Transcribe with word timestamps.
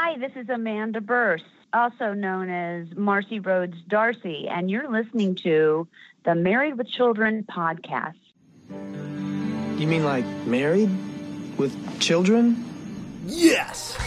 Hi, 0.00 0.16
this 0.16 0.30
is 0.36 0.48
Amanda 0.48 1.00
Bearse, 1.00 1.42
also 1.72 2.12
known 2.12 2.48
as 2.48 2.86
Marcy 2.96 3.40
Rhoades 3.40 3.84
D'Arcy, 3.88 4.46
and 4.48 4.70
you're 4.70 4.88
listening 4.88 5.34
to 5.42 5.88
the 6.24 6.36
Married 6.36 6.78
with 6.78 6.88
Children 6.88 7.44
podcast. 7.50 8.14
You 8.70 9.88
mean 9.88 10.04
like 10.04 10.24
married? 10.46 10.88
With 11.58 11.98
children? 11.98 12.64
Yes! 13.26 13.98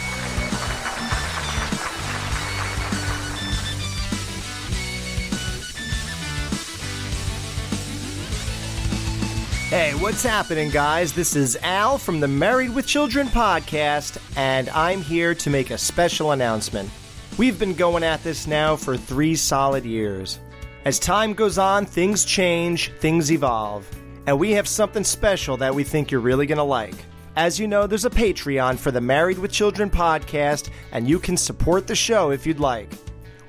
Hey, 9.71 9.93
what's 9.93 10.21
happening, 10.21 10.69
guys? 10.69 11.13
This 11.13 11.33
is 11.33 11.55
Al 11.61 11.97
from 11.97 12.19
the 12.19 12.27
Married 12.27 12.75
with 12.75 12.85
Children 12.85 13.27
podcast, 13.27 14.17
and 14.35 14.67
I'm 14.71 15.01
here 15.01 15.33
to 15.35 15.49
make 15.49 15.71
a 15.71 15.77
special 15.77 16.31
announcement. 16.31 16.89
We've 17.37 17.57
been 17.57 17.75
going 17.75 18.03
at 18.03 18.21
this 18.21 18.47
now 18.47 18.75
for 18.75 18.97
three 18.97 19.33
solid 19.33 19.85
years. 19.85 20.39
As 20.83 20.99
time 20.99 21.33
goes 21.33 21.57
on, 21.57 21.85
things 21.85 22.25
change, 22.25 22.91
things 22.99 23.31
evolve, 23.31 23.89
and 24.27 24.37
we 24.37 24.51
have 24.51 24.67
something 24.67 25.05
special 25.05 25.55
that 25.55 25.73
we 25.73 25.85
think 25.85 26.11
you're 26.11 26.19
really 26.19 26.47
going 26.47 26.57
to 26.57 26.63
like. 26.63 27.05
As 27.37 27.57
you 27.57 27.65
know, 27.65 27.87
there's 27.87 28.03
a 28.03 28.09
Patreon 28.09 28.77
for 28.77 28.91
the 28.91 28.99
Married 28.99 29.39
with 29.39 29.53
Children 29.53 29.89
podcast, 29.89 30.69
and 30.91 31.07
you 31.07 31.17
can 31.17 31.37
support 31.37 31.87
the 31.87 31.95
show 31.95 32.31
if 32.31 32.45
you'd 32.45 32.59
like. 32.59 32.91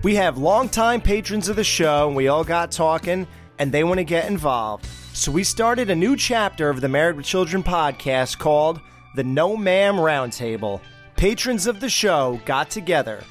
We 0.04 0.15
have 0.15 0.38
longtime 0.38 1.01
patrons 1.01 1.48
of 1.48 1.57
the 1.57 1.65
show, 1.65 2.07
and 2.07 2.15
we 2.15 2.29
all 2.29 2.45
got 2.45 2.70
talking, 2.70 3.27
and 3.59 3.73
they 3.73 3.82
want 3.82 3.98
to 3.98 4.04
get 4.04 4.30
involved. 4.30 4.87
So 5.15 5.30
we 5.30 5.45
started 5.45 5.91
a 5.91 5.95
new 5.95 6.16
chapter 6.16 6.71
of 6.71 6.80
the 6.80 6.89
Married 6.89 7.16
with 7.16 7.27
Children 7.27 7.62
podcast 7.62 8.39
called 8.39 8.80
the 9.15 9.23
No 9.23 9.59
Ma'am 9.59 9.97
Roundtable. 9.97 10.80
Patrons 11.16 11.66
of 11.66 11.80
the 11.80 11.91
show 11.91 12.41
got 12.47 12.71
together 12.71 13.23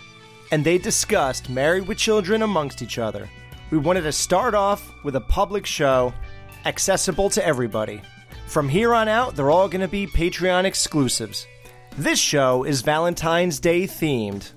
and 0.52 0.64
they 0.64 0.78
discussed 0.78 1.50
Married 1.50 1.88
with 1.88 1.98
Children 1.98 2.44
amongst 2.44 2.84
each 2.84 3.00
other. 3.00 3.28
We 3.72 3.80
wanted 3.80 4.02
to 4.02 4.12
start 4.12 4.54
off 4.54 4.94
with 5.04 5.16
a 5.16 5.22
public 5.22 5.66
show 5.66 6.14
accessible 6.66 7.32
to 7.32 7.46
everybody. 7.46 8.00
From 8.46 8.70
here 8.70 8.94
on 8.94 9.08
out, 9.08 9.36
they're 9.36 9.50
all 9.50 9.68
going 9.68 9.82
to 9.82 9.88
be 9.88 10.06
Patreon 10.06 10.66
exclusives. 10.66 11.48
This 11.98 12.20
show 12.20 12.64
is 12.64 12.84
Valentine's 12.84 13.60
Day 13.60 13.84
themed. 13.84 14.52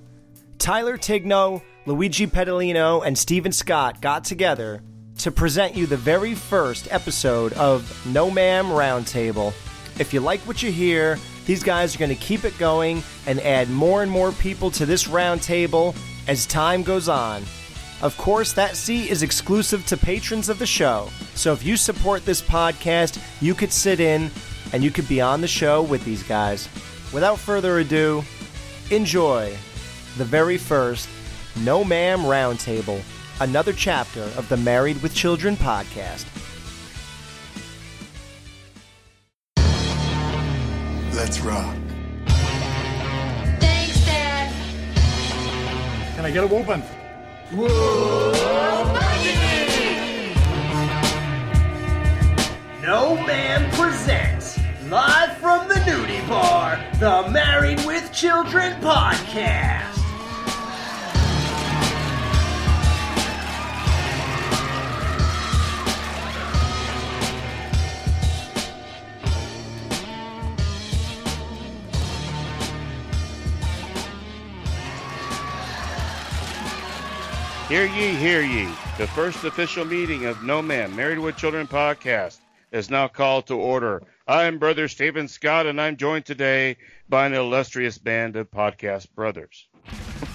Tyler 0.59 0.97
Tigno, 0.97 1.63
Luigi 1.87 2.27
Pedalino, 2.27 3.05
and 3.05 3.17
Steven 3.17 3.51
Scott 3.51 3.99
got 3.99 4.25
together 4.25 4.83
to 5.19 5.31
present 5.31 5.75
you 5.75 5.85
the 5.85 5.97
very 5.97 6.35
first 6.35 6.87
episode 6.91 7.53
of 7.53 8.05
No 8.05 8.29
Ma'am 8.29 8.65
Roundtable. 8.67 9.53
If 9.99 10.13
you 10.13 10.19
like 10.19 10.41
what 10.41 10.61
you 10.61 10.71
hear, 10.71 11.17
these 11.45 11.63
guys 11.63 11.95
are 11.95 11.99
going 11.99 12.09
to 12.09 12.15
keep 12.15 12.43
it 12.43 12.57
going 12.57 13.01
and 13.25 13.39
add 13.39 13.69
more 13.69 14.03
and 14.03 14.11
more 14.11 14.31
people 14.33 14.69
to 14.71 14.85
this 14.85 15.05
roundtable 15.05 15.95
as 16.27 16.45
time 16.45 16.83
goes 16.83 17.07
on. 17.07 17.43
Of 18.01 18.17
course, 18.17 18.51
that 18.53 18.75
seat 18.75 19.09
is 19.09 19.23
exclusive 19.23 19.85
to 19.87 19.97
patrons 19.97 20.49
of 20.49 20.59
the 20.59 20.65
show. 20.65 21.09
So 21.33 21.53
if 21.53 21.63
you 21.63 21.77
support 21.77 22.25
this 22.25 22.41
podcast, 22.41 23.19
you 23.41 23.55
could 23.55 23.71
sit 23.71 23.99
in 23.99 24.29
and 24.73 24.83
you 24.83 24.91
could 24.91 25.07
be 25.07 25.21
on 25.21 25.39
the 25.39 25.47
show 25.47 25.81
with 25.81 26.03
these 26.03 26.23
guys. 26.23 26.67
Without 27.13 27.39
further 27.39 27.79
ado, 27.79 28.23
enjoy 28.91 29.55
the 30.17 30.25
very 30.25 30.57
first 30.57 31.07
No 31.63 31.83
Ma'am 31.85 32.19
Roundtable 32.19 33.01
another 33.41 33.73
chapter 33.73 34.21
of 34.37 34.47
the 34.49 34.57
Married 34.57 35.01
with 35.01 35.13
Children 35.13 35.55
podcast. 35.57 36.25
Let's 41.13 41.39
rock. 41.39 41.75
Thanks, 43.59 44.05
Dad. 44.05 44.53
Can 46.15 46.25
I 46.25 46.31
get 46.31 46.43
a 46.43 46.47
whooping? 46.47 46.83
No 52.81 53.15
Ma'am 53.25 53.71
presents, 53.71 54.59
live 54.89 55.37
from 55.37 55.67
the 55.67 55.75
nudie 55.75 56.27
bar, 56.27 56.79
the 56.99 57.29
Married 57.31 57.83
with 57.85 58.11
Children 58.11 58.73
podcast. 58.81 60.04
Hear 77.67 77.85
ye, 77.85 78.13
hear 78.13 78.43
ye. 78.43 78.65
The 78.99 79.07
first 79.07 79.43
official 79.43 79.85
meeting 79.85 80.25
of 80.25 80.43
No 80.43 80.61
Ma'am 80.61 80.95
Married 80.95 81.17
with 81.17 81.35
Children 81.35 81.65
podcast 81.65 82.37
is 82.71 82.91
now 82.91 83.07
called 83.07 83.47
to 83.47 83.55
order. 83.55 84.03
I'm 84.27 84.59
Brother 84.59 84.87
Stephen 84.87 85.27
Scott, 85.27 85.65
and 85.65 85.81
I'm 85.81 85.97
joined 85.97 86.27
today 86.27 86.77
by 87.09 87.25
an 87.25 87.33
illustrious 87.33 87.97
band 87.97 88.35
of 88.35 88.51
podcast 88.51 89.07
brothers. 89.15 89.67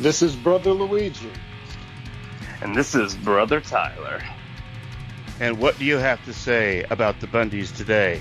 This 0.00 0.22
is 0.22 0.34
Brother 0.34 0.72
Luigi. 0.72 1.30
And 2.62 2.74
this 2.74 2.96
is 2.96 3.14
Brother 3.14 3.60
Tyler. 3.60 4.20
And 5.38 5.56
what 5.60 5.78
do 5.78 5.84
you 5.84 5.98
have 5.98 6.24
to 6.24 6.32
say 6.32 6.82
about 6.90 7.20
the 7.20 7.28
Bundys 7.28 7.74
today? 7.76 8.20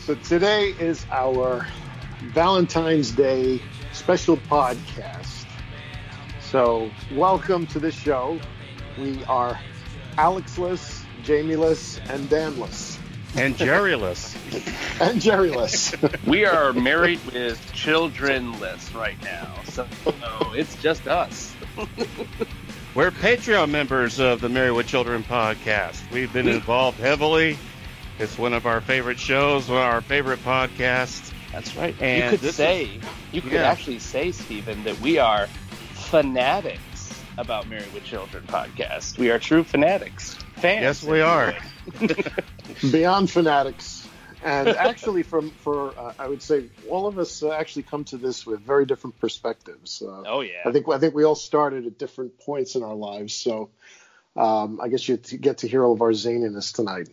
So 0.00 0.16
today 0.16 0.74
is 0.80 1.06
our 1.12 1.68
Valentine's 2.32 3.12
Day 3.12 3.62
special 3.92 4.38
podcast. 4.38 5.23
So 6.54 6.88
welcome 7.10 7.66
to 7.66 7.80
the 7.80 7.90
show. 7.90 8.38
We 8.96 9.24
are 9.24 9.58
Alexless, 10.18 11.04
Jamieless, 11.24 11.98
and 12.08 12.28
Danless. 12.28 12.96
And 13.34 13.56
Jerryless. 13.56 14.36
and 15.00 15.20
Jerryless. 15.20 16.24
we 16.28 16.44
are 16.44 16.72
married 16.72 17.18
with 17.26 17.58
childrenless 17.72 18.94
right 18.94 19.20
now. 19.24 19.52
So 19.64 19.88
it's 20.54 20.80
just 20.80 21.08
us. 21.08 21.52
We're 22.94 23.10
Patreon 23.10 23.70
members 23.70 24.20
of 24.20 24.40
the 24.40 24.48
Married 24.48 24.76
with 24.76 24.86
Children 24.86 25.24
podcast. 25.24 26.08
We've 26.12 26.32
been 26.32 26.46
involved 26.46 27.00
heavily. 27.00 27.58
It's 28.20 28.38
one 28.38 28.52
of 28.52 28.64
our 28.64 28.80
favorite 28.80 29.18
shows, 29.18 29.68
one 29.68 29.78
of 29.78 29.82
our 29.86 30.02
favorite 30.02 30.38
podcasts. 30.44 31.32
That's 31.50 31.74
right. 31.76 32.00
And 32.00 32.32
you 32.32 32.38
could 32.38 32.54
say, 32.54 32.84
is- 32.84 33.04
you 33.32 33.42
could 33.42 33.52
yeah. 33.52 33.70
actually 33.70 33.98
say, 33.98 34.30
Stephen, 34.30 34.84
that 34.84 35.00
we 35.00 35.18
are 35.18 35.48
fanatics 36.14 37.12
about 37.38 37.68
Married 37.68 37.92
with 37.92 38.04
Children 38.04 38.44
podcast. 38.46 39.18
We 39.18 39.32
are 39.32 39.40
true 39.40 39.64
fanatics. 39.64 40.34
Fans. 40.54 40.80
Yes, 40.80 41.02
we 41.02 41.20
are. 41.20 41.52
Beyond 42.92 43.28
fanatics. 43.28 44.06
And 44.44 44.68
actually, 44.68 45.24
from 45.24 45.50
for 45.50 45.88
uh, 45.98 46.12
I 46.16 46.28
would 46.28 46.40
say 46.40 46.66
all 46.88 47.08
of 47.08 47.18
us 47.18 47.42
uh, 47.42 47.50
actually 47.50 47.82
come 47.82 48.04
to 48.04 48.16
this 48.16 48.46
with 48.46 48.60
very 48.60 48.86
different 48.86 49.18
perspectives. 49.18 50.04
Uh, 50.06 50.22
Oh 50.24 50.40
yeah. 50.42 50.62
I 50.64 50.70
think 50.70 50.88
I 50.88 50.98
think 50.98 51.16
we 51.16 51.24
all 51.24 51.34
started 51.34 51.84
at 51.84 51.98
different 51.98 52.38
points 52.38 52.76
in 52.76 52.84
our 52.84 52.94
lives. 52.94 53.34
So 53.34 53.70
um, 54.36 54.78
I 54.80 54.86
guess 54.86 55.08
you 55.08 55.16
get 55.16 55.58
to 55.58 55.66
hear 55.66 55.84
all 55.84 55.94
of 55.94 56.00
our 56.00 56.12
zaniness 56.12 56.72
tonight. 56.72 57.08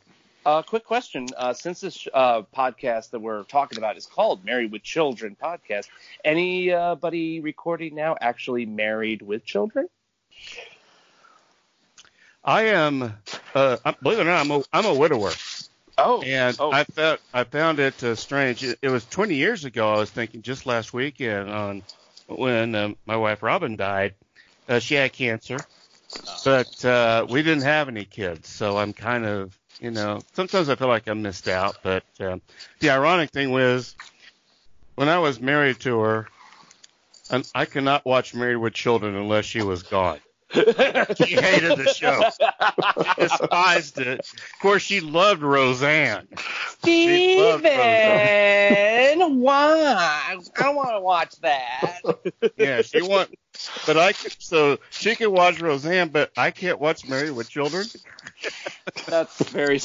Uh, 0.45 0.61
quick 0.63 0.83
question. 0.83 1.27
Uh, 1.37 1.53
since 1.53 1.81
this 1.81 2.07
uh, 2.13 2.41
podcast 2.55 3.11
that 3.11 3.19
we're 3.19 3.43
talking 3.43 3.77
about 3.77 3.97
is 3.97 4.07
called 4.07 4.43
Married 4.43 4.71
with 4.71 4.81
Children 4.81 5.37
podcast, 5.41 5.87
anybody 6.25 7.39
recording 7.41 7.93
now 7.95 8.15
actually 8.19 8.65
married 8.65 9.21
with 9.21 9.45
children? 9.45 9.87
I 12.43 12.63
am, 12.63 13.13
uh, 13.53 13.77
believe 14.01 14.17
it 14.17 14.23
or 14.23 14.25
not, 14.25 14.41
I'm 14.41 14.51
a, 14.51 14.63
I'm 14.73 14.85
a 14.85 14.93
widower. 14.95 15.31
Oh, 15.97 16.21
And 16.23 16.55
oh. 16.59 16.71
I 16.71 16.85
found 16.85 17.19
I 17.33 17.43
found 17.43 17.79
it 17.79 18.03
uh, 18.03 18.15
strange. 18.15 18.63
It, 18.63 18.79
it 18.81 18.89
was 18.89 19.05
20 19.05 19.35
years 19.35 19.65
ago. 19.65 19.93
I 19.93 19.97
was 19.97 20.09
thinking 20.09 20.41
just 20.41 20.65
last 20.65 20.93
weekend 20.93 21.49
on 21.49 21.83
when 22.27 22.73
um, 22.73 22.97
my 23.05 23.17
wife 23.17 23.43
Robin 23.43 23.75
died. 23.75 24.15
Uh, 24.67 24.79
she 24.79 24.95
had 24.95 25.13
cancer, 25.13 25.57
but 26.43 26.83
uh, 26.85 27.27
we 27.29 27.43
didn't 27.43 27.63
have 27.63 27.87
any 27.87 28.05
kids. 28.05 28.49
So 28.49 28.77
I'm 28.77 28.93
kind 28.93 29.25
of 29.25 29.55
you 29.79 29.91
know 29.91 30.21
sometimes 30.33 30.69
I 30.69 30.75
feel 30.75 30.87
like 30.87 31.07
I 31.07 31.13
missed 31.13 31.47
out. 31.47 31.77
But 31.83 32.03
um, 32.19 32.41
the 32.79 32.89
ironic 32.89 33.31
thing 33.31 33.51
was 33.51 33.95
when 34.95 35.09
I 35.09 35.19
was 35.19 35.39
married 35.39 35.79
to 35.81 35.99
her, 35.99 36.27
and 37.29 37.49
I 37.55 37.65
could 37.65 37.83
not 37.83 38.05
watch 38.05 38.35
Married 38.35 38.57
with 38.57 38.73
Children 38.73 39.15
unless 39.15 39.45
she 39.45 39.61
was 39.61 39.83
gone. 39.83 40.19
She 40.53 41.35
hated 41.35 41.77
the 41.77 41.93
show. 41.95 42.29
She 43.05 43.21
despised 43.21 43.99
it. 43.99 44.19
Of 44.19 44.59
course, 44.61 44.81
she 44.81 44.99
loved 44.99 45.41
Roseanne. 45.41 46.27
She 46.83 47.37
loved 47.39 47.63
Roseanne. 47.63 49.13
Steven, 49.13 49.39
why? 49.39 49.55
I 49.55 50.37
don't 50.55 50.75
want 50.75 50.89
to 50.89 50.99
watch 50.99 51.35
that. 51.37 52.01
Yeah, 52.57 52.81
she 52.81 53.01
want, 53.01 53.33
but 53.85 53.97
I 53.97 54.13
could. 54.13 54.35
So 54.39 54.79
she 54.89 55.15
can 55.15 55.31
watch 55.31 55.61
Roseanne, 55.61 56.09
but 56.09 56.31
I 56.37 56.51
can't 56.51 56.79
watch 56.79 57.07
Married 57.07 57.31
with 57.31 57.49
Children. 57.49 57.85
That's 59.07 59.41
very. 59.49 59.79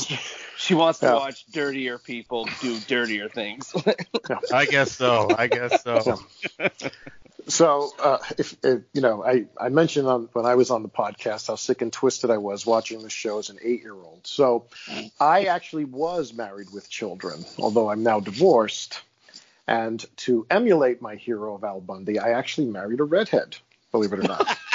She 0.57 0.75
wants 0.75 1.01
to 1.01 1.07
Yeah. 1.07 1.15
watch 1.15 1.45
dirtier 1.53 1.99
people 1.99 2.49
do 2.61 2.79
dirtier 2.81 3.29
things. 3.29 3.75
I 4.53 4.65
guess 4.67 4.93
so. 4.93 5.35
I 5.37 5.47
guess 5.47 5.83
so. 5.83 6.21
So, 7.49 7.93
uh, 8.01 8.19
if, 8.39 8.57
if 8.65 8.83
you 8.93 9.01
know, 9.01 9.25
I, 9.25 9.47
I 9.61 9.69
mentioned 9.69 10.09
on, 10.09 10.29
when 10.33 10.45
I 10.47 10.57
was 10.57 10.73
on 10.73 10.83
the 10.83 10.89
podcast 10.89 11.47
how 11.47 11.55
sick 11.55 11.81
and 11.81 11.93
twisted 11.93 12.29
I 12.29 12.39
was 12.39 12.67
watching 12.67 13.03
the 13.05 13.09
show 13.11 13.39
as 13.39 13.51
an 13.51 13.59
eight-year-old. 13.63 14.27
So, 14.27 14.67
I 15.21 15.45
actually 15.45 15.85
was 15.85 16.33
married 16.33 16.73
with 16.73 16.91
children, 16.91 17.45
although 17.57 17.89
I'm 17.89 18.03
now 18.03 18.19
divorced. 18.19 19.01
And 19.69 20.05
to 20.19 20.47
emulate 20.51 21.03
my 21.03 21.17
hero 21.17 21.55
of 21.57 21.65
Al 21.65 21.81
Bundy, 21.81 22.19
I 22.19 22.31
actually 22.33 22.69
married 22.69 23.01
a 23.01 23.05
redhead. 23.05 23.57
Believe 23.93 24.13
it 24.13 24.21
or 24.21 24.23
not. 24.23 24.59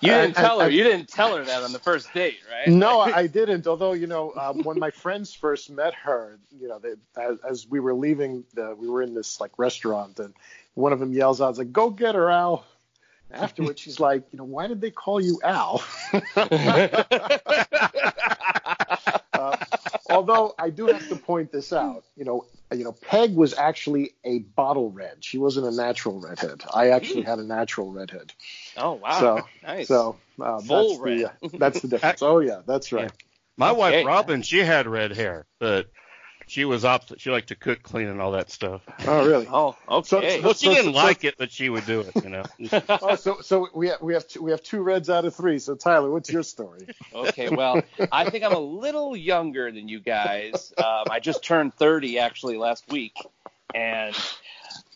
You 0.00 0.10
didn't 0.10 0.24
And- 0.26 0.34
tell 0.34 0.60
her. 0.60 0.66
and- 0.66 0.74
You 0.74 0.82
didn't 0.84 1.08
tell 1.08 1.34
her 1.34 1.42
that 1.44 1.62
on 1.62 1.72
the 1.72 1.78
first 1.78 2.12
date, 2.12 2.36
right? 2.52 2.68
no, 2.68 3.00
I 3.00 3.26
didn't. 3.26 3.66
Although 3.66 3.92
you 3.94 4.06
know, 4.06 4.34
um, 4.36 4.62
when 4.62 4.78
my 4.78 4.90
friends 4.90 5.32
first 5.32 5.70
met 5.70 5.94
her, 5.94 6.38
you 6.60 6.68
know, 6.68 6.78
they, 6.78 6.92
as, 7.16 7.38
as 7.48 7.66
we 7.66 7.80
were 7.80 7.94
leaving, 7.94 8.44
the, 8.52 8.74
we 8.78 8.86
were 8.86 9.00
in 9.00 9.14
this 9.14 9.40
like 9.40 9.52
restaurant, 9.58 10.18
and 10.18 10.34
one 10.74 10.92
of 10.92 11.00
them 11.00 11.14
yells 11.14 11.40
out, 11.40 11.56
"Like, 11.56 11.72
go 11.72 11.88
get 11.88 12.16
her, 12.16 12.30
Al." 12.30 12.66
Afterwards, 13.30 13.80
she's 13.80 13.98
like, 13.98 14.24
you 14.30 14.36
know, 14.36 14.44
why 14.44 14.66
did 14.66 14.82
they 14.82 14.90
call 14.90 15.22
you 15.22 15.40
Al? 15.42 15.82
Uh, 19.32 19.56
although 20.10 20.54
I 20.58 20.70
do 20.70 20.86
have 20.86 21.08
to 21.08 21.16
point 21.16 21.50
this 21.50 21.72
out, 21.72 22.04
you 22.16 22.24
know, 22.24 22.46
you 22.78 22.84
know, 22.84 22.92
Peg 22.92 23.34
was 23.34 23.54
actually 23.54 24.14
a 24.24 24.38
bottle 24.40 24.90
red. 24.90 25.24
She 25.24 25.38
wasn't 25.38 25.66
a 25.66 25.70
natural 25.70 26.20
redhead. 26.20 26.62
I 26.72 26.90
actually 26.90 27.22
had 27.24 27.38
a 27.38 27.44
natural 27.44 27.90
redhead. 27.90 28.32
Oh 28.76 28.94
wow, 28.94 29.20
So, 29.20 29.44
nice. 29.62 29.88
So 29.88 30.16
uh, 30.40 30.60
Full 30.60 30.88
that's 30.88 30.98
the 30.98 31.24
uh, 31.26 31.30
that's 31.58 31.80
the 31.80 31.88
difference. 31.88 32.22
Oh 32.22 32.40
yeah, 32.40 32.60
that's 32.66 32.92
right. 32.92 33.10
My 33.56 33.70
Okay. 33.70 34.02
wife 34.02 34.06
Robin, 34.06 34.42
she 34.42 34.58
had 34.58 34.86
red 34.86 35.12
hair, 35.12 35.46
but 35.60 35.86
she 36.54 36.64
was 36.64 36.84
opposite. 36.84 37.20
She 37.20 37.32
liked 37.32 37.48
to 37.48 37.56
cook, 37.56 37.82
clean, 37.82 38.06
and 38.06 38.20
all 38.20 38.30
that 38.30 38.48
stuff. 38.48 38.82
Oh 39.08 39.26
really? 39.26 39.48
oh, 39.50 39.76
okay. 39.88 40.40
Well, 40.40 40.54
she 40.54 40.66
So- 40.66 40.74
didn't 40.74 40.94
so- 40.94 41.04
like 41.04 41.24
it, 41.24 41.34
but 41.36 41.50
she 41.50 41.68
would 41.68 41.84
do 41.84 42.00
it. 42.00 42.14
You 42.22 42.30
know. 42.30 42.44
oh, 42.88 43.16
so 43.16 43.40
so 43.40 43.68
we 43.74 43.88
have 43.88 44.00
we 44.00 44.14
have 44.14 44.28
two, 44.28 44.40
we 44.40 44.52
have 44.52 44.62
two 44.62 44.80
reds 44.80 45.10
out 45.10 45.24
of 45.24 45.34
three. 45.34 45.58
So 45.58 45.74
Tyler, 45.74 46.12
what's 46.12 46.30
your 46.30 46.44
story? 46.44 46.86
Okay, 47.12 47.48
well, 47.48 47.82
I 48.12 48.30
think 48.30 48.44
I'm 48.44 48.52
a 48.52 48.58
little 48.60 49.16
younger 49.16 49.72
than 49.72 49.88
you 49.88 49.98
guys. 49.98 50.72
Um, 50.78 51.06
I 51.10 51.18
just 51.18 51.42
turned 51.42 51.74
30 51.74 52.20
actually 52.20 52.56
last 52.56 52.88
week, 52.88 53.16
and 53.74 54.14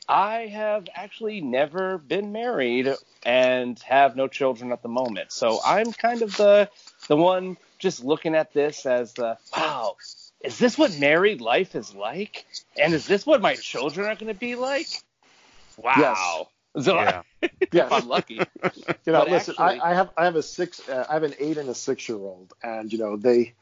I 0.08 0.46
have 0.46 0.86
actually 0.94 1.40
never 1.40 1.98
been 1.98 2.30
married 2.30 2.94
and 3.24 3.76
have 3.80 4.14
no 4.14 4.28
children 4.28 4.70
at 4.70 4.82
the 4.82 4.88
moment. 4.88 5.32
So 5.32 5.58
I'm 5.64 5.92
kind 5.92 6.22
of 6.22 6.36
the 6.36 6.70
the 7.08 7.16
one 7.16 7.56
just 7.80 8.04
looking 8.04 8.36
at 8.36 8.52
this 8.52 8.86
as 8.86 9.12
the 9.14 9.38
wow. 9.56 9.96
Is 10.40 10.58
this 10.58 10.78
what 10.78 10.96
married 10.98 11.40
life 11.40 11.74
is 11.74 11.94
like? 11.94 12.46
And 12.76 12.94
is 12.94 13.06
this 13.06 13.26
what 13.26 13.40
my 13.42 13.54
children 13.56 14.06
are 14.06 14.14
going 14.14 14.32
to 14.32 14.38
be 14.38 14.54
like? 14.54 14.86
Wow. 15.76 16.48
So 16.78 16.94
Yeah. 16.96 17.22
Yes. 17.72 17.92
I'm 17.92 18.08
lucky. 18.08 18.34
You 18.34 18.42
know, 19.12 19.20
But 19.24 19.30
listen, 19.30 19.54
actually- 19.58 19.80
I, 19.80 19.90
I 19.90 19.94
have 19.94 20.10
I 20.16 20.24
have 20.24 20.36
a 20.36 20.42
six 20.42 20.88
uh, 20.88 21.04
I 21.08 21.14
have 21.14 21.22
an 21.22 21.34
eight 21.38 21.58
and 21.58 21.68
a 21.68 21.74
six 21.74 22.08
year 22.08 22.16
old, 22.18 22.52
and 22.62 22.90
you 22.92 22.98
know 22.98 23.16
they 23.16 23.54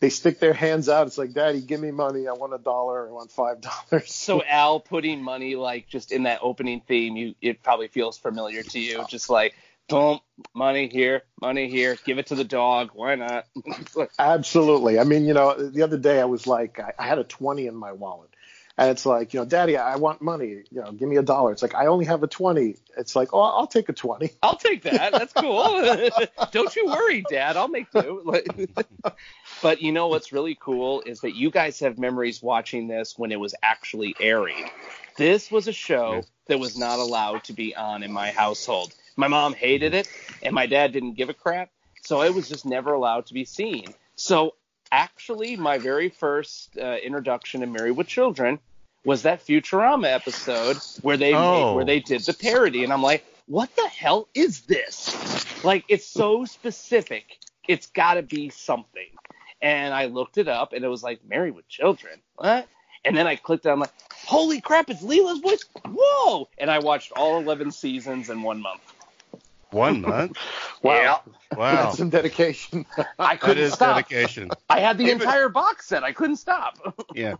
they 0.00 0.10
stick 0.10 0.40
their 0.40 0.52
hands 0.52 0.88
out. 0.88 1.06
It's 1.06 1.16
like, 1.16 1.32
Daddy, 1.32 1.60
give 1.60 1.80
me 1.80 1.90
money. 1.90 2.26
I 2.26 2.32
want 2.32 2.52
a 2.52 2.58
dollar. 2.58 3.08
I 3.08 3.12
want 3.12 3.30
five 3.30 3.60
dollars. 3.60 4.12
So 4.12 4.42
Al 4.44 4.80
putting 4.80 5.22
money 5.22 5.54
like 5.56 5.88
just 5.88 6.10
in 6.10 6.24
that 6.24 6.40
opening 6.42 6.80
theme, 6.80 7.16
you 7.16 7.34
it 7.40 7.62
probably 7.62 7.88
feels 7.88 8.18
familiar 8.18 8.62
to 8.62 8.80
you. 8.80 9.04
Just 9.08 9.30
like 9.30 9.54
boom, 9.88 10.20
money 10.54 10.88
here, 10.88 11.22
money 11.40 11.68
here, 11.68 11.96
give 12.04 12.18
it 12.18 12.26
to 12.28 12.34
the 12.34 12.44
dog. 12.44 12.90
Why 12.94 13.14
not? 13.14 13.46
Absolutely. 14.18 14.98
I 14.98 15.04
mean, 15.04 15.24
you 15.24 15.34
know, 15.34 15.54
the 15.54 15.82
other 15.82 15.98
day 15.98 16.20
I 16.20 16.24
was 16.24 16.46
like, 16.46 16.78
I, 16.80 16.92
I 16.98 17.06
had 17.06 17.18
a 17.18 17.24
twenty 17.24 17.66
in 17.66 17.74
my 17.74 17.92
wallet, 17.92 18.30
and 18.76 18.90
it's 18.90 19.06
like, 19.06 19.34
you 19.34 19.40
know, 19.40 19.46
Daddy, 19.46 19.76
I 19.76 19.96
want 19.96 20.20
money. 20.22 20.64
You 20.70 20.82
know, 20.82 20.92
give 20.92 21.08
me 21.08 21.16
a 21.16 21.22
dollar. 21.22 21.52
It's 21.52 21.62
like 21.62 21.74
I 21.74 21.86
only 21.86 22.06
have 22.06 22.22
a 22.22 22.26
twenty. 22.26 22.76
It's 22.96 23.14
like, 23.14 23.32
oh, 23.32 23.40
I'll 23.40 23.66
take 23.66 23.88
a 23.88 23.92
twenty. 23.92 24.30
I'll 24.42 24.56
take 24.56 24.82
that. 24.82 25.12
That's 25.12 25.32
cool. 25.32 25.82
Don't 26.52 26.74
you 26.74 26.86
worry, 26.86 27.24
Dad. 27.28 27.56
I'll 27.56 27.68
make 27.68 27.90
do. 27.92 28.22
But 29.62 29.82
you 29.82 29.92
know 29.92 30.08
what's 30.08 30.32
really 30.32 30.56
cool 30.58 31.02
is 31.02 31.20
that 31.20 31.34
you 31.34 31.50
guys 31.50 31.80
have 31.80 31.98
memories 31.98 32.42
watching 32.42 32.88
this 32.88 33.18
when 33.18 33.32
it 33.32 33.40
was 33.40 33.54
actually 33.62 34.14
airing. 34.20 34.70
This 35.16 35.50
was 35.50 35.68
a 35.68 35.72
show 35.72 36.22
that 36.48 36.58
was 36.58 36.76
not 36.76 36.98
allowed 36.98 37.44
to 37.44 37.52
be 37.52 37.74
on 37.76 38.02
in 38.02 38.12
my 38.12 38.30
household. 38.30 38.92
My 39.16 39.28
mom 39.28 39.52
hated 39.54 39.94
it, 39.94 40.08
and 40.42 40.54
my 40.54 40.66
dad 40.66 40.92
didn't 40.92 41.14
give 41.14 41.28
a 41.28 41.34
crap, 41.34 41.70
so 42.02 42.22
it 42.22 42.34
was 42.34 42.48
just 42.48 42.66
never 42.66 42.92
allowed 42.92 43.26
to 43.26 43.34
be 43.34 43.44
seen. 43.44 43.86
So 44.16 44.54
actually, 44.90 45.56
my 45.56 45.78
very 45.78 46.08
first 46.08 46.76
uh, 46.76 46.96
introduction 47.02 47.60
to 47.60 47.66
Married 47.66 47.92
with 47.92 48.06
Children 48.08 48.58
was 49.04 49.22
that 49.22 49.44
Futurama 49.46 50.12
episode 50.12 50.78
where 51.02 51.16
they 51.16 51.34
Oh. 51.34 51.50
made, 51.70 51.74
where 51.76 51.84
they 51.84 52.00
did 52.00 52.22
the 52.22 52.34
parody, 52.34 52.82
and 52.84 52.92
I'm 52.92 53.02
like, 53.02 53.24
what 53.46 53.74
the 53.76 53.86
hell 53.88 54.28
is 54.34 54.62
this? 54.62 55.62
Like, 55.64 55.84
it's 55.88 56.06
so 56.06 56.44
specific. 56.44 57.38
It's 57.68 57.86
got 57.88 58.14
to 58.14 58.22
be 58.22 58.48
something. 58.50 59.06
And 59.62 59.94
I 59.94 60.06
looked 60.06 60.38
it 60.38 60.48
up, 60.48 60.72
and 60.72 60.84
it 60.84 60.88
was 60.88 61.02
like 61.02 61.20
Married 61.26 61.54
with 61.54 61.68
Children. 61.68 62.18
What? 62.36 62.66
And 63.04 63.16
then 63.16 63.26
I 63.26 63.36
clicked. 63.36 63.66
I'm 63.66 63.80
like, 63.80 63.92
holy 64.26 64.60
crap! 64.62 64.88
It's 64.90 65.02
Leela's 65.02 65.40
voice. 65.40 65.64
Whoa! 65.86 66.48
And 66.58 66.70
I 66.70 66.78
watched 66.78 67.12
all 67.12 67.38
11 67.38 67.70
seasons 67.70 68.30
in 68.30 68.42
one 68.42 68.60
month. 68.62 68.80
One 69.74 70.00
month. 70.02 70.38
Wow, 70.82 71.22
Wow. 71.56 71.84
that's 71.86 71.96
some 71.96 72.10
dedication. 72.10 72.84
I 73.18 73.36
couldn't 73.36 73.62
is 73.64 73.72
stop. 73.72 73.96
dedication. 73.96 74.50
I 74.68 74.80
had 74.80 74.98
the 74.98 75.04
Even- 75.04 75.22
entire 75.22 75.48
box 75.48 75.86
set. 75.86 76.04
I 76.04 76.12
couldn't 76.12 76.36
stop. 76.36 76.78
Yeah. 77.14 77.36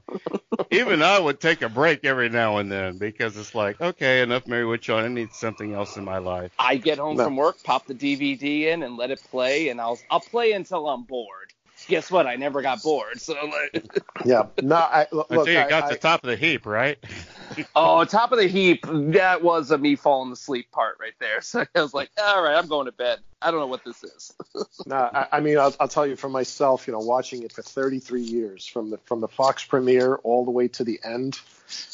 Even 0.70 1.02
I 1.02 1.18
would 1.18 1.40
take 1.40 1.60
a 1.62 1.68
break 1.68 2.04
every 2.04 2.28
now 2.30 2.56
and 2.58 2.70
then 2.72 2.96
because 2.96 3.36
it's 3.36 3.54
like, 3.54 3.80
okay, 3.80 4.22
enough 4.22 4.46
Mary 4.46 4.64
Witch 4.64 4.88
on. 4.88 5.04
I 5.04 5.08
need 5.08 5.32
something 5.32 5.74
else 5.74 5.96
in 5.96 6.04
my 6.04 6.18
life. 6.18 6.52
I 6.58 6.76
get 6.76 6.98
home 6.98 7.16
No. 7.16 7.24
from 7.24 7.36
work, 7.36 7.62
pop 7.64 7.86
the 7.86 7.94
DVD 7.94 8.66
in, 8.72 8.82
and 8.84 8.96
let 8.96 9.10
it 9.10 9.20
play, 9.30 9.68
and 9.68 9.80
I'll 9.80 9.98
I'll 10.10 10.20
play 10.20 10.52
until 10.52 10.88
I'm 10.88 11.02
bored. 11.02 11.52
Guess 11.86 12.10
what? 12.10 12.26
I 12.26 12.36
never 12.36 12.62
got 12.62 12.82
bored. 12.82 13.20
So 13.20 13.34
like, 13.34 13.86
yeah. 14.24 14.46
No, 14.62 14.76
I 14.76 15.06
look. 15.12 15.26
Until 15.30 15.48
you 15.48 15.58
I- 15.58 15.68
got 15.68 15.84
I- 15.84 15.88
to 15.88 15.94
the 15.94 16.00
top 16.00 16.24
of 16.24 16.30
the 16.30 16.36
heap, 16.36 16.66
right? 16.66 16.98
oh, 17.76 18.04
top 18.04 18.32
of 18.32 18.38
the 18.38 18.46
heap. 18.46 18.86
That 18.88 19.42
was 19.42 19.70
a 19.70 19.78
me 19.78 19.96
falling 19.96 20.32
asleep 20.32 20.70
part 20.70 20.96
right 21.00 21.12
there. 21.20 21.40
So 21.42 21.64
I 21.74 21.80
was 21.82 21.92
like, 21.94 22.10
all 22.20 22.42
right, 22.42 22.56
I'm 22.56 22.66
going 22.68 22.86
to 22.86 22.92
bed. 22.92 23.18
I 23.42 23.50
don't 23.50 23.60
know 23.60 23.66
what 23.66 23.84
this 23.84 24.02
is. 24.02 24.32
No, 24.86 24.96
I, 24.96 25.26
I 25.32 25.40
mean, 25.40 25.58
I'll, 25.58 25.74
I'll 25.78 25.88
tell 25.88 26.06
you 26.06 26.16
for 26.16 26.28
myself. 26.28 26.86
You 26.86 26.94
know, 26.94 27.00
watching 27.00 27.42
it 27.42 27.52
for 27.52 27.62
33 27.62 28.22
years, 28.22 28.66
from 28.66 28.90
the 28.90 28.98
from 29.04 29.20
the 29.20 29.28
Fox 29.28 29.64
premiere 29.64 30.14
all 30.16 30.44
the 30.44 30.50
way 30.50 30.68
to 30.68 30.84
the 30.84 30.98
end. 31.04 31.38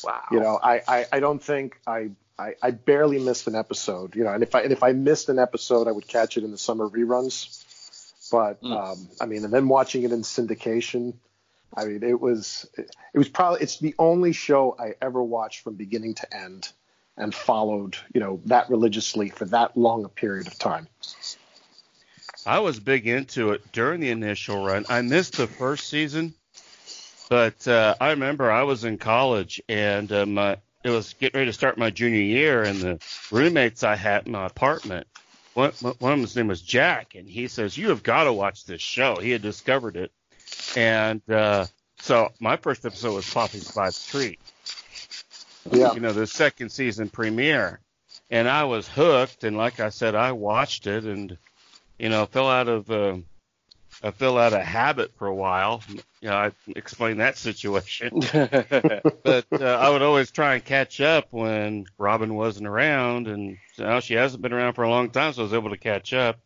Wow. 0.05 0.23
You 0.31 0.41
know, 0.41 0.59
I, 0.63 0.83
I, 0.87 1.07
I 1.13 1.21
don't 1.21 1.43
think 1.43 1.81
I, 1.87 2.11
I 2.39 2.55
I 2.63 2.71
barely 2.71 3.19
missed 3.19 3.47
an 3.49 3.55
episode. 3.57 4.15
You 4.15 4.25
know, 4.25 4.33
and 4.33 4.43
if 4.43 4.55
I 4.55 4.63
and 4.63 4.73
if 4.73 4.83
I 4.83 4.93
missed 4.93 5.29
an 5.29 5.39
episode, 5.39 5.89
I 5.89 5.93
would 5.93 6.07
catch 6.07 6.37
it 6.37 6.45
in 6.45 6.53
the 6.53 6.59
summer 6.59 6.89
reruns. 6.89 7.60
But 8.31 8.63
Mm. 8.63 8.73
um, 8.73 9.09
I 9.21 9.27
mean, 9.27 9.45
and 9.45 9.53
then 9.53 9.69
watching 9.69 10.03
it 10.03 10.13
in 10.13 10.23
syndication. 10.23 11.15
I 11.75 11.85
mean, 11.85 12.03
it 12.03 12.21
was 12.21 12.69
it 12.77 13.19
was 13.19 13.29
probably 13.29 13.61
it's 13.61 13.79
the 13.79 13.95
only 13.99 14.33
show 14.33 14.77
I 14.79 14.95
ever 15.01 15.23
watched 15.23 15.61
from 15.61 15.75
beginning 15.75 16.15
to 16.15 16.37
end 16.37 16.73
and 17.17 17.35
followed, 17.35 17.97
you 18.13 18.21
know, 18.21 18.41
that 18.47 18.71
religiously 18.71 19.31
for 19.31 19.45
that 19.47 19.77
long 19.77 20.05
a 20.05 20.09
period 20.09 20.47
of 20.47 20.59
time. 20.59 20.89
I 22.47 22.59
was 22.61 22.81
big 22.81 23.07
into 23.07 23.51
it 23.51 23.73
during 23.73 24.01
the 24.01 24.11
initial 24.11 24.65
run. 24.65 24.87
I 24.89 25.03
missed 25.03 25.37
the 25.37 25.47
first 25.47 25.89
season, 25.89 26.35
but 27.29 27.69
uh, 27.69 27.95
I 28.01 28.11
remember 28.11 28.51
I 28.51 28.63
was 28.63 28.85
in 28.85 28.99
college 28.99 29.61
and 29.69 30.11
uh, 30.11 30.27
my 30.27 30.57
it 30.83 30.91
was 30.91 31.13
getting 31.15 31.39
ready 31.39 31.51
to 31.51 31.53
start 31.53 31.77
my 31.77 31.91
junior 31.91 32.23
year, 32.23 32.63
and 32.63 32.81
the 32.81 32.99
roommates 33.31 33.85
I 33.85 33.97
had 33.97 34.27
in 34.27 34.33
my 34.33 34.47
apartment, 34.47 35.07
one, 35.55 35.73
one 35.99 36.13
of 36.13 36.19
them's 36.19 36.37
name 36.37 36.49
was 36.49 36.63
Jack, 36.63 37.15
and 37.15 37.29
he 37.29 37.49
says 37.49 37.77
you 37.77 37.89
have 37.91 38.03
got 38.03 38.25
to 38.25 38.33
watch 38.33 38.65
this 38.65 38.81
show. 38.81 39.17
He 39.17 39.31
had 39.31 39.43
discovered 39.43 39.97
it, 39.97 40.13
and 40.77 41.21
uh, 41.31 41.67
so 42.01 42.31
my 42.41 42.57
first 42.57 42.85
episode 42.87 43.15
was 43.15 43.29
Poppy's 43.33 43.71
by 43.73 43.91
the 43.91 44.05
Tree 44.09 44.39
Yeah. 45.71 45.93
you 45.95 46.01
know, 46.01 46.13
the 46.13 46.27
second 46.27 46.71
season 46.71 47.09
premiere. 47.09 47.81
And 48.31 48.49
I 48.49 48.65
was 48.65 48.87
hooked, 48.89 49.43
and 49.45 49.57
like 49.57 49.81
I 49.81 49.89
said, 49.89 50.15
I 50.15 50.33
watched 50.33 50.87
it, 50.87 51.05
and 51.05 51.37
you 51.99 52.09
know, 52.09 52.27
fell 52.27 52.49
out 52.49 52.69
of 52.69 52.91
uh, 52.91 53.17
I 54.03 54.11
fell 54.11 54.39
out 54.39 54.55
of 54.55 54.63
habit 54.63 55.13
for 55.17 55.27
a 55.27 55.35
while. 55.35 55.83
You 56.21 56.29
know, 56.29 56.37
I 56.37 56.53
explained 56.69 57.21
that 57.21 57.37
situation, 57.37 58.21
but 58.33 59.47
uh, 59.53 59.65
I 59.65 59.91
would 59.91 60.03
always 60.03 60.31
try 60.31 60.55
and 60.55 60.65
catch 60.65 61.01
up 61.01 61.29
when 61.31 61.87
Robin 61.99 62.35
wasn't 62.35 62.67
around, 62.67 63.29
and 63.29 63.59
you 63.77 63.85
know, 63.85 64.01
she 64.01 64.15
hasn't 64.15 64.43
been 64.43 64.53
around 64.53 64.75
for 64.75 64.85
a 64.85 64.91
long 64.91 65.11
time, 65.11 65.33
so 65.33 65.43
I 65.43 65.45
was 65.45 65.55
able 65.55 65.71
to 65.71 65.77
catch 65.77 66.13
up. 66.15 66.39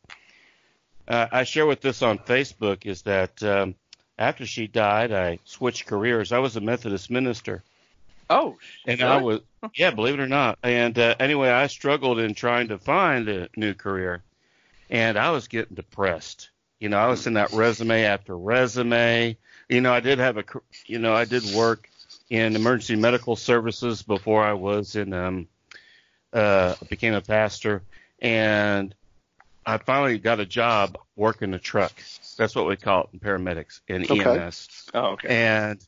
Uh, 1.06 1.26
I 1.30 1.44
share 1.44 1.66
with 1.66 1.80
this 1.80 2.02
on 2.02 2.18
Facebook 2.18 2.86
is 2.86 3.02
that 3.02 3.42
um, 3.42 3.74
after 4.18 4.46
she 4.46 4.66
died, 4.66 5.12
I 5.12 5.38
switched 5.44 5.86
careers. 5.86 6.32
I 6.32 6.38
was 6.38 6.56
a 6.56 6.60
Methodist 6.60 7.10
minister. 7.10 7.62
Oh, 8.30 8.56
And. 8.86 9.02
I 9.02 9.18
was, 9.18 9.40
yeah, 9.74 9.90
believe 9.90 10.14
it 10.14 10.20
or 10.20 10.26
not. 10.26 10.58
And 10.62 10.98
uh, 10.98 11.14
anyway, 11.20 11.50
I 11.50 11.66
struggled 11.66 12.18
in 12.18 12.34
trying 12.34 12.68
to 12.68 12.78
find 12.78 13.28
a 13.28 13.48
new 13.54 13.74
career, 13.74 14.22
and 14.88 15.18
I 15.18 15.30
was 15.30 15.46
getting 15.48 15.76
depressed. 15.76 16.50
You 16.80 16.88
know, 16.88 16.98
I 16.98 17.06
was 17.06 17.26
in 17.26 17.34
that 17.34 17.52
resume 17.52 18.04
after 18.04 18.36
resume. 18.36 19.36
You 19.68 19.80
know, 19.80 19.92
I 19.92 20.00
did 20.00 20.18
have 20.18 20.36
a, 20.36 20.44
you 20.86 20.98
know, 20.98 21.14
I 21.14 21.24
did 21.24 21.54
work 21.54 21.88
in 22.28 22.56
emergency 22.56 22.96
medical 22.96 23.36
services 23.36 24.02
before 24.02 24.44
I 24.44 24.54
was 24.54 24.96
in 24.96 25.12
um, 25.12 25.48
uh, 26.32 26.74
became 26.88 27.14
a 27.14 27.20
pastor, 27.20 27.82
and 28.20 28.94
I 29.64 29.78
finally 29.78 30.18
got 30.18 30.40
a 30.40 30.46
job 30.46 30.98
working 31.16 31.52
the 31.52 31.58
truck. 31.58 31.92
That's 32.36 32.54
what 32.54 32.66
we 32.66 32.76
call 32.76 33.04
it 33.04 33.08
in 33.14 33.20
paramedics 33.20 33.80
in 33.88 34.02
Okay. 34.02 34.20
EMS. 34.20 34.90
Oh, 34.92 35.06
okay. 35.12 35.28
And 35.28 35.80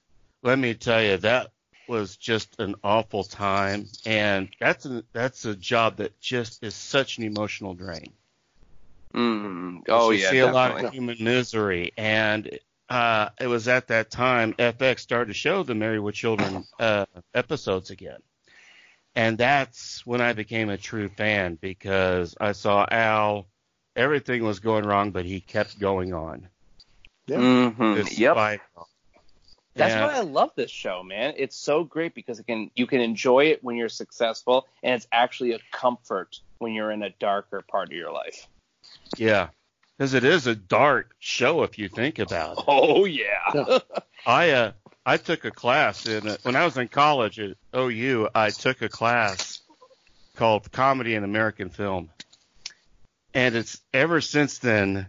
let 0.43 0.59
me 0.59 0.75
tell 0.75 1.02
you, 1.02 1.16
that 1.19 1.50
was 1.88 2.16
just 2.16 2.59
an 2.59 2.76
awful 2.83 3.25
time. 3.25 3.87
And 4.07 4.49
that's 4.61 4.87
a, 4.87 5.05
that's 5.12 5.45
a 5.45 5.55
job 5.55 5.97
that 5.97 6.19
just 6.21 6.62
is 6.62 6.75
such 6.75 7.19
an 7.19 7.25
emotional 7.25 7.75
drain. 7.75 8.12
Mm. 9.15 9.83
Oh 9.89 10.11
you 10.11 10.19
yeah, 10.19 10.31
see 10.31 10.39
a 10.41 10.47
lot 10.47 10.85
of 10.85 10.93
human 10.93 11.17
misery. 11.21 11.93
And 11.97 12.59
uh, 12.89 13.31
it 13.41 13.47
was 13.47 13.69
at 13.69 13.89
that 13.89 14.11
time 14.11 14.53
FX 14.55 15.01
started 15.01 15.29
to 15.29 15.35
show 15.35 15.63
the 15.63 15.75
Married 15.75 16.01
with 16.01 16.15
Children 16.15 16.65
uh, 16.79 17.07
episodes 17.35 17.91
again. 17.91 18.19
And 19.15 19.39
that's 19.39 20.05
when 20.05 20.21
I 20.21 20.35
became 20.35 20.69
a 20.69 20.77
true 20.77 21.09
fan 21.09 21.57
because 21.61 22.37
I 22.39 22.53
saw 22.53 22.87
Al, 22.91 23.47
everything 23.97 24.45
was 24.45 24.61
going 24.61 24.85
wrong, 24.85 25.11
but 25.11 25.25
he 25.25 25.41
kept 25.41 25.81
going 25.81 26.13
on. 26.13 26.49
Yeah. 27.27 27.39
Mhm. 27.39 28.19
Yep. 28.19 28.37
That's 29.75 29.95
Yeah. 29.95 30.07
why 30.07 30.15
I 30.15 30.21
love 30.21 30.51
this 30.57 30.71
show, 30.71 31.03
man. 31.03 31.35
It's 31.37 31.57
so 31.57 31.85
great 31.85 32.15
because 32.15 32.39
it 32.39 32.47
can 32.47 32.71
you 32.75 32.87
can 32.87 33.01
enjoy 33.01 33.47
it 33.47 33.63
when 33.63 33.77
you're 33.77 33.89
successful, 33.91 34.67
and 34.83 34.95
it's 34.95 35.07
actually 35.13 35.53
a 35.53 35.59
comfort 35.71 36.41
when 36.59 36.73
you're 36.73 36.91
in 36.91 37.03
a 37.03 37.11
darker 37.11 37.63
part 37.63 37.89
of 37.89 37.93
your 37.93 38.13
life. 38.13 38.49
Yeah, 39.17 39.49
because 39.97 40.15
it 40.15 40.25
is 40.25 40.47
a 40.47 40.55
dark 40.55 41.15
show 41.19 41.63
if 41.63 41.79
you 41.79 41.89
think 41.89 42.19
about 42.19 42.59
it. 42.59 42.65
Oh 42.67 43.05
yeah. 43.05 43.79
I 44.27 44.51
uh, 44.51 44.73
I 45.05 45.17
took 45.19 45.45
a 45.45 45.51
class 45.51 46.07
in 46.07 46.27
uh, 46.29 46.37
when 46.43 46.57
I 46.57 46.65
was 46.65 46.77
in 46.77 46.89
college 46.89 47.39
at 47.41 47.57
OU. 47.75 48.29
I 48.35 48.51
took 48.51 48.83
a 48.83 48.89
class 48.89 49.61
called 50.37 50.71
Comedy 50.73 51.15
in 51.15 51.25
American 51.25 51.71
Film, 51.71 52.11
and 53.35 53.55
it's 53.55 53.81
ever 53.93 54.21
since 54.21 54.59
then 54.59 55.09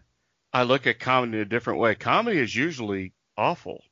I 0.54 0.64
look 0.64 0.88
at 0.88 1.00
comedy 1.00 1.38
in 1.38 1.42
a 1.42 1.46
different 1.46 1.80
way. 1.80 1.96
Comedy 1.96 2.40
is 2.40 2.56
usually 2.56 3.14
awful, 3.38 3.84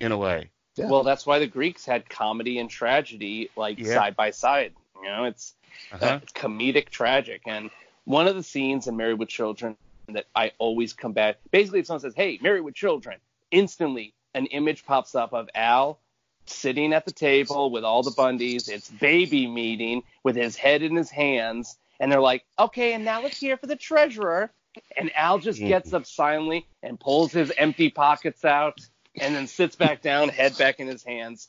in 0.00 0.12
a 0.12 0.16
way. 0.16 0.50
Yeah. 0.76 0.88
Well, 0.88 1.02
that's 1.02 1.26
why 1.26 1.38
the 1.40 1.46
Greeks 1.46 1.84
had 1.84 2.08
comedy 2.08 2.58
and 2.58 2.70
tragedy 2.70 3.50
like 3.56 3.78
Yeah. 3.78 3.94
side 3.94 4.16
by 4.16 4.30
side. 4.30 4.72
You 5.02 5.08
know, 5.08 5.24
it's 5.24 5.54
Uh-huh. 5.92 6.06
uh, 6.06 6.20
it's 6.22 6.32
comedic 6.32 6.88
tragic. 6.88 7.42
And 7.46 7.70
one 8.08 8.26
of 8.26 8.34
the 8.34 8.42
scenes 8.42 8.86
in 8.86 8.96
Married 8.96 9.18
with 9.18 9.28
Children 9.28 9.76
that 10.08 10.24
I 10.34 10.52
always 10.56 10.94
come 10.94 11.12
back, 11.12 11.36
basically, 11.50 11.80
if 11.80 11.86
someone 11.86 12.00
says, 12.00 12.14
"Hey, 12.14 12.38
Married 12.40 12.62
with 12.62 12.74
Children," 12.74 13.18
instantly 13.50 14.14
an 14.32 14.46
image 14.46 14.86
pops 14.86 15.14
up 15.14 15.34
of 15.34 15.50
Al 15.54 16.00
sitting 16.46 16.94
at 16.94 17.04
the 17.04 17.12
table 17.12 17.70
with 17.70 17.84
all 17.84 18.02
the 18.02 18.10
Bundys. 18.10 18.70
It's 18.70 18.88
baby 18.88 19.46
meeting 19.46 20.04
with 20.22 20.36
his 20.36 20.56
head 20.56 20.82
in 20.82 20.96
his 20.96 21.10
hands, 21.10 21.76
and 22.00 22.10
they're 22.10 22.22
like, 22.22 22.46
"Okay, 22.58 22.94
and 22.94 23.04
now 23.04 23.20
let's 23.20 23.38
hear 23.38 23.58
for 23.58 23.66
the 23.66 23.76
treasurer." 23.76 24.50
And 24.96 25.14
Al 25.14 25.38
just 25.38 25.58
mm-hmm. 25.58 25.68
gets 25.68 25.92
up 25.92 26.06
silently 26.06 26.66
and 26.82 26.98
pulls 26.98 27.32
his 27.32 27.52
empty 27.58 27.90
pockets 27.90 28.42
out, 28.42 28.80
and 29.20 29.34
then 29.34 29.46
sits 29.46 29.76
back 29.76 30.00
down, 30.00 30.30
head 30.30 30.56
back 30.56 30.80
in 30.80 30.86
his 30.86 31.04
hands. 31.04 31.46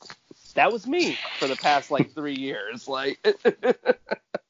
That 0.56 0.70
was 0.70 0.86
me 0.86 1.16
for 1.38 1.48
the 1.48 1.56
past 1.56 1.90
like 1.90 2.12
three 2.12 2.36
years. 2.36 2.86
Like, 2.86 3.18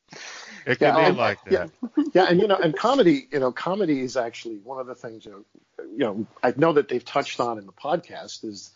It 0.67 0.79
can 0.79 0.88
Yeah, 0.88 0.97
be 0.97 1.11
um, 1.11 1.17
like 1.17 1.45
that. 1.45 1.71
yeah. 1.97 2.05
yeah, 2.14 2.25
and 2.29 2.40
you 2.40 2.47
know, 2.49 2.57
and 2.57 2.76
comedy, 2.76 3.29
you 3.33 3.38
know, 3.40 3.52
comedy 3.52 4.00
is 4.00 4.17
actually 4.17 4.57
one 4.59 4.81
of 4.81 4.87
the 4.87 4.95
things. 4.95 5.25
You 5.25 5.31
know, 5.33 5.85
you 5.93 5.99
know, 5.99 6.26
I 6.43 6.52
know 6.57 6.73
that 6.75 6.88
they've 6.88 7.05
touched 7.05 7.40
on 7.40 7.59
in 7.59 7.67
the 7.67 7.73
podcast 7.73 8.45
is 8.45 8.71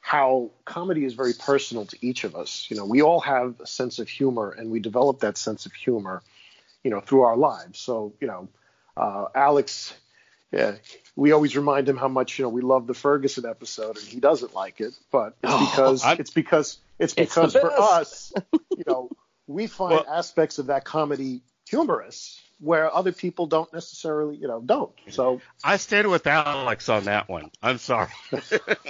how 0.00 0.50
comedy 0.66 1.04
is 1.04 1.14
very 1.14 1.32
personal 1.32 1.86
to 1.86 1.96
each 2.06 2.24
of 2.24 2.36
us. 2.36 2.66
You 2.70 2.76
know, 2.76 2.84
we 2.84 3.02
all 3.02 3.20
have 3.20 3.60
a 3.60 3.66
sense 3.66 3.98
of 3.98 4.08
humor, 4.08 4.50
and 4.50 4.70
we 4.70 4.80
develop 4.80 5.20
that 5.20 5.36
sense 5.38 5.66
of 5.66 5.72
humor, 5.72 6.22
you 6.82 6.90
know, 6.90 7.00
through 7.00 7.22
our 7.22 7.36
lives. 7.36 7.78
So, 7.78 8.12
you 8.20 8.26
know, 8.26 8.48
uh, 8.96 9.26
Alex, 9.34 9.94
yeah, 10.52 10.76
we 11.16 11.32
always 11.32 11.56
remind 11.56 11.88
him 11.88 11.96
how 11.96 12.08
much 12.08 12.38
you 12.38 12.44
know 12.44 12.48
we 12.50 12.62
love 12.62 12.86
the 12.86 12.94
Ferguson 12.94 13.44
episode, 13.46 13.96
and 13.96 14.06
he 14.06 14.20
doesn't 14.20 14.54
like 14.54 14.80
it, 14.80 14.94
but 15.10 15.34
it's 15.42 15.52
Oh, 15.52 15.70
because 15.70 16.04
I- 16.04 16.14
it's 16.14 16.30
because 16.30 16.78
it's 16.98 17.14
It's 17.16 17.34
because 17.34 17.54
for 17.54 17.72
us, 17.72 18.32
you 18.76 18.84
know, 18.86 19.10
we 19.46 19.66
find 19.66 19.92
Well- 19.92 20.06
aspects 20.08 20.58
of 20.58 20.66
that 20.66 20.84
comedy 20.84 21.42
humorous 21.68 22.40
where 22.60 22.94
other 22.94 23.10
people 23.12 23.46
don't 23.46 23.70
necessarily, 23.72 24.36
you 24.36 24.46
know, 24.46 24.60
don't. 24.60 24.92
So 25.10 25.40
I 25.62 25.76
stayed 25.76 26.06
with 26.06 26.26
Alex 26.26 26.88
on 26.88 27.04
that 27.04 27.28
one. 27.28 27.50
I'm 27.62 27.78
sorry. 27.78 28.10
you 28.32 28.38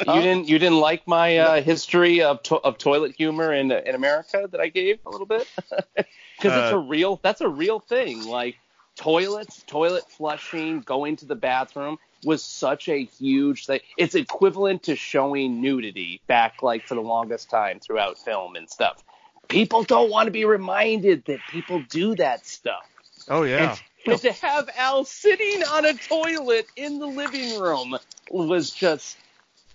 didn't 0.06 0.48
you 0.48 0.58
didn't 0.58 0.80
like 0.80 1.06
my 1.08 1.38
uh, 1.38 1.62
history 1.62 2.22
of 2.22 2.42
to- 2.44 2.56
of 2.60 2.78
toilet 2.78 3.14
humor 3.16 3.52
in 3.52 3.72
in 3.72 3.94
America 3.94 4.48
that 4.50 4.60
I 4.60 4.68
gave 4.68 4.98
a 5.06 5.10
little 5.10 5.26
bit 5.26 5.48
because 5.96 6.06
it's 6.52 6.72
Uh, 6.72 6.76
a 6.76 6.78
real 6.78 7.18
that's 7.22 7.40
a 7.40 7.48
real 7.48 7.80
thing. 7.80 8.24
Like 8.26 8.56
toilets, 8.96 9.62
toilet 9.66 10.08
flushing, 10.10 10.80
going 10.80 11.16
to 11.16 11.26
the 11.26 11.34
bathroom 11.34 11.98
was 12.24 12.42
such 12.44 12.88
a 12.88 13.04
huge 13.04 13.66
thing. 13.66 13.80
It's 13.96 14.14
equivalent 14.14 14.84
to 14.84 14.96
showing 14.96 15.60
nudity 15.60 16.20
back 16.26 16.62
like 16.62 16.86
for 16.86 16.94
the 16.94 17.02
longest 17.02 17.50
time 17.50 17.80
throughout 17.80 18.18
film 18.18 18.56
and 18.56 18.68
stuff. 18.70 19.02
People 19.48 19.82
don't 19.82 20.10
want 20.10 20.26
to 20.26 20.30
be 20.30 20.44
reminded 20.44 21.24
that 21.26 21.40
people 21.50 21.82
do 21.88 22.14
that 22.16 22.46
stuff. 22.46 22.88
Oh 23.28 23.42
yeah. 23.42 23.76
But 24.04 24.20
to 24.22 24.32
have 24.32 24.68
Al 24.76 25.04
sitting 25.04 25.62
on 25.62 25.84
a 25.84 25.94
toilet 25.94 26.66
in 26.76 26.98
the 26.98 27.06
living 27.06 27.58
room 27.58 27.96
was 28.30 28.70
just, 28.70 29.16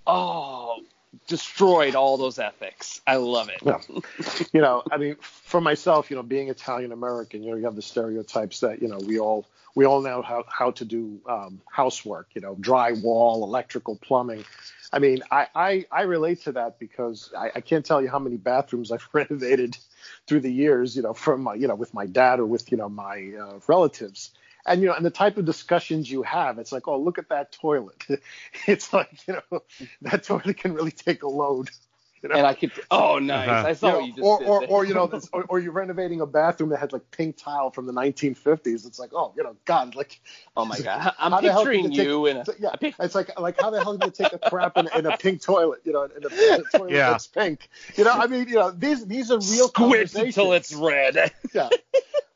oh, 0.05 0.79
destroyed 1.27 1.95
all 1.95 2.17
those 2.17 2.39
ethics. 2.39 3.01
I 3.07 3.15
love 3.15 3.49
it. 3.49 3.59
Yeah. 3.63 3.79
you 4.53 4.61
know, 4.61 4.83
I 4.91 4.97
mean, 4.97 5.15
for 5.21 5.61
myself, 5.61 6.09
you 6.09 6.15
know, 6.15 6.23
being 6.23 6.49
Italian 6.49 6.91
American, 6.91 7.43
you 7.43 7.51
know, 7.51 7.57
you 7.57 7.65
have 7.65 7.75
the 7.75 7.81
stereotypes 7.81 8.59
that 8.61 8.81
you 8.81 8.87
know 8.87 8.99
we 8.99 9.19
all 9.19 9.45
we 9.75 9.85
all 9.85 10.01
know 10.01 10.21
how 10.21 10.43
how 10.47 10.71
to 10.71 10.85
do 10.85 11.19
um, 11.27 11.61
housework. 11.71 12.29
You 12.33 12.41
know, 12.41 12.55
drywall, 12.55 13.43
electrical, 13.43 13.95
plumbing. 13.95 14.45
I 14.91 14.99
mean, 14.99 15.21
I, 15.29 15.47
I, 15.53 15.85
I 15.91 16.01
relate 16.03 16.41
to 16.43 16.51
that 16.53 16.79
because 16.79 17.31
I, 17.37 17.51
I 17.55 17.61
can't 17.61 17.85
tell 17.85 18.01
you 18.01 18.09
how 18.09 18.19
many 18.19 18.37
bathrooms 18.37 18.91
I've 18.91 19.07
renovated 19.13 19.77
through 20.27 20.41
the 20.41 20.51
years, 20.51 20.95
you 20.95 21.01
know, 21.01 21.13
from 21.13 21.43
my, 21.43 21.53
you 21.55 21.67
know, 21.67 21.75
with 21.75 21.93
my 21.93 22.05
dad 22.05 22.39
or 22.39 22.45
with, 22.45 22.71
you 22.71 22.77
know, 22.77 22.89
my 22.89 23.31
uh, 23.39 23.59
relatives. 23.67 24.31
And, 24.65 24.81
you 24.81 24.87
know, 24.87 24.93
and 24.93 25.05
the 25.05 25.11
type 25.11 25.37
of 25.37 25.45
discussions 25.45 26.11
you 26.11 26.21
have, 26.23 26.59
it's 26.59 26.71
like, 26.71 26.87
oh, 26.87 26.99
look 26.99 27.17
at 27.17 27.29
that 27.29 27.51
toilet. 27.51 28.05
It's 28.67 28.93
like, 28.93 29.27
you 29.27 29.35
know, 29.51 29.61
that 30.01 30.23
toilet 30.23 30.57
can 30.57 30.73
really 30.73 30.91
take 30.91 31.23
a 31.23 31.29
load. 31.29 31.69
You 32.23 32.29
know? 32.29 32.35
And 32.35 32.45
I 32.45 32.53
could, 32.53 32.71
oh, 32.91 33.17
nice. 33.19 33.47
Uh-huh. 33.47 33.67
I 33.69 33.73
saw 33.73 33.87
You 33.87 33.93
know, 33.93 33.99
what 33.99 34.05
you 34.07 34.13
just 34.13 34.23
or, 34.25 34.39
did 34.39 34.47
or, 34.47 34.59
there. 34.59 34.69
or 34.69 34.85
you 34.85 34.93
know, 34.93 35.07
this, 35.07 35.29
or, 35.31 35.45
or 35.47 35.59
you're 35.59 35.71
renovating 35.71 36.19
a 36.19 36.25
bathroom 36.25 36.69
that 36.71 36.79
had 36.79 36.91
like 36.91 37.09
pink 37.11 37.37
tile 37.37 37.71
from 37.71 37.85
the 37.85 37.93
1950s. 37.93 38.85
It's 38.85 38.99
like, 38.99 39.11
oh, 39.13 39.33
you 39.37 39.43
know, 39.43 39.55
God, 39.65 39.95
like, 39.95 40.19
oh 40.57 40.65
my 40.65 40.77
God. 40.83 41.13
I'm 41.17 41.31
how 41.31 41.39
the 41.41 41.51
hell 41.51 41.63
picturing 41.63 41.91
take- 41.91 42.05
you 42.05 42.25
in 42.25 42.37
a, 42.37 42.45
yeah, 42.59 42.69
a 42.73 42.77
pic- 42.77 42.95
it's 42.99 43.15
like 43.15 43.39
like 43.39 43.59
how 43.61 43.69
the 43.69 43.81
hell 43.81 43.97
can 43.97 44.07
you 44.07 44.11
take 44.11 44.33
a 44.33 44.37
crap 44.49 44.77
in, 44.77 44.89
in 44.95 45.05
a 45.05 45.15
pink 45.17 45.41
toilet? 45.41 45.79
You 45.85 45.93
know, 45.93 46.03
in 46.03 46.11
a, 46.11 46.27
in 46.55 46.61
a 46.61 46.77
toilet 46.77 46.91
Yeah. 46.93 47.11
that's 47.11 47.27
pink. 47.27 47.69
You 47.95 48.03
know, 48.03 48.11
I 48.11 48.27
mean, 48.27 48.47
you 48.49 48.55
know, 48.55 48.71
these 48.71 49.05
these 49.05 49.31
are 49.31 49.35
real 49.37 49.69
squint 49.69 49.73
conversations. 49.75 50.37
until 50.37 50.53
it's 50.53 50.73
red. 50.75 51.31
yeah. 51.53 51.69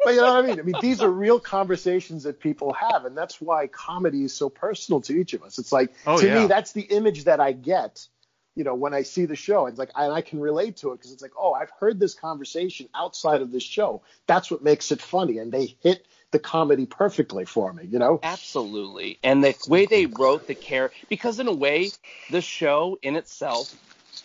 But 0.06 0.16
you 0.16 0.22
know 0.22 0.34
what 0.34 0.44
I 0.44 0.48
mean? 0.48 0.60
I 0.60 0.64
mean, 0.64 0.76
these 0.82 1.02
are 1.02 1.10
real 1.10 1.40
conversations 1.40 2.24
that 2.24 2.40
people 2.42 2.74
have, 2.74 3.06
and 3.06 3.18
that's 3.18 3.40
why 3.40 3.68
comedy 3.68 4.24
is 4.26 4.34
so 4.34 4.50
personal 4.50 5.00
to 5.02 5.14
each 5.18 5.34
of 5.34 5.44
us. 5.44 5.58
It's 5.60 5.72
like 5.72 5.94
Oh, 6.06 6.20
to 6.20 6.28
yeah. 6.28 6.40
me, 6.42 6.48
that's 6.48 6.74
the 6.74 6.82
image 6.82 7.24
that 7.26 7.40
I 7.40 7.54
get. 7.54 8.06
You 8.56 8.64
know, 8.64 8.76
when 8.76 8.94
I 8.94 9.02
see 9.02 9.26
the 9.26 9.36
show, 9.36 9.66
it's 9.66 9.80
like, 9.80 9.90
and 9.96 10.14
I 10.14 10.22
can 10.22 10.40
relate 10.40 10.78
to 10.78 10.92
it 10.92 10.98
because 10.98 11.12
it's 11.12 11.22
like, 11.22 11.34
oh, 11.38 11.54
I've 11.54 11.72
heard 11.72 12.00
this 12.00 12.14
conversation 12.14 12.88
outside 12.94 13.42
of 13.42 13.52
this 13.52 13.64
show. 13.64 14.02
That's 14.28 14.52
what 14.52 14.64
makes 14.64 14.92
it 14.92 15.02
funny, 15.02 15.40
and 15.40 15.52
they 15.52 15.76
hit 15.82 16.06
the 16.32 16.40
comedy 16.40 16.86
perfectly 16.86 17.46
for 17.46 17.74
me. 17.74 17.88
You 17.90 18.00
know? 18.00 18.20
Absolutely. 18.22 19.18
And 19.24 19.44
the 19.44 19.56
way 19.68 19.86
they 19.86 20.06
wrote 20.06 20.48
the 20.48 20.56
character, 20.56 20.98
because 21.10 21.40
in 21.40 21.48
a 21.48 21.54
way, 21.54 21.92
the 22.30 22.42
show 22.42 23.00
in 23.02 23.16
itself, 23.16 23.74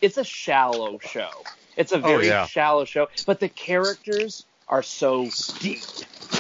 it's 0.03 0.19
a 0.19 0.25
shallow 0.25 0.99
show. 0.99 1.31
It's 1.77 1.93
a 1.93 1.99
very 1.99 2.27
yeah. 2.27 2.47
shallow 2.47 2.85
show, 2.85 3.09
but 3.25 3.41
the 3.41 3.49
characters 3.49 4.45
are 4.69 4.83
so 4.83 5.29
deep. 5.61 5.83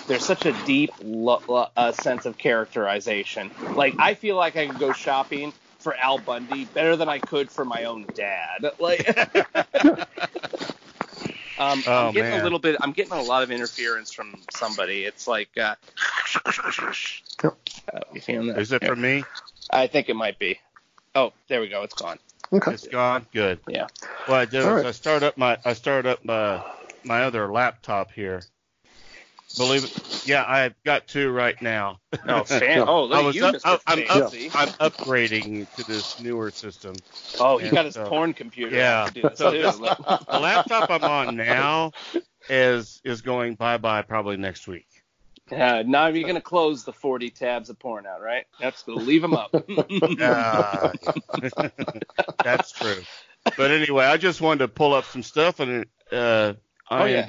There's 0.07 0.25
such 0.25 0.47
a 0.47 0.52
deep 0.66 0.90
lo- 1.02 1.42
lo- 1.47 1.68
uh, 1.76 1.92
sense 1.92 2.26
of 2.26 2.37
characterization. 2.37 3.50
Like 3.75 3.95
I 3.99 4.14
feel 4.14 4.37
like 4.37 4.57
I 4.57 4.66
could 4.66 4.78
go 4.78 4.92
shopping 4.92 5.52
for 5.78 5.94
Al 5.97 6.18
Bundy 6.18 6.64
better 6.66 6.97
than 6.97 7.08
I 7.08 7.18
could 7.18 7.50
for 7.50 7.64
my 7.64 7.85
own 7.85 8.06
dad. 8.14 8.73
Like. 8.78 9.06
Um, 11.58 11.82
Oh, 11.88 12.06
I'm 12.06 12.14
getting 12.14 12.30
man. 12.30 12.40
a 12.40 12.42
little 12.44 12.61
bit. 12.61 12.76
I'm 12.80 12.92
getting 12.92 13.12
a 13.12 13.20
lot 13.20 13.42
of 13.42 13.50
interference 13.50 14.12
from 14.12 14.40
somebody. 14.54 15.04
It's 15.04 15.26
like, 15.26 15.49
uh, 15.58 15.75
you 18.14 18.20
feeling 18.20 18.47
that? 18.47 18.58
Is 18.58 18.70
it 18.70 18.85
for 18.85 18.94
me? 18.94 19.25
I 19.68 19.88
think 19.88 20.08
it 20.08 20.14
might 20.14 20.38
be. 20.38 20.61
Oh, 21.16 21.32
there 21.49 21.61
we 21.61 21.68
go. 21.68 21.82
It's 21.82 21.94
gone. 21.94 22.20
Okay. 22.52 22.73
It's 22.73 22.87
gone. 22.87 23.26
Good. 23.32 23.58
Yeah. 23.66 23.88
What 24.26 24.37
I 24.37 24.44
did 24.44 24.64
All 24.64 24.75
was 24.75 24.85
right. 24.85 24.87
I 24.87 24.92
start 24.92 25.23
up 25.23 25.37
my 25.37 25.58
I 25.64 25.73
start 25.73 26.06
up 26.06 26.25
my 26.25 26.62
my 27.02 27.25
other 27.25 27.50
laptop 27.50 28.12
here. 28.12 28.42
Believe 29.57 29.85
it, 29.85 30.26
yeah, 30.28 30.45
I've 30.47 30.75
got 30.85 31.07
two 31.09 31.31
right 31.31 31.61
now. 31.62 32.00
Oh, 32.28 32.45
fan. 32.45 32.87
Oh, 32.87 33.05
look 33.05 33.17
I 33.17 33.21
at 33.21 33.25
was 33.25 33.37
you, 33.37 33.45
up, 33.47 33.55
Mr. 33.55 33.81
I'm, 33.87 33.99
up, 34.11 34.33
I'm 34.55 34.90
upgrading 34.90 35.67
to 35.76 35.87
this 35.87 36.21
newer 36.21 36.50
system. 36.50 36.95
Oh, 37.40 37.57
he 37.57 37.67
Yeah, 37.67 37.73
got 37.73 37.85
his 37.87 37.95
so- 37.95 38.07
porn 38.07 38.35
computer. 38.35 38.76
Yeah. 38.76 39.07
to 39.07 39.12
do 39.14 39.23
this 39.28 39.38
So 39.38 39.50
too. 39.52 39.62
this- 39.62 39.76
The 39.78 40.38
laptop 40.40 40.90
I'm 40.90 41.05
on 41.05 41.37
now 41.37 41.93
is 42.50 43.00
is 43.05 43.23
going 43.23 43.55
bye 43.55 43.78
bye 43.78 44.02
probably 44.02 44.37
next 44.37 44.69
week. 44.69 44.87
Uh, 45.50 45.83
now 45.87 46.09
you're 46.09 46.26
gonna 46.26 46.40
close 46.43 46.85
the 46.85 46.93
40 46.93 47.31
tabs 47.31 47.71
of 47.71 47.78
porn 47.78 48.05
out, 48.07 48.21
right? 48.21 48.45
That's 48.61 48.83
gonna 48.83 49.00
leave 49.00 49.23
them 49.23 49.33
up. 49.35 49.50
Ah, 50.21 50.93
that's 52.45 52.73
true. 52.73 53.02
But 53.57 53.71
anyway, 53.71 54.05
I 54.05 54.19
just 54.19 54.40
wanted 54.43 54.59
to 54.59 54.69
pull 54.69 54.93
up 54.93 55.05
some 55.07 55.23
stuff 55.23 55.61
on 55.61 55.87
uh, 56.12 56.52
Oh, 56.90 57.05
yeah. 57.05 57.26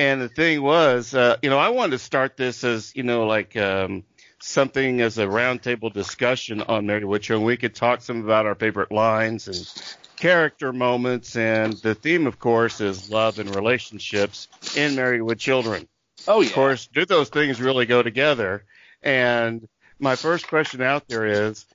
And 0.00 0.22
the 0.22 0.30
thing 0.30 0.62
was, 0.62 1.14
uh, 1.14 1.36
you 1.42 1.50
know, 1.50 1.58
I 1.58 1.68
wanted 1.68 1.90
to 1.90 1.98
start 1.98 2.34
this 2.34 2.64
as 2.64 2.96
you 2.96 3.02
know, 3.02 3.26
like 3.26 3.54
um, 3.58 4.02
something 4.38 5.02
as 5.02 5.18
a 5.18 5.26
roundtable 5.26 5.92
discussion 5.92 6.62
on 6.62 6.86
Married 6.86 7.04
with 7.04 7.20
Children. 7.20 7.44
We 7.44 7.58
could 7.58 7.74
talk 7.74 8.00
some 8.00 8.24
about 8.24 8.46
our 8.46 8.54
favorite 8.54 8.90
lines 8.90 9.46
and 9.46 9.98
character 10.16 10.72
moments, 10.72 11.36
and 11.36 11.74
the 11.74 11.94
theme, 11.94 12.26
of 12.26 12.38
course, 12.38 12.80
is 12.80 13.10
love 13.10 13.38
and 13.38 13.54
relationships 13.54 14.48
in 14.74 14.96
Married 14.96 15.20
with 15.20 15.38
Children. 15.38 15.86
oh 16.26 16.40
yeah. 16.40 16.48
Of 16.48 16.54
course, 16.54 16.86
do 16.86 17.04
those 17.04 17.28
things 17.28 17.60
really 17.60 17.84
go 17.84 18.02
together? 18.02 18.64
And 19.02 19.68
my 19.98 20.16
first 20.16 20.48
question 20.48 20.80
out 20.80 21.08
there 21.08 21.26
is 21.26 21.66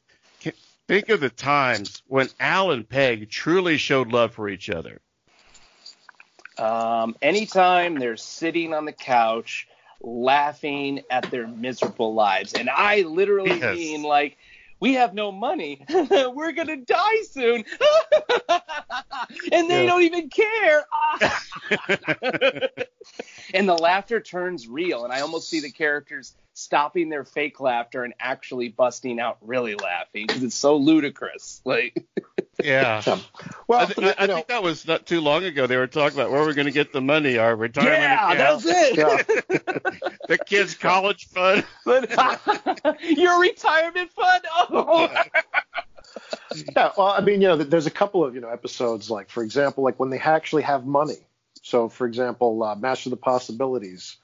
think 0.87 1.09
of 1.09 1.19
the 1.19 1.29
times 1.29 2.01
when 2.07 2.29
Al 2.39 2.71
and 2.71 2.89
Peg 2.89 3.29
truly 3.29 3.77
showed 3.77 4.11
love 4.11 4.33
for 4.33 4.49
each 4.49 4.71
other. 4.71 4.99
Um, 6.57 7.15
anytime 7.21 7.97
they're 7.99 8.17
sitting 8.17 8.73
on 8.73 8.85
the 8.85 8.91
couch 8.93 9.67
laughing 10.01 11.01
at 11.09 11.29
their 11.31 11.47
miserable 11.47 12.13
lives, 12.13 12.53
and 12.53 12.69
I 12.69 13.01
literally 13.01 13.61
Yes. 13.61 13.77
mean 13.77 14.03
like. 14.03 14.37
We 14.81 14.95
have 14.95 15.13
no 15.13 15.31
money. 15.31 15.85
We're 15.89 16.51
gonna 16.51 16.75
die 16.77 17.21
soon, 17.31 17.63
and 19.51 19.69
they 19.69 19.85
Yeah. 19.85 19.85
don't 19.85 20.03
even 20.03 20.29
care. 20.29 20.85
and 23.53 23.67
the 23.67 23.75
laughter 23.75 24.19
turns 24.19 24.67
real, 24.67 25.05
and 25.05 25.13
I 25.13 25.21
almost 25.21 25.49
see 25.49 25.61
the 25.61 25.71
characters 25.71 26.35
stopping 26.55 27.09
their 27.09 27.25
fake 27.25 27.59
laughter 27.59 28.03
and 28.03 28.13
actually 28.19 28.69
busting 28.69 29.19
out 29.19 29.37
really 29.41 29.75
laughing 29.75 30.25
because 30.25 30.41
it's 30.41 30.55
so 30.55 30.77
ludicrous. 30.77 31.61
Like, 31.65 32.03
Yeah. 32.63 33.01
Yeah. 33.05 33.19
Well, 33.67 33.81
I, 33.81 33.85
th- 33.85 34.15
I- 34.17 34.23
I 34.23 34.27
think 34.27 34.47
that 34.47 34.63
was 34.63 34.87
not 34.87 35.05
too 35.05 35.19
long 35.19 35.43
ago. 35.43 35.67
They 35.67 35.75
were 35.77 35.87
talking 35.87 36.17
about 36.17 36.31
where 36.31 36.41
we're 36.41 36.53
going 36.53 36.67
to 36.67 36.71
get 36.71 36.93
the 36.93 37.01
money, 37.01 37.37
our 37.37 37.55
retirement 37.55 38.01
yeah, 38.01 38.31
account, 38.31 38.63
that's 38.63 38.65
it. 38.65 38.97
yeah. 40.07 40.07
the 40.29 40.37
kids' 40.37 40.73
college 40.73 41.27
fund. 41.27 41.65
Your 43.01 43.41
retirement 43.41 44.11
fund? 44.13 44.43
Oh. 44.69 45.09
Yeah, 46.75 46.91
well, 46.97 47.07
I 47.07 47.19
mean, 47.21 47.41
you 47.41 47.49
know, 47.49 47.57
there's 47.57 47.87
a 47.87 47.91
couple 47.91 48.23
of 48.23 48.33
you 48.35 48.41
know 48.41 48.49
episodes, 48.49 49.09
like 49.09 49.29
for 49.29 49.43
example, 49.43 49.83
like 49.83 49.99
when 49.99 50.09
they 50.09 50.19
actually 50.19 50.63
have 50.63 50.85
money. 50.85 51.27
So, 51.61 51.89
for 51.89 52.07
example, 52.07 52.63
uh, 52.63 52.75
Master 52.75 53.09
of 53.09 53.11
the 53.11 53.17
Possibilities. 53.17 54.15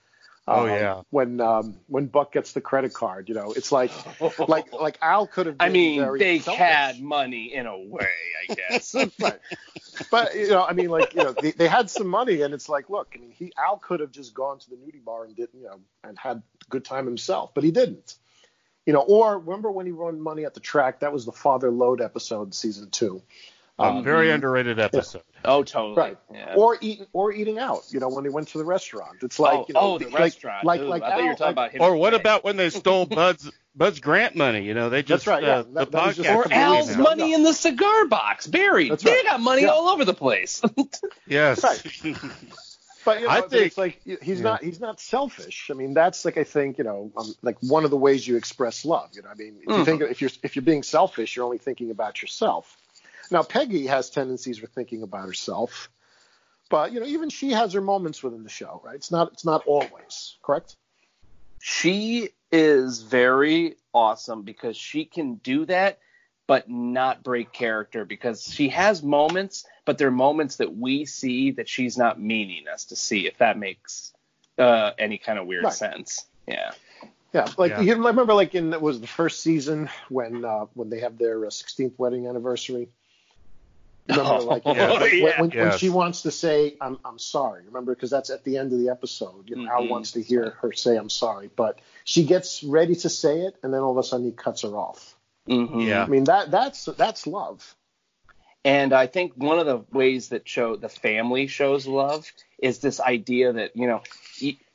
Oh, 0.48 0.64
um, 0.64 0.70
yeah. 0.70 1.02
When 1.12 1.40
um, 1.40 1.78
when 1.88 2.08
Buck 2.08 2.34
gets 2.34 2.54
the 2.54 2.62
credit 2.62 2.94
card, 2.94 3.30
you 3.30 3.36
know, 3.36 3.54
it's 3.56 3.72
like 3.72 3.92
like 4.40 4.74
like 4.74 4.98
Al 5.02 5.28
could 5.28 5.46
have. 5.46 5.58
I 5.60 5.70
mean, 5.70 6.18
they 6.18 6.40
selfish. 6.40 6.60
had 6.60 7.02
money 7.02 7.54
in 7.54 7.68
a 7.68 7.78
way, 7.78 8.08
I 8.50 8.54
guess. 8.70 8.96
right. 8.96 9.40
But 10.10 10.36
you 10.36 10.50
know, 10.50 10.64
I 10.64 10.74
mean, 10.74 10.90
like 10.90 11.14
you 11.14 11.24
know, 11.24 11.34
they, 11.34 11.52
they 11.52 11.68
had 11.68 11.90
some 11.90 12.08
money, 12.08 12.42
and 12.42 12.54
it's 12.54 12.68
like, 12.68 12.90
look, 12.90 13.14
I 13.16 13.20
mean, 13.20 13.32
he 13.32 13.54
Al 13.58 13.78
could 13.78 14.00
have 14.00 14.12
just 14.12 14.34
gone 14.34 14.58
to 14.60 14.70
the 14.70 14.78
nudie 14.78 15.04
bar 15.04 15.26
and 15.26 15.36
didn't 15.36 15.60
you 15.60 15.68
know, 15.68 15.80
and 16.04 16.18
had 16.18 16.38
a 16.38 16.70
good 16.70 16.86
time 16.86 17.06
himself, 17.06 17.54
but 17.54 17.64
he 17.64 17.72
didn't. 17.72 18.16
You 18.88 18.94
know, 18.94 19.02
or 19.02 19.38
remember 19.38 19.70
when 19.70 19.86
he 19.86 19.92
won 19.92 20.20
money 20.20 20.44
at 20.44 20.56
the 20.56 20.60
track? 20.60 21.02
That 21.02 21.14
was 21.14 21.26
the 21.26 21.32
Father 21.32 21.70
Lode 21.70 22.02
episode 22.02 22.56
season 22.56 22.90
two. 22.90 23.22
A 23.84 24.02
very 24.02 24.32
underrated 24.32 24.80
episode. 24.80 25.24
oh, 25.46 25.64
totally. 25.64 25.96
Right. 25.96 26.18
Yeah. 26.34 26.56
Or 26.56 26.78
eating 26.82 27.08
or 27.14 27.32
eating 27.32 27.60
out, 27.60 27.84
you 27.90 28.00
know, 28.00 28.10
when 28.10 28.24
they 28.24 28.30
went 28.30 28.48
to 28.50 28.58
the 28.58 28.66
restaurant. 28.66 29.18
It's 29.22 29.40
like, 29.40 29.60
oh, 29.60 29.66
you 29.68 29.74
know, 29.74 29.80
oh, 29.82 29.98
the 29.98 30.06
like, 30.06 30.20
restaurant. 30.20 30.66
Like 30.66 30.82
Ooh, 30.82 30.86
like 30.86 31.04
I 31.04 31.12
thought 31.12 31.20
you 31.24 31.26
were 31.30 31.36
talking 31.36 31.46
like- 31.46 31.52
about 31.54 31.72
him. 31.72 31.82
Or 31.82 31.96
what 31.96 32.14
about 32.14 32.44
when 32.44 32.58
they 32.58 32.70
stole 32.70 33.06
Bud's 33.06 33.52
Bud's 33.76 34.00
grant 34.00 34.36
money? 34.36 34.64
You 34.64 34.74
know, 34.74 34.90
they 34.90 35.02
just 35.04 35.26
That's 35.26 35.28
right, 35.28 35.44
yeah. 35.44 35.50
uh, 35.60 35.62
the 35.64 35.70
That- 35.86 35.92
that 35.92 36.16
just 36.16 36.30
podcast. 36.30 36.36
Or 36.36 36.54
Al's 36.54 36.96
now. 36.98 37.04
money 37.04 37.34
in 37.34 37.44
the 37.44 37.54
cigar 37.54 38.06
box 38.08 38.48
buried. 38.48 38.92
That's 38.92 39.04
They 39.04 39.24
got 39.24 39.40
money 39.40 39.64
Yeah. 39.64 39.70
all 39.70 39.90
over 39.90 40.06
the 40.06 40.14
place. 40.14 40.62
Yes. 41.28 41.64
Right. 41.64 42.16
But 43.04 43.22
you 43.22 43.26
know, 43.26 43.32
I 43.34 43.42
think- 43.42 43.66
it's 43.66 43.78
like 43.80 44.00
he's 44.04 44.38
yeah. 44.38 44.44
not 44.44 44.64
he's 44.64 44.80
not 44.80 45.00
selfish. 45.00 45.70
I 45.72 45.74
mean, 45.74 45.96
that's 45.96 46.24
like 46.24 46.38
I 46.38 46.44
think 46.44 46.78
you 46.78 46.84
know, 46.84 47.12
um, 47.18 47.34
like 47.42 47.58
one 47.62 47.84
of 47.84 47.90
the 47.90 47.98
ways 47.98 48.28
you 48.28 48.36
express 48.38 48.86
love. 48.86 49.10
You 49.14 49.24
know, 49.24 49.30
I 49.30 49.34
mean, 49.34 49.56
if 49.62 49.68
Mhm. 49.70 49.78
you 49.80 49.86
think 49.86 50.02
if 50.04 50.22
you're 50.22 50.30
if 50.44 50.56
you're 50.56 50.62
being 50.62 50.84
selfish, 50.84 51.36
you're 51.36 51.46
only 51.46 51.58
thinking 51.58 51.90
about 51.90 52.22
yourself. 52.22 52.78
Now, 53.32 53.44
Peggy 53.44 53.88
has 53.88 54.10
tendencies 54.10 54.60
for 54.60 54.68
thinking 54.68 55.04
about 55.04 55.26
herself, 55.26 55.90
but 56.70 56.92
you 56.94 57.00
know, 57.00 57.06
even 57.08 57.30
she 57.30 57.52
has 57.52 57.74
her 57.74 57.82
moments 57.82 58.22
within 58.24 58.44
the 58.44 58.50
show, 58.50 58.82
right? 58.84 58.96
It's 58.96 59.12
not 59.12 59.32
it's 59.34 59.46
not 59.46 59.64
always 59.66 60.38
correct. 60.44 60.76
she 61.60 62.30
is 62.52 63.02
very 63.02 63.76
awesome 63.94 64.44
because 64.44 64.76
she 64.78 65.06
can 65.06 65.36
do 65.36 65.66
that 65.66 66.00
but 66.48 66.70
not 66.70 67.24
break 67.24 67.54
character 67.54 68.04
because 68.06 68.44
she 68.44 68.70
has 68.70 69.02
moments 69.04 69.66
but 69.86 69.98
they're 69.98 70.12
moments 70.12 70.58
that 70.58 70.76
we 70.76 71.06
see 71.06 71.52
that 71.52 71.70
she's 71.70 71.98
not 71.98 72.20
meaning 72.22 72.66
us 72.68 72.86
to 72.86 72.96
see 72.96 73.28
if 73.28 73.38
that 73.38 73.58
makes 73.58 74.14
uh, 74.58 74.92
any 75.00 75.18
kind 75.18 75.40
of 75.40 75.48
weird 75.48 75.64
Right. 75.64 75.74
sense 75.74 76.26
yeah 76.48 76.72
Yeah, 77.34 77.48
like 77.58 77.72
Yeah. 77.72 77.82
you 77.82 77.96
remember, 77.96 78.34
like 78.34 78.56
in 78.56 78.74
it 78.74 78.82
was 78.82 79.00
the 79.00 79.08
first 79.08 79.42
season 79.42 79.90
when 80.10 80.44
uh, 80.44 80.66
when 80.74 80.90
they 80.90 81.00
have 81.00 81.18
their 81.18 81.46
uh, 81.46 81.50
16th 81.50 81.98
wedding 81.98 82.28
anniversary. 82.28 82.90
Remember, 84.18 84.42
like 84.44 84.66
you 84.66 84.74
know, 84.74 84.96
Oh, 84.96 85.00
when, 85.00 85.16
yeah. 85.18 85.24
when, 85.24 85.50
when 85.50 85.52
Yes. 85.52 85.80
she 85.80 85.90
wants 85.90 86.22
to 86.24 86.32
say 86.32 86.76
I'm 86.82 86.98
I'm 87.06 87.20
sorry. 87.20 87.64
Remember, 87.66 87.94
because 87.96 88.10
that's 88.10 88.30
at 88.30 88.44
the 88.44 88.58
end 88.58 88.74
of 88.74 88.80
the 88.80 88.90
episode. 88.90 89.50
You 89.50 89.56
know, 89.58 89.70
Al 89.72 89.84
Mhm. 89.84 89.90
wants 89.90 90.12
to 90.14 90.22
hear 90.22 90.52
her 90.62 90.72
say 90.74 90.96
I'm 90.98 91.10
sorry, 91.10 91.50
but 91.56 91.80
she 92.04 92.24
gets 92.26 92.64
ready 92.64 92.96
to 92.96 93.10
say 93.10 93.42
it, 93.42 93.56
and 93.64 93.74
then 93.74 93.82
all 93.82 93.92
of 93.92 93.98
a 93.98 94.04
sudden 94.04 94.26
he 94.26 94.32
cuts 94.32 94.62
her 94.64 94.76
off. 94.76 95.16
Mhm. 95.50 95.88
Yeah. 95.88 96.04
I 96.04 96.08
mean 96.08 96.26
that 96.26 96.52
that's 96.52 96.86
that's 96.86 97.26
love. 97.28 97.76
And 98.64 98.94
I 98.94 99.08
think 99.08 99.34
one 99.36 99.58
of 99.58 99.66
the 99.66 99.84
ways 99.92 100.30
that 100.30 100.48
show 100.48 100.76
the 100.76 100.90
family 100.90 101.48
shows 101.48 101.88
love 101.88 102.32
is 102.60 102.78
this 102.78 103.00
idea 103.00 103.54
that 103.54 103.76
you 103.76 103.88
know, 103.88 104.04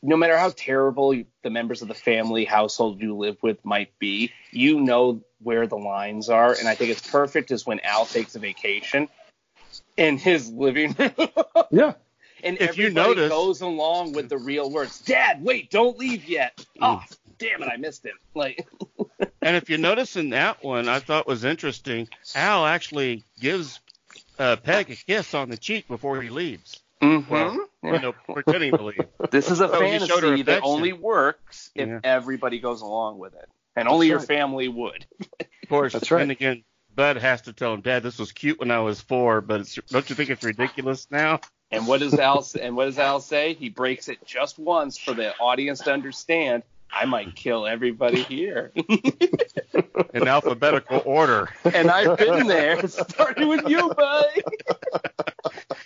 no 0.02 0.16
matter 0.16 0.36
how 0.36 0.50
terrible 0.50 1.14
you- 1.14 1.26
the 1.42 1.50
members 1.50 1.82
of 1.82 1.88
the 1.88 1.94
family 1.94 2.44
household 2.44 3.00
you 3.00 3.16
live 3.16 3.36
with 3.42 3.64
might 3.64 3.96
be, 4.00 4.32
you 4.50 4.80
know 4.80 5.20
where 5.40 5.68
the 5.68 5.76
lines 5.78 6.28
are. 6.28 6.52
And 6.52 6.66
I 6.66 6.74
think 6.74 6.90
it's 6.90 7.08
perfect 7.08 7.52
is 7.52 7.64
when 7.64 7.78
Al 7.80 8.06
takes 8.06 8.34
a 8.34 8.40
vacation 8.40 9.08
in 9.96 10.18
his 10.18 10.50
living 10.50 10.94
room. 10.98 11.10
Yeah. 11.70 11.94
And 12.44 12.58
If 12.60 12.76
you 12.78 12.84
everybody 12.88 13.08
notice- 13.14 13.28
goes 13.30 13.60
along 13.62 14.12
with 14.12 14.28
the 14.28 14.38
real 14.38 14.70
words. 14.70 15.00
Dad, 15.00 15.42
wait, 15.42 15.70
don't 15.70 15.98
leave 15.98 16.26
yet. 16.28 16.64
Oh, 16.80 17.02
damn 17.38 17.62
it, 17.62 17.68
I 17.68 17.76
missed 17.76 18.04
him. 18.04 18.16
Like, 18.34 18.66
And 19.42 19.56
if 19.56 19.70
you 19.70 19.78
notice 19.78 20.16
in 20.16 20.30
that 20.30 20.62
one, 20.62 20.88
I 20.88 20.98
thought 21.00 21.26
was 21.26 21.44
interesting, 21.44 22.08
Al 22.34 22.66
actually 22.66 23.24
gives 23.40 23.80
uh, 24.38 24.56
Peg 24.56 24.90
a 24.90 24.96
kiss 24.96 25.34
on 25.34 25.48
the 25.48 25.56
cheek 25.56 25.88
before 25.88 26.20
he 26.20 26.28
leaves. 26.28 26.80
Well, 27.00 27.66
you 27.82 27.98
know, 28.00 28.12
pretending 28.32 28.76
to 28.76 28.82
leave. 28.84 29.06
This 29.30 29.50
is 29.50 29.60
a 29.60 29.68
So 29.68 29.74
he 29.80 29.90
fantasy 29.98 30.42
that 30.42 30.58
affection. 30.58 30.62
only 30.64 30.92
works 30.92 31.70
if 31.74 31.88
Yeah. 31.88 32.00
everybody 32.04 32.58
goes 32.58 32.80
along 32.82 33.18
with 33.18 33.34
it, 33.34 33.48
and 33.76 33.88
only 33.88 34.08
your 34.08 34.18
right. 34.18 34.26
family 34.28 34.68
would. 34.68 35.06
Of 35.40 35.68
course, 35.68 35.92
That's 35.94 36.10
right. 36.10 36.22
and 36.22 36.30
again, 36.30 36.64
Bud 36.96 37.18
has 37.18 37.42
to 37.42 37.52
tell 37.52 37.74
him, 37.74 37.82
Dad, 37.82 38.02
this 38.02 38.18
was 38.18 38.32
cute 38.32 38.58
when 38.58 38.70
I 38.70 38.80
was 38.80 39.00
four, 39.02 39.42
but 39.42 39.60
it's, 39.60 39.74
don't 39.90 40.08
you 40.08 40.16
think 40.16 40.30
it's 40.30 40.42
ridiculous 40.42 41.06
now? 41.10 41.40
And 41.70 41.86
what 41.86 42.00
does 42.00 42.14
Al? 42.14 42.46
And 42.60 42.74
what 42.74 42.86
does 42.86 42.98
Al 42.98 43.20
say? 43.20 43.52
He 43.52 43.68
breaks 43.68 44.08
it 44.08 44.24
just 44.24 44.58
once 44.58 44.96
for 44.96 45.12
the 45.12 45.36
audience 45.36 45.80
to 45.80 45.92
understand. 45.92 46.62
I 46.90 47.04
might 47.04 47.34
kill 47.34 47.66
everybody 47.66 48.22
here, 48.22 48.72
In 50.14 50.28
alphabetical 50.28 51.02
order. 51.04 51.50
and 51.64 51.90
I've 51.90 52.16
been 52.16 52.46
there, 52.46 52.86
starting 52.88 53.48
with 53.48 53.68
you, 53.68 53.92
bud. 53.92 54.30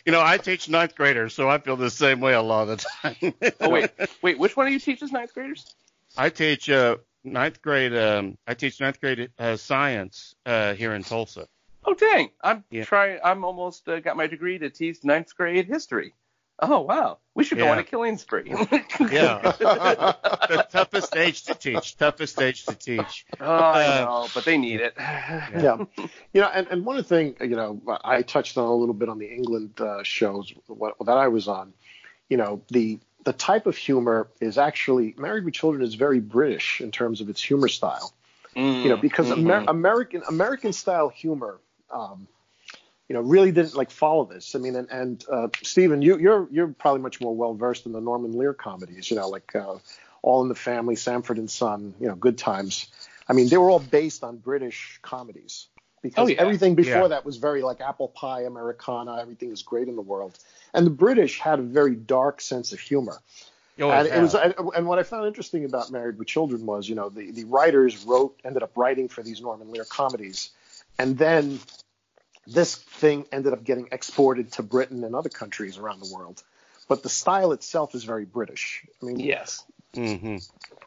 You 0.04 0.12
know, 0.12 0.22
I 0.22 0.36
teach 0.36 0.68
ninth 0.68 0.94
graders, 0.94 1.32
so 1.34 1.48
I 1.48 1.58
feel 1.58 1.76
the 1.76 1.90
same 1.90 2.20
way 2.20 2.34
a 2.34 2.42
lot 2.42 2.68
of 2.68 2.78
the 2.78 2.86
time. 3.02 3.34
Oh 3.60 3.70
wait, 3.70 3.90
wait, 4.22 4.38
which 4.38 4.56
one 4.56 4.66
of 4.66 4.72
you 4.72 4.78
teaches 4.78 5.10
ninth 5.10 5.32
graders? 5.32 5.74
I 6.16 6.28
teach 6.28 6.68
uh, 6.68 6.98
ninth 7.24 7.62
grade. 7.62 7.94
Um, 7.96 8.36
I 8.46 8.54
teach 8.54 8.80
ninth 8.80 9.00
grade 9.00 9.30
uh, 9.38 9.56
science 9.56 10.34
uh, 10.46 10.74
here 10.74 10.94
in 10.94 11.02
Tulsa. 11.02 11.46
Oh 11.84 11.94
dang, 11.94 12.30
I'm 12.42 12.64
Yeah. 12.70 12.84
trying. 12.84 13.20
I'm 13.24 13.44
almost 13.44 13.88
uh, 13.88 14.00
got 14.00 14.16
my 14.16 14.26
degree 14.26 14.58
to 14.58 14.70
teach 14.70 15.02
ninth 15.04 15.34
grade 15.36 15.66
history. 15.66 16.14
Oh 16.62 16.80
wow, 16.80 17.18
we 17.34 17.44
should 17.44 17.56
go 17.56 17.68
on 17.68 17.78
a 17.78 17.84
killing 17.84 18.18
spree. 18.18 18.50
Yeah, 19.10 19.52
the 19.58 20.66
toughest 20.70 21.16
age 21.16 21.44
to 21.44 21.54
teach. 21.54 21.96
Toughest 21.96 22.38
age 22.40 22.66
to 22.66 22.74
teach. 22.74 23.24
oh, 23.40 23.46
I 23.46 23.86
Uh, 23.86 24.04
know, 24.04 24.28
but 24.34 24.44
they 24.44 24.58
need 24.58 24.80
it. 24.80 24.92
yeah. 24.98 25.78
You 26.34 26.40
know, 26.42 26.48
and, 26.52 26.66
and 26.68 26.84
one 26.84 27.02
thing 27.02 27.34
you 27.40 27.56
know, 27.56 27.80
I 28.04 28.20
touched 28.22 28.58
on 28.58 28.64
a 28.66 28.74
little 28.74 28.94
bit 28.94 29.08
on 29.08 29.18
the 29.18 29.32
England 29.32 29.80
uh, 29.80 30.02
shows 30.02 30.52
what, 30.66 30.96
that 31.06 31.16
I 31.16 31.28
was 31.28 31.48
on. 31.48 31.72
You 32.28 32.36
know, 32.36 32.60
the 32.70 33.00
the 33.24 33.32
type 33.32 33.66
of 33.66 33.76
humor 33.76 34.28
is 34.40 34.58
actually 34.58 35.14
Married 35.18 35.44
with 35.44 35.54
Children 35.54 35.82
is 35.82 35.94
very 35.94 36.20
British 36.20 36.80
in 36.80 36.90
terms 36.90 37.20
of 37.20 37.28
its 37.28 37.42
humor 37.42 37.68
style. 37.68 38.12
You 38.56 38.88
know, 38.88 38.96
because 38.96 39.30
Amer- 39.30 39.64
American 39.68 40.22
American 40.28 40.72
style 40.72 41.08
humor, 41.08 41.60
um, 41.90 42.26
you 43.08 43.14
know, 43.14 43.20
really 43.20 43.52
didn't 43.52 43.74
like 43.76 43.90
follow 43.90 44.24
this. 44.24 44.54
I 44.54 44.58
mean, 44.58 44.74
and, 44.74 44.90
and 44.90 45.24
uh, 45.30 45.48
Stephen, 45.62 46.02
you, 46.02 46.18
you're 46.18 46.48
you're 46.50 46.68
probably 46.68 47.00
much 47.00 47.20
more 47.20 47.34
well 47.34 47.54
versed 47.54 47.86
in 47.86 47.92
the 47.92 48.00
Norman 48.00 48.32
Lear 48.36 48.52
comedies. 48.54 49.10
You 49.10 49.18
know, 49.18 49.28
like 49.28 49.54
uh, 49.54 49.76
All 50.22 50.42
in 50.42 50.48
the 50.48 50.54
Family, 50.54 50.96
Sanford 50.96 51.38
and 51.38 51.50
Son, 51.50 51.94
you 52.00 52.08
know, 52.08 52.16
Good 52.16 52.38
Times. 52.38 52.88
I 53.28 53.32
mean, 53.34 53.48
they 53.48 53.56
were 53.56 53.70
all 53.70 53.78
based 53.78 54.24
on 54.24 54.38
British 54.38 54.98
comedies 55.02 55.68
because 56.02 56.24
Oh, 56.24 56.26
yeah. 56.26 56.40
everything 56.40 56.74
before 56.74 57.02
Yeah. 57.02 57.08
that 57.08 57.24
was 57.24 57.36
very 57.36 57.62
like 57.62 57.80
apple 57.80 58.08
pie 58.08 58.42
Americana. 58.42 59.18
Everything 59.20 59.52
is 59.52 59.62
great 59.62 59.86
in 59.88 59.94
the 59.94 60.02
world, 60.02 60.36
and 60.74 60.86
the 60.86 60.90
British 60.90 61.38
had 61.38 61.58
a 61.58 61.62
very 61.62 61.94
dark 61.94 62.40
sense 62.40 62.72
of 62.72 62.80
humor. 62.80 63.18
You 63.76 63.84
always 63.84 64.06
And 64.06 64.16
it 64.16 64.20
was, 64.20 64.34
and 64.34 64.54
and 64.76 64.86
what 64.86 64.98
I 64.98 65.02
found 65.02 65.26
interesting 65.26 65.64
about 65.64 65.90
Married 65.90 66.18
with 66.18 66.28
Children 66.28 66.66
was, 66.66 66.88
you 66.88 66.94
know, 66.94 67.08
the, 67.08 67.30
the 67.30 67.44
writers 67.44 68.04
wrote, 68.04 68.38
ended 68.44 68.62
up 68.62 68.76
writing 68.76 69.08
for 69.08 69.22
these 69.22 69.40
Norman 69.40 69.70
Lear 69.70 69.84
comedies, 69.84 70.50
and 70.98 71.16
then 71.16 71.60
this 72.46 72.74
thing 72.74 73.26
ended 73.32 73.52
up 73.52 73.64
getting 73.64 73.88
exported 73.92 74.52
to 74.52 74.62
Britain 74.62 75.04
and 75.04 75.14
other 75.14 75.28
countries 75.28 75.78
around 75.78 76.00
the 76.00 76.14
world. 76.14 76.42
But 76.88 77.02
the 77.02 77.08
style 77.08 77.52
itself 77.52 77.94
is 77.94 78.04
very 78.04 78.24
British. 78.24 78.84
I 79.00 79.06
mean, 79.06 79.20
Yes. 79.20 79.64
hmm 79.94 80.38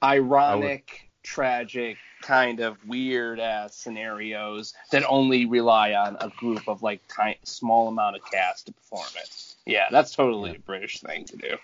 Ironic, 0.01 1.09
tragic, 1.23 1.97
kind 2.21 2.59
of 2.59 2.85
weird 2.85 3.39
ass 3.39 3.75
scenarios 3.75 4.73
that 4.91 5.03
only 5.07 5.45
rely 5.45 5.93
on 5.93 6.17
a 6.19 6.29
group 6.29 6.67
of 6.67 6.83
like 6.83 7.01
ti- 7.07 7.37
small 7.43 7.87
amount 7.87 8.17
of 8.17 8.21
cast 8.29 8.67
to 8.67 8.73
perform 8.73 9.07
it. 9.15 9.52
Yeah, 9.65 9.87
that's 9.91 10.13
totally 10.13 10.55
a 10.55 10.59
British 10.59 10.99
thing 11.01 11.25
to 11.25 11.37
do. 11.37 11.57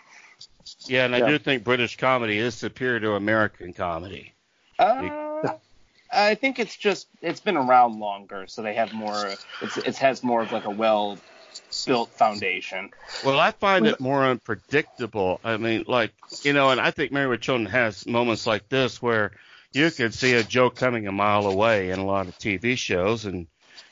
Yeah, 0.87 1.05
and 1.05 1.15
I 1.15 1.19
Yeah. 1.19 1.27
do 1.27 1.39
think 1.39 1.63
British 1.63 1.97
comedy 1.97 2.37
is 2.37 2.55
superior 2.55 2.99
to 3.01 3.13
American 3.13 3.73
comedy. 3.73 4.33
Uh, 4.77 5.09
I 6.11 6.35
think 6.35 6.59
it's 6.59 6.75
just 6.75 7.07
it's 7.21 7.39
been 7.39 7.57
around 7.57 7.99
longer, 7.99 8.47
so 8.47 8.61
they 8.61 8.75
have 8.75 8.93
more. 8.93 9.25
It's 9.61 9.77
it 9.77 9.97
has 9.97 10.23
more 10.23 10.41
of 10.41 10.51
like 10.51 10.65
a 10.65 10.71
well 10.71 11.19
built 11.85 12.09
foundation. 12.11 12.89
Well, 13.25 13.39
I 13.39 13.51
find 13.51 13.85
it 13.85 13.99
more 13.99 14.23
unpredictable. 14.25 15.41
I 15.43 15.57
mean, 15.57 15.85
like, 15.87 16.13
you 16.43 16.53
know, 16.53 16.69
and 16.69 16.79
I 16.79 16.91
think 16.91 17.11
Married 17.11 17.27
with 17.29 17.41
Children 17.41 17.69
has 17.69 18.07
moments 18.07 18.47
like 18.47 18.69
this 18.69 19.01
where 19.01 19.31
you 19.73 19.91
could 19.91 20.13
see 20.13 20.33
a 20.33 20.43
joke 20.43 20.75
coming 20.75 21.07
a 21.07 21.11
mile 21.11 21.45
away 21.45 21.91
in 21.91 21.99
a 21.99 22.05
lot 22.05 22.27
of 22.27 22.37
TV 22.37 22.77
shows, 22.77 23.25
and 23.25 23.47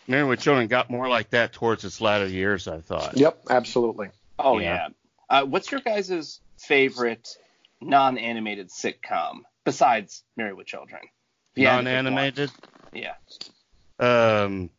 Married 0.07 0.29
with 0.29 0.39
Children 0.39 0.67
got 0.67 0.89
more 0.89 1.09
like 1.09 1.31
that 1.31 1.53
towards 1.53 1.83
its 1.83 1.99
latter 1.99 2.27
years, 2.27 2.67
I 2.67 2.79
thought. 2.79 3.17
Yep, 3.17 3.43
absolutely. 3.49 4.09
Oh 4.39 4.59
Yeah. 4.59 4.87
yeah. 5.29 5.39
Uh, 5.41 5.45
what's 5.45 5.69
your 5.71 5.81
guys' 5.81 6.39
favorite 6.57 7.27
non-animated 7.81 8.69
sitcom 8.69 9.39
besides 9.65 10.23
Married 10.37 10.53
with 10.53 10.67
Children? 10.67 11.01
If 11.55 11.61
you 11.61 11.67
had 11.67 11.77
to 11.77 11.83
pick 11.83 11.93
Non-animated. 11.93 12.51
Yeah. 12.93 13.13
Um, 13.99 14.69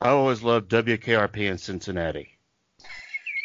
I 0.00 0.10
always 0.10 0.42
loved 0.42 0.70
WKRP 0.70 1.48
in 1.50 1.58
Cincinnati. 1.58 2.28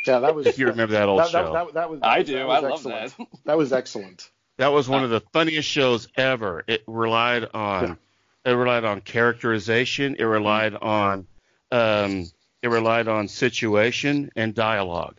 Yeah, 0.06 0.20
that 0.20 0.34
was. 0.36 0.48
If 0.48 0.58
you 0.58 0.68
remember 0.68 0.94
that 0.94 1.08
old 1.08 1.20
that, 1.20 1.30
show. 1.30 1.54
that, 1.54 1.66
that, 1.66 1.74
that 1.76 1.90
was. 1.90 2.00
I 2.04 2.20
that 2.20 2.26
do. 2.28 2.46
was 2.48 2.64
I 2.64 2.68
love 2.68 2.74
excellent. 2.74 3.18
that. 3.18 3.28
That 3.46 3.58
was 3.58 3.72
excellent. 3.74 4.30
That 4.58 4.70
was 4.74 4.90
one 4.90 5.04
of 5.06 5.10
the 5.10 5.22
funniest 5.32 5.70
shows 5.70 6.08
ever. 6.16 6.64
It 6.68 6.84
relied 6.88 7.46
on 7.54 7.98
it 8.46 8.52
relied 8.52 8.86
on 8.86 9.02
characterization. 9.02 10.16
It 10.18 10.24
relied 10.24 10.76
on 10.76 11.28
um, 11.72 12.26
it 12.62 12.70
relied 12.70 13.08
on 13.08 13.28
situation 13.28 14.32
and 14.36 14.54
dialogue. 14.54 15.16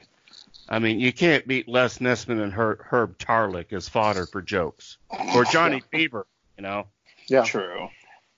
I 0.68 0.78
mean, 0.78 1.00
you 1.00 1.12
can't 1.12 1.46
beat 1.46 1.68
Les 1.68 1.98
Nessman 1.98 2.40
and 2.40 2.52
Herb, 2.52 2.80
Herb 2.82 3.18
Tarlek 3.18 3.72
as 3.72 3.88
fodder 3.88 4.26
for 4.26 4.40
jokes, 4.40 4.98
or 5.34 5.44
Johnny 5.44 5.82
Fever. 5.90 6.26
You 6.56 6.62
know, 6.62 6.86
Yeah. 7.26 7.44
True. 7.44 7.88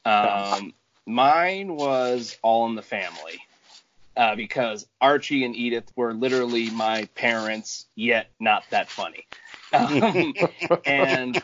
Um, 0.05 0.73
mine 1.07 1.77
was 1.77 2.37
All 2.42 2.66
in 2.66 2.75
the 2.75 2.83
Family. 2.83 3.40
Uh, 4.14 4.37
because 4.37 4.87
Archie 5.01 5.42
and 5.42 5.57
Edith 5.57 5.90
were 5.97 6.12
literally 6.12 6.68
my 6.68 7.07
parents, 7.14 7.87
yet 7.97 8.29
not 8.38 8.62
that 8.71 8.88
funny. 8.90 9.27
Um, 9.75 10.35
and 10.85 11.42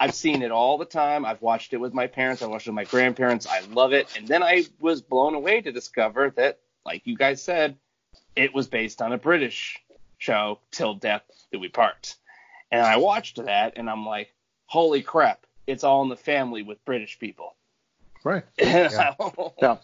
I've 0.00 0.14
seen 0.14 0.42
it 0.42 0.50
all 0.50 0.78
the 0.78 0.84
time. 0.84 1.24
I've 1.24 1.42
watched 1.42 1.72
it 1.72 1.78
with 1.78 1.92
my 1.92 2.06
parents. 2.06 2.42
I 2.42 2.46
watched 2.46 2.66
it 2.66 2.70
with 2.70 2.76
my 2.76 2.84
grandparents. 2.84 3.46
I 3.46 3.60
love 3.72 3.92
it. 3.92 4.16
And 4.16 4.28
then 4.28 4.42
I 4.42 4.64
was 4.80 5.00
blown 5.00 5.34
away 5.34 5.60
to 5.60 5.72
discover 5.72 6.30
that, 6.36 6.60
like 6.86 7.06
you 7.06 7.16
guys 7.16 7.42
said, 7.42 7.76
it 8.36 8.54
was 8.54 8.68
based 8.68 9.02
on 9.02 9.12
a 9.12 9.18
British 9.18 9.82
show, 10.18 10.60
Till 10.70 10.94
Death 10.94 11.22
Do 11.52 11.58
We 11.58 11.68
Part. 11.68 12.14
And 12.70 12.82
I 12.82 12.98
watched 12.98 13.44
that, 13.44 13.74
and 13.76 13.90
I'm 13.90 14.06
like, 14.06 14.32
holy 14.66 15.02
crap, 15.02 15.46
it's 15.66 15.84
all 15.84 16.02
in 16.02 16.08
the 16.08 16.16
family 16.16 16.62
with 16.62 16.84
British 16.84 17.18
people. 17.18 17.54
Right. 18.22 18.44
yeah. 18.58 19.14
Yeah. 19.60 19.76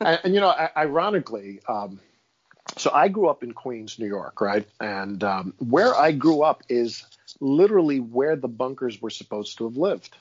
and, 0.00 0.20
and 0.24 0.34
you 0.34 0.40
know, 0.40 0.54
ironically, 0.76 1.60
um, 1.68 2.00
so 2.76 2.90
I 2.92 3.08
grew 3.08 3.28
up 3.28 3.42
in 3.42 3.52
Queens, 3.52 3.98
New 3.98 4.06
York, 4.06 4.40
right? 4.40 4.66
And 4.80 5.22
um, 5.24 5.54
where 5.58 5.94
I 5.94 6.12
grew 6.12 6.42
up 6.42 6.62
is 6.68 7.04
literally 7.40 8.00
where 8.00 8.36
the 8.36 8.48
bunkers 8.48 9.00
were 9.00 9.10
supposed 9.10 9.58
to 9.58 9.64
have 9.64 9.76
lived. 9.76 10.16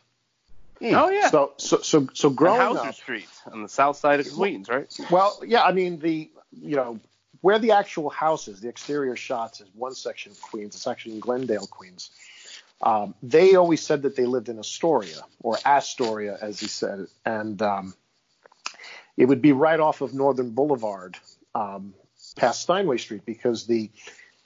Oh 0.82 1.10
yeah. 1.10 1.30
So, 1.30 1.54
so, 1.58 1.80
so, 1.82 2.08
so 2.14 2.30
on 2.30 2.36
growing 2.36 2.62
Hauser 2.62 2.90
up, 2.90 2.96
Street 2.96 3.30
on 3.52 3.64
the 3.64 3.70
south 3.70 3.98
side 3.98 4.20
of 4.20 4.32
Queens, 4.32 4.68
right? 4.68 4.88
well, 5.10 5.40
yeah, 5.46 5.64
I 5.64 5.72
mean 5.72 6.00
the, 6.00 6.30
you 6.52 6.76
know, 6.76 7.00
where 7.42 7.60
the 7.60 7.72
actual 7.72 8.10
house 8.10 8.48
is, 8.48 8.60
the 8.60 8.70
exterior 8.70 9.16
shots 9.16 9.62
is 9.62 9.68
one 9.74 9.94
section 9.94 10.32
of 10.32 10.42
Queens. 10.42 10.76
It's 10.76 10.88
actually 10.88 11.16
in 11.16 11.20
Glendale, 11.20 11.68
Queens. 11.68 12.10
Um, 12.82 13.16
they 13.24 13.56
always 13.56 13.82
said 13.82 14.02
that 14.02 14.16
they 14.16 14.26
lived 14.26 14.50
in 14.50 14.60
Astoria 14.60 15.22
or 15.42 15.58
Astoria, 15.66 16.38
as 16.42 16.60
he 16.60 16.68
said, 16.68 17.08
and 17.26 17.62
um, 17.62 17.94
it 19.16 19.26
would 19.26 19.42
be 19.42 19.54
right 19.54 19.80
off 19.80 20.02
of 20.02 20.14
Northern 20.14 20.52
Boulevard, 20.52 21.18
um, 21.54 21.94
past 22.36 22.62
Steinway 22.62 22.98
Street, 22.98 23.26
because 23.26 23.66
the 23.66 23.90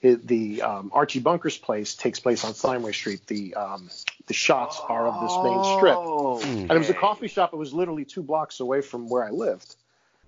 the 0.02 0.62
um, 0.62 0.91
Archie 0.93 1.19
Bunker's 1.19 1.58
place 1.58 1.95
takes 1.95 2.19
place 2.19 2.45
on 2.45 2.54
Steinway 2.54 2.93
Street. 2.93 3.28
The 3.28 3.56
um, 3.56 3.89
the 4.28 4.34
shots 4.34 4.80
are 4.88 5.08
of 5.08 5.21
this 5.21 5.38
main 5.43 5.78
strip, 5.78 5.97
Oh, 5.97 6.39
and 6.41 6.71
it 6.71 6.78
was 6.78 6.89
a 6.89 6.93
coffee 6.93 7.28
shop. 7.28 7.54
It 7.54 7.58
was 7.58 7.73
literally 7.73 8.06
two 8.06 8.23
blocks 8.23 8.60
away 8.60 8.82
from 8.82 9.10
where 9.10 9.23
I 9.23 9.32
lived. 9.32 9.75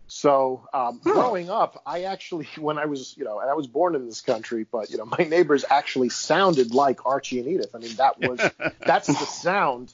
So 0.08 0.67
um, 0.74 1.00
growing 1.02 1.50
up, 1.50 1.82
I 1.86 2.04
actually, 2.04 2.45
when 2.60 2.78
I 2.78 2.86
was, 2.86 3.15
you 3.17 3.24
know, 3.24 3.39
and 3.39 3.50
I 3.50 3.54
was 3.54 3.67
born 3.67 3.95
in 3.95 4.08
this 4.08 4.19
country, 4.19 4.65
but 4.69 4.89
you 4.89 4.97
know, 4.97 5.06
my 5.06 5.24
neighbors 5.24 5.63
actually 5.69 6.10
sounded 6.10 6.74
like 6.74 7.06
Archie 7.06 7.39
and 7.39 7.47
Edith. 7.47 7.74
I 7.74 7.78
mean, 7.78 7.95
that 7.95 8.19
was 8.19 8.41
that's 8.86 9.08
the 9.08 9.13
sound. 9.13 9.93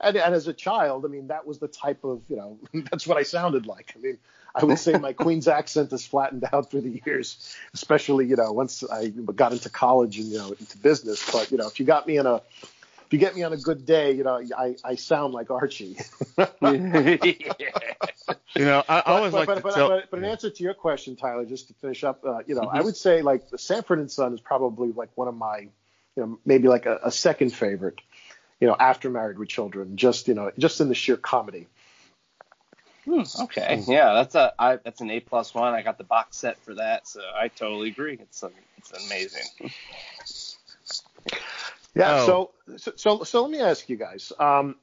And, 0.00 0.16
and 0.16 0.34
as 0.34 0.48
a 0.48 0.54
child, 0.54 1.04
I 1.04 1.08
mean, 1.08 1.26
that 1.26 1.46
was 1.46 1.58
the 1.58 1.68
type 1.68 2.02
of, 2.04 2.22
you 2.28 2.36
know, 2.36 2.58
that's 2.90 3.06
what 3.06 3.18
I 3.18 3.24
sounded 3.24 3.66
like. 3.66 3.92
I 3.94 4.00
mean, 4.00 4.16
I 4.54 4.64
would 4.64 4.78
say 4.78 4.92
my 4.98 5.12
Queen's 5.12 5.48
accent 5.48 5.90
has 5.90 6.06
flattened 6.06 6.44
out 6.52 6.70
through 6.70 6.82
the 6.82 7.02
years, 7.04 7.54
especially, 7.74 8.26
you 8.26 8.36
know, 8.36 8.52
once 8.52 8.82
I 8.84 9.08
got 9.08 9.52
into 9.52 9.70
college 9.70 10.18
and, 10.18 10.26
you 10.26 10.38
know, 10.38 10.48
into 10.48 10.78
business. 10.78 11.30
But, 11.30 11.50
you 11.50 11.58
know, 11.58 11.66
if 11.66 11.78
you 11.78 11.86
got 11.86 12.06
me 12.06 12.16
in 12.18 12.26
a, 12.26 12.36
if 13.08 13.12
you 13.12 13.18
get 13.18 13.34
me 13.34 13.42
on 13.42 13.52
a 13.54 13.56
good 13.56 13.86
day, 13.86 14.12
you 14.12 14.24
know, 14.24 14.42
I, 14.56 14.76
I 14.84 14.94
sound 14.96 15.32
like 15.32 15.50
Archie. 15.50 15.96
yeah. 16.36 16.48
you 18.54 18.64
know, 18.64 18.84
I, 18.88 18.98
I 18.98 19.02
always 19.06 19.32
but, 19.32 19.38
like 19.38 19.46
but, 19.46 19.54
to 19.54 19.60
but, 19.62 19.74
tell. 19.74 19.88
but, 19.88 20.10
but 20.10 20.18
in 20.18 20.24
answer 20.26 20.50
to 20.50 20.62
your 20.62 20.74
question, 20.74 21.16
Tyler, 21.16 21.46
just 21.46 21.68
to 21.68 21.74
finish 21.74 22.04
up, 22.04 22.24
uh, 22.24 22.40
you 22.46 22.54
know, 22.54 22.62
Mm-hmm. 22.68 22.76
I 22.76 22.82
would 22.82 22.96
say 22.96 23.22
like 23.22 23.48
the 23.48 23.56
Sanford 23.58 23.98
and 23.98 24.10
Son 24.10 24.34
is 24.34 24.40
probably 24.40 24.92
like 24.92 25.08
one 25.14 25.28
of 25.28 25.36
my, 25.36 25.60
you 25.60 25.70
know, 26.16 26.38
maybe 26.44 26.68
like 26.68 26.86
a, 26.86 26.98
a 27.04 27.10
second 27.10 27.50
favorite, 27.50 28.00
you 28.60 28.66
know, 28.66 28.76
after 28.78 29.08
Married 29.08 29.38
with 29.38 29.48
Children, 29.48 29.96
just 29.96 30.28
you 30.28 30.34
know, 30.34 30.50
just 30.58 30.80
in 30.80 30.88
the 30.88 30.94
sheer 30.94 31.16
comedy. 31.16 31.66
Okay, 33.40 33.82
yeah, 33.88 34.14
that's 34.14 34.34
a 34.34 34.52
I, 34.58 34.76
that's 34.76 35.00
an 35.00 35.10
A 35.10 35.20
plus 35.20 35.54
one. 35.54 35.74
I 35.74 35.82
got 35.82 35.98
the 35.98 36.04
box 36.04 36.36
set 36.36 36.58
for 36.62 36.74
that, 36.74 37.08
so 37.08 37.20
I 37.34 37.48
totally 37.48 37.88
agree. 37.88 38.18
It's 38.20 38.42
a, 38.42 38.50
it's 38.76 38.92
amazing. 39.06 39.72
Yeah. 41.94 42.20
Oh. 42.20 42.26
So, 42.26 42.76
so, 42.76 42.92
so, 42.96 43.24
so 43.24 43.42
let 43.42 43.50
me 43.50 43.60
ask 43.60 43.88
you 43.88 43.96
guys. 43.96 44.32
Um, 44.38 44.76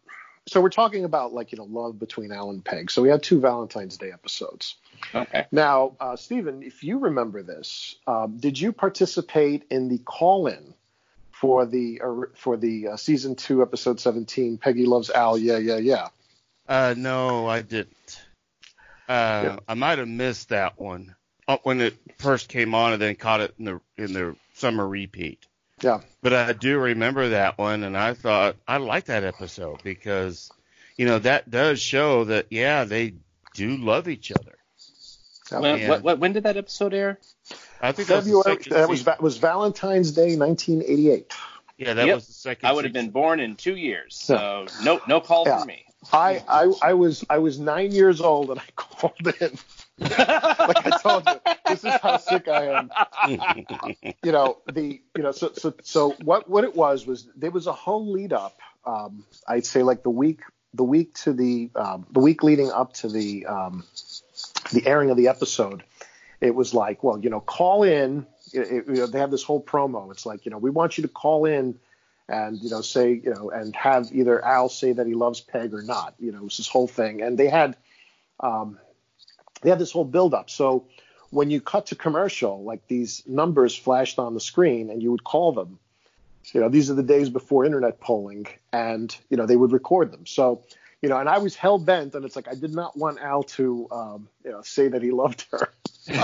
so 0.48 0.62
we're 0.62 0.70
talking 0.70 1.06
about 1.06 1.34
like 1.34 1.52
you 1.52 1.58
know 1.58 1.66
love 1.66 1.98
between 2.00 2.32
Al 2.32 2.50
and 2.50 2.64
Peg. 2.64 2.92
So 2.92 3.02
we 3.02 3.10
had 3.10 3.24
two 3.24 3.40
Valentine's 3.40 3.98
Day 3.98 4.12
episodes. 4.12 4.76
Okay. 5.14 5.46
Now, 5.52 5.96
uh, 6.00 6.16
Stephen, 6.16 6.64
if 6.64 6.84
you 6.84 7.00
remember 7.00 7.42
this, 7.42 7.96
um, 8.08 8.38
did 8.38 8.60
you 8.60 8.72
participate 8.72 9.66
in 9.70 9.90
the 9.90 9.98
call-in 10.00 10.74
for 11.32 11.66
the 11.66 12.02
uh, 12.04 12.28
for 12.36 12.58
the 12.58 12.90
uh, 12.90 12.98
season 12.98 13.36
two, 13.36 13.62
episode 13.62 14.00
seventeen? 14.00 14.58
Peggy 14.58 14.86
loves 14.86 15.10
Al. 15.10 15.38
Yeah, 15.38 15.58
yeah, 15.58 15.78
yeah. 15.78 16.10
Uh, 16.68 16.94
no, 16.98 17.48
I 17.48 17.62
didn't. 17.62 18.22
Uh, 19.08 19.42
Yeah. 19.44 19.58
I 19.68 19.74
might 19.76 20.00
have 20.00 20.08
missed 20.08 20.50
that 20.50 20.80
one 20.80 21.16
uh, 21.48 21.58
when 21.64 21.80
it 21.82 21.96
first 22.18 22.50
came 22.50 22.74
on, 22.74 22.94
and 22.94 23.02
then 23.02 23.16
caught 23.16 23.42
it 23.42 23.54
in 23.60 23.66
the 23.66 23.82
in 23.98 24.14
the 24.14 24.36
summer 24.56 24.88
repeat. 24.88 25.46
Yeah. 25.82 26.02
But 26.22 26.34
I 26.34 26.54
do 26.54 26.80
remember 26.80 27.30
that 27.30 27.58
one, 27.58 27.84
and 27.84 27.98
I 27.98 28.14
thought 28.14 28.56
I 28.68 28.78
liked 28.78 29.08
that 29.08 29.24
episode 29.24 29.84
because, 29.84 30.50
you 30.98 31.06
know, 31.06 31.20
that 31.20 31.50
does 31.52 31.80
show 31.82 32.24
that 32.26 32.48
yeah, 32.50 32.86
they 32.86 33.14
do 33.54 33.78
love 33.78 34.08
each 34.08 34.32
other. 34.32 34.56
When, 35.52 35.88
what, 35.88 36.02
what, 36.02 36.20
when 36.20 36.34
did 36.34 36.44
that 36.44 36.58
episode 36.58 36.94
air? 36.96 37.20
I 37.80 37.92
think 37.92 38.08
that 38.08 38.24
was 38.24 38.26
the 38.26 38.32
February. 38.44 38.64
That 38.70 38.90
was 38.90 39.00
season. 39.02 39.14
was 39.20 39.38
Valentine's 39.38 40.12
Day, 40.12 40.36
1988. 40.36 41.32
yeah, 41.78 41.94
that 41.94 42.08
Yep. 42.08 42.16
was 42.16 42.26
the 42.28 42.34
second. 42.34 42.68
I 42.68 42.72
would 42.72 42.86
have 42.86 42.94
been 42.94 43.12
born 43.12 43.40
in 43.40 43.56
two 43.56 43.76
years, 43.76 44.16
so 44.16 44.66
no 44.84 45.02
no 45.08 45.22
call 45.22 45.44
Yeah. 45.46 45.60
for 45.60 45.66
me. 45.68 45.85
I, 46.12 46.44
I 46.48 46.74
I 46.82 46.94
was 46.94 47.24
I 47.30 47.38
was 47.40 47.60
nine 47.60 47.92
years 47.92 48.22
old 48.22 48.52
and 48.52 48.60
I 48.60 48.64
called 48.76 49.28
in. 49.40 49.58
like 49.98 50.86
I 50.86 51.00
told 51.02 51.26
you, 51.26 51.40
this 51.68 51.84
is 51.84 51.94
how 52.02 52.18
sick 52.18 52.48
I 52.48 52.66
am. 52.68 52.92
you 54.24 54.32
know 54.32 54.58
the 54.72 55.02
you 55.16 55.24
know 55.24 55.32
so 55.32 55.52
so 55.54 55.74
so 55.84 56.12
what 56.24 56.50
what 56.50 56.64
it 56.64 56.76
was 56.76 57.06
was 57.06 57.28
there 57.36 57.52
was 57.52 57.68
a 57.68 57.74
whole 57.74 58.12
lead 58.12 58.34
up. 58.34 58.58
Um, 58.86 59.26
I'd 59.48 59.66
say 59.66 59.84
like 59.84 60.04
the 60.04 60.10
week 60.10 60.42
the 60.74 60.84
week 60.84 61.14
to 61.16 61.34
the 61.34 61.70
um, 61.76 62.06
the 62.12 62.20
week 62.20 62.44
leading 62.44 62.72
up 62.72 62.94
to 62.94 63.08
the 63.08 63.46
um, 63.46 63.84
the 64.74 64.86
airing 64.86 65.10
of 65.10 65.18
the 65.18 65.28
episode. 65.28 65.84
It 66.42 66.54
was 66.54 66.74
like, 66.74 67.04
well, 67.04 67.18
you 67.18 67.30
know, 67.30 67.40
call 67.40 67.84
in. 67.84 68.28
It, 68.54 68.60
it, 68.60 68.88
you 68.88 68.94
know, 68.96 69.08
they 69.08 69.20
have 69.20 69.32
this 69.32 69.44
whole 69.44 69.64
promo. 69.64 70.12
It's 70.12 70.26
like, 70.26 70.46
you 70.46 70.52
know, 70.52 70.58
we 70.58 70.70
want 70.70 70.98
you 70.98 71.02
to 71.04 71.08
call 71.08 71.46
in 71.46 71.80
and 72.28 72.60
you 72.60 72.70
know 72.70 72.82
say 72.82 73.14
you 73.24 73.34
know 73.34 73.50
and 73.50 73.76
have 73.76 74.10
either 74.12 74.44
Al 74.44 74.70
say 74.70 74.94
that 74.94 75.08
he 75.08 75.14
loves 75.14 75.42
Peg 75.42 75.74
or 75.74 75.82
not. 75.82 76.16
You 76.20 76.32
know, 76.32 76.40
it 76.40 76.44
was 76.44 76.58
this 76.58 76.68
whole 76.68 76.88
thing, 76.88 77.22
and 77.22 77.38
they 77.38 77.48
had 77.48 77.76
um, 78.40 78.80
they 79.62 79.70
had 79.70 79.80
this 79.80 79.92
whole 79.92 80.06
build 80.06 80.34
up. 80.34 80.50
So 80.50 80.88
when 81.30 81.52
you 81.52 81.62
cut 81.62 81.88
to 81.88 81.96
commercial, 81.96 82.64
like 82.64 82.88
these 82.88 83.24
numbers 83.26 83.76
flashed 83.76 84.20
on 84.20 84.34
the 84.34 84.40
screen, 84.40 84.90
and 84.90 85.02
you 85.02 85.12
would 85.12 85.24
call 85.24 85.52
them. 85.52 85.80
You 86.54 86.62
know, 86.62 86.70
these 86.70 86.92
are 86.92 86.94
the 86.94 87.04
days 87.04 87.30
before 87.30 87.66
internet 87.66 88.00
polling, 88.00 88.46
and 88.72 89.16
you 89.30 89.38
know 89.38 89.46
they 89.46 89.56
would 89.56 89.72
record 89.72 90.12
them. 90.12 90.26
So 90.26 90.64
you 91.02 91.10
know, 91.10 91.20
and 91.20 91.30
I 91.30 91.38
was 91.38 91.56
hell 91.56 91.78
bent, 91.78 92.16
and 92.16 92.26
it's 92.26 92.36
like 92.36 92.48
I 92.48 92.56
did 92.56 92.74
not 92.74 92.98
want 92.98 93.20
Al 93.20 93.44
to, 93.44 93.88
um, 93.92 94.28
you 94.44 94.52
know, 94.52 94.62
say 94.62 94.88
that 94.88 95.04
he 95.04 95.12
loved 95.12 95.46
her. 95.52 95.72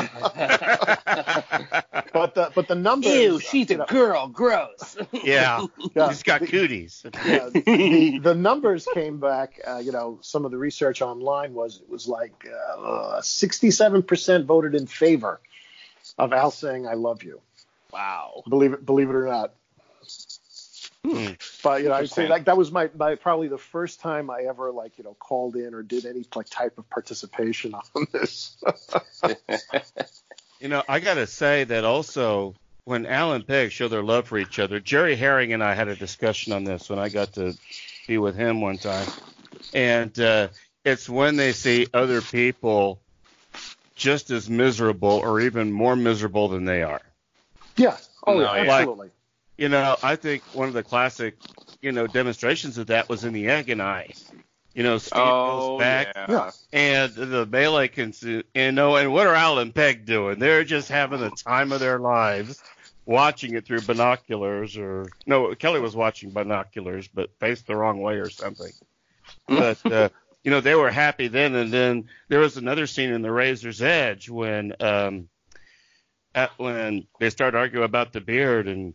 but 2.13 2.35
the 2.35 2.51
but 2.53 2.67
the 2.67 2.75
numbers. 2.75 3.13
Ew, 3.13 3.39
she's 3.39 3.69
you 3.69 3.75
a 3.75 3.79
know, 3.79 3.85
girl. 3.85 4.27
Gross. 4.27 4.97
Yeah, 5.11 5.65
Yeah. 5.95 6.09
he's 6.09 6.23
got 6.23 6.41
cooties. 6.45 7.03
yeah, 7.25 7.49
the, 7.49 8.19
the 8.21 8.35
numbers 8.35 8.87
came 8.93 9.19
back. 9.19 9.59
Uh, 9.67 9.77
you 9.77 9.91
know, 9.91 10.19
some 10.21 10.45
of 10.45 10.51
the 10.51 10.57
research 10.57 11.01
online 11.01 11.53
was 11.53 11.81
it 11.81 11.89
was 11.89 12.07
like 12.07 12.45
uh, 12.77 13.21
67% 13.21 14.45
voted 14.45 14.75
in 14.75 14.87
favor 14.87 15.39
of 16.17 16.33
Al 16.33 16.51
saying 16.51 16.87
"I 16.87 16.93
love 16.93 17.23
you." 17.23 17.41
wow. 17.91 18.43
Believe 18.47 18.73
it, 18.73 18.85
believe 18.85 19.09
it 19.09 19.15
or 19.15 19.25
not. 19.25 19.53
Hmm. 21.05 21.27
But 21.63 21.83
you 21.83 21.89
know, 21.89 21.93
I'd 21.93 22.09
say 22.09 22.23
Interesting. 22.23 22.29
like 22.29 22.45
that 22.45 22.57
was 22.57 22.71
my, 22.71 22.89
my 22.97 23.15
probably 23.15 23.47
the 23.47 23.57
first 23.57 23.99
time 23.99 24.31
I 24.31 24.45
ever 24.49 24.71
like 24.71 24.97
you 24.97 25.03
know 25.03 25.13
called 25.13 25.55
in 25.55 25.75
or 25.75 25.83
did 25.83 26.07
any 26.07 26.25
like 26.35 26.49
type 26.49 26.79
of 26.79 26.89
participation 26.89 27.75
on 27.75 28.07
this. 28.11 28.57
You 30.59 30.67
know, 30.67 30.83
I 30.87 30.99
gotta 30.99 31.25
say 31.25 31.63
that 31.63 31.85
also 31.85 32.53
when 32.85 33.07
Al 33.07 33.33
and 33.33 33.47
Peg 33.47 33.71
show 33.71 33.87
their 33.87 34.03
love 34.03 34.27
for 34.27 34.37
each 34.37 34.59
other, 34.59 34.79
Jerry 34.79 35.15
Herring 35.15 35.53
and 35.53 35.63
I 35.63 35.73
had 35.73 35.87
a 35.87 35.95
discussion 35.95 36.53
on 36.53 36.63
this 36.63 36.87
when 36.87 36.99
I 36.99 37.09
got 37.09 37.33
to 37.33 37.57
be 38.07 38.19
with 38.19 38.35
him 38.35 38.61
one 38.61 38.77
time, 38.77 39.07
and 39.73 40.17
uh, 40.19 40.49
it's 40.85 41.09
when 41.09 41.35
they 41.35 41.51
see 41.51 41.87
other 41.95 42.21
people 42.21 43.01
just 43.95 44.29
as 44.29 44.49
miserable 44.51 45.09
or 45.09 45.41
even 45.41 45.71
more 45.71 45.95
miserable 45.95 46.47
than 46.47 46.65
they 46.65 46.83
are. 46.83 47.01
yeah. 47.75 47.97
Oh 48.25 48.37
No, 48.37 48.53
yeah, 48.53 48.63
yeah. 48.63 48.95
Absolutely. 49.59 49.63
You 49.63 49.69
know, 49.69 49.95
I 50.03 50.15
think 50.15 50.43
one 50.53 50.67
of 50.67 50.73
the 50.73 50.83
classic, 50.83 51.35
you 51.81 51.91
know, 51.91 52.07
demonstrations 52.07 52.77
of 52.77 52.87
that 52.87 53.09
was 53.09 53.23
in 53.23 53.33
the 53.33 53.47
Egg 53.47 53.69
and 53.69 53.81
I. 53.81 54.09
You 54.73 54.83
know, 54.83 54.97
Steve 54.99 55.19
Oh, 55.21 55.71
goes 55.71 55.79
back 55.79 56.13
yeah. 56.15 56.25
Yeah. 56.29 56.51
and 56.71 57.13
the 57.13 57.45
melee 57.45 57.89
can, 57.89 58.13
you 58.21 58.71
know, 58.71 58.95
and 58.95 59.11
what 59.11 59.27
are 59.27 59.35
Al 59.35 59.59
and 59.59 59.75
Peg 59.75 60.05
doing? 60.05 60.39
They're 60.39 60.63
just 60.63 60.87
having 60.87 61.19
the 61.19 61.29
time 61.31 61.73
of 61.73 61.81
their 61.81 61.99
lives, 61.99 62.61
watching 63.05 63.55
it 63.55 63.65
through 63.65 63.81
binoculars, 63.81 64.77
or 64.77 65.07
no, 65.25 65.53
Kelly 65.55 65.81
was 65.81 65.93
watching 65.93 66.31
binoculars, 66.31 67.09
but 67.09 67.31
faced 67.39 67.67
the 67.67 67.75
wrong 67.75 67.99
way 68.01 68.15
or 68.19 68.29
something. 68.29 68.71
But 69.45 69.85
uh, 69.91 70.07
you 70.41 70.51
know, 70.51 70.61
they 70.61 70.75
were 70.75 70.89
happy 70.89 71.27
then, 71.27 71.53
and 71.53 71.71
then 71.71 72.07
there 72.29 72.39
was 72.39 72.55
another 72.55 72.87
scene 72.87 73.11
in 73.11 73.21
The 73.21 73.31
Razor's 73.31 73.81
Edge 73.81 74.29
when, 74.29 74.73
um, 74.79 75.27
at, 76.33 76.51
when 76.57 77.07
they 77.19 77.29
start 77.29 77.55
arguing 77.55 77.83
about 77.85 78.13
the 78.13 78.21
beard 78.21 78.67
and. 78.69 78.93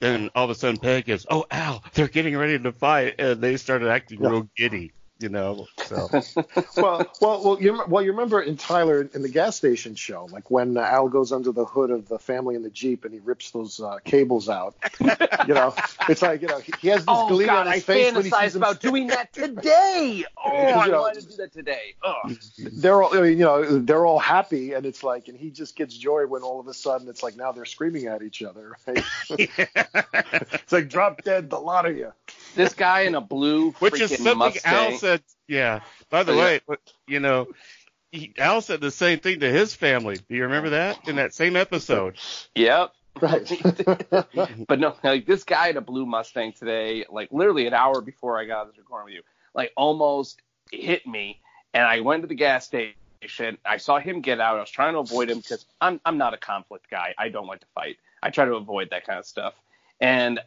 Then 0.00 0.30
all 0.34 0.44
of 0.44 0.50
a 0.50 0.54
sudden, 0.54 0.78
Peg 0.80 1.06
goes, 1.06 1.26
"Oh, 1.30 1.46
Al, 1.50 1.84
they're 1.94 2.08
getting 2.08 2.36
ready 2.36 2.58
to 2.58 2.72
fight," 2.72 3.16
and 3.18 3.40
they 3.40 3.56
started 3.58 3.88
acting 3.88 4.20
real 4.20 4.48
giddy, 4.56 4.92
you 5.20 5.28
know. 5.28 5.66
So 5.84 6.08
well, 6.76 7.06
well, 7.20 7.44
well, 7.44 7.58
you 7.60 7.82
well, 7.86 8.02
you 8.02 8.10
remember 8.10 8.40
in 8.40 8.56
Tyler 8.56 9.08
in 9.14 9.22
the 9.22 9.28
gas 9.28 9.56
station 9.56 9.94
show, 9.94 10.28
like 10.32 10.50
when 10.50 10.76
uh, 10.76 10.80
Al 10.80 11.08
goes 11.08 11.32
under 11.32 11.52
the 11.52 11.64
hood 11.64 11.90
of 11.90 12.08
the 12.08 12.18
family 12.18 12.54
in 12.54 12.62
the 12.62 12.70
jeep 12.70 13.04
and 13.04 13.12
he 13.12 13.20
rips 13.20 13.50
those 13.50 13.80
uh, 13.80 13.98
cables 14.04 14.48
out. 14.48 14.74
you 15.00 15.54
know, 15.54 15.74
it's 16.08 16.22
like 16.22 16.42
you 16.42 16.48
know 16.48 16.58
he, 16.58 16.72
he 16.80 16.88
has 16.88 17.00
this 17.00 17.06
Oh 17.08 17.28
glee 17.28 17.46
God, 17.46 17.66
on 17.66 17.68
I 17.68 17.74
his 17.76 17.84
face 17.84 18.14
when 18.14 18.24
he 18.24 18.30
sees 18.30 18.38
fantasize 18.38 18.56
about 18.56 18.80
doing 18.80 19.08
that 19.08 19.32
today. 19.32 20.24
Oh, 20.44 20.50
I 20.50 20.86
know, 20.88 21.00
want 21.02 21.20
to 21.20 21.26
do 21.26 21.36
that 21.36 21.52
today. 21.52 21.94
Oh. 22.02 22.14
They're 22.58 23.02
all 23.02 23.26
you 23.26 23.36
know 23.36 23.78
they're 23.78 24.06
all 24.06 24.18
happy 24.18 24.72
and 24.72 24.86
it's 24.86 25.02
like 25.02 25.28
and 25.28 25.36
he 25.36 25.50
just 25.50 25.76
gets 25.76 25.96
joy 25.96 26.26
when 26.26 26.42
all 26.42 26.60
of 26.60 26.68
a 26.68 26.74
sudden 26.74 27.08
it's 27.08 27.22
like 27.22 27.36
now 27.36 27.52
they're 27.52 27.64
screaming 27.64 28.06
at 28.06 28.22
each 28.22 28.42
other. 28.42 28.76
Right? 28.86 29.04
it's 29.38 30.72
like 30.72 30.88
drop 30.88 31.22
dead 31.22 31.50
the 31.50 31.58
lot 31.58 31.86
of 31.86 31.96
you. 31.96 32.12
This 32.54 32.74
guy 32.74 33.02
in 33.02 33.14
a 33.14 33.20
blue 33.20 33.70
Which 33.78 34.00
is 34.00 34.16
something 34.16 34.38
Mustang. 34.38 34.92
Al 34.92 34.98
said. 34.98 35.22
Yeah. 35.48 35.80
By 36.10 36.22
the 36.22 36.36
way, 36.36 36.60
you 37.06 37.20
know, 37.20 37.48
he, 38.12 38.32
Al 38.38 38.60
said 38.60 38.80
the 38.80 38.90
same 38.90 39.20
thing 39.20 39.40
to 39.40 39.50
his 39.50 39.74
family. 39.74 40.16
Do 40.16 40.34
you 40.34 40.44
remember 40.44 40.70
that 40.70 41.08
in 41.08 41.16
that 41.16 41.34
same 41.34 41.56
episode? 41.56 42.16
Yep. 42.54 42.92
Right. 43.20 43.50
But 44.66 44.78
no, 44.78 44.94
like 45.02 45.26
this 45.26 45.44
guy 45.44 45.68
in 45.68 45.76
a 45.76 45.80
blue 45.80 46.06
Mustang 46.06 46.52
today, 46.52 47.04
like 47.10 47.30
literally 47.32 47.66
an 47.66 47.74
hour 47.74 48.00
before 48.00 48.38
I 48.38 48.44
got 48.44 48.68
this 48.68 48.78
recording 48.78 49.06
with 49.06 49.14
you, 49.14 49.22
like 49.54 49.72
almost 49.76 50.40
hit 50.70 51.06
me. 51.06 51.40
And 51.74 51.84
I 51.84 52.00
went 52.00 52.22
to 52.22 52.26
the 52.26 52.34
gas 52.34 52.66
station. 52.66 53.58
I 53.64 53.76
saw 53.76 53.98
him 53.98 54.20
get 54.20 54.40
out. 54.40 54.56
I 54.56 54.60
was 54.60 54.70
trying 54.70 54.94
to 54.94 55.00
avoid 55.00 55.30
him 55.30 55.38
because 55.38 55.66
I'm 55.80 56.00
I'm 56.04 56.18
not 56.18 56.34
a 56.34 56.38
conflict 56.38 56.88
guy. 56.90 57.14
I 57.18 57.28
don't 57.28 57.46
like 57.46 57.60
to 57.60 57.66
fight. 57.74 57.96
I 58.22 58.30
try 58.30 58.44
to 58.44 58.54
avoid 58.54 58.90
that 58.90 59.06
kind 59.06 59.18
of 59.18 59.26
stuff. 59.26 59.54
And 60.00 60.40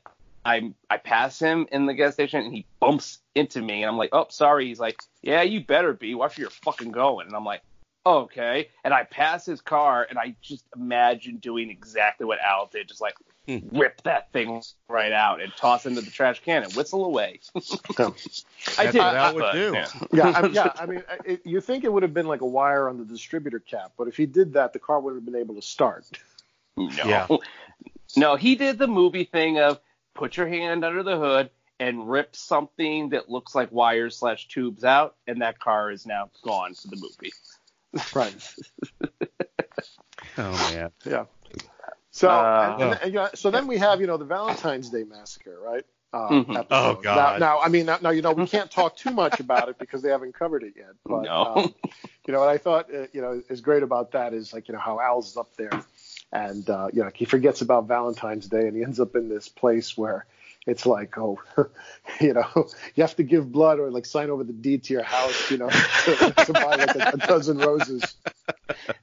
I 0.46 0.74
I 0.90 0.98
pass 0.98 1.40
him 1.40 1.68
in 1.72 1.86
the 1.86 1.94
gas 1.94 2.14
station 2.14 2.44
and 2.44 2.54
he 2.54 2.66
bumps 2.80 3.20
into 3.36 3.62
me 3.62 3.82
and 3.84 3.90
I'm 3.90 3.98
like, 3.98 4.10
oh 4.14 4.28
sorry. 4.30 4.68
He's 4.68 4.80
like, 4.80 5.02
yeah, 5.22 5.42
you 5.42 5.62
better 5.62 5.94
be. 5.94 6.16
Watch 6.16 6.38
where 6.38 6.44
you're 6.44 6.50
fucking 6.50 6.92
going. 6.92 7.28
And 7.28 7.36
I'm 7.36 7.46
like, 7.46 7.62
okay. 8.06 8.70
And 8.84 8.94
I 8.94 9.04
pass 9.04 9.46
his 9.46 9.62
car 9.62 10.06
and 10.10 10.20
I 10.20 10.36
just 10.42 10.66
imagine 10.76 11.38
doing 11.38 11.70
exactly 11.70 12.26
what 12.26 12.40
Al 12.40 12.68
did, 12.68 12.88
just 12.88 13.02
like 13.02 13.16
Hmm. 13.46 13.58
rip 13.78 14.02
that 14.04 14.32
thing 14.32 14.64
right 14.88 15.12
out 15.12 15.42
and 15.42 15.52
toss 15.58 15.86
into 15.86 16.00
the 16.00 16.10
trash 16.10 16.42
can 16.46 16.64
and 16.64 16.74
whistle 16.76 17.04
away. 17.04 17.42
I 18.78 18.86
did. 18.86 18.96
what 18.96 19.16
Al 19.18 19.34
would 19.36 19.42
but, 19.42 19.52
do. 19.52 19.74
yeah. 19.74 19.88
yeah, 20.14 20.30
I, 20.30 20.48
yeah. 20.48 20.72
I 20.78 20.86
mean, 20.86 21.04
it, 21.26 21.42
you 21.46 21.60
think 21.60 21.84
it 21.84 21.92
would 21.92 22.04
have 22.04 22.14
been 22.14 22.28
like 22.28 22.40
a 22.40 22.46
wire 22.46 22.88
on 22.88 22.98
the 22.98 23.04
distributor 23.04 23.60
cap, 23.60 23.92
but 23.98 24.08
if 24.08 24.16
he 24.16 24.26
did 24.26 24.54
that, 24.54 24.72
the 24.72 24.80
car 24.80 25.02
wouldn't 25.02 25.22
have 25.22 25.26
been 25.30 25.42
able 25.42 25.56
to 25.56 25.62
start. 25.62 26.06
No. 26.78 26.88
Yeah. 27.06 27.28
No, 28.16 28.36
he 28.36 28.54
did 28.54 28.78
the 28.78 28.86
movie 28.86 29.24
thing 29.24 29.58
of 29.58 29.80
put 30.14 30.38
your 30.38 30.48
hand 30.48 30.86
under 30.86 31.04
the 31.04 31.18
hood 31.18 31.50
and 31.80 32.10
rip 32.10 32.36
something 32.36 33.10
that 33.10 33.30
looks 33.30 33.56
like 33.56 33.72
wires 33.72 34.18
slash 34.18 34.48
tubes 34.48 34.84
out, 34.84 35.16
and 35.28 35.42
that 35.42 35.60
car 35.60 35.92
is 35.92 36.06
now 36.06 36.30
gone 36.44 36.74
for 36.74 36.88
the 36.88 36.96
movie. 36.96 37.34
Right. 38.14 38.34
Oh 40.38 40.58
man. 40.58 40.92
Yeah. 41.06 41.26
So, 42.12 42.30
Uh, 42.30 42.76
and, 42.80 42.82
and, 42.82 43.00
and, 43.02 43.14
you 43.14 43.20
know, 43.20 43.30
so 43.34 43.50
then 43.50 43.66
we 43.66 43.78
have, 43.78 44.00
you 44.00 44.06
know, 44.08 44.18
the 44.18 44.26
Valentine's 44.26 44.90
Day 44.92 45.04
massacre, 45.04 45.60
right? 45.60 45.84
Uh, 46.14 46.30
Mhm. 46.30 46.68
Oh, 46.70 46.94
God. 47.02 47.40
Now, 47.42 47.56
now, 47.56 47.60
I 47.60 47.70
mean, 47.70 47.88
now, 47.88 47.98
now, 48.02 48.12
you 48.12 48.22
know, 48.22 48.34
we 48.34 48.46
can't 48.46 48.70
talk 48.70 48.96
too 48.96 49.10
much 49.10 49.40
about 49.40 49.68
it 49.70 49.80
because 49.80 50.04
they 50.04 50.10
haven't 50.10 50.34
covered 50.34 50.62
it 50.62 50.74
yet. 50.78 50.94
But, 51.08 51.24
No. 51.24 51.44
um, 51.44 51.74
you 52.28 52.34
know, 52.34 52.40
what 52.40 52.50
I 52.50 52.60
thought, 52.60 52.94
uh, 52.94 53.08
you 53.14 53.22
know, 53.22 53.42
is 53.50 53.62
great 53.62 53.82
about 53.82 54.12
that 54.12 54.36
is 54.36 54.54
like, 54.54 54.68
you 54.68 54.76
know, 54.76 54.80
how 54.80 55.00
Al's 55.00 55.38
up 55.38 55.56
there, 55.56 55.72
and 56.34 56.68
uh, 56.68 56.88
you 56.92 57.04
know, 57.04 57.12
he 57.14 57.26
forgets 57.26 57.62
about 57.62 57.88
Valentine's 57.88 58.48
Day, 58.48 58.68
and 58.68 58.76
he 58.76 58.84
ends 58.84 59.00
up 59.00 59.16
in 59.16 59.30
this 59.30 59.48
place 59.48 59.96
where 59.96 60.26
it's 60.66 60.86
like, 60.86 61.16
oh, 61.18 61.40
you 62.20 62.34
know, 62.34 62.70
you 62.96 63.04
have 63.04 63.16
to 63.18 63.24
give 63.24 63.52
blood 63.52 63.80
or 63.80 63.92
like 63.92 64.06
sign 64.06 64.32
over 64.32 64.44
the 64.44 64.52
deed 64.52 64.84
to 64.86 64.94
your 64.94 65.04
house, 65.04 65.52
you 65.52 65.60
know, 65.60 65.70
to, 65.70 66.34
to 66.46 66.54
buy 66.54 66.76
like 66.76 66.96
a, 66.96 67.12
a 67.14 67.18
dozen 67.28 67.60
roses. 67.60 68.16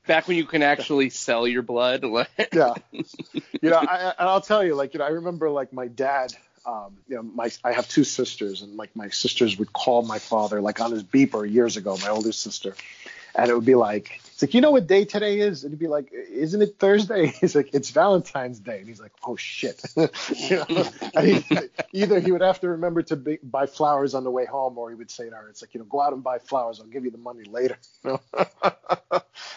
Back 0.07 0.27
when 0.27 0.37
you 0.39 0.45
can 0.45 0.63
actually 0.63 1.11
sell 1.11 1.47
your 1.47 1.63
blood. 1.63 2.05
yeah 2.53 2.75
you 2.93 3.71
know 3.71 3.77
I, 3.77 4.15
and 4.19 4.29
i'll 4.29 4.41
tell 4.41 4.65
you 4.65 4.75
like 4.75 4.95
you 4.95 4.99
know 4.99 5.07
i 5.07 5.11
remember 5.11 5.51
like 5.51 5.73
my 5.73 5.87
dad 5.87 6.35
um 6.67 6.97
you 7.09 7.17
know 7.17 7.23
my 7.23 7.51
i 7.63 7.73
have 7.73 7.89
two 7.89 8.05
sisters 8.05 8.63
and 8.63 8.77
like 8.77 8.95
my 8.97 9.09
sisters 9.11 9.59
would 9.59 9.73
call 9.73 10.03
my 10.03 10.19
father 10.19 10.61
like 10.61 10.81
on 10.81 10.91
his 10.91 11.05
beeper 11.05 11.51
years 11.51 11.77
ago 11.77 11.97
my 12.03 12.09
older 12.09 12.33
sister 12.33 12.75
and 13.35 13.51
it 13.51 13.55
would 13.55 13.65
be 13.65 13.75
like 13.75 14.21
it's 14.41 14.49
like 14.49 14.55
you 14.55 14.63
know 14.63 14.71
what 14.71 14.87
day 14.87 15.05
today 15.05 15.41
is 15.41 15.65
and 15.65 15.73
he'd 15.73 15.79
be 15.79 15.87
like 15.87 16.11
isn't 16.13 16.63
it 16.63 16.79
thursday 16.79 17.27
he's 17.41 17.55
like 17.55 17.75
it's 17.75 17.91
valentine's 17.91 18.59
day 18.59 18.79
and 18.79 18.89
he's 18.89 19.01
like 19.01 19.13
oh 19.25 19.37
shit 19.37 19.83
you 19.97 20.57
know 20.57 21.21
he, 21.21 21.45
either 21.93 22.21
he 22.21 22.33
would 22.33 22.41
have 22.41 22.59
to 22.61 22.71
remember 22.71 23.03
to 23.03 23.17
be, 23.17 23.39
buy 23.43 23.67
flowers 23.67 24.15
on 24.15 24.25
the 24.25 24.31
way 24.31 24.47
home 24.47 24.79
or 24.79 24.89
he 24.89 24.95
would 24.95 25.11
say 25.11 25.29
to 25.29 25.37
her 25.37 25.49
it's 25.49 25.63
like 25.63 25.75
you 25.75 25.81
know 25.81 25.87
go 25.87 26.01
out 26.01 26.15
and 26.15 26.25
buy 26.25 26.39
flowers 26.39 26.81
i'll 26.81 26.87
give 26.87 27.05
you 27.05 27.11
the 27.11 27.19
money 27.19 27.45
later 27.45 27.77
you 28.05 28.11
know? 28.13 28.21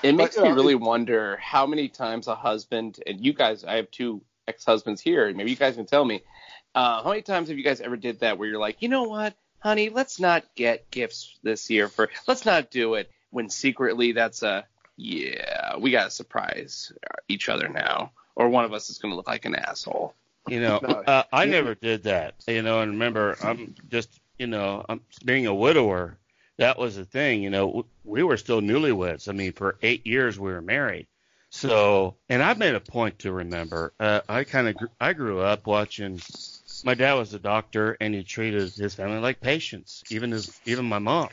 It 0.04 0.16
makes 0.16 0.36
you 0.36 0.44
me 0.44 0.50
know, 0.50 0.56
really 0.56 0.76
wonder 0.76 1.38
how 1.38 1.66
many 1.66 1.88
times 1.88 2.28
a 2.28 2.36
husband 2.36 3.00
and 3.08 3.24
you 3.26 3.34
guys, 3.34 3.64
I 3.64 3.78
have 3.78 3.90
two 3.90 4.22
ex-husbands 4.48 5.02
here. 5.02 5.34
Maybe 5.34 5.52
you 5.52 5.56
guys 5.56 5.76
can 5.76 5.86
tell 5.86 6.04
me. 6.04 6.22
Uh, 6.76 7.04
how 7.04 7.10
many 7.10 7.22
times 7.22 7.48
have 7.50 7.58
you 7.58 7.64
guys 7.64 7.80
ever 7.80 7.96
did 7.96 8.20
that 8.20 8.38
where 8.38 8.50
you're 8.50 8.60
like, 8.60 8.82
you 8.82 8.90
know 8.90 9.04
what, 9.04 9.36
honey, 9.60 9.90
let's 9.90 10.20
not 10.20 10.44
get 10.56 10.92
gifts 10.92 11.38
this 11.44 11.70
year 11.70 11.88
for, 11.88 12.10
let's 12.28 12.46
not 12.46 12.72
do 12.72 12.96
it 12.96 13.10
when 13.30 13.50
secretly 13.50 14.12
that's 14.12 14.44
a 14.44 14.66
yeah, 14.98 15.78
we 15.78 15.92
gotta 15.92 16.12
surprise 16.12 16.92
each 17.28 17.50
other 17.50 17.68
now, 17.68 18.12
or 18.36 18.50
one 18.50 18.66
of 18.66 18.74
us 18.74 18.90
is 18.90 18.98
gonna 18.98 19.16
look 19.16 19.28
like 19.28 19.46
an 19.46 19.56
asshole. 19.56 20.14
You 20.48 20.60
know, 20.62 20.80
No. 20.82 20.90
uh, 21.08 21.24
I 21.32 21.46
never 21.46 21.74
did 21.76 22.04
that. 22.04 22.36
You 22.48 22.62
know, 22.62 22.82
and 22.82 22.92
remember, 22.92 23.38
I'm 23.42 23.76
just, 23.90 24.10
you 24.38 24.48
know, 24.48 24.86
I'm 24.90 25.02
being 25.24 25.48
a 25.48 25.54
widower. 25.54 26.18
That 26.58 26.78
was 26.78 26.96
the 26.96 27.06
thing. 27.06 27.42
You 27.42 27.50
know, 27.50 27.86
we 28.04 28.24
were 28.24 28.38
still 28.38 28.62
newlyweds. 28.62 29.28
I 29.30 29.32
mean, 29.32 29.54
for 29.54 29.78
eight 29.82 30.06
years 30.06 30.38
we 30.40 30.52
were 30.52 30.62
married. 30.62 31.08
So, 31.50 32.16
and 32.30 32.44
I've 32.44 32.58
made 32.58 32.76
a 32.76 32.80
point 32.80 33.20
to 33.20 33.32
remember. 33.32 33.94
Uh, 34.00 34.22
I 34.28 34.44
kind 34.44 34.68
of, 34.68 34.76
gr- 34.76 34.86
I 35.00 35.14
grew 35.14 35.40
up 35.40 35.66
watching. 35.66 36.20
My 36.84 36.94
dad 36.94 37.14
was 37.14 37.34
a 37.34 37.40
doctor, 37.40 37.96
and 38.02 38.14
he 38.14 38.24
treated 38.24 38.74
his 38.74 38.96
family 38.96 39.20
like 39.20 39.40
patients, 39.40 40.04
even 40.10 40.32
his, 40.32 40.60
even 40.66 40.86
my 40.86 41.00
mom 41.00 41.30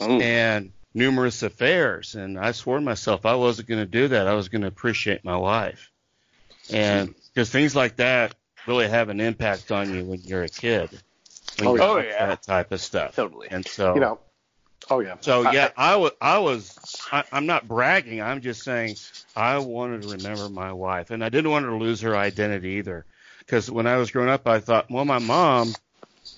Mm. 0.00 0.22
and 0.22 0.72
numerous 0.94 1.42
affairs. 1.42 2.14
And 2.14 2.38
I 2.38 2.52
swore 2.52 2.78
to 2.78 2.84
myself 2.84 3.26
I 3.26 3.34
wasn't 3.34 3.68
going 3.68 3.80
to 3.80 3.86
do 3.90 4.08
that. 4.08 4.26
I 4.26 4.34
was 4.34 4.48
going 4.48 4.62
to 4.62 4.68
appreciate 4.68 5.24
my 5.24 5.36
wife. 5.36 5.90
And 6.72 7.14
because 7.34 7.50
things 7.50 7.74
like 7.76 7.96
that 7.96 8.34
really 8.66 8.88
have 8.88 9.08
an 9.08 9.20
impact 9.20 9.70
on 9.72 9.94
you 9.94 10.04
when 10.04 10.20
you're 10.20 10.44
a 10.44 10.48
kid. 10.48 10.90
Oh, 11.62 11.76
yeah. 11.76 11.82
Oh, 11.84 11.98
yeah. 11.98 12.26
That 12.26 12.42
type 12.42 12.72
of 12.72 12.80
stuff. 12.80 13.16
Totally. 13.16 13.48
And 13.50 13.66
so, 13.66 13.94
You 13.94 14.00
know. 14.00 14.18
Oh 14.88 15.00
yeah. 15.00 15.16
so 15.20 15.44
I- 15.44 15.52
yeah, 15.52 15.68
I 15.76 15.96
was, 15.96 16.12
I 16.20 16.38
was, 16.38 16.76
I, 17.12 17.22
I'm 17.30 17.46
not 17.46 17.68
bragging. 17.68 18.22
I'm 18.22 18.40
just 18.40 18.62
saying 18.62 18.96
I 19.36 19.58
wanted 19.58 20.02
to 20.02 20.08
remember 20.08 20.48
my 20.48 20.72
wife, 20.72 21.10
and 21.10 21.22
I 21.22 21.28
didn't 21.28 21.50
want 21.50 21.64
her 21.66 21.70
to 21.70 21.76
lose 21.76 22.00
her 22.00 22.16
identity 22.16 22.70
either. 22.78 23.04
Because 23.38 23.70
when 23.70 23.86
I 23.86 23.98
was 23.98 24.10
growing 24.10 24.30
up, 24.30 24.48
I 24.48 24.58
thought, 24.58 24.90
well, 24.90 25.04
my 25.04 25.18
mom 25.18 25.74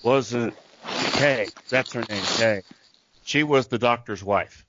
wasn't 0.03 0.53
Kay. 1.13 1.47
That's 1.69 1.93
her 1.93 2.03
name, 2.09 2.23
Kay. 2.23 2.61
She 3.23 3.43
was 3.43 3.67
the 3.67 3.79
doctor's 3.79 4.23
wife. 4.23 4.65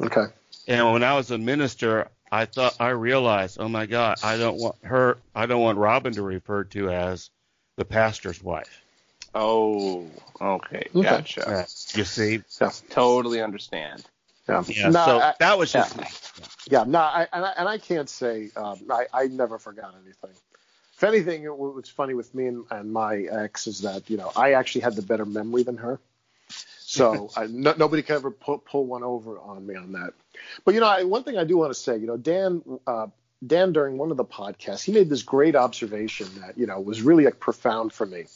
Okay. 0.00 0.26
And 0.66 0.92
when 0.92 1.02
I 1.02 1.14
was 1.14 1.30
a 1.30 1.38
minister, 1.38 2.08
I 2.30 2.46
thought 2.46 2.76
I 2.80 2.90
realized, 2.90 3.58
oh 3.60 3.68
my 3.68 3.86
God, 3.86 4.18
I 4.22 4.36
don't 4.36 4.58
want 4.58 4.76
her, 4.84 5.18
I 5.34 5.46
don't 5.46 5.60
want 5.60 5.78
Robin 5.78 6.14
to 6.14 6.22
refer 6.22 6.64
to 6.64 6.90
as 6.90 7.30
the 7.76 7.84
pastor's 7.84 8.42
wife. 8.42 8.82
Oh, 9.34 10.06
okay, 10.40 10.88
Okay. 10.94 11.02
gotcha. 11.02 11.48
Uh, 11.48 11.64
you 11.94 12.04
see? 12.04 12.42
Totally 12.90 13.40
understand. 13.40 14.04
Yeah. 14.48 14.64
Yeah. 14.68 14.88
No, 14.88 15.04
so 15.04 15.20
I- 15.20 15.34
that 15.38 15.58
was 15.58 15.72
just 15.72 15.96
yeah. 15.96 16.02
me. 16.02 16.08
Yeah, 16.70 16.84
no, 16.86 17.00
I, 17.00 17.28
and, 17.32 17.44
I, 17.44 17.52
and 17.58 17.68
I 17.68 17.78
can't 17.78 18.08
say 18.08 18.50
um, 18.56 18.78
I, 18.90 19.06
I 19.12 19.26
never 19.26 19.58
forgot 19.58 19.94
anything. 20.04 20.36
If 20.94 21.04
anything, 21.04 21.44
it, 21.44 21.56
what's 21.56 21.88
funny 21.88 22.14
with 22.14 22.34
me 22.34 22.46
and, 22.46 22.64
and 22.70 22.92
my 22.92 23.18
ex 23.22 23.66
is 23.66 23.80
that 23.80 24.08
you 24.08 24.16
know 24.16 24.30
I 24.36 24.52
actually 24.52 24.82
had 24.82 24.94
the 24.96 25.02
better 25.02 25.24
memory 25.24 25.62
than 25.62 25.78
her, 25.78 25.98
so 26.92 27.30
I, 27.36 27.46
no, 27.46 27.74
nobody 27.76 28.02
can 28.02 28.16
ever 28.16 28.30
pull, 28.30 28.58
pull 28.58 28.86
one 28.86 29.02
over 29.02 29.38
on 29.38 29.66
me 29.66 29.74
on 29.74 29.92
that. 29.92 30.12
But 30.64 30.74
you 30.74 30.80
know, 30.80 30.86
I, 30.86 31.04
one 31.04 31.24
thing 31.24 31.38
I 31.38 31.44
do 31.44 31.56
want 31.56 31.72
to 31.72 31.78
say, 31.78 31.96
you 31.96 32.06
know, 32.06 32.16
Dan, 32.16 32.62
uh, 32.86 33.06
Dan 33.44 33.72
during 33.72 33.96
one 33.98 34.10
of 34.10 34.16
the 34.16 34.24
podcasts, 34.24 34.84
he 34.84 34.92
made 34.92 35.08
this 35.08 35.22
great 35.22 35.56
observation 35.56 36.28
that 36.40 36.58
you 36.58 36.66
know 36.66 36.80
was 36.80 37.02
really 37.02 37.24
like 37.24 37.40
profound 37.40 37.92
for 37.92 38.06
me. 38.06 38.26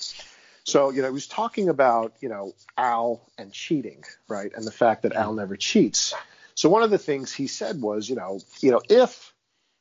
So 0.64 0.90
you 0.90 1.02
know, 1.02 1.08
he 1.08 1.12
was 1.12 1.26
talking 1.26 1.68
about 1.68 2.14
you 2.20 2.28
know 2.28 2.54
Al 2.78 3.20
and 3.36 3.52
cheating, 3.52 4.04
right, 4.28 4.50
and 4.54 4.66
the 4.66 4.72
fact 4.72 5.02
that 5.02 5.12
Al 5.12 5.34
never 5.34 5.56
cheats. 5.56 6.14
So 6.54 6.70
one 6.70 6.82
of 6.82 6.90
the 6.90 6.98
things 6.98 7.32
he 7.32 7.48
said 7.48 7.82
was, 7.82 8.08
you 8.08 8.16
know, 8.16 8.40
you 8.60 8.70
know, 8.70 8.80
if 8.88 9.34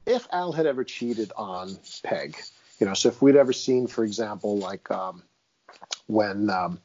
if 0.05 0.27
Al 0.31 0.51
had 0.51 0.65
ever 0.65 0.83
cheated 0.83 1.31
on 1.37 1.77
Peg, 2.03 2.37
you 2.79 2.85
know, 2.85 2.93
so 2.93 3.09
if 3.09 3.21
we'd 3.21 3.37
ever 3.37 3.53
seen, 3.53 3.87
for 3.87 4.03
example, 4.03 4.57
like 4.57 4.91
um, 4.91 5.23
when 6.07 6.49
um, 6.49 6.79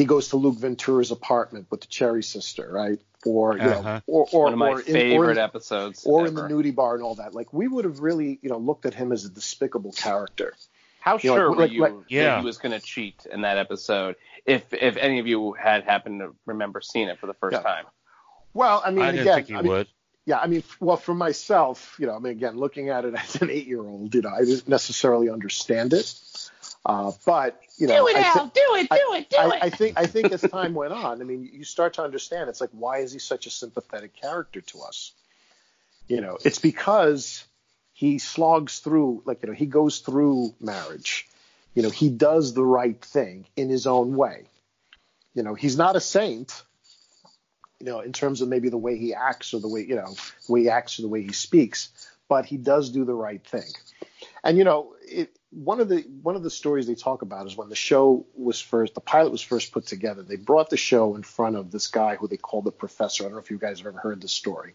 he 0.00 0.06
goes 0.06 0.28
to 0.28 0.36
Luke 0.36 0.56
Ventura's 0.56 1.10
apartment 1.10 1.66
with 1.70 1.82
the 1.82 1.86
Cherry 1.86 2.22
Sister, 2.22 2.68
right, 2.72 2.98
or 3.26 3.56
you 3.58 3.62
Uh-huh. 3.62 3.82
know, 3.82 4.00
or 4.06 4.26
or 4.32 4.44
One 4.44 4.52
of 4.54 4.58
my 4.58 4.68
or 4.70 4.80
in, 4.80 5.12
or 5.16 5.30
in, 5.30 5.38
episodes. 5.38 6.04
or 6.06 6.26
in 6.26 6.34
the 6.34 6.42
nudie 6.42 6.74
bar 6.74 6.94
and 6.94 7.02
all 7.04 7.16
that, 7.16 7.34
like 7.34 7.52
we 7.52 7.68
would 7.68 7.84
have 7.84 8.00
really, 8.00 8.38
you 8.42 8.48
know, 8.48 8.58
looked 8.58 8.86
at 8.86 8.94
him 8.94 9.12
as 9.12 9.24
a 9.26 9.28
despicable 9.28 9.92
character. 9.92 10.54
How 11.00 11.18
You 11.18 11.30
know, 11.30 11.36
sure 11.36 11.48
like- 11.48 11.56
were 11.56 11.62
like- 11.64 11.72
you 11.72 11.80
like- 11.82 11.94
Yeah. 12.08 12.24
that 12.24 12.40
he 12.40 12.44
was 12.46 12.58
going 12.58 12.72
to 12.72 12.80
cheat 12.80 13.26
in 13.30 13.42
that 13.42 13.56
episode? 13.58 14.16
If 14.46 14.72
if 14.72 14.96
any 14.96 15.18
of 15.18 15.26
you 15.26 15.52
had 15.52 15.84
happened 15.84 16.20
to 16.20 16.34
remember 16.46 16.80
seeing 16.80 17.08
it 17.08 17.18
for 17.18 17.26
the 17.26 17.34
first 17.34 17.54
Yeah. 17.56 17.62
time. 17.62 17.84
Well, 18.54 18.82
I 18.84 18.90
mean, 18.90 19.02
I 19.02 19.10
didn't 19.12 19.20
again, 19.22 19.34
think 19.36 19.46
he 19.48 19.54
I 19.54 19.62
mean, 19.62 19.72
would. 19.72 19.88
Yeah, 20.26 20.38
I 20.38 20.46
mean, 20.46 20.62
well, 20.80 20.96
for 20.98 21.14
myself, 21.14 21.96
you 21.98 22.06
know, 22.06 22.14
I 22.14 22.18
mean, 22.18 22.32
again, 22.32 22.56
looking 22.56 22.88
at 22.90 23.04
it 23.04 23.14
as 23.22 23.40
an 23.42 23.50
eight-year-old, 23.50 24.14
you 24.14 24.22
know, 24.22 24.28
I 24.30 24.40
didn't 24.44 24.68
necessarily 24.68 25.28
understand 25.30 25.92
it, 25.92 26.06
uh, 26.86 27.12
but 27.26 27.60
you 27.76 27.86
know, 27.86 28.08
I, 28.08 28.22
thi- 28.22 28.50
do 28.54 28.74
it, 28.76 28.88
do 28.90 29.14
it, 29.14 29.30
do 29.30 29.36
I, 29.36 29.58
I 29.62 29.70
think 29.70 29.98
I 29.98 30.06
think 30.06 30.32
as 30.32 30.40
time 30.40 30.74
went 30.74 30.92
on, 30.92 31.20
I 31.20 31.24
mean, 31.24 31.48
you 31.52 31.64
start 31.64 31.94
to 31.94 32.02
understand. 32.02 32.48
It's 32.48 32.60
like, 32.60 32.70
why 32.72 32.98
is 32.98 33.12
he 33.12 33.18
such 33.18 33.46
a 33.46 33.50
sympathetic 33.50 34.14
character 34.14 34.60
to 34.60 34.80
us? 34.80 35.12
You 36.08 36.20
know, 36.20 36.38
it's 36.44 36.58
because 36.58 37.44
he 37.92 38.18
slogs 38.18 38.78
through, 38.78 39.22
like, 39.26 39.42
you 39.42 39.48
know, 39.48 39.54
he 39.54 39.66
goes 39.66 39.98
through 39.98 40.54
marriage. 40.58 41.28
You 41.74 41.82
know, 41.82 41.90
he 41.90 42.08
does 42.08 42.54
the 42.54 42.64
right 42.64 43.00
thing 43.00 43.46
in 43.56 43.68
his 43.68 43.86
own 43.86 44.16
way. 44.16 44.44
You 45.34 45.42
know, 45.42 45.54
he's 45.54 45.76
not 45.76 45.96
a 45.96 46.00
saint. 46.00 46.62
You 47.78 47.86
know, 47.86 48.00
in 48.00 48.12
terms 48.12 48.40
of 48.40 48.48
maybe 48.48 48.70
the 48.70 48.78
way 48.78 48.96
he 48.96 49.14
acts 49.14 49.54
or 49.54 49.60
the 49.60 49.68
way 49.68 49.82
you 49.82 49.96
know, 49.96 50.14
the 50.46 50.52
way 50.52 50.62
he 50.62 50.68
acts 50.70 50.98
or 50.98 51.02
the 51.02 51.08
way 51.08 51.22
he 51.22 51.32
speaks, 51.32 51.90
but 52.28 52.46
he 52.46 52.56
does 52.56 52.90
do 52.90 53.04
the 53.04 53.14
right 53.14 53.44
thing. 53.46 53.70
And 54.42 54.56
you 54.56 54.64
know, 54.64 54.94
it, 55.02 55.30
one 55.50 55.80
of 55.80 55.88
the 55.88 56.02
one 56.22 56.36
of 56.36 56.42
the 56.42 56.50
stories 56.50 56.86
they 56.86 56.94
talk 56.94 57.22
about 57.22 57.46
is 57.46 57.56
when 57.56 57.68
the 57.68 57.76
show 57.76 58.26
was 58.34 58.60
first, 58.60 58.94
the 58.94 59.00
pilot 59.00 59.32
was 59.32 59.42
first 59.42 59.72
put 59.72 59.86
together. 59.86 60.22
They 60.22 60.36
brought 60.36 60.70
the 60.70 60.76
show 60.76 61.16
in 61.16 61.22
front 61.22 61.56
of 61.56 61.70
this 61.70 61.88
guy 61.88 62.16
who 62.16 62.28
they 62.28 62.36
called 62.36 62.64
the 62.64 62.72
professor. 62.72 63.24
I 63.24 63.26
don't 63.26 63.34
know 63.34 63.40
if 63.40 63.50
you 63.50 63.58
guys 63.58 63.78
have 63.78 63.88
ever 63.88 63.98
heard 63.98 64.22
this 64.22 64.32
story. 64.32 64.74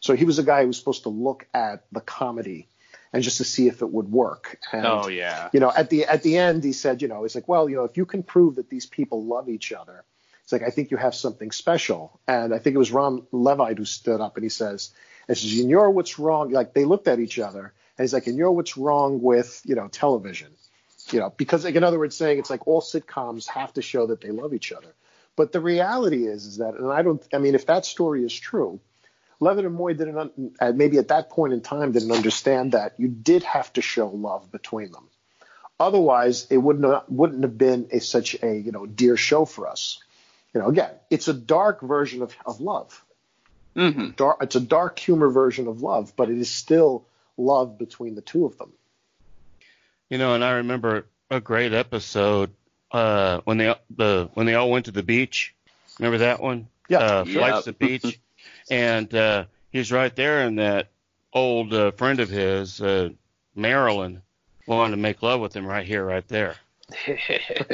So 0.00 0.14
he 0.14 0.24
was 0.24 0.38
a 0.38 0.42
guy 0.42 0.62
who 0.62 0.68
was 0.68 0.78
supposed 0.78 1.02
to 1.02 1.10
look 1.10 1.46
at 1.52 1.84
the 1.92 2.00
comedy 2.00 2.68
and 3.12 3.22
just 3.22 3.38
to 3.38 3.44
see 3.44 3.66
if 3.66 3.82
it 3.82 3.90
would 3.90 4.10
work. 4.10 4.58
And, 4.72 4.86
Oh 4.86 5.08
yeah. 5.08 5.50
you 5.52 5.60
know, 5.60 5.72
at 5.74 5.90
the 5.90 6.06
at 6.06 6.22
the 6.22 6.38
end, 6.38 6.64
he 6.64 6.72
said, 6.72 7.02
you 7.02 7.08
know, 7.08 7.22
he's 7.22 7.34
like, 7.34 7.48
well, 7.48 7.68
you 7.68 7.76
know, 7.76 7.84
if 7.84 7.96
you 7.96 8.06
can 8.06 8.22
prove 8.22 8.56
that 8.56 8.70
these 8.70 8.86
people 8.86 9.24
love 9.24 9.48
each 9.50 9.72
other, 9.72 10.04
it's 10.42 10.52
like 10.52 10.62
I 10.62 10.70
think 10.70 10.90
you 10.90 10.96
have 10.96 11.14
something 11.14 11.50
special. 11.50 12.20
And 12.26 12.54
I 12.54 12.58
think 12.58 12.74
it 12.74 12.78
was 12.78 12.92
Ron 12.92 13.26
Leavitt 13.32 13.78
who 13.78 13.84
stood 13.84 14.20
up 14.20 14.36
and 14.36 14.44
he 14.44 14.48
says, 14.48 14.92
and 15.28 15.36
says, 15.36 15.52
you 15.52 15.66
know 15.66 15.90
what's 15.90 16.18
wrong? 16.18 16.50
Like 16.52 16.72
they 16.72 16.84
looked 16.86 17.08
at 17.08 17.18
each 17.18 17.38
other 17.38 17.74
and 17.96 18.04
he's 18.04 18.12
like, 18.12 18.26
and 18.26 18.36
you 18.36 18.44
know 18.44 18.52
what's 18.52 18.76
wrong 18.76 19.22
with 19.22 19.62
you 19.64 19.74
know 19.74 19.88
television? 19.88 20.52
You 21.10 21.20
know, 21.20 21.32
because 21.36 21.64
like 21.64 21.74
in 21.74 21.84
other 21.84 21.98
words, 21.98 22.16
saying 22.16 22.38
it's 22.38 22.50
like 22.50 22.66
all 22.66 22.80
sitcoms 22.80 23.48
have 23.48 23.72
to 23.74 23.82
show 23.82 24.08
that 24.08 24.20
they 24.20 24.30
love 24.30 24.54
each 24.54 24.72
other. 24.72 24.92
But 25.36 25.52
the 25.52 25.60
reality 25.60 26.26
is, 26.26 26.46
is 26.46 26.56
that, 26.56 26.74
and 26.74 26.90
I 26.90 27.02
don't, 27.02 27.22
I 27.32 27.38
mean, 27.38 27.54
if 27.54 27.66
that 27.66 27.84
story 27.84 28.24
is 28.24 28.34
true, 28.34 28.80
Leavitt 29.38 29.66
and 29.66 29.74
Moye 29.74 29.92
didn't, 29.92 30.16
un- 30.16 30.54
uh, 30.58 30.72
maybe 30.72 30.96
at 30.96 31.08
that 31.08 31.28
point 31.28 31.52
in 31.52 31.60
time, 31.60 31.92
didn't 31.92 32.10
understand 32.10 32.72
that 32.72 32.98
you 32.98 33.08
did 33.08 33.42
have 33.42 33.70
to 33.74 33.82
show 33.82 34.08
love 34.08 34.50
between 34.50 34.90
them. 34.92 35.08
Otherwise, 35.78 36.46
it 36.48 36.56
wouldn't 36.56 36.86
have, 36.86 37.04
wouldn't 37.08 37.42
have 37.42 37.58
been 37.58 37.88
a, 37.92 38.00
such 38.00 38.34
a 38.42 38.56
you 38.56 38.72
know 38.72 38.86
dear 38.86 39.16
show 39.18 39.44
for 39.44 39.68
us. 39.68 40.00
You 40.54 40.60
know, 40.62 40.68
again, 40.68 40.90
it's 41.10 41.28
a 41.28 41.34
dark 41.34 41.82
version 41.82 42.22
of, 42.22 42.34
of 42.46 42.62
love. 42.62 43.04
hmm 43.74 44.10
Dark, 44.16 44.38
it's 44.40 44.56
a 44.56 44.60
dark 44.60 44.98
humor 44.98 45.28
version 45.28 45.68
of 45.68 45.82
love, 45.82 46.14
but 46.16 46.30
it 46.30 46.38
is 46.38 46.50
still 46.50 47.06
love 47.36 47.78
between 47.78 48.14
the 48.14 48.22
two 48.22 48.44
of 48.46 48.56
them. 48.58 48.72
You 50.08 50.18
know, 50.18 50.34
and 50.34 50.44
I 50.44 50.52
remember 50.52 51.06
a 51.30 51.40
great 51.40 51.72
episode 51.72 52.50
uh, 52.92 53.40
when 53.44 53.58
they 53.58 53.74
the 53.96 54.28
when 54.34 54.46
they 54.46 54.54
all 54.54 54.70
went 54.70 54.86
to 54.86 54.92
the 54.92 55.02
beach. 55.02 55.54
Remember 55.98 56.18
that 56.18 56.40
one? 56.40 56.68
Yeah, 56.88 56.98
uh, 56.98 57.24
sure. 57.24 57.40
Flights 57.40 57.64
to 57.64 57.72
the 57.72 57.78
beach, 57.78 58.20
and 58.70 59.12
uh, 59.14 59.44
he's 59.70 59.90
right 59.90 60.14
there, 60.14 60.46
and 60.46 60.58
that 60.58 60.90
old 61.32 61.72
uh, 61.74 61.90
friend 61.92 62.20
of 62.20 62.28
his, 62.28 62.80
uh, 62.80 63.10
Marilyn, 63.54 64.22
wanted 64.66 64.92
to 64.92 64.96
make 64.96 65.22
love 65.22 65.40
with 65.40 65.54
him 65.54 65.66
right 65.66 65.86
here, 65.86 66.04
right 66.04 66.26
there. 66.28 66.56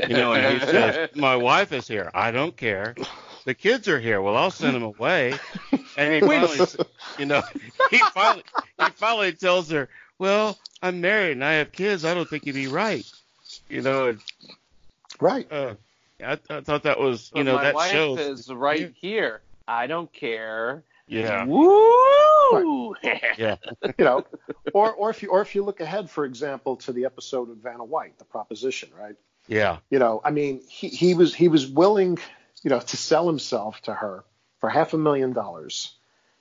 You 0.09 0.17
know, 0.17 0.33
and 0.33 0.59
he 0.59 0.67
says, 0.67 1.11
"My 1.15 1.37
wife 1.37 1.73
is 1.73 1.87
here. 1.87 2.11
I 2.15 2.31
don't 2.31 2.57
care. 2.57 2.95
The 3.45 3.55
kids 3.55 3.89
are 3.89 4.01
here. 4.01 4.21
Well, 4.23 4.37
I'll 4.37 4.51
send 4.51 4.75
them 4.75 4.83
away." 4.83 5.39
And 5.95 6.15
he 6.15 6.21
finally, 6.23 6.61
you 7.19 7.27
know, 7.27 7.43
he 7.91 7.99
finally 7.99 8.45
he 8.79 8.91
finally 8.91 9.33
tells 9.33 9.71
her, 9.71 9.89
"Well, 10.19 10.59
I'm 10.83 11.03
married 11.03 11.33
and 11.33 11.45
I 11.45 11.55
have 11.55 11.71
kids. 11.71 12.05
I 12.05 12.15
don't 12.15 12.29
think 12.29 12.47
you'd 12.47 12.55
be 12.55 12.67
right." 12.67 13.05
You 13.69 13.83
know, 13.83 14.09
and, 14.09 14.21
Right. 15.21 15.51
uh, 15.53 15.75
I, 16.25 16.39
I 16.49 16.61
thought 16.63 16.85
that 16.85 16.99
was, 16.99 17.31
you 17.35 17.45
But 17.45 17.51
know, 17.51 17.57
my 17.57 17.63
that 17.65 17.75
wife 17.75 17.91
shows. 17.91 18.19
is 18.19 18.51
right 18.51 18.93
here. 18.97 19.43
I 19.69 19.87
don't 19.87 20.11
care. 20.13 20.83
yeah, 21.07 21.45
Woo! 21.45 22.95
yeah, 23.03 23.57
you 23.99 24.05
know, 24.05 24.25
or 24.73 24.93
or 24.93 25.11
if 25.11 25.23
you 25.23 25.31
or 25.31 25.43
if 25.43 25.55
you 25.55 25.63
look 25.65 25.81
ahead, 25.81 26.09
for 26.11 26.25
example, 26.25 26.77
to 26.77 26.93
the 26.93 27.05
episode 27.05 27.51
of 27.51 27.59
Vanna 27.59 27.85
White, 27.85 28.19
the 28.19 28.25
proposition, 28.25 28.89
right? 28.99 29.17
yeah, 29.47 29.79
You 29.91 29.99
know, 29.99 30.21
I 30.25 30.31
mean, 30.31 30.63
he, 30.69 30.89
he 30.89 31.15
was 31.15 31.35
he 31.35 31.49
was 31.49 31.67
willing, 31.67 32.19
you 32.63 32.71
know, 32.71 32.81
to 32.81 32.97
sell 32.97 33.27
himself 33.27 33.81
to 33.83 33.95
her 33.95 34.25
for 34.61 34.69
half 34.69 34.95
a 34.95 34.99
million 34.99 35.33
dollars, 35.33 35.95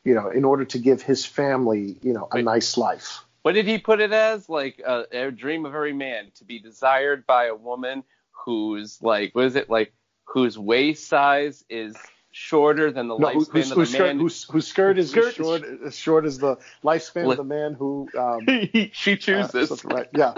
you 0.04 0.14
know, 0.14 0.30
in 0.30 0.46
order 0.46 0.66
to 0.66 0.80
give 0.80 1.02
his 1.02 1.26
family, 1.26 1.98
you 2.02 2.14
know, 2.14 2.28
a 2.32 2.38
Wait. 2.38 2.46
nice 2.46 2.78
life. 2.78 3.24
What 3.42 3.54
did 3.54 3.68
he 3.68 3.80
put 3.80 4.00
it 4.00 4.12
as? 4.12 4.48
Like 4.48 4.80
a, 4.86 5.06
a 5.12 5.32
dream 5.32 5.66
of 5.66 5.74
every 5.74 5.94
man 5.94 6.32
to 6.36 6.44
be 6.44 6.60
desired 6.60 7.26
by 7.26 7.46
a 7.46 7.56
woman 7.56 8.04
who's 8.46 9.02
like 9.02 9.34
what 9.36 9.46
is 9.46 9.56
it 9.56 9.70
like 9.70 9.94
whose 10.26 10.58
waist 10.58 11.08
size 11.08 11.64
is 11.70 11.96
shorter 12.32 12.92
than 12.92 13.08
the 13.08 13.18
No, 13.18 13.28
who- 13.30 13.46
lifespan 13.46 13.52
whose, 13.54 13.72
of 13.72 13.78
whose 13.78 13.90
the 13.92 13.96
skirt, 13.98 14.08
man. 14.08 14.20
whose, 14.20 14.44
whose 14.46 14.68
skirt 14.68 14.98
is 14.98 15.12
Skirt 15.12 15.24
as 15.26 15.30
is- 15.32 15.36
short, 15.36 15.64
as 15.86 15.96
short 15.98 16.26
as 16.26 16.38
the 16.40 16.58
lifespan 16.84 17.30
of 17.30 17.38
the 17.38 17.44
man 17.44 17.74
who. 17.74 18.08
Um, 18.18 18.48
she 18.94 19.14
uh, 19.14 19.16
chooses. 19.18 19.70
something 19.70 19.90
right. 19.92 20.08
Yeah, 20.16 20.34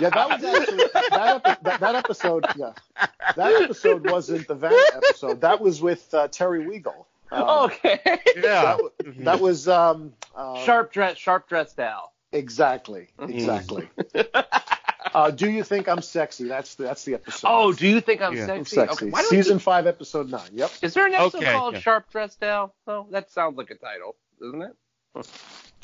yeah. 0.00 0.10
That 0.10 0.28
was 0.28 0.44
actually 0.44 0.76
that, 0.94 1.42
epi- 1.44 1.60
that, 1.62 1.80
that 1.80 1.94
episode. 1.94 2.44
Yeah, 2.56 2.72
that 3.36 3.62
episode 3.62 4.10
wasn't 4.10 4.48
the 4.48 4.54
Van 4.54 4.72
episode. 4.94 5.40
That 5.40 5.60
was 5.60 5.80
with 5.80 6.12
uh, 6.12 6.28
Terry 6.28 6.64
Weigel. 6.64 7.04
Um, 7.30 7.42
okay. 7.66 8.00
Yeah. 8.36 8.76
That, 8.78 9.14
that 9.24 9.40
was 9.40 9.68
um, 9.68 10.14
uh, 10.34 10.58
sharp 10.64 10.92
dress, 10.92 11.18
sharp 11.18 11.48
dressed 11.48 11.78
Al. 11.78 12.12
Exactly. 12.32 13.08
Exactly. 13.20 13.88
uh, 15.18 15.30
do 15.30 15.50
you 15.50 15.64
think 15.64 15.88
I'm 15.88 16.00
sexy? 16.02 16.44
That's 16.48 16.76
the, 16.76 16.84
that's 16.84 17.04
the 17.04 17.14
episode. 17.14 17.48
Oh, 17.50 17.72
do 17.72 17.88
you 17.88 18.00
think 18.00 18.22
I'm 18.22 18.36
Yeah. 18.36 18.42
I'm 18.52 18.64
sexy? 18.64 18.76
sexy. 18.76 18.92
Okay, 19.06 19.10
why 19.10 19.22
don't 19.22 19.32
we 19.32 19.36
Season 19.38 19.58
five, 19.58 19.86
episode 19.86 20.30
nine. 20.30 20.50
Yep. 20.52 20.70
Is 20.82 20.94
there 20.94 21.06
an 21.06 21.14
episode 21.14 21.38
Okay, 21.38 21.52
called 21.52 21.74
yeah. 21.74 21.80
Sharp 21.80 22.10
Dressed 22.10 22.42
Al? 22.42 22.74
Oh, 22.86 23.06
that 23.10 23.30
sounds 23.30 23.56
like 23.58 23.70
a 23.70 23.74
title, 23.74 24.14
doesn't 24.40 24.62
it? 24.62 24.76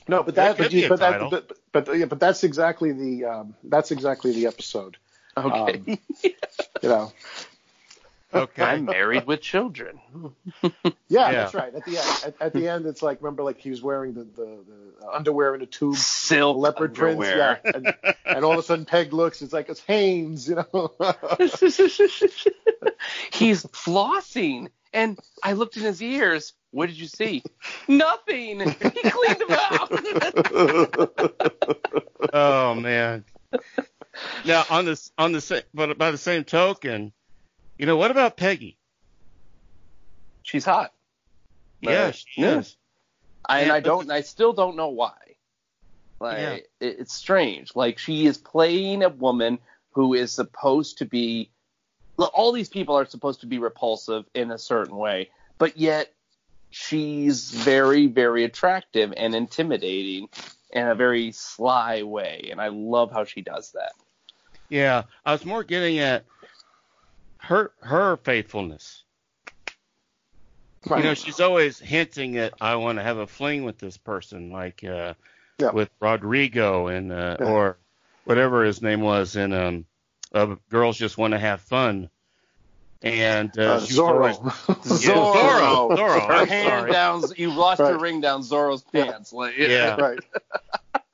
No, 0.06 0.22
but 0.22 0.34
That 0.36 0.56
that, 0.56 0.58
but, 0.58 0.72
you, 0.72 0.88
but, 0.88 1.00
that 1.00 1.10
title. 1.12 1.30
but, 1.30 1.52
but 1.72 1.98
yeah, 1.98 2.04
but 2.04 2.20
that's 2.20 2.44
exactly 2.44 2.92
the 2.92 3.24
um, 3.24 3.54
that's 3.64 3.90
exactly 3.90 4.32
the 4.32 4.46
episode. 4.46 4.96
Okay. 5.36 5.82
Um, 5.88 5.98
You 6.82 6.88
know. 6.88 7.12
Okay. 8.34 8.62
I'm 8.64 8.84
married 8.86 9.26
with 9.26 9.40
children. 9.40 10.00
Yeah, 11.08 11.30
Yeah. 11.30 11.32
that's 11.32 11.54
right. 11.54 11.72
At 11.74 11.84
the 11.84 11.98
end, 11.98 12.08
at, 12.26 12.34
at 12.40 12.52
the 12.52 12.68
end, 12.68 12.86
it's 12.86 13.02
like 13.02 13.22
remember, 13.22 13.42
like 13.44 13.58
he 13.60 13.70
was 13.70 13.80
wearing 13.82 14.14
the, 14.14 14.24
the, 14.24 14.64
the 15.00 15.08
underwear 15.12 15.54
in 15.54 15.62
a 15.62 15.66
tube, 15.66 15.96
Silk 15.96 16.56
leopard 16.56 16.90
underwear. 16.98 17.60
prints. 17.62 17.80
Yeah, 17.84 17.92
and, 17.94 18.16
and 18.36 18.44
all 18.44 18.52
of 18.52 18.58
a 18.58 18.62
sudden 18.62 18.84
Peg 18.84 19.12
looks. 19.12 19.42
It's 19.42 19.52
like 19.52 19.68
it's 19.68 19.80
Hanes, 19.80 20.48
you 20.48 20.56
know. 20.56 20.64
He's 23.32 23.64
flossing, 23.66 24.68
and 24.92 25.18
I 25.42 25.52
looked 25.52 25.76
in 25.76 25.82
his 25.84 26.02
ears. 26.02 26.52
What 26.70 26.86
did 26.86 26.98
you 26.98 27.06
see? 27.06 27.42
Nothing. 27.86 28.60
He 28.80 29.10
cleaned 29.10 29.40
them 29.40 29.50
out. 29.50 29.90
oh 32.32 32.74
man. 32.74 33.24
Now 34.44 34.64
on 34.70 34.84
this 34.84 35.12
on 35.18 35.32
the 35.32 35.40
same 35.40 35.62
but 35.72 35.96
by 35.98 36.10
the 36.10 36.18
same 36.18 36.44
token, 36.44 37.12
you 37.78 37.86
know 37.86 37.96
what 37.96 38.10
about 38.10 38.36
Peggy? 38.36 38.78
She's 40.42 40.64
hot. 40.64 40.92
Yeah, 41.80 42.10
she 42.12 42.42
Yeah. 42.42 42.58
is. 42.58 42.76
I, 43.46 43.60
and 43.60 43.68
Yeah, 43.68 43.74
I 43.74 43.80
don't. 43.80 44.10
I 44.10 44.20
still 44.22 44.52
don't 44.52 44.76
know 44.76 44.88
why. 44.88 45.14
Like 46.20 46.38
Yeah. 46.38 46.52
it, 46.52 46.70
it's 46.80 47.14
strange. 47.14 47.74
Like 47.76 47.98
she 47.98 48.26
is 48.26 48.38
playing 48.38 49.02
a 49.02 49.08
woman 49.08 49.58
who 49.92 50.14
is 50.14 50.32
supposed 50.32 50.98
to 50.98 51.04
be. 51.04 51.50
All 52.16 52.52
these 52.52 52.68
people 52.68 52.96
are 52.96 53.06
supposed 53.06 53.40
to 53.40 53.46
be 53.46 53.58
repulsive 53.58 54.24
in 54.34 54.52
a 54.52 54.58
certain 54.58 54.96
way, 54.96 55.30
but 55.58 55.76
yet 55.76 56.12
she's 56.70 57.50
very, 57.50 58.06
very 58.06 58.44
attractive 58.44 59.12
and 59.16 59.34
intimidating 59.34 60.28
in 60.70 60.86
a 60.86 60.94
very 60.94 61.32
sly 61.32 62.02
way, 62.04 62.48
and 62.50 62.60
I 62.60 62.68
love 62.68 63.10
how 63.10 63.24
she 63.24 63.42
does 63.42 63.72
that. 63.72 63.92
Yeah, 64.68 65.04
I 65.24 65.32
was 65.32 65.44
more 65.44 65.64
getting 65.64 65.98
at 65.98 66.24
her 67.46 67.72
her 67.80 68.16
faithfulness. 68.18 69.02
Right. 70.86 70.98
You 70.98 71.04
know, 71.04 71.14
she's 71.14 71.40
always 71.40 71.78
hinting 71.78 72.36
at 72.36 72.52
I 72.60 72.76
want 72.76 72.98
to 72.98 73.02
have 73.02 73.16
a 73.16 73.26
fling 73.26 73.64
with 73.64 73.78
this 73.78 73.96
person, 73.96 74.50
like 74.50 74.84
uh, 74.84 75.14
Yeah. 75.58 75.70
with 75.70 75.88
Rodrigo 76.00 76.88
and 76.88 77.10
uh, 77.12 77.36
Yeah. 77.40 77.46
or 77.46 77.78
whatever 78.24 78.64
his 78.64 78.82
name 78.82 79.00
was 79.00 79.34
in 79.36 79.52
um, 79.52 79.86
uh, 80.34 80.56
Girls 80.68 80.98
Just 80.98 81.16
Want 81.16 81.32
to 81.32 81.38
Have 81.38 81.60
Fun. 81.62 82.10
And 83.02 83.50
uh, 83.58 83.62
Uh, 83.76 83.80
she 83.80 83.98
always- 83.98 84.36
Zorro. 84.38 84.50
Yeah, 85.04 85.14
Zorro. 85.14 85.96
Zorro. 85.96 86.26
Her 86.26 86.46
hand 86.46 86.92
down. 86.92 87.22
You 87.36 87.50
lost 87.52 87.78
your 87.80 87.98
ring 87.98 88.20
down 88.20 88.42
Zorro's 88.42 88.82
pants. 88.82 89.32
Like, 89.32 89.56
Yeah. 89.56 89.96
right. 89.96 90.20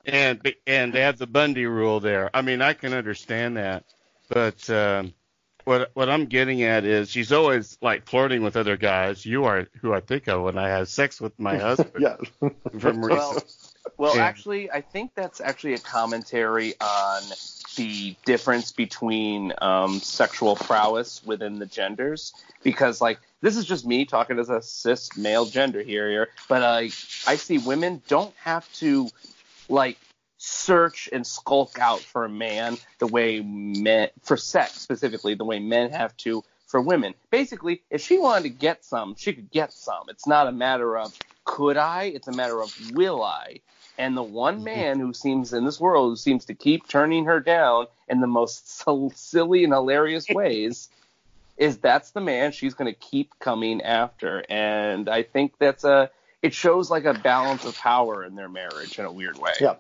and 0.05 0.55
and 0.67 0.93
they 0.93 1.01
have 1.03 1.19
the 1.19 1.27
Bundy 1.29 1.67
rule 1.67 2.01
there. 2.01 2.31
I 2.35 2.43
mean, 2.43 2.61
I 2.63 2.73
can 2.75 2.93
understand 2.95 3.57
that, 3.57 3.85
but 4.29 4.69
um, 4.71 5.13
what 5.65 5.91
what 5.95 6.09
I'm 6.09 6.27
getting 6.27 6.63
at 6.63 6.85
is 6.85 7.11
she's 7.11 7.33
always 7.33 7.77
like 7.81 8.07
flirting 8.07 8.43
with 8.43 8.57
other 8.57 8.77
guys. 8.77 9.25
You 9.25 9.45
are 9.45 9.67
who 9.81 9.93
I 9.93 10.01
think 10.01 10.29
of 10.29 10.43
when 10.43 10.59
I 10.59 10.69
have 10.69 10.89
sex 10.89 11.21
with 11.21 11.39
my 11.39 11.57
husband. 11.59 11.93
Yeah. 11.99 12.17
From 12.79 13.01
Well, 13.01 13.33
recent. 13.35 13.57
well, 13.99 14.17
Yeah. 14.17 14.25
actually, 14.25 14.71
I 14.71 14.81
think 14.81 15.13
that's 15.15 15.41
actually 15.41 15.75
a 15.75 15.79
commentary 15.79 16.75
on 16.81 17.23
the 17.77 18.17
difference 18.25 18.73
between 18.73 19.53
um, 19.63 20.01
sexual 20.01 20.57
prowess 20.57 21.23
within 21.25 21.59
the 21.59 21.67
genders. 21.67 22.33
Because, 22.63 23.01
like, 23.01 23.19
this 23.41 23.57
is 23.57 23.65
just 23.65 23.87
me 23.87 24.05
talking 24.05 24.39
as 24.39 24.51
a 24.51 24.61
cis 24.61 25.17
male 25.17 25.47
gender 25.47 25.83
here, 25.83 26.11
here 26.11 26.29
but 26.49 26.63
uh, 26.63 26.89
I 27.27 27.37
see 27.37 27.59
women 27.59 28.03
don't 28.09 28.35
have 28.37 28.71
to, 28.75 29.09
like, 29.69 29.97
search 30.43 31.07
and 31.13 31.27
skulk 31.27 31.79
out 31.79 32.01
for 32.01 32.25
a 32.25 32.29
man 32.29 32.79
the 32.99 33.07
way 33.07 33.41
men, 33.41 34.09
for 34.23 34.39
sex 34.39 34.81
specifically, 34.81 35.35
the 35.35 35.45
way 35.45 35.59
men 35.59 35.91
have 35.91 36.17
to 36.17 36.43
for 36.67 36.81
women. 36.81 37.13
Basically, 37.31 37.83
if 37.91 38.01
she 38.01 38.19
wanted 38.19 38.45
to 38.45 38.49
get 38.49 38.83
some, 38.83 39.15
she 39.19 39.35
could 39.35 39.51
get 39.51 39.71
some. 39.71 40.05
It's 40.09 40.27
not 40.27 40.47
a 40.47 40.53
matter 40.53 40.97
of 40.97 41.15
could 41.45 41.77
I, 41.77 42.05
it's 42.05 42.27
a 42.27 42.33
matter 42.33 42.63
of 42.63 42.75
will 42.93 43.23
I. 43.23 43.61
And 43.99 44.17
the 44.17 44.23
one 44.23 44.57
mm-hmm. 44.57 44.65
man 44.65 44.99
who 44.99 45.13
seems 45.13 45.53
in 45.53 45.67
this 45.67 45.79
world 45.79 46.11
who 46.11 46.17
seems 46.17 46.47
to 46.47 46.55
keep 46.55 46.89
turning 46.89 47.27
her 47.27 47.41
down 47.41 47.87
in 48.09 48.21
the 48.21 48.27
most 48.27 48.83
silly 49.15 49.65
and 49.65 49.75
hilarious 49.75 50.27
ways 50.31 50.89
is 51.59 51.77
that's 51.77 52.13
the 52.13 52.21
man 52.23 52.53
she's 52.53 52.73
going 52.73 52.91
to 52.91 52.99
keep 52.99 53.39
coming 53.41 53.83
after. 53.83 54.43
And 54.49 55.07
I 55.07 55.23
think 55.23 55.59
that's 55.59 55.85
a 55.85 56.11
it 56.43 56.55
shows 56.55 56.91
like 56.91 57.05
a 57.05 57.15
balance 57.15 57.65
of 57.65 57.77
power 57.77 58.25
in 58.25 58.35
their 58.35 58.49
marriage 58.49 58.99
in 58.99 59.05
a 59.05 59.13
weird 59.13 59.39
way. 59.39 59.53
Yeah. 59.61 59.75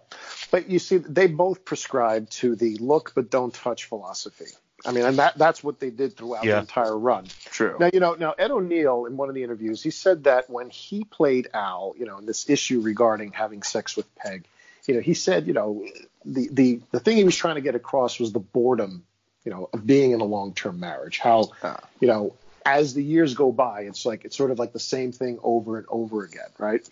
But 0.50 0.68
you 0.68 0.78
see, 0.78 0.98
they 0.98 1.26
both 1.26 1.64
prescribe 1.64 2.28
to 2.30 2.54
the 2.54 2.76
look 2.78 3.12
but 3.14 3.30
don't 3.30 3.52
touch 3.54 3.84
philosophy. 3.86 4.46
I 4.84 4.92
mean, 4.92 5.04
and 5.04 5.18
that 5.18 5.36
that's 5.36 5.62
what 5.62 5.78
they 5.78 5.90
did 5.90 6.16
throughout 6.16 6.44
Yeah. 6.44 6.54
the 6.54 6.60
entire 6.60 6.96
run. 6.98 7.26
True. 7.46 7.76
Now, 7.78 7.90
you 7.92 8.00
know, 8.00 8.14
now 8.14 8.32
Ed 8.38 8.50
O'Neill 8.50 9.04
in 9.06 9.16
one 9.16 9.28
of 9.28 9.34
the 9.34 9.42
interviews, 9.42 9.82
he 9.82 9.90
said 9.90 10.24
that 10.24 10.48
when 10.48 10.70
he 10.70 11.04
played 11.04 11.48
Al, 11.52 11.94
you 11.98 12.06
know, 12.06 12.18
in 12.18 12.24
this 12.26 12.48
issue 12.48 12.80
regarding 12.80 13.32
having 13.32 13.62
sex 13.62 13.94
with 13.96 14.12
Peg, 14.16 14.44
you 14.86 14.94
know, 14.94 15.00
he 15.00 15.12
said, 15.14 15.46
you 15.46 15.52
know, 15.52 15.84
the 16.24 16.48
the 16.50 16.80
the 16.92 17.00
thing 17.00 17.16
he 17.18 17.24
was 17.24 17.36
trying 17.36 17.56
to 17.56 17.60
get 17.60 17.74
across 17.74 18.18
was 18.18 18.32
the 18.32 18.38
boredom, 18.40 19.04
you 19.44 19.50
know, 19.52 19.68
of 19.72 19.86
being 19.86 20.12
in 20.12 20.20
a 20.20 20.24
long-term 20.24 20.80
marriage. 20.80 21.18
How, 21.18 21.50
Ah. 21.62 21.80
you 22.00 22.08
know, 22.08 22.34
as 22.64 22.94
the 22.94 23.02
years 23.02 23.34
go 23.34 23.52
by, 23.52 23.82
it's 23.82 24.04
like 24.04 24.24
it's 24.24 24.36
sort 24.36 24.50
of 24.50 24.58
like 24.58 24.72
the 24.72 24.78
same 24.78 25.12
thing 25.12 25.38
over 25.42 25.78
and 25.78 25.86
over 25.88 26.24
again, 26.24 26.48
right? 26.58 26.86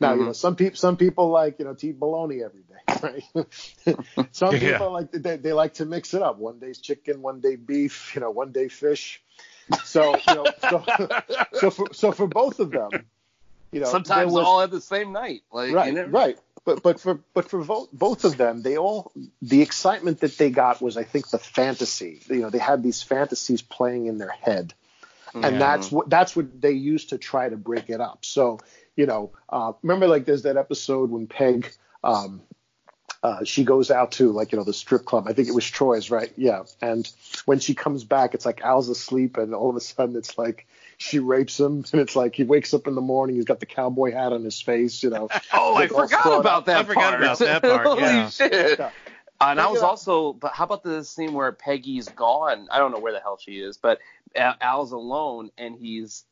Now, 0.00 0.12
you 0.12 0.16
know, 0.20 0.22
mm-hmm. 0.26 0.32
some 0.32 0.56
people 0.56 0.76
some 0.76 0.96
people 0.96 1.28
like 1.30 1.58
you 1.58 1.64
know 1.64 1.74
to 1.74 1.88
eat 1.88 1.98
bologna 1.98 2.42
every 2.42 2.62
day, 2.62 3.22
right? 3.34 4.28
some 4.32 4.54
Yeah. 4.54 4.72
people 4.72 4.92
like 4.92 5.10
they, 5.10 5.36
they 5.36 5.52
like 5.52 5.74
to 5.74 5.86
mix 5.86 6.14
it 6.14 6.22
up. 6.22 6.38
One 6.38 6.58
day's 6.58 6.78
chicken, 6.78 7.20
one 7.22 7.40
day 7.40 7.56
beef, 7.56 8.14
you 8.14 8.20
know, 8.20 8.30
one 8.30 8.52
day 8.52 8.68
fish. 8.68 9.20
So 9.84 10.16
you 10.16 10.34
know, 10.34 10.46
so, 10.70 10.84
so 11.54 11.70
for 11.70 11.86
so 11.92 12.12
for 12.12 12.26
both 12.26 12.60
of 12.60 12.70
them, 12.70 12.90
you 13.72 13.80
know, 13.80 13.88
Sometimes 13.88 14.32
was- 14.32 14.44
all 14.44 14.60
at 14.60 14.70
the 14.70 14.80
same 14.80 15.12
night. 15.12 15.42
Like 15.52 15.74
right, 15.74 16.10
right. 16.10 16.38
But 16.64 16.82
but 16.82 17.00
for 17.00 17.20
but 17.34 17.48
for 17.48 17.64
both 17.64 17.90
both 17.92 18.24
of 18.24 18.36
them, 18.36 18.62
they 18.62 18.76
all 18.76 19.10
the 19.40 19.62
excitement 19.62 20.20
that 20.20 20.36
they 20.36 20.50
got 20.50 20.82
was 20.82 20.96
I 20.96 21.02
think 21.02 21.28
the 21.30 21.38
fantasy. 21.38 22.20
You 22.28 22.40
know, 22.40 22.50
they 22.50 22.58
had 22.58 22.82
these 22.82 23.02
fantasies 23.02 23.62
playing 23.62 24.06
in 24.06 24.18
their 24.18 24.30
head, 24.30 24.74
and 25.44 25.54
Yeah. 25.54 25.58
that's 25.58 25.90
what 25.92 26.08
that's 26.10 26.34
what 26.36 26.60
they 26.60 26.72
used 26.72 27.10
to 27.10 27.18
try 27.18 27.48
to 27.48 27.56
break 27.56 27.90
it 27.90 28.00
up. 28.00 28.24
So 28.24 28.58
you 28.96 29.06
know, 29.06 29.32
uh, 29.48 29.72
remember 29.82 30.08
like 30.08 30.24
there's 30.24 30.42
that 30.42 30.56
episode 30.56 31.10
when 31.10 31.26
Peg. 31.26 31.70
Um, 32.04 32.42
uh, 33.20 33.42
she 33.42 33.64
goes 33.64 33.90
out 33.90 34.12
to 34.12 34.30
like 34.30 34.52
you 34.52 34.58
know 34.58 34.64
the 34.64 34.72
strip 34.72 35.04
club. 35.04 35.26
I 35.28 35.32
think 35.32 35.48
it 35.48 35.54
was 35.54 35.68
Troy's, 35.68 36.08
right? 36.08 36.32
Yeah. 36.36 36.62
And 36.80 37.10
when 37.46 37.58
she 37.58 37.74
comes 37.74 38.04
back, 38.04 38.32
it's 38.34 38.46
like 38.46 38.60
Al's 38.60 38.88
asleep, 38.88 39.36
and 39.38 39.54
all 39.54 39.70
of 39.70 39.74
a 39.76 39.80
sudden 39.80 40.14
it's 40.14 40.38
like 40.38 40.68
she 40.98 41.18
rapes 41.18 41.58
him, 41.58 41.84
and 41.92 42.00
it's 42.00 42.14
like 42.14 42.36
he 42.36 42.44
wakes 42.44 42.72
up 42.74 42.86
in 42.86 42.94
the 42.94 43.00
morning, 43.00 43.34
he's 43.34 43.44
got 43.44 43.58
the 43.58 43.66
cowboy 43.66 44.12
hat 44.12 44.32
on 44.32 44.44
his 44.44 44.60
face, 44.60 45.02
you 45.02 45.10
know. 45.10 45.28
Oh, 45.52 45.74
I 45.74 45.88
forgot 45.88 46.38
about 46.38 46.66
that 46.66 46.76
I 46.78 46.84
forgot 46.84 47.10
part. 47.10 47.22
about 47.22 47.38
that 47.40 47.62
part, 47.62 47.86
Holy 47.86 48.02
yeah. 48.02 48.28
shit. 48.30 48.78
Yeah. 48.78 48.90
And 49.40 49.60
I 49.60 49.68
was 49.68 49.82
also, 49.82 50.32
but 50.32 50.52
how 50.52 50.64
about 50.64 50.82
the 50.82 51.04
scene 51.04 51.32
where 51.32 51.52
Peggy's 51.52 52.08
gone? 52.08 52.66
I 52.72 52.78
don't 52.78 52.90
know 52.90 52.98
where 52.98 53.12
the 53.12 53.20
hell 53.20 53.38
she 53.40 53.60
is, 53.60 53.76
but 53.76 53.98
Al- 53.98 53.98
Al's 54.36 54.92
alone 54.92 55.50
and 55.58 55.76
he's. 55.78 56.24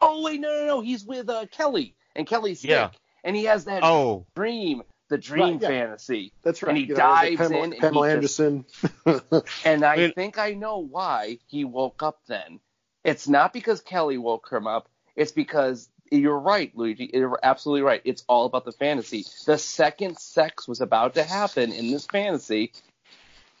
Oh 0.00 0.22
wait, 0.22 0.40
no, 0.40 0.48
no, 0.48 0.66
no, 0.66 0.80
he's 0.80 1.04
with 1.04 1.28
uh, 1.30 1.46
Kelly, 1.50 1.94
and 2.16 2.26
Kelly's 2.26 2.60
sick, 2.60 2.70
Yeah. 2.70 2.90
and 3.22 3.34
he 3.36 3.44
has 3.44 3.64
that 3.66 3.82
Oh, 3.84 4.26
dream, 4.36 4.82
the 5.08 5.16
dream 5.16 5.54
Right, 5.54 5.62
yeah. 5.62 5.68
fantasy, 5.68 6.32
That's 6.42 6.62
right. 6.62 6.70
And 6.70 6.78
he 6.78 6.84
You 6.84 6.88
know, 6.90 6.96
there's 6.96 7.36
dives 7.36 7.36
Pamela, 7.40 7.64
in 7.64 7.72
and 7.72 7.80
Pamela 7.80 8.14
he 8.14 8.20
just- 8.20 8.40
Anderson. 8.40 9.42
and 9.64 9.84
I 9.84 9.96
mean- 9.96 10.12
think 10.12 10.38
I 10.38 10.52
know 10.52 10.78
why 10.78 11.38
he 11.46 11.64
woke 11.64 12.02
up 12.02 12.20
then. 12.26 12.60
It's 13.04 13.28
not 13.28 13.52
because 13.52 13.80
Kelly 13.80 14.18
woke 14.18 14.50
him 14.50 14.66
up. 14.66 14.88
It's 15.16 15.32
because 15.32 15.88
you're 16.10 16.38
right, 16.38 16.70
Luigi. 16.76 17.10
You're 17.14 17.38
absolutely 17.42 17.82
right. 17.82 18.02
It's 18.04 18.24
all 18.28 18.46
about 18.46 18.64
the 18.64 18.72
fantasy. 18.72 19.24
The 19.46 19.58
second 19.58 20.18
sex 20.18 20.66
was 20.68 20.80
about 20.80 21.14
to 21.14 21.22
happen 21.22 21.72
in 21.72 21.90
this 21.90 22.06
fantasy, 22.06 22.72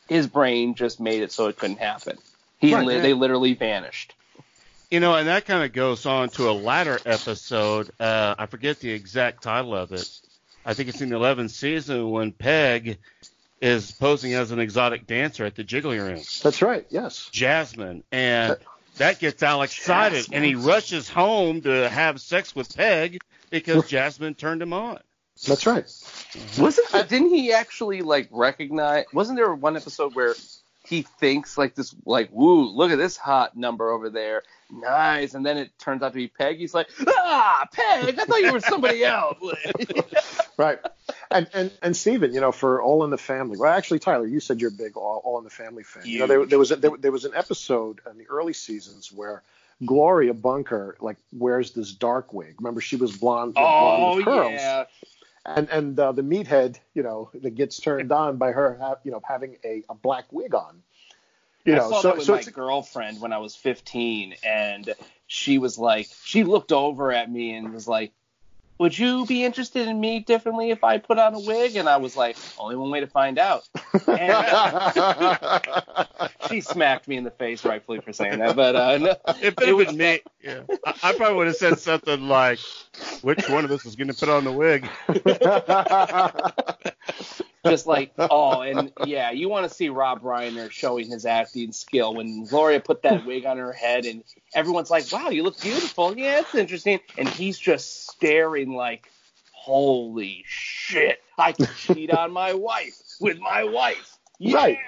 his 0.08 0.26
brain 0.26 0.74
just 0.74 1.00
made 1.00 1.22
it 1.22 1.32
so 1.32 1.46
it 1.48 1.56
couldn't 1.58 1.78
happen. 1.78 2.18
He 2.58 2.74
Right, 2.74 2.86
li- 2.86 2.96
yeah. 2.96 3.02
they 3.02 3.12
literally 3.12 3.54
vanished. 3.54 4.14
You 4.90 5.00
know, 5.00 5.14
and 5.14 5.28
that 5.28 5.44
kind 5.46 5.64
of 5.64 5.72
goes 5.72 6.06
on 6.06 6.28
to 6.30 6.48
a 6.48 6.52
latter 6.52 7.00
episode. 7.04 7.90
Uh, 7.98 8.34
I 8.38 8.46
forget 8.46 8.78
the 8.80 8.90
exact 8.90 9.42
title 9.42 9.74
of 9.74 9.92
it. 9.92 10.08
I 10.64 10.74
think 10.74 10.88
it's 10.88 11.00
in 11.00 11.08
the 11.08 11.16
11th 11.16 11.50
season 11.50 12.10
when 12.10 12.32
Peg 12.32 12.98
is 13.60 13.92
posing 13.92 14.34
as 14.34 14.50
an 14.50 14.58
exotic 14.60 15.06
dancer 15.06 15.44
at 15.44 15.54
the 15.56 15.64
Jiggly 15.64 15.98
Room. 15.98 16.22
That's 16.42 16.62
right. 16.62 16.86
Yes. 16.90 17.28
Jasmine, 17.32 18.04
and 18.12 18.56
that 18.98 19.18
gets 19.18 19.42
Al 19.42 19.62
excited, 19.62 20.16
Jasmine. 20.16 20.36
and 20.36 20.44
he 20.44 20.54
rushes 20.54 21.08
home 21.08 21.62
to 21.62 21.88
have 21.88 22.20
sex 22.20 22.54
with 22.54 22.74
Peg 22.76 23.20
because 23.50 23.88
Jasmine 23.88 24.34
turned 24.34 24.62
him 24.62 24.72
on. 24.72 25.00
That's 25.46 25.66
right. 25.66 25.84
Wasn't 26.58 27.08
didn't 27.08 27.30
he 27.30 27.52
actually 27.52 28.02
like 28.02 28.28
recognize? 28.30 29.06
Wasn't 29.12 29.36
there 29.36 29.52
one 29.54 29.76
episode 29.76 30.14
where 30.14 30.34
he 30.86 31.02
thinks 31.02 31.56
like 31.56 31.74
this, 31.74 31.94
like, 32.04 32.30
woo, 32.30 32.64
look 32.64 32.90
at 32.90 32.98
this 32.98 33.16
hot 33.16 33.56
number 33.56 33.90
over 33.90 34.10
there, 34.10 34.42
nice, 34.70 35.34
and 35.34 35.44
then 35.44 35.56
it 35.56 35.78
turns 35.78 36.02
out 36.02 36.10
to 36.10 36.14
be 36.14 36.28
Peg. 36.28 36.58
He's 36.58 36.74
like, 36.74 36.88
ah, 37.06 37.66
Peg, 37.72 38.18
I 38.18 38.24
thought 38.24 38.40
you 38.40 38.52
were 38.52 38.60
somebody 38.60 39.04
else. 39.04 39.38
Right. 40.56 40.78
And 41.32 41.48
and 41.52 41.72
and 41.82 41.96
Steven, 41.96 42.32
you 42.32 42.40
know, 42.40 42.52
for 42.52 42.80
All 42.80 43.02
in 43.02 43.10
the 43.10 43.18
Family. 43.18 43.58
Well, 43.58 43.72
actually, 43.72 43.98
Tyler, 43.98 44.24
you 44.24 44.38
said 44.38 44.60
you're 44.60 44.70
a 44.70 44.72
big 44.72 44.96
All, 44.96 45.20
All 45.24 45.38
in 45.38 45.44
the 45.44 45.50
Family 45.50 45.82
fan. 45.82 46.04
You 46.06 46.20
know, 46.20 46.26
there, 46.28 46.46
there 46.46 46.60
was 46.60 46.70
a, 46.70 46.76
there, 46.76 46.92
there 46.96 47.10
was 47.10 47.24
an 47.24 47.32
episode 47.34 48.00
in 48.08 48.18
the 48.18 48.26
early 48.28 48.52
seasons 48.52 49.10
where 49.12 49.42
Gloria 49.84 50.32
Bunker 50.32 50.96
like 51.00 51.16
wears 51.32 51.72
this 51.72 51.92
dark 51.92 52.32
wig. 52.32 52.54
Remember, 52.60 52.80
she 52.80 52.96
was 52.96 53.16
blonde, 53.16 53.54
blonde 53.54 54.02
oh 54.02 54.16
with 54.16 54.24
curls. 54.24 54.52
yeah, 54.52 54.84
And 55.46 55.68
and 55.70 55.98
uh, 55.98 56.12
the 56.12 56.22
meathead, 56.22 56.78
you 56.94 57.02
know, 57.02 57.30
that 57.34 57.54
gets 57.54 57.78
turned 57.78 58.10
on 58.12 58.38
by 58.38 58.52
her, 58.52 58.78
have, 58.80 58.98
you 59.04 59.10
know, 59.10 59.20
having 59.26 59.56
a, 59.64 59.84
a 59.88 59.94
black 59.94 60.32
wig 60.32 60.54
on. 60.54 60.82
You 61.64 61.76
know, 61.76 61.86
I 61.86 61.90
saw 61.90 62.00
so 62.00 62.08
that 62.08 62.16
with 62.18 62.26
so 62.26 62.32
my 62.32 62.38
it's 62.38 62.48
girlfriend 62.48 63.20
when 63.20 63.32
I 63.32 63.38
was 63.38 63.56
15, 63.56 64.36
and 64.44 64.94
she 65.26 65.58
was 65.58 65.78
like, 65.78 66.08
she 66.24 66.44
looked 66.44 66.72
over 66.72 67.12
at 67.12 67.30
me 67.30 67.54
and 67.54 67.72
was 67.72 67.88
like, 67.88 68.12
"Would 68.78 68.98
you 68.98 69.24
be 69.26 69.44
interested 69.44 69.86
in 69.88 70.00
me 70.00 70.20
differently 70.20 70.70
if 70.70 70.82
I 70.82 70.98
put 70.98 71.18
on 71.18 71.34
a 71.34 71.40
wig?" 71.40 71.76
And 71.76 71.88
I 71.88 71.96
was 71.96 72.16
like, 72.16 72.36
"Only 72.58 72.76
one 72.76 72.90
way 72.90 73.00
to 73.00 73.06
find 73.06 73.38
out." 73.38 73.68
And 74.08 74.44
she 76.48 76.60
smacked 76.60 77.06
me 77.08 77.16
in 77.16 77.24
the 77.24 77.30
face, 77.30 77.64
rightfully 77.64 78.00
for 78.00 78.12
saying 78.12 78.38
that. 78.40 78.56
But 78.56 78.76
uh, 78.76 78.98
no, 78.98 79.16
If 79.40 79.54
it 79.60 79.66
had 79.66 79.86
been 79.86 79.96
me, 79.96 80.20
yeah, 80.42 80.62
I, 80.86 80.94
I 81.02 81.12
probably 81.14 81.36
would 81.36 81.46
have 81.46 81.56
said 81.56 81.78
something 81.78 82.28
like, 82.28 82.58
"Which 83.22 83.48
one 83.48 83.64
of 83.64 83.70
us 83.70 83.86
is 83.86 83.96
going 83.96 84.08
to 84.08 84.14
put 84.14 84.28
on 84.28 84.44
the 84.44 84.52
wig?" 84.52 84.88
just 87.64 87.86
like, 87.86 88.12
oh, 88.18 88.62
and 88.62 88.92
yeah, 89.06 89.30
you 89.30 89.48
want 89.48 89.68
to 89.68 89.74
see 89.74 89.88
Rob 89.88 90.22
Reiner 90.22 90.70
showing 90.70 91.08
his 91.10 91.26
acting 91.26 91.72
skill 91.72 92.14
when 92.14 92.44
Gloria 92.44 92.80
put 92.80 93.02
that 93.02 93.24
wig 93.24 93.46
on 93.46 93.58
her 93.58 93.72
head, 93.72 94.04
and 94.06 94.22
everyone's 94.54 94.90
like, 94.90 95.10
"Wow, 95.12 95.30
you 95.30 95.42
look 95.42 95.60
beautiful." 95.60 96.16
Yeah, 96.16 96.40
it's 96.40 96.54
interesting, 96.54 97.00
and 97.18 97.28
he's 97.28 97.58
just 97.58 98.08
staring 98.08 98.74
like, 98.74 99.10
"Holy 99.52 100.44
shit! 100.46 101.20
I 101.38 101.52
can 101.52 101.68
cheat 101.76 102.10
on 102.10 102.32
my 102.32 102.54
wife 102.54 102.96
with 103.20 103.38
my 103.38 103.64
wife." 103.64 104.18
Yeah. 104.38 104.56
Right. 104.56 104.78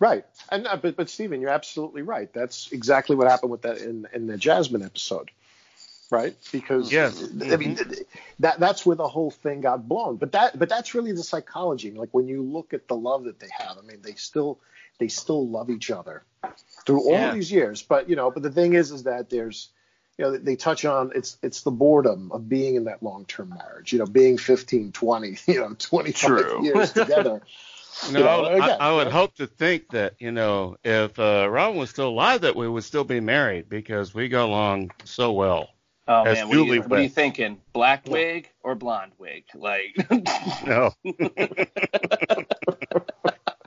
Right. 0.00 0.24
And 0.50 0.66
uh, 0.66 0.76
but 0.76 0.96
but 0.96 1.10
Stephen, 1.10 1.40
you're 1.40 1.50
absolutely 1.50 2.02
right. 2.02 2.32
That's 2.32 2.70
exactly 2.72 3.16
what 3.16 3.28
happened 3.28 3.50
with 3.50 3.62
that 3.62 3.78
in 3.78 4.06
in 4.12 4.26
the 4.26 4.36
Jasmine 4.36 4.82
episode. 4.82 5.30
Right? 6.10 6.34
Because 6.52 6.92
Yes. 6.92 7.22
I 7.52 7.56
mean 7.56 7.78
that 8.40 8.58
that's 8.60 8.86
where 8.86 8.96
the 8.96 9.08
whole 9.08 9.30
thing 9.30 9.60
got 9.60 9.86
blown. 9.88 10.16
But 10.16 10.32
that 10.32 10.58
but 10.58 10.68
that's 10.68 10.94
really 10.94 11.12
the 11.12 11.22
psychology. 11.22 11.90
Like 11.90 12.08
when 12.12 12.28
you 12.28 12.42
look 12.42 12.72
at 12.72 12.88
the 12.88 12.96
love 12.96 13.24
that 13.24 13.38
they 13.40 13.48
have, 13.58 13.76
I 13.78 13.82
mean 13.82 14.00
they 14.02 14.14
still 14.14 14.58
they 14.98 15.08
still 15.08 15.46
love 15.48 15.70
each 15.70 15.90
other 15.90 16.24
through 16.86 17.02
all 17.02 17.12
Yeah. 17.12 17.32
these 17.32 17.52
years. 17.52 17.82
But 17.82 18.08
you 18.08 18.16
know, 18.16 18.30
but 18.30 18.42
the 18.42 18.50
thing 18.50 18.72
is 18.74 18.90
is 18.90 19.02
that 19.04 19.28
there's 19.30 19.68
you 20.16 20.24
know, 20.24 20.36
they 20.36 20.56
touch 20.56 20.84
on 20.84 21.12
it's 21.14 21.38
it's 21.42 21.62
the 21.62 21.70
boredom 21.70 22.32
of 22.32 22.48
being 22.48 22.74
in 22.74 22.84
that 22.84 23.02
long 23.02 23.24
term 23.26 23.50
marriage, 23.50 23.92
you 23.92 23.98
know, 23.98 24.06
being 24.06 24.38
15, 24.38 24.92
20, 24.92 25.36
you 25.46 25.60
know, 25.60 25.74
25 25.78 26.14
True. 26.38 26.62
years 26.64 26.92
together. 26.92 27.42
No, 28.12 28.18
You 28.18 28.24
know, 28.24 28.44
I, 28.44 28.58
again, 28.58 28.78
I 28.78 28.92
would 28.92 29.06
right? 29.06 29.12
hope 29.12 29.34
to 29.36 29.46
think 29.48 29.90
that 29.90 30.14
you 30.20 30.30
know 30.30 30.76
if 30.84 31.18
uh, 31.18 31.48
Robin 31.50 31.76
was 31.78 31.90
still 31.90 32.08
alive, 32.08 32.42
that 32.42 32.54
we 32.54 32.68
would 32.68 32.84
still 32.84 33.02
be 33.04 33.18
married 33.20 33.68
because 33.68 34.14
we 34.14 34.28
got 34.28 34.44
along 34.46 34.92
so 35.04 35.32
well. 35.32 35.68
Oh 36.10 36.22
As 36.24 36.38
man, 36.38 36.48
what 36.48 36.56
are, 36.56 36.60
you, 36.74 36.80
what 36.82 36.98
are 36.98 37.02
you 37.02 37.08
thinking? 37.10 37.60
Black 37.74 38.06
wig 38.08 38.48
or 38.62 38.74
blonde 38.74 39.12
wig? 39.18 39.44
Like, 39.54 39.94
No, 40.66 40.94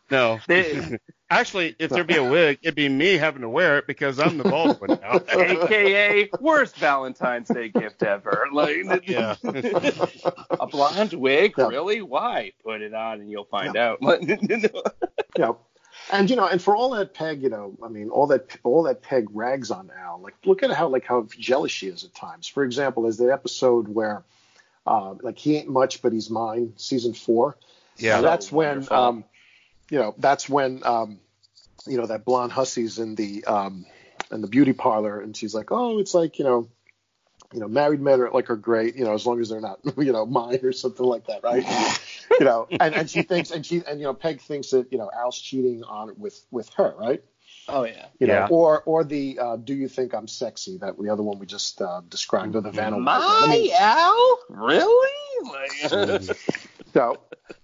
no. 0.10 0.40
they- 0.48 0.98
Actually, 1.30 1.74
if 1.80 1.90
there 1.90 2.04
be 2.04 2.18
a 2.18 2.24
wig, 2.30 2.60
it'd 2.62 2.76
be 2.76 2.90
me 2.90 3.14
having 3.16 3.42
to 3.42 3.48
wear 3.48 3.78
it 3.78 3.88
because 3.88 4.20
I'm 4.20 4.38
the 4.38 4.44
bald 4.44 4.82
one 4.82 5.00
now. 5.02 5.22
AKA 5.32 6.30
worst 6.42 6.76
Valentine's 6.76 7.48
Day 7.48 7.70
gift 7.70 8.04
ever. 8.04 8.48
Like, 8.52 8.84
Yeah. 9.08 9.36
a 9.46 10.68
blonde 10.68 11.14
wig, 11.14 11.54
Yeah. 11.58 11.68
really? 11.70 12.02
Why? 12.02 12.52
Put 12.66 12.82
it 12.82 12.94
on 12.94 13.22
and 13.22 13.32
you'll 13.32 13.46
find 13.46 13.78
out. 13.78 14.00
you 14.02 14.70
know, 15.38 15.58
and 16.12 16.30
you 16.30 16.36
know, 16.36 16.48
and 16.48 16.62
for 16.62 16.76
all 16.76 16.92
that 16.92 17.14
Peg, 17.14 17.42
you 17.42 17.50
know, 17.50 17.78
I 17.84 17.88
mean, 17.88 18.10
all 18.10 18.28
that 18.28 18.58
all 18.64 18.84
that 18.84 19.02
Peg 19.02 19.28
rags 19.32 19.72
on 19.72 19.90
Al. 19.98 20.20
Like, 20.22 20.36
look 20.46 20.64
at 20.64 20.72
how 20.72 20.90
like 20.90 21.06
how 21.06 21.28
jealous 21.38 21.72
she 21.72 21.88
is 21.88 22.04
at 22.04 22.14
times. 22.14 22.48
For 22.48 22.64
example, 22.64 23.04
there's 23.04 23.18
the 23.18 23.32
episode 23.32 23.88
where, 23.88 24.24
uh, 24.86 25.16
like 25.22 25.38
he 25.38 25.58
ain't 25.58 25.70
much, 25.70 26.02
but 26.02 26.14
he's 26.14 26.30
mine, 26.30 26.74
season 26.78 27.14
four. 27.14 27.58
Yeah. 27.98 28.18
And 28.18 28.26
that's 28.26 28.52
when, 28.52 28.88
um, 28.92 29.24
you 29.90 30.00
know, 30.00 30.14
that's 30.18 30.50
when, 30.50 30.82
um, 30.86 31.20
you 31.88 31.98
know, 31.98 32.06
that 32.08 32.26
blonde 32.26 32.52
hussy's 32.52 33.00
in 33.00 33.16
the 33.16 33.46
um, 33.46 33.86
in 34.32 34.42
the 34.42 34.48
beauty 34.48 34.74
parlor, 34.74 35.20
and 35.20 35.36
she's 35.36 35.56
like, 35.56 35.72
oh, 35.72 36.00
it's 36.00 36.14
like, 36.14 36.40
you 36.40 36.46
know. 36.46 36.70
You 37.54 37.60
know, 37.60 37.68
married 37.68 38.02
men 38.02 38.22
are 38.22 38.32
like 38.32 38.50
are 38.50 38.56
great, 38.56 38.96
you 38.96 39.04
know, 39.04 39.14
as 39.14 39.26
long 39.26 39.40
as 39.42 39.50
they're 39.50 39.62
not, 39.62 39.80
you 39.98 40.12
know, 40.12 40.26
mine 40.26 40.60
or 40.64 40.72
something 40.72 41.06
like 41.06 41.28
that, 41.28 41.44
right? 41.44 41.66
you 42.40 42.46
know, 42.46 42.68
and, 42.80 42.96
and 42.96 43.10
she 43.10 43.24
thinks, 43.24 43.52
and 43.52 43.66
she, 43.66 43.82
and 43.88 44.00
you 44.00 44.06
know, 44.06 44.14
Peg 44.14 44.42
thinks 44.42 44.70
that 44.72 44.92
you 44.92 44.98
know 44.98 45.10
Al's 45.14 45.40
cheating 45.40 45.84
on 45.84 46.14
with 46.18 46.40
with 46.52 46.70
her, 46.76 46.94
right? 46.98 47.24
oh 47.68 47.84
yeah. 47.86 48.08
You 48.20 48.28
know, 48.28 48.34
Yeah. 48.34 48.48
or 48.50 48.82
or 48.84 49.04
the 49.04 49.40
uh, 49.40 49.56
do 49.58 49.74
you 49.74 49.88
think 49.88 50.14
I'm 50.14 50.28
sexy? 50.28 50.78
That 50.78 50.98
the 50.98 51.10
other 51.10 51.24
one 51.24 51.40
we 51.40 51.46
just 51.46 51.82
uh, 51.82 52.02
described, 52.08 52.56
or 52.56 52.62
the 52.62 52.72
Vanna 52.72 52.98
White 52.98 53.06
one. 53.06 53.22
I 53.22 53.46
My 53.48 53.54
mean, 53.54 53.72
Al? 53.78 54.40
Really? 54.50 55.12
Like, 55.44 56.22
so, 56.94 57.18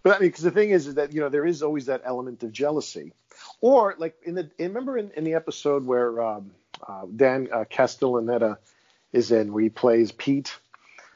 but 0.03 0.15
I 0.15 0.19
mean, 0.19 0.29
because 0.29 0.43
the 0.43 0.51
thing 0.51 0.71
is, 0.71 0.88
is 0.88 0.95
that 0.95 1.13
you 1.13 1.21
know 1.21 1.29
there 1.29 1.45
is 1.45 1.61
always 1.63 1.85
that 1.88 2.01
element 2.05 2.43
of 2.43 2.51
jealousy, 2.51 3.13
or 3.61 3.95
like 3.97 4.15
in 4.23 4.35
the 4.35 4.49
remember 4.59 4.97
in, 4.97 5.11
in 5.11 5.23
the 5.23 5.33
episode 5.35 5.85
where 5.85 6.21
um, 6.21 6.51
uh, 6.88 7.05
Dan 7.15 7.47
uh, 7.51 7.65
Castellaneta 7.69 8.57
is 9.14 9.32
in, 9.32 9.53
where 9.53 9.64
he 9.64 9.70
plays 9.70 10.12
Pete. 10.12 10.55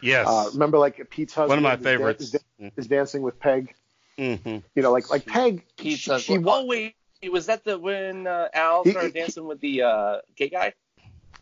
Yes. 0.02 0.28
Uh, 0.28 0.50
remember, 0.54 0.78
like 0.78 1.10
Pete's 1.10 1.34
husband 1.34 1.50
One 1.50 1.58
of 1.60 1.64
my 1.64 1.74
is 1.74 1.78
dan- 1.78 1.84
favorites. 1.84 2.24
is, 2.24 2.32
dan- 2.32 2.72
is 2.78 2.88
dancing 2.88 3.22
with 3.22 3.40
Peg. 3.40 3.74
hmm 4.18 4.34
You 4.76 4.82
know, 4.82 4.92
like 4.92 5.10
like 5.10 5.26
Peg. 5.26 5.64
Pizza. 5.78 6.20
She, 6.20 6.34
she 6.38 6.44
oh 6.44 6.66
wait, 6.66 6.96
was 7.32 7.46
that 7.48 7.64
the 7.64 7.78
when 7.78 8.26
uh, 8.28 8.48
Al 8.54 8.84
started 8.86 9.14
he- 9.14 9.20
dancing 9.20 9.46
with 9.46 9.60
the 9.62 9.84
uh, 9.84 10.18
gay 10.36 10.50
guy? 10.50 10.74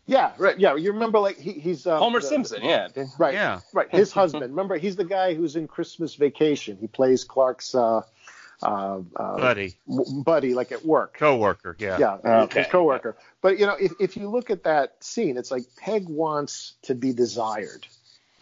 Yeah, 0.06 0.32
right. 0.38 0.58
Yeah, 0.58 0.74
you 0.74 0.92
remember 0.92 1.20
like 1.20 1.38
he, 1.38 1.52
he's 1.52 1.86
uh, 1.86 1.96
Homer 1.98 2.20
the- 2.20 2.26
Simpson. 2.26 2.64
Yeah. 2.64 2.88
Right. 3.18 3.32
Yeah. 3.34 3.60
Right. 3.72 3.88
His 3.90 4.10
husband. 4.12 4.42
Remember, 4.42 4.76
he's 4.76 4.96
the 4.96 5.04
guy 5.04 5.34
who's 5.34 5.54
in 5.56 5.68
Christmas 5.68 6.16
Vacation. 6.16 6.76
He 6.80 6.88
plays 6.88 7.22
Clark's 7.24 7.74
uh, 7.76 8.02
uh, 8.62 9.00
uh, 9.16 9.36
Buddy, 9.38 9.74
w- 9.88 10.22
buddy, 10.22 10.54
like 10.54 10.72
at 10.72 10.84
work. 10.84 11.16
coworker. 11.18 11.76
Yeah. 11.78 11.98
Yeah, 11.98 12.42
Okay. 12.42 12.60
his 12.62 12.68
coworker. 12.70 13.16
But 13.40 13.58
you 13.58 13.66
know, 13.66 13.74
if 13.80 13.92
if 14.00 14.16
you 14.16 14.28
look 14.28 14.50
at 14.50 14.64
that 14.64 15.02
scene, 15.02 15.36
it's 15.38 15.50
like 15.50 15.64
Peg 15.76 16.08
wants 16.08 16.74
to 16.82 16.94
be 16.94 17.12
desired. 17.12 17.86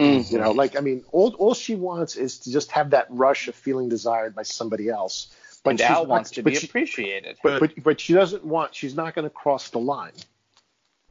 Mhm. 0.00 0.30
You 0.30 0.38
know, 0.38 0.52
like 0.52 0.76
I 0.76 0.80
mean, 0.80 1.04
all 1.12 1.34
all 1.34 1.54
she 1.54 1.74
wants 1.74 2.16
is 2.16 2.38
to 2.40 2.52
just 2.52 2.70
have 2.72 2.90
that 2.90 3.06
rush 3.10 3.48
of 3.48 3.54
feeling 3.54 3.88
desired 3.88 4.34
by 4.34 4.42
somebody 4.42 4.88
else. 4.88 5.28
But 5.64 5.70
and 5.70 5.80
she's 5.80 5.88
Al 5.90 6.02
not- 6.04 6.08
wants 6.08 6.30
to 6.32 6.42
be 6.42 6.54
she- 6.54 6.66
appreciated. 6.68 7.36
but, 7.42 7.60
but 7.60 7.82
but 7.82 8.00
she 8.00 8.12
doesn't 8.14 8.44
want. 8.44 8.74
She's 8.74 8.94
not 8.94 9.14
going 9.14 9.24
to 9.24 9.30
cross 9.30 9.70
the 9.70 9.80
line. 9.80 10.12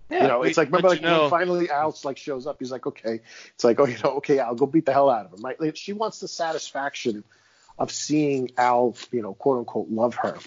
Yeah, 0.10 0.22
you 0.22 0.28
know, 0.30 0.44
it's 0.44 0.58
like 0.58 0.68
remember 0.70 0.84
but 0.88 0.92
like 0.96 1.02
you 1.02 1.08
know- 1.08 1.22
when 1.24 1.30
finally 1.30 1.70
Al 1.70 1.94
like 2.06 2.18
shows 2.18 2.48
up, 2.48 2.56
he's 2.60 2.72
like, 2.72 2.88
okay, 2.88 3.20
it's 3.54 3.64
like, 3.66 3.78
oh, 3.82 3.86
you 3.86 3.98
know, 4.04 4.12
okay, 4.18 4.40
I'll 4.40 4.56
go 4.56 4.66
beat 4.66 4.86
the 4.86 4.94
hell 4.94 5.10
out 5.10 5.26
of 5.26 5.34
him. 5.34 5.42
Right? 5.44 5.60
Like, 5.60 5.76
she 5.76 5.92
wants 5.92 6.20
the 6.22 6.30
satisfaction 6.30 7.26
of 7.78 7.92
seeing 7.92 8.52
Al, 8.58 8.96
you 9.12 9.22
know, 9.22 9.34
quote 9.34 9.60
unquote, 9.60 9.90
love 9.90 10.16
her, 10.16 10.38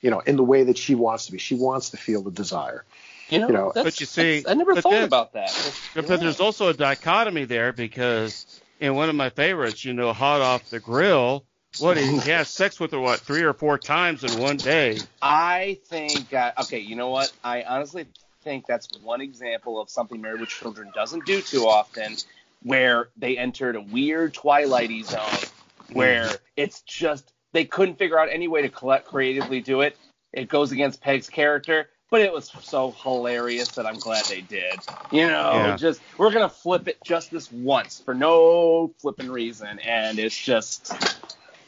you 0.00 0.10
know, 0.10 0.20
in 0.20 0.36
the 0.36 0.44
way 0.44 0.64
that 0.64 0.78
she 0.78 0.94
wants 0.94 1.26
to 1.26 1.32
be. 1.32 1.38
She 1.38 1.54
wants 1.54 1.90
to 1.90 1.96
feel 1.96 2.22
the 2.22 2.30
desire. 2.30 2.84
you 3.28 3.40
know, 3.40 3.48
you 3.48 3.52
know, 3.52 3.72
that's, 3.74 3.84
but 3.84 4.00
you 4.00 4.06
see- 4.06 4.40
that's- 4.40 4.50
I 4.50 4.54
never 4.54 4.74
but 4.74 4.82
thought 4.82 4.90
then- 4.92 5.04
about 5.04 5.32
that. 5.32 5.52
But, 5.94 6.06
but 6.06 6.20
there's 6.20 6.40
also 6.40 6.68
a 6.68 6.74
dichotomy 6.74 7.44
there 7.44 7.72
because 7.72 8.60
in 8.78 8.94
one 8.94 9.08
of 9.08 9.14
my 9.16 9.30
favorites, 9.30 9.84
you 9.84 9.94
know, 9.94 10.12
hot 10.12 10.40
off 10.40 10.70
the 10.70 10.78
grill, 10.80 11.44
what 11.80 11.96
he, 11.98 12.04
he 12.20 12.30
has 12.30 12.48
sex 12.48 12.78
with 12.80 12.92
her 12.92 13.00
what 13.00 13.20
three 13.20 13.42
or 13.42 13.52
four 13.52 13.78
times 13.78 14.22
in 14.24 14.40
one 14.40 14.56
day. 14.56 14.98
I 15.20 15.78
think, 15.86 16.32
uh, 16.32 16.52
okay, 16.62 16.78
you 16.78 16.94
know 16.96 17.10
what? 17.10 17.32
I 17.44 17.64
honestly 17.64 18.06
think 18.42 18.66
that's 18.66 18.88
one 19.02 19.20
example 19.20 19.80
of 19.80 19.90
something 19.90 20.20
Married 20.20 20.40
with 20.40 20.48
Children 20.48 20.92
doesn't 20.94 21.26
do 21.26 21.40
too 21.42 21.66
often, 21.66 22.16
where 22.62 23.08
they 23.16 23.36
entered 23.36 23.76
a 23.76 23.80
weird 23.80 24.34
twilighty 24.34 25.04
zone 25.04 25.50
where 25.92 26.30
it's 26.56 26.82
just 26.82 27.32
they 27.52 27.64
couldn't 27.64 27.96
figure 27.98 28.18
out 28.18 28.28
any 28.30 28.48
way 28.48 28.62
to 28.62 28.68
collect, 28.68 29.06
creatively 29.06 29.60
do 29.60 29.80
it. 29.80 29.96
It 30.32 30.48
goes 30.48 30.72
against 30.72 31.00
Peg's 31.00 31.28
character. 31.30 31.88
but 32.08 32.20
it 32.20 32.32
was 32.32 32.52
so 32.62 32.92
hilarious 33.02 33.66
that 33.70 33.84
I'm 33.84 33.98
glad 33.98 34.24
they 34.26 34.40
did. 34.40 34.78
You 35.10 35.26
know, 35.26 35.52
Yeah. 35.54 35.76
just 35.76 36.00
we're 36.18 36.30
gonna 36.30 36.48
flip 36.48 36.86
it 36.86 36.98
just 37.04 37.32
this 37.32 37.50
once 37.50 38.00
for 38.04 38.14
no 38.14 38.94
flipping 39.00 39.28
reason, 39.28 39.80
and 39.80 40.18
it's 40.20 40.36
just 40.36 40.92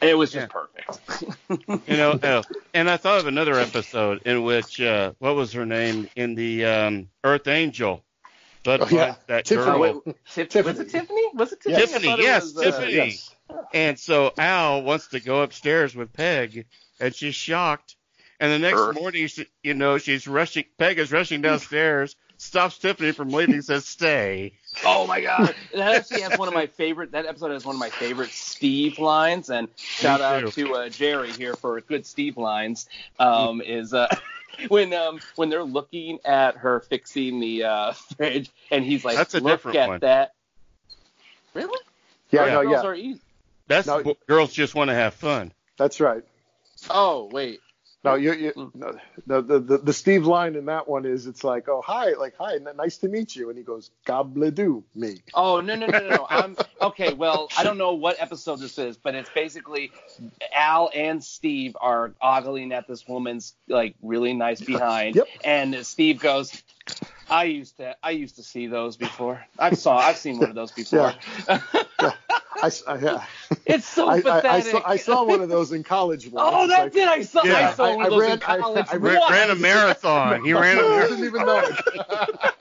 it 0.00 0.16
was 0.16 0.30
just 0.30 0.48
perfect. 0.48 1.00
You 1.88 1.96
know, 1.96 2.18
oh, 2.22 2.42
and 2.72 2.88
I 2.88 2.96
thought 2.98 3.18
of 3.18 3.26
another 3.26 3.58
episode 3.58 4.22
in 4.26 4.44
which 4.44 4.80
uh, 4.80 5.12
what 5.18 5.34
was 5.34 5.52
her 5.54 5.66
name 5.66 6.08
in 6.14 6.34
the 6.36 6.64
um, 6.66 7.08
Earth 7.24 7.48
Angel? 7.48 8.04
Bud 8.68 8.80
Oh, 8.82 8.88
yeah. 8.90 9.04
finds 9.14 9.18
that 9.28 9.44
Tiffany. 9.46 9.64
girl. 9.66 10.02
Wait, 10.04 10.16
Tiff- 10.30 10.48
Tiffany. 10.50 10.62
Was 10.72 10.80
it 10.80 10.90
Tiffany? 10.90 11.30
Was 11.34 11.52
it 11.52 11.60
Tiffany? 11.62 11.74
I 11.74 11.80
Tiffany, 11.86 12.12
it 12.12 12.18
yes, 12.20 12.42
was, 12.44 12.56
uh, 12.58 12.62
Tiffany. 12.64 12.92
yes. 12.92 13.34
And 13.72 13.98
so 13.98 14.32
Al 14.36 14.82
wants 14.82 15.06
to 15.08 15.20
go 15.20 15.40
upstairs 15.42 15.94
with 15.96 16.12
Peg, 16.12 16.66
and 17.00 17.14
she's 17.14 17.34
shocked. 17.34 17.96
And 18.40 18.52
the 18.52 18.58
next 18.58 18.78
Earth. 18.78 18.94
morning, 19.00 19.26
she, 19.26 19.46
you 19.62 19.72
know, 19.74 19.96
she's 19.96 20.28
rushing. 20.28 20.64
Peg 20.76 20.98
is 20.98 21.10
rushing 21.10 21.40
downstairs, 21.40 22.14
stops 22.36 22.78
Tiffany 22.78 23.12
from 23.12 23.30
leaving, 23.30 23.62
says, 23.62 23.86
"Stay." 23.86 24.52
Oh 24.84 25.06
my 25.06 25.22
god, 25.22 25.54
that 25.74 25.94
actually 25.96 26.20
has 26.20 26.38
one 26.38 26.46
of 26.46 26.52
my 26.54 26.66
favorite. 26.66 27.12
That 27.12 27.24
episode 27.26 27.50
has 27.52 27.64
one 27.64 27.74
of 27.74 27.80
my 27.80 27.88
favorite 27.90 28.30
Steve 28.30 28.98
lines, 28.98 29.48
and 29.50 29.68
shout 29.76 30.20
out 30.20 30.52
to 30.52 30.74
uh, 30.74 30.88
Jerry 30.90 31.32
here 31.32 31.54
for 31.56 31.80
good 31.80 32.04
Steve 32.06 32.36
lines. 32.36 32.86
Um, 33.18 33.60
is 33.64 33.92
uh, 33.94 34.14
when 34.68 34.92
um 34.94 35.20
when 35.36 35.48
they're 35.50 35.62
looking 35.62 36.18
at 36.24 36.56
her 36.56 36.80
fixing 36.80 37.40
the 37.40 37.64
uh, 37.64 37.92
fridge, 38.16 38.50
and 38.70 38.84
he's 38.84 39.04
like, 39.04 39.16
That's 39.16 39.34
a 39.34 39.40
"Look 39.40 39.52
different 39.58 39.78
at 39.78 39.88
one. 39.88 40.00
that." 40.00 40.32
Really? 41.54 41.78
Yeah, 42.30 42.46
Yeah. 42.46 42.52
no, 42.54 42.62
Girls 42.62 42.84
yeah, 42.84 42.88
are 42.88 42.94
easy. 42.94 43.20
That's 43.66 43.86
No. 43.86 44.16
girls 44.26 44.52
just 44.52 44.74
want 44.74 44.88
to 44.88 44.94
have 44.94 45.14
fun. 45.14 45.52
that's 45.76 46.00
right. 46.00 46.22
Oh 46.90 47.28
wait. 47.32 47.60
No, 48.04 48.14
you, 48.14 48.32
you, 48.32 48.50
hmm. 48.52 48.78
no, 49.26 49.42
the, 49.42 49.58
the, 49.58 49.78
the, 49.78 49.92
Steve 49.92 50.24
line 50.24 50.54
in 50.54 50.66
that 50.66 50.86
one 50.86 51.04
is 51.04 51.26
it's 51.26 51.42
like, 51.42 51.68
oh, 51.68 51.82
hi, 51.84 52.12
like, 52.12 52.34
hi, 52.38 52.56
nice 52.76 52.98
to 52.98 53.08
meet 53.08 53.34
you. 53.34 53.48
And 53.48 53.58
he 53.58 53.64
goes, 53.64 53.90
gobble-do 54.04 54.84
me. 54.94 55.22
Oh 55.34 55.60
no 55.60 55.74
no 55.74 55.86
no 55.86 55.98
no 55.98 56.08
no! 56.08 56.26
I'm 56.30 56.56
okay. 56.80 57.12
Well, 57.12 57.48
I 57.58 57.64
don't 57.64 57.76
know 57.76 57.94
what 57.94 58.16
episode 58.20 58.60
this 58.60 58.78
is, 58.78 58.96
but 58.96 59.16
it's 59.16 59.28
basically 59.34 59.90
Al 60.54 60.90
and 60.94 61.22
Steve 61.22 61.76
are 61.80 62.14
ogling 62.22 62.72
at 62.72 62.86
this 62.86 63.06
woman's 63.08 63.54
like 63.66 63.96
really 64.00 64.32
nice 64.32 64.60
behind, 64.60 65.16
Yep. 65.16 65.26
and 65.44 65.84
Steve 65.86 66.20
goes, 66.20 66.62
"I 67.28 67.44
used 67.44 67.78
to 67.78 67.96
I 68.02 68.10
used 68.12 68.36
to 68.36 68.44
see 68.44 68.68
those 68.68 68.96
before. 68.96 69.44
I've 69.58 69.76
saw 69.76 69.98
I've 69.98 70.18
seen 70.18 70.38
one 70.38 70.50
of 70.50 70.54
those 70.54 70.70
before. 70.82 71.14
I, 71.48 71.60
s- 71.98 72.12
I- 72.62 72.98
yeah. 72.98 73.24
it's 73.66 73.86
so 73.86 74.08
I, 74.08 74.14
I, 74.16 74.20
pathetic. 74.20 74.46
I, 74.46 74.60
saw, 74.60 74.82
I 74.84 74.96
saw 74.96 75.24
one 75.24 75.40
of 75.40 75.48
those 75.48 75.72
in 75.72 75.82
college 75.84 76.26
oh, 76.34 76.34
once. 76.34 76.54
Oh, 76.54 76.62
It's 76.64 76.72
that's 76.72 76.96
like, 76.96 77.04
it. 77.04 77.08
I 77.08 77.22
saw 77.22 77.44
Yeah. 77.44 77.68
I 77.70 77.72
saw 77.74 77.96
one 77.96 78.00
I- 78.02 78.04
of 78.06 78.10
those 78.12 78.20
ran- 78.22 78.32
in 78.32 78.38
college. 78.40 78.86
I- 78.90 78.92
I 78.92 78.96
Ran, 78.96 79.30
ran 79.30 79.50
a 79.50 79.54
marathon. 79.54 80.44
He 80.44 80.52
ran 80.52 80.78
a 80.78 80.82
marathon. 80.88 81.10
didn't 81.18 81.24
even 81.26 81.46
know 81.46 81.58
it. 81.64 82.54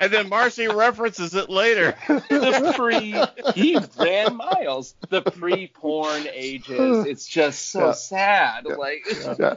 and 0.00 0.12
then 0.12 0.28
Marcy 0.28 0.66
references 0.68 1.34
it 1.34 1.48
later. 1.50 1.94
the 2.08 2.72
pre 2.76 3.14
he 3.52 3.78
ran 3.98 4.36
miles. 4.36 4.94
The 5.08 5.22
pre-porn 5.22 6.26
ages. 6.32 7.06
It's 7.06 7.26
just 7.26 7.70
so 7.70 7.86
Yeah. 7.86 7.92
sad. 7.92 8.64
Like 8.66 9.04
yeah. 9.38 9.54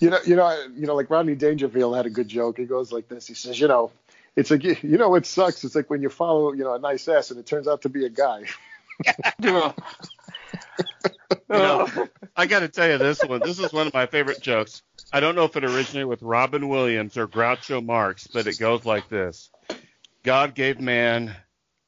You 0.00 0.10
know, 0.10 0.18
you 0.24 0.36
know, 0.36 0.66
you 0.76 0.86
know, 0.86 0.94
like 0.94 1.10
Rodney 1.10 1.34
Dangerfield 1.34 1.96
had 1.96 2.06
a 2.06 2.10
good 2.10 2.28
joke. 2.28 2.58
He 2.58 2.64
goes 2.64 2.92
like 2.92 3.08
this. 3.08 3.26
He 3.26 3.34
says, 3.34 3.58
you 3.60 3.68
know, 3.68 3.90
it's 4.36 4.50
like 4.50 4.62
you 4.64 4.98
know 4.98 5.08
what 5.08 5.26
sucks. 5.26 5.64
It's 5.64 5.74
like 5.74 5.90
when 5.90 6.02
you 6.02 6.08
follow, 6.08 6.52
you 6.52 6.64
know, 6.64 6.74
a 6.74 6.78
nice 6.78 7.08
ass 7.08 7.30
and 7.30 7.40
it 7.40 7.46
turns 7.46 7.66
out 7.66 7.82
to 7.82 7.88
be 7.88 8.04
a 8.04 8.08
guy. 8.10 8.44
You 11.50 11.56
know, 11.58 11.86
I 12.36 12.46
got 12.46 12.60
to 12.60 12.68
tell 12.68 12.88
you 12.90 12.98
this 12.98 13.22
one. 13.22 13.40
This 13.42 13.58
is 13.58 13.72
one 13.72 13.86
of 13.86 13.94
my 13.94 14.06
favorite 14.06 14.40
jokes. 14.40 14.82
I 15.12 15.20
don't 15.20 15.34
know 15.34 15.44
if 15.44 15.56
it 15.56 15.64
originated 15.64 16.06
with 16.06 16.22
Robin 16.22 16.68
Williams 16.68 17.16
or 17.16 17.26
Groucho 17.26 17.84
Marx, 17.84 18.26
but 18.26 18.46
it 18.46 18.58
goes 18.58 18.84
like 18.84 19.08
this: 19.08 19.50
God 20.24 20.54
gave 20.54 20.80
man 20.80 21.34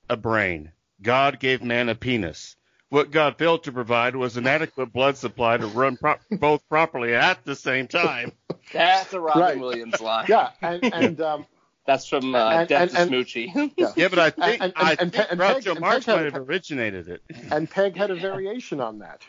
a 0.09 0.17
brain. 0.17 0.73
God 1.03 1.41
gave 1.41 1.63
man 1.63 1.89
a 1.89 1.95
penis. 1.95 2.57
What 2.89 3.11
God 3.11 3.37
failed 3.39 3.65
to 3.65 3.73
provide 3.73 4.17
was 4.17 4.37
an 4.37 4.47
adequate 4.47 4.93
blood 4.93 5.17
supply 5.17 5.57
to 5.57 5.67
run 5.67 5.97
pro- 5.97 6.17
both 6.31 6.67
properly 6.69 7.15
at 7.15 7.45
the 7.45 7.55
same 7.55 7.87
time. 7.87 8.33
That's 8.73 9.13
a 9.13 9.21
Robin 9.21 9.43
Right. 9.43 9.61
Williams 9.61 10.01
line. 10.01 10.27
Yeah, 10.29 10.51
and 10.63 10.83
and 10.93 11.21
um, 11.21 11.47
That's 11.91 12.07
from 12.07 12.37
uh, 12.37 12.51
And- 12.51 12.69
Death 12.69 12.95
and- 12.97 13.11
to 13.11 13.17
Smoochy. 13.25 13.73
yeah. 13.77 13.93
Yeah, 13.97 14.07
but 14.07 14.21
I 14.21 14.31
think 14.31 14.63
And- 14.63 14.63
and- 14.63 14.73
I 14.77 14.91
and- 15.01 15.13
think 15.13 15.27
and 15.29 15.41
Peg- 15.41 15.57
Groucho 15.65 15.71
and 15.73 15.81
Marx 15.81 16.07
might 16.07 16.25
have 16.33 16.37
originated 16.37 17.09
it. 17.09 17.21
and 17.51 17.69
Peg 17.69 17.97
had 17.97 18.13
a 18.13 18.15
variation 18.29 18.81
on 18.81 19.01
that. 19.01 19.23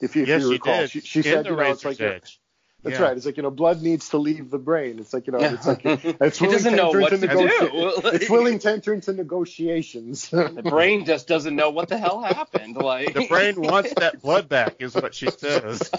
If 0.00 0.14
you, 0.14 0.22
if 0.22 0.28
yes, 0.28 0.42
you 0.42 0.46
she 0.48 0.52
recall, 0.52 0.78
did. 0.82 0.90
she, 0.92 1.00
she 1.00 1.22
said, 1.22 1.44
the 1.44 1.50
you 1.50 1.56
know, 1.56 1.62
it's 1.72 1.84
like 1.84 1.98
you 1.98 2.06
know, 2.06 2.12
Edge. 2.12 2.38
That's 2.86 2.98
Yeah. 3.00 3.06
right. 3.06 3.16
It's 3.16 3.26
like 3.26 3.36
you 3.36 3.42
know, 3.42 3.50
blood 3.50 3.82
needs 3.82 4.08
to 4.10 4.18
leave 4.18 4.50
the 4.50 4.58
brain. 4.58 4.98
It's 4.98 5.12
like 5.12 5.26
you 5.26 5.32
know, 5.32 5.40
Yeah. 5.40 5.54
it's 5.54 5.66
like 5.66 5.80
it's 5.84 6.38
He 6.38 6.46
willing 6.46 6.56
doesn't 6.58 6.70
to 6.72 6.76
know 6.76 6.86
enter 6.88 7.00
what 7.00 7.12
into 7.12 7.26
to 7.26 7.34
negoti- 7.34 8.02
do. 8.02 8.08
it's 8.16 8.30
willing 8.30 8.58
to 8.60 8.70
enter 8.70 8.94
into 8.94 9.12
negotiations. 9.12 10.30
The 10.56 10.62
brain 10.62 11.04
just 11.04 11.26
doesn't 11.26 11.54
know 11.56 11.70
what 11.70 11.88
the 11.88 11.98
hell 11.98 12.22
happened. 12.22 12.76
Like 12.76 13.12
The 13.14 13.26
brain 13.26 13.60
wants 13.60 13.92
that 13.94 14.22
blood 14.22 14.48
back, 14.48 14.76
is 14.78 14.94
what 14.94 15.14
she 15.14 15.28
says. 15.30 15.90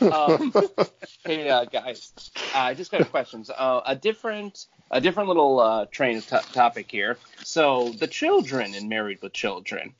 um, 0.00 0.52
hey 1.24 1.48
uh, 1.48 1.64
guys, 1.64 2.12
I 2.54 2.74
just 2.74 2.90
got 2.90 3.08
questions. 3.10 3.50
Uh, 3.50 3.80
a 3.86 3.96
different, 3.96 4.66
a 4.90 5.00
different 5.00 5.28
little 5.28 5.58
uh, 5.60 5.86
train 5.86 6.18
of 6.18 6.26
to- 6.28 6.42
topic 6.52 6.90
here. 6.90 7.16
So 7.42 7.90
the 7.98 8.06
children 8.06 8.74
in 8.74 8.88
Married 8.88 9.20
with 9.22 9.32
Children. 9.32 9.94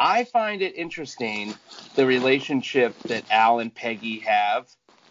I 0.00 0.24
find 0.24 0.62
it 0.62 0.74
interesting 0.76 1.54
the 1.94 2.06
relationship 2.06 2.98
that 3.04 3.24
Al 3.30 3.60
and 3.60 3.74
Peggy 3.74 4.20
have 4.20 4.68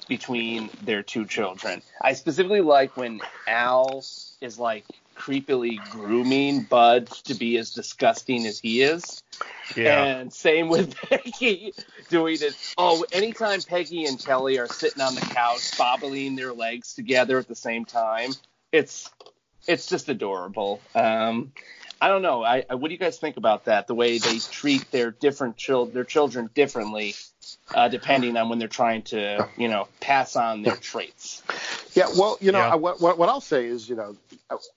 between 0.07 0.69
their 0.83 1.03
two 1.03 1.25
children. 1.25 1.81
I 2.01 2.13
specifically 2.13 2.61
like 2.61 2.97
when 2.97 3.21
Al 3.47 4.03
is 4.41 4.59
like 4.59 4.85
creepily 5.15 5.77
grooming 5.91 6.63
Bud 6.63 7.07
to 7.25 7.33
be 7.33 7.57
as 7.57 7.71
disgusting 7.71 8.45
as 8.45 8.59
he 8.59 8.81
is. 8.81 9.23
Yeah. 9.75 10.03
And 10.03 10.33
same 10.33 10.67
with 10.67 10.95
Peggy 11.09 11.73
doing 12.09 12.37
it. 12.41 12.55
Oh, 12.77 13.05
anytime 13.11 13.61
Peggy 13.61 14.05
and 14.05 14.23
Kelly 14.23 14.59
are 14.59 14.67
sitting 14.67 15.01
on 15.01 15.15
the 15.15 15.21
couch, 15.21 15.77
bobbling 15.77 16.35
their 16.35 16.53
legs 16.53 16.93
together 16.93 17.37
at 17.37 17.47
the 17.47 17.55
same 17.55 17.85
time, 17.85 18.31
it's 18.71 19.09
it's 19.67 19.87
just 19.87 20.09
adorable. 20.09 20.81
Um, 20.93 21.53
I 22.03 22.09
don't 22.09 22.21
know. 22.21 22.43
I, 22.43 22.65
I 22.69 22.75
what 22.75 22.89
do 22.89 22.93
you 22.93 22.99
guys 22.99 23.17
think 23.17 23.37
about 23.37 23.63
that? 23.63 23.87
The 23.87 23.95
way 23.95 24.17
they 24.17 24.39
treat 24.39 24.91
their 24.91 25.11
different 25.11 25.55
chil- 25.55 25.85
their 25.85 26.03
children 26.03 26.49
differently, 26.53 27.15
uh, 27.73 27.87
depending 27.87 28.35
on 28.35 28.49
when 28.49 28.59
they're 28.59 28.67
trying 28.67 29.03
to, 29.03 29.47
you 29.55 29.69
know, 29.69 29.87
pass 30.01 30.35
on 30.35 30.63
their 30.63 30.75
traits. 30.75 31.41
Yeah, 31.93 32.07
well, 32.17 32.37
you 32.41 32.51
know, 32.51 32.59
Yeah. 32.59 32.73
I, 32.73 32.75
what, 32.75 32.99
what 32.99 33.17
what 33.17 33.29
I'll 33.29 33.39
say 33.39 33.67
is, 33.67 33.87
you 33.87 33.95
know, 33.95 34.17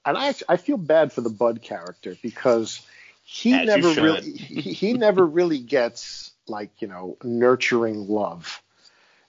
and 0.04 0.16
I 0.16 0.28
actually, 0.28 0.46
I 0.50 0.56
feel 0.56 0.76
bad 0.76 1.12
for 1.12 1.20
the 1.20 1.28
Bud 1.28 1.62
character 1.62 2.16
because 2.22 2.80
he 3.24 3.54
As 3.54 3.66
never 3.66 3.92
really 4.00 4.30
he, 4.30 4.60
he 4.60 4.92
never 4.92 5.26
really 5.26 5.58
gets 5.58 6.30
like 6.46 6.70
you 6.78 6.86
know 6.86 7.16
nurturing 7.24 8.06
love. 8.06 8.62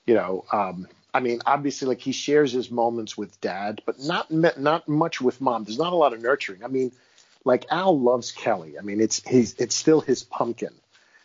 You 0.05 0.13
know, 0.13 0.45
um, 0.51 0.87
I 1.15 1.19
mean, 1.19 1.39
obviously, 1.47 1.87
like 1.87 2.01
he 2.01 2.11
shares 2.11 2.51
his 2.51 2.69
moments 2.69 3.17
with 3.17 3.41
dad, 3.41 3.81
but 3.87 3.99
not 3.99 4.29
me- 4.29 4.51
not 4.55 4.87
much 4.87 5.19
with 5.19 5.41
mom. 5.41 5.63
There's 5.63 5.79
not 5.79 5.93
a 5.93 5.95
lot 5.95 6.13
of 6.13 6.21
nurturing. 6.21 6.63
I 6.63 6.67
mean, 6.67 6.91
like 7.47 7.65
Al 7.71 7.99
loves 7.99 8.31
Kelly. 8.31 8.77
I 8.77 8.81
mean, 8.83 9.01
it's 9.01 9.21
he's 9.27 9.55
it's 9.55 9.73
still 9.75 10.01
his 10.01 10.23
pumpkin. 10.23 10.73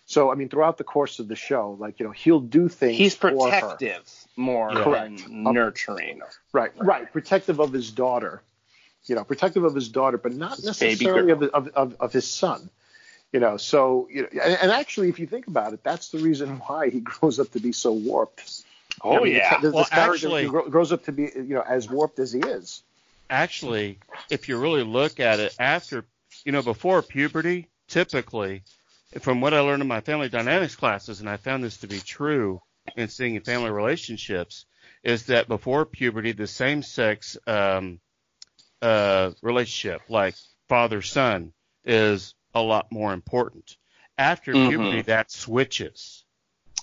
So 0.06 0.30
I 0.32 0.34
mean, 0.34 0.48
throughout 0.48 0.78
the 0.78 0.84
course 0.84 1.18
of 1.18 1.28
the 1.28 1.36
show, 1.36 1.76
like 1.78 2.00
you 2.00 2.06
know, 2.06 2.12
he'll 2.12 2.40
do 2.40 2.68
things. 2.68 2.96
He's 2.96 3.14
for 3.14 3.28
her. 3.30 3.34
protective 3.36 4.08
more 4.36 4.70
Correct. 4.70 5.24
than 5.24 5.42
nurturing. 5.42 6.20
Right, 6.52 6.72
right. 6.76 7.12
Protective 7.12 7.60
of 7.60 7.72
his 7.72 7.90
daughter. 7.90 8.42
You 9.06 9.16
know, 9.16 9.24
protective 9.24 9.64
of 9.64 9.74
his 9.74 9.88
daughter, 9.88 10.16
but 10.16 10.32
not 10.32 10.56
His 10.56 10.64
necessarily 10.64 11.32
of, 11.32 11.42
of, 11.42 11.68
of, 11.74 11.96
of 11.98 12.12
his 12.12 12.26
son. 12.28 12.70
You 13.32 13.40
know, 13.40 13.56
so 13.56 14.08
you 14.12 14.22
know, 14.22 14.28
and, 14.42 14.58
and 14.62 14.70
actually, 14.70 15.08
if 15.08 15.18
you 15.18 15.26
think 15.26 15.48
about 15.48 15.72
it, 15.72 15.82
that's 15.82 16.10
the 16.10 16.18
reason 16.18 16.58
why 16.66 16.90
he 16.90 17.00
grows 17.12 17.40
up 17.40 17.50
to 17.52 17.60
be 17.60 17.72
so 17.72 17.92
warped. 17.92 18.62
Oh 19.02 19.16
I 19.18 19.24
mean, 19.24 19.34
yeah. 19.34 19.58
this, 19.60 19.72
Well, 19.72 19.84
this 19.84 19.92
actually- 19.92 20.46
grows 20.46 20.92
up 20.92 21.04
to 21.06 21.12
be 21.12 21.22
you 21.34 21.54
know 21.54 21.62
as 21.66 21.90
warped 21.90 22.18
as 22.18 22.30
he 22.32 22.40
is. 22.40 22.82
Actually, 23.30 23.98
if 24.30 24.48
you 24.48 24.58
really 24.58 24.82
look 24.82 25.18
at 25.18 25.40
it, 25.40 25.56
after 25.58 26.04
you 26.44 26.52
know, 26.52 26.62
before 26.62 27.02
puberty, 27.02 27.68
typically, 27.88 28.62
from 29.20 29.40
what 29.40 29.54
I 29.54 29.60
learned 29.60 29.82
in 29.82 29.88
my 29.88 30.00
family 30.00 30.28
dynamics 30.28 30.76
classes, 30.76 31.20
and 31.20 31.28
I 31.28 31.36
found 31.36 31.62
this 31.62 31.78
to 31.78 31.86
be 31.86 32.00
true 32.00 32.62
in 32.96 33.08
seeing 33.08 33.34
in 33.34 33.42
family 33.42 33.70
relationships, 33.70 34.66
is 35.02 35.26
that 35.26 35.48
before 35.48 35.84
puberty, 35.84 36.32
the 36.32 36.46
same 36.46 36.82
sex 36.82 37.36
um, 37.46 38.00
uh, 38.80 39.32
relationship, 39.42 40.02
like 40.08 40.34
father 40.68 41.02
son, 41.02 41.52
is 41.84 42.34
a 42.54 42.60
lot 42.60 42.90
more 42.90 43.12
important. 43.12 43.76
After 44.18 44.52
Mhm. 44.52 44.68
puberty, 44.68 45.02
that 45.02 45.30
switches. 45.30 46.24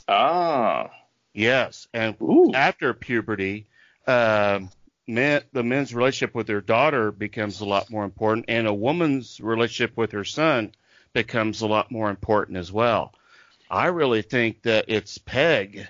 Ah. 0.07 0.89
Yes, 1.33 1.87
and 1.93 2.15
Ooh. 2.21 2.51
after 2.53 2.93
puberty, 2.93 3.67
um, 4.07 4.69
men, 5.09 5.41
the 5.51 5.63
men's 5.63 5.93
relationship 5.93 6.33
with 6.35 6.47
their 6.47 6.61
daughter 6.61 7.11
becomes 7.11 7.59
a 7.59 7.65
lot 7.65 7.89
more 7.89 8.05
important, 8.05 8.45
and 8.47 8.67
a 8.67 8.73
woman's 8.73 9.39
relationship 9.41 9.97
with 9.97 10.11
her 10.13 10.23
son 10.23 10.71
becomes 11.13 11.61
a 11.61 11.67
lot 11.67 11.91
more 11.91 12.09
important 12.09 12.57
as 12.57 12.71
well. 12.71 13.13
I 13.69 13.87
really 13.87 14.21
think 14.21 14.61
that 14.63 14.85
it's 14.87 15.17
Peg 15.17 15.87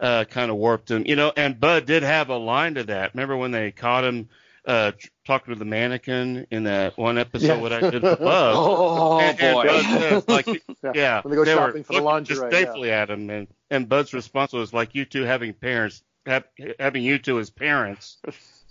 uh, 0.00 0.24
kind 0.24 0.50
of 0.50 0.56
warped 0.56 0.90
him. 0.90 1.04
You 1.06 1.16
know, 1.16 1.32
and 1.36 1.58
Bud 1.60 1.86
did 1.86 2.02
have 2.02 2.30
a 2.30 2.36
line 2.36 2.74
to 2.74 2.84
that. 2.84 3.14
Remember 3.14 3.36
when 3.36 3.50
they 3.50 3.70
caught 3.70 4.04
him 4.04 4.28
uh, 4.64 4.92
talking 5.26 5.52
to 5.54 5.58
the 5.58 5.64
mannequin 5.64 6.46
in 6.50 6.64
that 6.64 6.96
one 6.96 7.18
episode 7.18 7.46
Yeah. 7.56 7.60
what 7.60 7.72
I 7.72 7.90
did 7.90 8.00
for 8.02 8.16
love? 8.24 8.56
Oh 9.02 9.18
and, 9.18 9.40
and 9.40 9.54
boy. 9.54 9.66
Bud 9.66 9.82
says, 10.00 10.28
like, 10.28 10.46
Yeah. 10.82 10.92
yeah, 10.94 11.20
When 11.22 11.30
they 11.30 11.36
go 11.36 11.40
were 11.40 11.46
shopping 11.46 11.84
for 11.84 11.92
the 11.94 12.00
lingerie, 12.00 12.50
disdainfully 12.50 12.90
at 12.90 13.10
him, 13.10 13.30
and 13.30 13.46
and 13.70 13.88
Bud's 13.88 14.12
response 14.14 14.52
was 14.52 14.72
like, 14.72 14.94
"You 14.94 15.04
two 15.04 15.22
having 15.22 15.52
parents, 15.54 16.02
having 16.26 17.02
you 17.02 17.18
two 17.18 17.38
as 17.38 17.50
parents, 17.50 18.18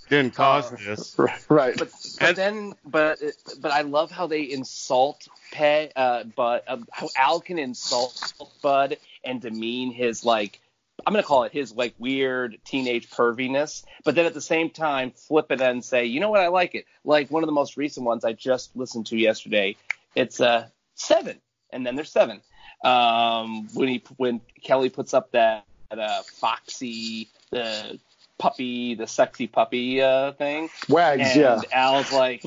didn't 0.09 0.33
cause 0.35 0.71
Uh, 0.71 0.77
this." 0.85 1.15
Right. 1.17 1.41
right. 1.49 1.77
but, 1.77 1.89
but 2.19 2.27
And- 2.29 2.37
then 2.37 2.73
but 2.85 3.19
but 3.59 3.71
I 3.71 3.81
love 3.81 4.11
how 4.11 4.27
they 4.27 4.43
insult 4.43 5.27
Pe 5.51 5.89
uh 5.95 6.23
but 6.35 6.63
uh, 6.67 6.77
how 6.91 7.09
Al 7.17 7.41
can 7.41 7.59
insult 7.59 8.33
Bud 8.61 8.97
and 9.23 9.41
demean 9.41 9.91
his 9.91 10.23
like 10.25 10.59
I'm 11.05 11.13
gonna 11.13 11.23
call 11.23 11.43
it 11.43 11.51
his 11.51 11.73
like 11.73 11.95
weird 11.97 12.59
teenage 12.63 13.09
perviness, 13.09 13.83
but 14.03 14.13
then 14.15 14.25
at 14.25 14.33
the 14.35 14.41
same 14.41 14.69
time 14.69 15.11
flip 15.11 15.51
it 15.51 15.59
and 15.59 15.83
say, 15.83 16.05
you 16.05 16.19
know 16.19 16.29
what, 16.29 16.41
I 16.41 16.47
like 16.49 16.75
it. 16.75 16.85
Like 17.03 17.31
one 17.31 17.43
of 17.43 17.47
the 17.47 17.53
most 17.53 17.75
recent 17.75 18.05
ones 18.05 18.23
I 18.23 18.33
just 18.33 18.75
listened 18.75 19.07
to 19.07 19.17
yesterday. 19.17 19.75
It's 20.15 20.39
uh 20.39 20.67
seven, 20.95 21.41
and 21.71 21.85
then 21.85 21.95
there's 21.95 22.11
seven. 22.11 22.41
Um, 22.83 23.67
when 23.73 23.87
he 23.87 24.03
when 24.17 24.41
Kelly 24.63 24.89
puts 24.89 25.13
up 25.13 25.31
that 25.31 25.65
uh, 25.99 26.21
Foxy 26.23 27.27
the 27.51 27.99
puppy, 28.37 28.95
the 28.95 29.05
sexy 29.07 29.47
puppy 29.47 30.01
uh, 30.01 30.31
thing, 30.33 30.69
Wags, 30.89 31.21
and 31.23 31.39
yeah. 31.39 31.61
Al's 31.71 32.11
like, 32.11 32.43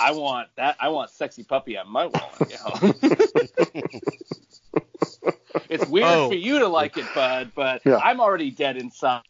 I 0.00 0.12
want 0.12 0.48
that. 0.56 0.76
I 0.80 0.88
want 0.88 1.10
sexy 1.10 1.44
puppy 1.44 1.76
on 1.78 1.88
my 1.88 2.06
wall. 2.06 2.32
You 2.40 2.56
know? 2.64 2.92
it's 5.68 5.86
weird 5.86 6.06
Oh. 6.06 6.28
for 6.28 6.34
you 6.34 6.58
to 6.60 6.68
like 6.68 6.96
it, 6.98 7.06
bud, 7.14 7.52
but 7.54 7.82
Yeah. 7.84 7.96
I'm 7.98 8.20
already 8.20 8.50
dead 8.50 8.76
inside, 8.76 9.22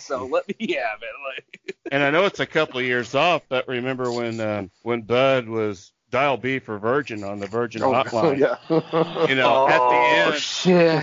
so 0.00 0.26
let 0.26 0.48
me 0.48 0.74
have 0.74 1.00
it. 1.02 1.08
Like, 1.26 1.76
And 1.92 2.02
I 2.02 2.10
know 2.10 2.24
it's 2.24 2.40
a 2.40 2.46
couple 2.46 2.78
of 2.80 2.84
years 2.84 3.14
off, 3.14 3.42
but 3.48 3.68
remember 3.68 4.10
when 4.10 4.40
um, 4.40 4.70
when 4.82 5.02
Bud 5.02 5.48
was 5.48 5.92
dial 6.10 6.36
B 6.36 6.58
for 6.58 6.78
Virgin 6.78 7.24
on 7.24 7.38
the 7.40 7.46
Virgin 7.46 7.82
Oh, 7.82 7.90
hotline, 7.92 8.38
yeah. 8.38 8.56
you 9.28 9.34
know, 9.34 9.68
at 9.68 9.78
the 9.78 10.32
end, 10.32 10.40
shit. 10.40 11.02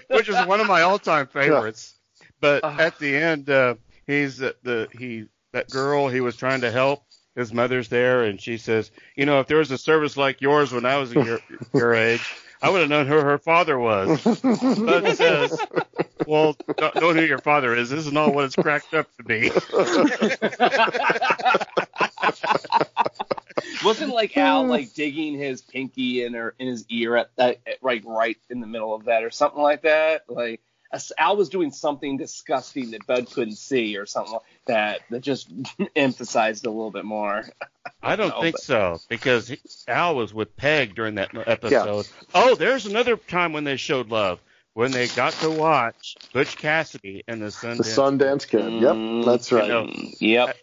which 0.08 0.28
is 0.28 0.46
one 0.46 0.60
of 0.60 0.66
my 0.66 0.82
all-time 0.82 1.26
favorites. 1.26 1.94
But 2.40 2.64
Ah. 2.64 2.76
at 2.78 2.98
the 2.98 3.16
end, 3.16 3.48
uh, 3.50 3.74
he's 4.06 4.38
the, 4.38 4.56
the 4.64 4.88
he 4.98 5.26
that 5.52 5.70
girl 5.70 6.08
he 6.08 6.20
was 6.20 6.36
trying 6.36 6.62
to 6.62 6.70
help. 6.70 7.04
His 7.36 7.52
mother's 7.54 7.88
there, 7.88 8.24
and 8.24 8.38
she 8.40 8.58
says, 8.58 8.90
"You 9.16 9.24
know, 9.26 9.40
if 9.40 9.46
there 9.46 9.56
was 9.58 9.70
a 9.70 9.78
service 9.78 10.16
like 10.18 10.40
yours 10.42 10.70
when 10.72 10.84
I 10.84 10.96
was 10.98 11.14
your 11.14 11.38
your 11.72 11.94
age, 11.94 12.20
I 12.60 12.68
would 12.68 12.80
have 12.80 12.90
known 12.90 13.06
who 13.06 13.14
her 13.14 13.38
father 13.38 13.78
was." 13.78 14.20
Bud 14.22 15.16
says, 15.16 15.58
"Well, 16.26 16.54
don't 16.76 16.94
know 16.96 17.14
who 17.14 17.22
your 17.22 17.38
father 17.38 17.74
is. 17.74 17.88
This 17.90 18.00
isn't 18.00 18.16
all 18.18 18.32
what 18.32 18.44
it's 18.44 18.56
cracked 18.56 18.92
up 18.92 19.06
to 19.16 19.22
be." 19.24 19.50
Wasn't 23.84 24.12
like 24.14 24.36
Al 24.36 24.66
like 24.66 24.94
digging 24.94 25.38
his 25.38 25.60
pinky 25.62 26.24
in 26.24 26.34
her 26.34 26.54
in 26.58 26.68
his 26.68 26.84
ear 26.88 27.16
at 27.16 27.30
that 27.36 27.58
at, 27.66 27.78
right 27.82 28.02
right 28.06 28.36
in 28.50 28.60
the 28.60 28.66
middle 28.66 28.94
of 28.94 29.04
that 29.04 29.24
or 29.24 29.30
something 29.30 29.62
like 29.62 29.82
that? 29.82 30.24
Like 30.28 30.60
Al 31.18 31.36
was 31.36 31.48
doing 31.48 31.70
something 31.72 32.16
disgusting 32.18 32.90
that 32.90 33.06
Bud 33.06 33.30
couldn't 33.30 33.56
see 33.56 33.96
or 33.96 34.04
something 34.06 34.34
like 34.34 34.42
that 34.66 35.00
that 35.10 35.20
just 35.20 35.50
emphasized 35.96 36.66
a 36.66 36.70
little 36.70 36.90
bit 36.90 37.04
more. 37.04 37.44
I 38.02 38.16
don't 38.16 38.28
No, 38.30 38.40
think 38.42 38.56
but- 38.56 38.62
so 38.62 38.98
because 39.08 39.48
he, 39.48 39.58
Al 39.88 40.16
was 40.16 40.34
with 40.34 40.56
Peg 40.56 40.94
during 40.94 41.14
that 41.16 41.30
episode. 41.48 42.06
Oh, 42.34 42.54
there's 42.54 42.86
another 42.86 43.16
time 43.16 43.52
when 43.52 43.64
they 43.64 43.76
showed 43.76 44.10
love 44.10 44.40
when 44.74 44.90
they 44.90 45.06
got 45.08 45.32
to 45.34 45.50
watch 45.50 46.16
Butch 46.32 46.56
Cassidy 46.56 47.22
and 47.28 47.42
the 47.42 47.46
Sundance. 47.46 47.76
The 47.78 47.82
Sundance 47.84 48.48
Kid. 48.48 48.60
Mm, 48.62 49.18
Yep, 49.20 49.26
that's 49.26 49.52
right. 49.52 49.68
know. 49.68 49.88
Yep. 50.18 50.56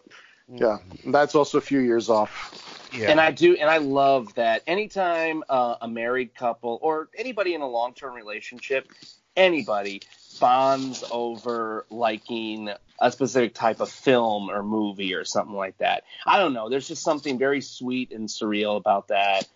Yeah, 0.51 0.79
that's 1.05 1.35
also 1.35 1.57
a 1.57 1.61
few 1.61 1.79
years 1.79 2.09
off. 2.09 2.89
Yeah. 2.91 3.11
And 3.11 3.21
I 3.21 3.31
do, 3.31 3.55
and 3.55 3.69
I 3.69 3.77
love 3.77 4.33
that 4.35 4.63
anytime 4.65 5.43
uh, 5.47 5.75
a 5.81 5.87
married 5.87 6.33
couple 6.33 6.79
or 6.81 7.09
anybody 7.15 7.53
in 7.53 7.61
a 7.61 7.67
long 7.67 7.93
term 7.93 8.13
relationship, 8.13 8.91
anybody 9.35 10.01
bonds 10.39 11.03
over 11.11 11.85
liking 11.89 12.69
a 13.01 13.11
specific 13.11 13.53
type 13.53 13.79
of 13.79 13.89
film 13.89 14.49
or 14.49 14.63
movie 14.63 15.13
or 15.13 15.23
something 15.23 15.55
like 15.55 15.77
that. 15.77 16.03
I 16.25 16.39
don't 16.39 16.53
know. 16.53 16.69
There's 16.69 16.87
just 16.87 17.03
something 17.03 17.37
very 17.37 17.61
sweet 17.61 18.11
and 18.11 18.27
surreal 18.27 18.77
about 18.77 19.09
that. 19.09 19.47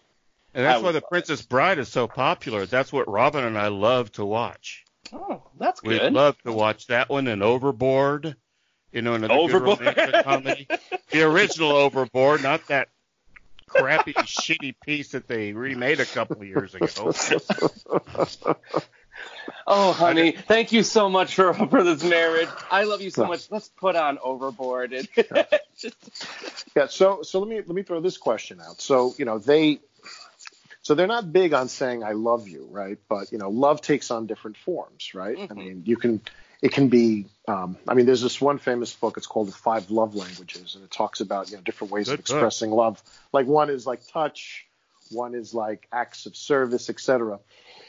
and 0.53 0.65
that's 0.65 0.81
why 0.81 0.91
the 0.91 0.99
love 0.99 1.09
Princess 1.09 1.41
Bride 1.41 1.79
is 1.79 1.89
so 1.89 2.07
popular. 2.07 2.65
That's 2.65 2.93
what 2.93 3.09
Robin 3.09 3.43
and 3.43 3.57
I 3.57 3.67
love 3.67 4.11
to 4.13 4.25
watch. 4.25 4.85
Oh, 5.11 5.43
that's 5.59 5.81
good. 5.81 5.89
We 5.89 5.99
good. 5.99 6.13
love 6.13 6.41
to 6.43 6.53
watch 6.53 6.87
that 6.87 7.09
one 7.09 7.27
and 7.27 7.43
Overboard. 7.43 8.35
You 8.93 9.01
know, 9.01 9.15
another 9.15 9.33
Overboard. 9.33 9.79
good 9.79 9.79
romantic 9.79 10.23
comedy. 10.23 10.67
The 11.11 11.23
original 11.23 11.71
Overboard, 11.71 12.41
not 12.43 12.67
that 12.67 12.89
crappy, 13.67 14.13
shitty 14.23 14.75
piece 14.85 15.09
that 15.09 15.27
they 15.27 15.53
remade 15.53 15.99
a 15.99 16.05
couple 16.05 16.41
of 16.41 16.47
years 16.47 16.75
ago. 16.75 17.11
oh, 19.67 19.93
honey, 19.93 20.31
thank 20.33 20.71
you 20.71 20.83
so 20.83 21.09
much 21.09 21.35
for 21.35 21.53
for 21.53 21.83
this 21.83 22.03
marriage. 22.03 22.49
I 22.69 22.83
love 22.83 23.01
you 23.01 23.09
so 23.09 23.25
much. 23.25 23.49
Let's 23.49 23.69
put 23.69 23.95
on 23.95 24.19
Overboard. 24.19 24.93
And 24.93 25.07
just, 25.77 25.95
Yeah, 26.75 26.87
so 26.87 27.23
so 27.23 27.39
let 27.39 27.49
me 27.49 27.55
let 27.57 27.69
me 27.69 27.81
throw 27.83 27.99
this 27.99 28.17
question 28.17 28.59
out. 28.61 28.79
So 28.79 29.15
you 29.17 29.25
know 29.25 29.39
they, 29.39 29.79
so 30.83 30.93
they're 30.93 31.07
not 31.07 31.33
big 31.33 31.53
on 31.53 31.67
saying 31.67 32.03
I 32.03 32.11
love 32.11 32.47
you, 32.47 32.67
right? 32.69 32.99
But 33.09 33.31
you 33.31 33.39
know 33.39 33.49
love 33.49 33.81
takes 33.81 34.11
on 34.11 34.27
different 34.27 34.57
forms, 34.57 35.15
right? 35.15 35.37
I 35.49 35.53
Mhm. 35.53 35.57
mean 35.57 35.83
you 35.85 35.97
can 35.97 36.21
it 36.63 36.71
can 36.71 36.87
be 36.87 37.25
um, 37.47 37.77
I 37.87 37.93
mean 37.93 38.05
there's 38.05 38.21
this 38.21 38.39
one 38.41 38.57
famous 38.57 38.93
book 38.93 39.17
it's 39.17 39.27
called 39.27 39.49
the 39.49 39.51
Five 39.51 39.91
Love 39.91 40.15
Languages 40.15 40.75
and 40.75 40.83
it 40.83 40.89
talks 40.91 41.19
about 41.19 41.51
you 41.51 41.57
know 41.57 41.61
different 41.61 41.91
ways 41.91 42.07
Good 42.07 42.13
of 42.15 42.19
expressing 42.21 42.71
love. 42.71 43.03
Like 43.33 43.45
one 43.45 43.69
is 43.69 43.85
like 43.85 43.99
touch, 44.07 44.65
one 45.11 45.35
is 45.35 45.53
like 45.53 45.87
acts 45.91 46.25
of 46.25 46.35
service, 46.37 46.89
etc. 46.89 47.39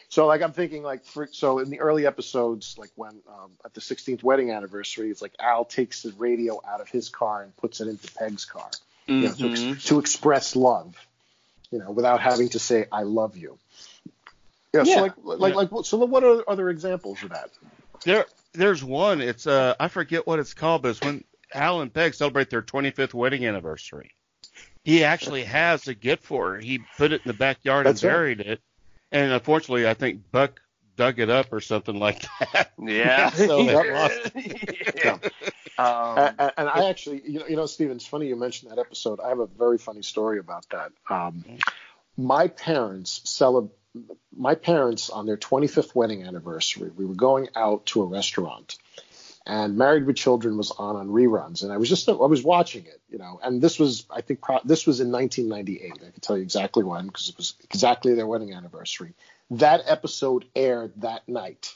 So 0.09 0.27
like 0.27 0.43
I'm 0.43 0.53
thinking 0.53 0.83
like 0.83 1.05
for, 1.05 1.29
so 1.31 1.61
in 1.61 1.71
the 1.71 1.81
early 1.81 2.05
episodes 2.05 2.75
like 2.77 2.91
when 2.97 3.13
um, 3.29 3.53
at 3.65 3.75
the 3.75 3.81
16th 3.81 4.23
wedding 4.25 4.51
anniversary 4.51 5.09
it's 5.11 5.23
like 5.23 5.35
Al 5.39 5.65
takes 5.65 6.03
the 6.03 6.13
radio 6.19 6.61
out 6.69 6.81
of 6.81 6.89
his 6.89 7.09
car 7.09 7.43
and 7.43 7.57
puts 7.57 7.81
it 7.81 7.87
into 7.89 8.13
Peg's 8.13 8.45
car 8.45 8.71
you 9.07 9.15
know, 9.29 9.33
to, 9.35 9.51
ex- 9.51 9.85
to 9.85 9.99
express 10.01 10.57
love, 10.57 10.97
you 11.71 11.79
know, 11.79 11.91
without 11.93 12.21
having 12.21 12.49
to 12.51 12.59
say 12.59 12.87
"I 12.91 13.03
love 13.03 13.37
you." 13.37 13.57
Yeah. 14.73 14.83
Yeah. 14.87 14.95
So 14.97 15.01
like, 15.03 15.13
like, 15.23 15.51
Yeah. 15.53 15.57
like, 15.57 15.71
what- 15.73 15.87
so 15.87 15.99
what 15.99 16.25
are 16.25 16.43
other 16.49 16.69
examples 16.71 17.23
of 17.23 17.29
that? 17.31 17.51
There, 18.05 18.27
there's 18.55 18.83
one. 18.83 19.21
It's 19.21 19.47
uh, 19.47 19.75
I 19.79 19.89
forget 19.89 20.27
what 20.27 20.39
it's 20.39 20.55
called, 20.55 20.83
but 20.83 20.89
it's 20.91 21.01
when 21.01 21.25
Al 21.53 21.81
and 21.81 21.93
Peg 21.93 22.15
celebrate 22.15 22.51
their 22.51 22.63
25th 22.63 23.15
wedding 23.15 23.45
anniversary. 23.47 24.11
He 24.83 25.05
actually 25.05 25.45
has 25.45 25.89
a 25.89 25.95
gift 25.95 26.25
for 26.25 26.55
her. 26.55 26.59
He 26.61 26.81
put 26.99 27.13
it 27.13 27.23
in 27.25 27.29
the 27.29 27.33
backyard 27.35 27.87
That's 27.87 28.03
and 28.03 28.09
right. 28.09 28.15
buried 28.17 28.41
it, 28.41 28.61
and 29.13 29.33
unfortunately, 29.33 29.89
I 29.89 29.95
think 29.95 30.31
Buck 30.31 30.61
dug 30.97 31.19
it 31.19 31.29
up 31.31 31.53
or 31.53 31.61
something 31.61 31.99
like 31.99 32.25
that. 32.39 32.73
yeah. 32.79 33.31
So 33.31 33.65
they 33.65 33.73
Yep. 33.73 33.87
lost 33.93 34.95
yeah. 34.95 35.19
Um, 35.77 36.19
and, 36.19 36.35
and- 36.39 36.53
and 36.57 36.69
I 36.69 36.89
actually, 36.89 37.23
you 37.29 37.41
know, 37.41 37.47
you 37.49 37.57
know, 37.57 37.67
Steven, 37.67 37.97
it's 37.97 38.07
funny 38.07 38.29
you 38.29 38.37
mentioned 38.37 38.71
that 38.71 38.79
episode. 38.79 39.19
I 39.21 39.29
have 39.31 39.41
a 39.41 39.47
very 39.47 39.79
funny 39.79 40.03
story 40.03 40.39
about 40.39 40.67
that. 40.71 40.93
Um, 41.11 41.45
my 42.17 42.47
parents 42.47 43.21
celeb- 43.25 43.71
my 44.37 44.55
parents 44.55 45.11
on 45.11 45.27
their 45.27 45.37
25th 45.37 45.95
wedding 45.95 46.25
anniversary, 46.25 46.91
we 46.95 47.05
were 47.05 47.15
going 47.15 47.49
out 47.55 47.87
to 47.87 48.03
a 48.03 48.07
restaurant, 48.07 48.77
and 49.47 49.77
Married 49.77 50.07
with 50.07 50.17
Children 50.17 50.57
was 50.57 50.71
on 50.71 50.97
on 50.97 51.09
reruns, 51.09 51.63
and 51.63 51.73
I 51.73 51.77
was 51.77 51.89
just 51.89 52.09
I 52.09 52.13
was 52.13 52.43
watching 52.43 52.87
it, 52.87 53.01
you 53.09 53.19
know, 53.19 53.41
and 53.43 53.63
this 53.63 53.79
was 53.79 54.07
I 54.11 54.21
think 54.21 54.41
pro- 54.41 54.61
this 54.65 54.87
was 54.87 55.01
in 55.01 55.13
1998. 55.13 55.93
I 55.93 56.11
can 56.11 56.21
tell 56.21 56.37
you 56.37 56.43
exactly 56.43 56.83
when 56.85 57.07
because 57.07 57.29
it 57.29 57.37
was 57.37 57.55
exactly 57.63 58.15
their 58.15 58.27
wedding 58.27 58.53
anniversary. 58.53 59.15
That 59.51 59.83
episode 59.87 60.47
aired 60.57 60.93
that 61.03 61.29
night 61.29 61.75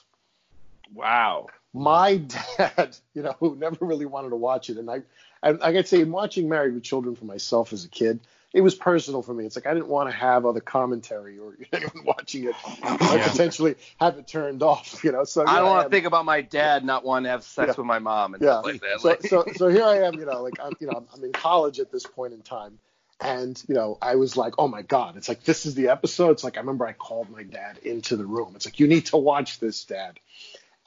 wow. 0.95 1.47
my 1.73 2.17
dad, 2.17 2.97
you 3.15 3.23
know, 3.23 3.35
who 3.41 3.57
never 3.57 3.85
really 3.85 4.07
wanted 4.07 4.31
to 4.31 4.37
watch 4.37 4.71
it, 4.71 4.79
and 4.79 4.91
I, 4.91 5.03
and 5.43 5.63
I 5.63 5.73
gotta 5.73 5.87
say, 5.87 6.03
watching 6.05 6.49
Married 6.49 6.75
with 6.75 6.83
Children 6.83 7.17
for 7.17 7.25
myself 7.25 7.73
as 7.73 7.85
a 7.85 7.89
kid, 7.89 8.21
it 8.55 8.63
was 8.63 8.75
personal 8.75 9.23
for 9.23 9.35
me. 9.35 9.45
It's 9.45 9.57
like 9.57 9.67
I 9.67 9.75
didn't 9.75 9.89
want 9.89 10.09
to 10.11 10.17
have 10.17 10.47
other 10.47 10.61
commentary 10.61 11.39
or 11.39 11.57
anyone 11.73 12.05
watching 12.05 12.45
it, 12.45 12.55
I 12.83 13.19
potentially 13.31 13.77
have 13.99 14.17
it 14.19 14.27
turned 14.27 14.63
off, 14.63 15.05
you 15.05 15.13
know. 15.13 15.25
So 15.25 15.47
I 15.47 15.59
don't 15.59 15.69
want 15.69 15.87
to 15.87 15.91
think 15.91 16.07
about 16.07 16.25
my 16.25 16.41
dad 16.41 16.85
not 16.85 17.05
wanting 17.05 17.25
to 17.25 17.31
have 17.31 17.45
sex 17.45 17.69
Yeah. 17.69 17.75
with 17.77 17.87
my 17.87 17.99
mom 17.99 18.35
and 18.35 18.43
Yeah. 18.43 18.61
stuff 18.61 18.65
like 18.65 18.81
that. 18.81 19.01
So, 19.01 19.09
Like, 19.09 19.23
so, 19.23 19.45
so 19.57 19.69
here 19.69 19.85
I 19.85 20.03
am, 20.07 20.19
you 20.19 20.25
know, 20.25 20.43
like 20.43 20.59
I'm, 20.61 20.77
you 20.81 20.87
know, 20.87 20.95
I'm, 20.95 21.07
I'm 21.15 21.25
in 21.25 21.33
college 21.33 21.79
at 21.81 21.93
this 21.93 22.05
point 22.05 22.33
in 22.33 22.41
time, 22.43 22.79
and 23.21 23.63
you 23.69 23.75
know, 23.75 23.99
I 24.01 24.15
was 24.15 24.37
like, 24.37 24.55
oh 24.59 24.69
my 24.69 24.83
god, 24.83 25.17
it's 25.17 25.29
like 25.29 25.45
this 25.45 25.67
is 25.67 25.75
the 25.75 25.89
episode. 25.89 26.31
It's 26.31 26.45
like 26.45 26.57
I 26.57 26.61
remember 26.61 26.87
I 26.87 26.95
called 26.95 27.29
my 27.31 27.43
dad 27.43 27.79
into 27.79 28.17
the 28.17 28.25
room. 28.27 28.53
It's 28.57 28.65
like 28.67 28.81
you 28.81 28.87
need 28.87 29.07
to 29.07 29.17
watch 29.19 29.61
this, 29.61 29.85
dad. 29.85 30.19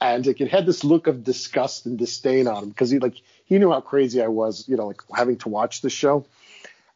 And 0.00 0.26
like, 0.26 0.40
it 0.40 0.50
had 0.50 0.66
this 0.66 0.82
look 0.82 1.06
of 1.06 1.22
disgust 1.22 1.86
and 1.86 1.96
disdain 1.96 2.48
on 2.48 2.64
him 2.64 2.68
because 2.70 2.90
he 2.90 2.98
like 2.98 3.14
he 3.44 3.58
knew 3.58 3.70
how 3.70 3.80
crazy 3.80 4.20
I 4.20 4.26
was, 4.26 4.68
you 4.68 4.76
know, 4.76 4.88
like 4.88 5.02
having 5.14 5.36
to 5.38 5.48
watch 5.48 5.80
the 5.80 5.90
show. 5.90 6.26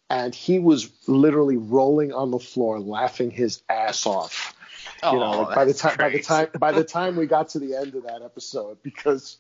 And 0.09 0.35
he 0.35 0.59
was 0.59 0.91
literally 1.09 1.57
rolling 1.57 2.13
on 2.13 2.31
the 2.31 2.39
floor, 2.39 2.79
laughing 2.79 3.31
his 3.31 3.63
ass 3.69 4.07
off. 4.07 4.55
you 5.03 5.19
know, 5.19 5.33
Oh, 5.33 5.43
like 5.43 5.55
by 5.55 5.65
the 5.65 5.75
time 5.75 5.97
by 5.97 6.11
the 6.11 6.23
time 6.23 6.49
by 6.59 6.73
the 6.73 6.85
time 6.85 7.17
we 7.17 7.27
got 7.27 7.51
to 7.51 7.59
the 7.59 7.75
end 7.75 7.95
of 7.95 8.05
that 8.05 8.23
episode, 8.23 8.83
because 8.83 9.39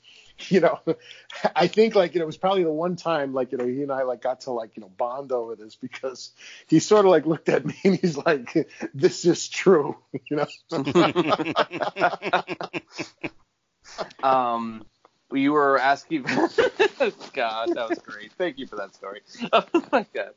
you 0.48 0.60
know, 0.60 0.80
I 1.56 1.66
think 1.66 1.94
like 1.94 2.14
you 2.14 2.20
know 2.20 2.24
it 2.24 2.26
was 2.26 2.36
probably 2.36 2.64
the 2.64 2.70
one 2.70 2.96
time 2.96 3.32
like 3.32 3.52
you 3.52 3.58
know 3.58 3.66
he 3.66 3.82
and 3.82 3.92
I 3.92 4.02
like 4.02 4.22
got 4.22 4.42
to 4.42 4.50
like 4.50 4.76
you 4.76 4.82
know 4.82 4.88
bond 4.88 5.32
over 5.32 5.56
this 5.56 5.76
because 5.76 6.30
he 6.66 6.78
sort 6.78 7.06
of 7.06 7.10
like 7.10 7.26
looked 7.26 7.48
at 7.48 7.64
me 7.64 7.74
and 7.84 7.96
he's 7.96 8.16
like, 8.16 8.68
"This 8.94 9.24
is 9.24 9.48
true," 9.48 9.96
you 10.30 10.36
know. 10.36 10.46
um, 14.22 14.84
you 15.32 15.52
were 15.52 15.78
asking. 15.78 16.22
God, 16.22 17.74
that 17.74 17.86
was 17.88 17.98
great. 17.98 18.32
Thank 18.32 18.58
you 18.58 18.66
for 18.66 18.76
that 18.76 18.94
story. 18.94 19.20
Oh 19.52 19.64
my 19.92 20.06
God. 20.14 20.30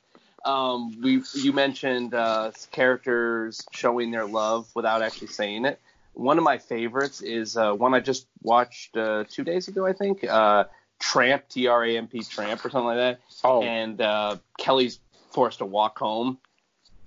Um, 0.45 1.01
we 1.01 1.21
you 1.33 1.53
mentioned 1.53 2.13
uh, 2.13 2.51
characters 2.71 3.65
showing 3.71 4.11
their 4.11 4.25
love 4.25 4.69
without 4.75 5.01
actually 5.01 5.27
saying 5.27 5.65
it. 5.65 5.79
One 6.13 6.37
of 6.37 6.43
my 6.43 6.57
favorites 6.57 7.21
is 7.21 7.55
uh, 7.55 7.73
one 7.73 7.93
I 7.93 7.99
just 7.99 8.27
watched 8.41 8.97
uh, 8.97 9.23
two 9.29 9.43
days 9.43 9.67
ago, 9.67 9.85
I 9.85 9.93
think. 9.93 10.23
Uh, 10.23 10.65
Tramp, 10.99 11.47
T 11.47 11.67
R 11.67 11.85
A 11.85 11.97
M 11.97 12.07
P, 12.07 12.23
Tramp, 12.23 12.63
or 12.65 12.69
something 12.69 12.87
like 12.87 12.97
that. 12.97 13.19
Oh. 13.43 13.61
And 13.63 14.01
uh, 14.01 14.37
Kelly's 14.57 14.99
forced 15.31 15.59
to 15.59 15.65
walk 15.65 15.97
home, 15.97 16.39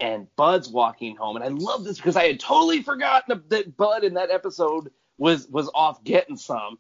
and 0.01 0.35
Bud's 0.37 0.68
walking 0.68 1.16
home, 1.16 1.37
and 1.37 1.45
I 1.45 1.49
love 1.49 1.85
this 1.85 1.97
because 1.97 2.16
I 2.16 2.26
had 2.26 2.41
totally 2.41 2.83
forgotten 2.83 3.43
that 3.49 3.76
Bud 3.76 4.05
in 4.05 4.14
that 4.14 4.30
episode 4.30 4.91
was 5.18 5.47
was 5.49 5.70
off 5.74 6.03
getting 6.05 6.37
some, 6.37 6.78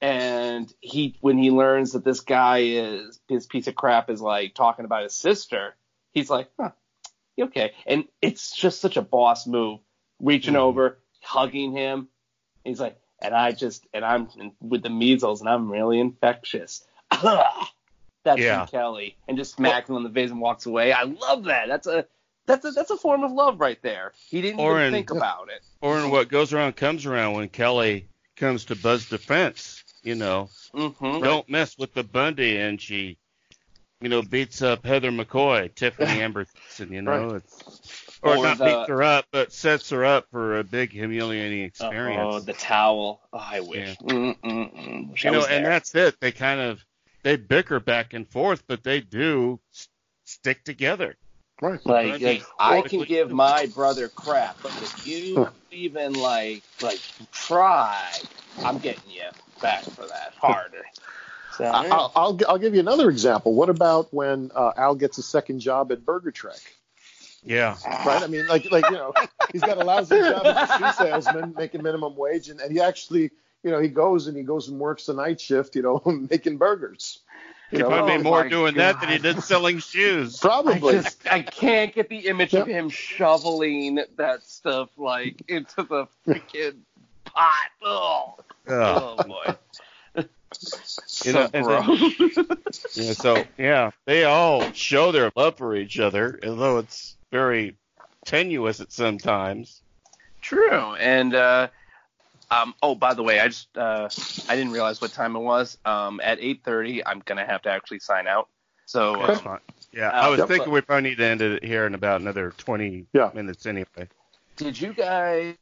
and 0.00 0.72
he 0.80 1.16
when 1.20 1.36
he 1.38 1.50
learns 1.50 1.92
that 1.92 2.04
this 2.04 2.20
guy 2.20 2.58
is 2.58 3.20
his 3.28 3.46
piece 3.46 3.66
of 3.66 3.74
crap 3.74 4.08
is 4.08 4.20
like 4.20 4.54
talking 4.54 4.84
about 4.84 5.02
his 5.02 5.14
sister, 5.14 5.74
he's 6.16 6.30
like, 6.30 6.48
huh, 6.58 6.70
you 7.36 7.44
okay, 7.44 7.72
and 7.86 8.04
it's 8.22 8.56
just 8.56 8.80
such 8.80 8.96
a 8.96 9.02
boss 9.02 9.46
move, 9.46 9.80
reaching 10.20 10.56
over, 10.56 10.98
hugging 11.22 11.72
him. 11.72 12.08
He's 12.64 12.80
like, 12.80 12.98
and 13.20 13.34
I 13.34 13.52
just 13.52 13.86
and 13.94 14.04
I'm 14.04 14.28
with 14.60 14.82
the 14.82 14.90
measles, 14.90 15.40
and 15.40 15.48
I'm 15.48 15.70
really 15.70 16.00
infectious. 16.00 16.82
That's 18.24 18.40
Yeah. 18.40 18.66
Kelly, 18.66 19.16
and 19.28 19.36
just 19.38 19.54
smacks 19.54 19.88
him 19.88 19.94
on 19.96 20.02
the 20.02 20.10
face 20.10 20.30
and 20.30 20.40
walks 20.40 20.66
away. 20.66 20.92
I 20.92 21.04
love 21.04 21.44
that. 21.44 21.68
That's 21.68 21.86
a 21.86 22.06
that's 22.46 22.64
a 22.64 22.70
that's 22.72 22.90
a 22.90 22.96
form 22.96 23.22
of 23.22 23.30
love 23.32 23.60
right 23.60 23.80
there. 23.82 24.12
He 24.28 24.40
didn't 24.40 24.60
even 24.60 24.76
in- 24.82 24.92
think 24.92 25.10
about 25.10 25.48
it. 25.48 25.62
or 25.80 25.98
in 25.98 26.10
what 26.10 26.28
goes 26.28 26.52
around 26.52 26.74
comes 26.76 27.06
around 27.06 27.34
when 27.34 27.48
Kelly 27.48 28.08
comes 28.36 28.64
to 28.66 28.76
Bud's 28.76 29.08
defense, 29.08 29.84
you 30.02 30.14
know, 30.14 30.48
Mm-hmm. 30.74 31.22
don't 31.22 31.48
mess 31.48 31.78
with 31.78 31.94
the 31.94 32.02
Bundy, 32.02 32.58
and 32.58 32.80
she, 32.80 33.16
you 34.00 34.08
know, 34.08 34.22
beats 34.22 34.62
up 34.62 34.84
Heather 34.84 35.10
McCoy, 35.10 35.74
Tiffany 35.74 36.06
Amberson, 36.20 36.90
you 36.90 37.02
know, 37.02 37.30
Right. 37.30 37.36
it's 37.36 38.18
or, 38.22 38.36
Or 38.36 38.42
not 38.44 38.58
the- 38.58 38.64
beats 38.64 38.88
her 38.88 39.02
up, 39.02 39.26
but 39.30 39.52
sets 39.52 39.90
her 39.90 40.04
up 40.04 40.26
for 40.30 40.58
a 40.58 40.64
big 40.64 40.90
humiliating 40.92 41.62
experience. 41.62 42.34
Oh, 42.34 42.40
the 42.40 42.52
towel. 42.54 43.20
Oh, 43.32 43.38
I 43.38 43.60
wish. 43.60 43.96
I 44.08 44.14
you 44.14 45.30
know, 45.30 45.44
and 45.46 45.64
that's 45.64 45.94
it. 45.94 46.16
They 46.20 46.32
kind 46.32 46.60
of 46.60 46.84
they 47.22 47.36
bicker 47.36 47.80
back 47.80 48.14
and 48.14 48.28
forth, 48.28 48.62
but 48.66 48.82
they 48.84 49.00
do 49.00 49.60
s- 49.72 49.88
stick 50.24 50.64
together. 50.64 51.16
Right. 51.60 51.80
Like, 51.86 52.12
Right. 52.12 52.22
like 52.22 52.42
I 52.58 52.82
can 52.82 53.02
give 53.04 53.30
my 53.30 53.66
brother 53.66 54.08
crap, 54.08 54.58
but 54.62 54.72
if 54.82 55.06
you 55.06 55.48
even 55.70 56.12
like 56.14 56.62
like 56.82 57.00
try, 57.32 58.10
I'm 58.64 58.78
getting 58.78 59.10
you 59.10 59.22
back 59.62 59.82
for 59.84 60.06
that 60.06 60.34
harder. 60.36 60.84
So, 61.56 61.64
I- 61.64 61.86
I'll, 61.88 62.12
I'll 62.14 62.38
I'll 62.48 62.58
give 62.58 62.74
you 62.74 62.80
another 62.80 63.08
example. 63.10 63.54
What 63.54 63.68
about 63.68 64.12
when 64.12 64.50
uh, 64.54 64.72
Al 64.76 64.94
gets 64.94 65.18
a 65.18 65.22
second 65.22 65.60
job 65.60 65.92
at 65.92 66.04
Burger 66.04 66.30
Trek? 66.30 66.60
Yeah, 67.44 67.76
right? 68.04 68.22
I 68.22 68.26
mean, 68.26 68.46
like, 68.48 68.70
like 68.72 68.84
you 68.90 68.96
know, 68.96 69.12
he's 69.52 69.60
got 69.62 69.78
a 69.78 69.84
lousy 69.84 70.18
job 70.18 70.44
as 70.44 70.68
a 70.70 70.78
shoe 70.78 70.92
salesman, 71.04 71.54
making 71.56 71.82
minimum 71.82 72.16
wage, 72.16 72.48
and, 72.48 72.60
and 72.60 72.72
he 72.72 72.80
actually, 72.80 73.30
you 73.62 73.70
know, 73.70 73.78
he 73.78 73.88
goes 73.88 74.26
and 74.26 74.36
he 74.36 74.42
goes 74.42 74.68
and 74.68 74.80
works 74.80 75.06
the 75.06 75.14
night 75.14 75.40
shift, 75.40 75.76
you 75.76 75.82
know, 75.82 76.02
making 76.30 76.56
burgers. 76.56 77.20
You 77.70 77.78
he 77.78 77.82
know, 77.82 77.88
probably 77.88 78.12
oh 78.14 78.16
made 78.16 78.24
more 78.24 78.42
my 78.44 78.48
doing 78.48 78.74
that 78.74 79.00
than 79.00 79.10
he 79.10 79.18
did 79.18 79.42
selling 79.42 79.78
shoes. 79.78 80.38
Probably. 80.38 80.74
I 80.74 80.78
probably. 80.78 81.02
just 81.02 81.32
I 81.32 81.42
can't 81.42 81.94
get 81.94 82.08
the 82.08 82.26
image 82.26 82.54
of 82.54 82.66
him 82.66 82.88
shoveling 82.90 84.00
that 84.16 84.44
stuff 84.44 84.88
like 84.96 85.42
into 85.48 85.82
the 85.84 86.06
freaking 86.26 86.78
pot. 87.24 87.70
Oh, 87.82 88.34
oh 88.68 89.16
boy. 89.24 89.54
You 91.24 91.32
know, 91.32 91.46
so 91.46 91.50
and 91.52 91.64
gross. 91.66 92.14
Yeah, 92.96 93.12
so 93.12 93.46
yeah, 93.58 93.90
they 94.06 94.24
all 94.24 94.62
show 94.72 95.12
their 95.12 95.30
love 95.36 95.56
for 95.58 95.74
each 95.76 95.98
other, 95.98 96.38
although 96.46 96.78
it's 96.78 97.16
very 97.30 97.76
tenuous 98.24 98.80
at 98.80 98.92
sometimes. 98.92 99.82
True. 100.40 100.94
And 100.94 101.34
uh 101.34 101.68
um 102.50 102.74
oh 102.82 102.94
by 102.94 103.14
the 103.14 103.22
way, 103.22 103.40
I 103.40 103.48
just 103.48 103.76
uh 103.76 104.08
I 104.48 104.56
didn't 104.56 104.72
realize 104.72 105.00
what 105.00 105.12
time 105.12 105.36
it 105.36 105.40
was. 105.40 105.78
Um 105.84 106.20
at 106.22 106.38
8:30 106.40 107.02
I'm 107.04 107.20
going 107.20 107.38
to 107.38 107.44
have 107.44 107.62
to 107.62 107.70
actually 107.70 108.00
sign 108.00 108.26
out. 108.26 108.48
So 108.86 109.20
That's 109.26 109.44
um. 109.44 109.58
Yeah, 109.92 110.08
Uh, 110.08 110.12
I 110.12 110.28
was 110.28 110.38
yep. 110.38 110.48
thinking 110.48 110.72
we 110.72 110.80
probably 110.82 111.10
need 111.10 111.18
to 111.18 111.24
end 111.24 111.40
it 111.42 111.64
here 111.64 111.86
in 111.86 111.94
about 111.94 112.20
another 112.20 112.50
20 112.58 113.06
Yeah. 113.12 113.30
minutes 113.34 113.66
anyway. 113.66 114.08
did 114.56 114.78
you 114.80 114.92
guys 114.92 115.56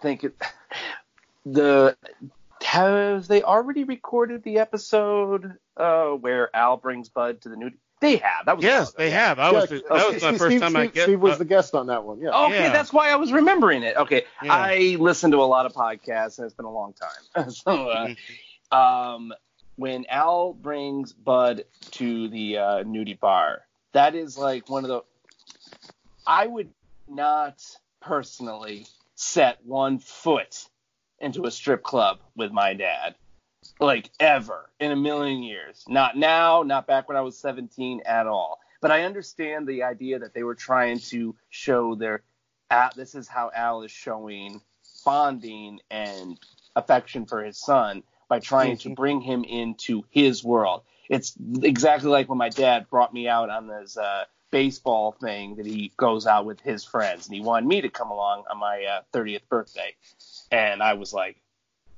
think 0.00 0.24
it 0.24 0.34
the 1.44 1.96
have 2.64 3.26
they 3.28 3.42
already 3.42 3.84
recorded 3.84 4.42
the 4.42 4.58
episode 4.58 5.54
uh 5.76 6.08
where 6.10 6.54
Al 6.54 6.76
brings 6.76 7.08
Bud 7.08 7.40
to 7.42 7.48
the 7.48 7.56
nude? 7.56 7.74
They 8.00 8.16
have. 8.16 8.46
That 8.46 8.56
was 8.56 8.64
Yes, 8.64 8.92
they 8.94 9.10
have. 9.10 9.38
I 9.38 9.52
was 9.52 9.70
Yeah, 9.70 9.78
that 9.88 9.90
was 9.92 10.06
Steve- 10.16 10.22
my 10.22 10.30
first 10.32 10.44
Steve, 10.46 10.60
time 10.60 10.74
I 10.76 10.86
get. 10.86 11.04
Steve 11.04 11.20
was 11.20 11.34
uh, 11.34 11.38
the 11.38 11.44
guest 11.44 11.74
on 11.74 11.86
that 11.86 12.02
one. 12.02 12.20
Yeah. 12.20 12.30
Okay, 12.46 12.64
Yeah. 12.64 12.72
that's 12.72 12.92
why 12.92 13.10
I 13.10 13.14
was 13.16 13.32
remembering 13.32 13.84
it. 13.84 13.96
Okay, 13.96 14.24
Yeah. 14.42 14.52
I 14.54 14.96
listened 14.98 15.32
to 15.34 15.38
a 15.40 15.44
lot 15.46 15.66
of 15.66 15.72
podcasts, 15.72 16.38
and 16.38 16.46
it's 16.46 16.54
been 16.54 16.66
a 16.66 16.72
long 16.72 16.94
time. 16.94 17.50
so, 17.50 17.88
uh, 18.72 18.74
um, 18.74 19.32
when 19.76 20.04
Al 20.08 20.52
brings 20.52 21.12
Bud 21.12 21.64
to 21.92 22.28
the 22.28 22.58
uh, 22.58 22.64
nudie 22.82 23.18
bar, 23.18 23.62
that 23.92 24.16
is 24.16 24.36
like 24.36 24.68
one 24.68 24.84
of 24.84 24.88
the. 24.88 25.02
I 26.26 26.46
would 26.46 26.70
not 27.08 27.62
personally 28.00 28.86
set 29.14 29.58
one 29.64 30.00
foot 30.00 30.66
into 31.22 31.44
a 31.44 31.50
strip 31.50 31.82
club 31.82 32.18
with 32.36 32.52
my 32.52 32.74
dad, 32.74 33.14
like 33.80 34.10
ever 34.20 34.68
in 34.80 34.92
a 34.92 34.96
million 34.96 35.42
years. 35.42 35.84
Not 35.88 36.16
now, 36.16 36.62
not 36.62 36.86
back 36.86 37.08
when 37.08 37.16
I 37.16 37.22
was 37.22 37.38
17 37.38 38.02
at 38.04 38.26
all. 38.26 38.60
But 38.80 38.90
I 38.90 39.04
understand 39.04 39.68
the 39.68 39.84
idea 39.84 40.18
that 40.18 40.34
they 40.34 40.42
were 40.42 40.56
trying 40.56 40.98
to 41.10 41.36
show 41.48 41.94
their. 41.94 42.22
Uh, 42.68 42.88
this 42.96 43.14
is 43.14 43.28
how 43.28 43.50
Al 43.54 43.82
is 43.82 43.92
showing 43.92 44.60
bonding 45.04 45.80
and 45.90 46.38
affection 46.74 47.26
for 47.26 47.44
his 47.44 47.58
son 47.58 48.02
by 48.28 48.40
trying 48.40 48.78
to 48.78 48.94
bring 48.94 49.20
him 49.20 49.44
into 49.44 50.04
his 50.10 50.42
world. 50.42 50.82
It's 51.08 51.34
exactly 51.62 52.10
like 52.10 52.28
when 52.28 52.38
my 52.38 52.48
dad 52.48 52.88
brought 52.88 53.12
me 53.12 53.28
out 53.28 53.50
on 53.50 53.66
this 53.66 53.96
uh, 53.96 54.24
baseball 54.50 55.12
thing 55.12 55.56
that 55.56 55.66
he 55.66 55.92
goes 55.96 56.26
out 56.26 56.46
with 56.46 56.60
his 56.60 56.84
friends, 56.84 57.26
and 57.26 57.34
he 57.34 57.42
wanted 57.42 57.66
me 57.66 57.82
to 57.82 57.88
come 57.88 58.10
along 58.10 58.44
on 58.50 58.58
my 58.58 58.84
uh, 58.84 59.02
30th 59.12 59.46
birthday, 59.48 59.94
and 60.52 60.82
I 60.82 60.94
was 60.94 61.12
like 61.12 61.36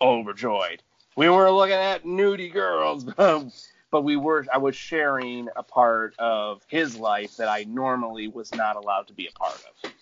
overjoyed. 0.01 0.83
We 1.17 1.29
were 1.29 1.51
looking 1.51 1.75
at 1.75 2.05
nudie 2.05 2.53
girls, 2.53 3.05
but 3.91 4.03
we 4.03 4.17
were. 4.17 4.47
I 4.53 4.59
was 4.59 4.75
sharing 4.77 5.49
a 5.55 5.63
part 5.63 6.15
of 6.19 6.63
his 6.69 6.97
life 6.97 7.37
that 7.37 7.49
I 7.49 7.65
normally 7.65 8.29
was 8.29 8.55
not 8.55 8.77
allowed 8.77 9.09
to 9.09 9.13
be 9.13 9.27
a 9.27 9.33
part 9.33 9.61
of. 9.85 9.93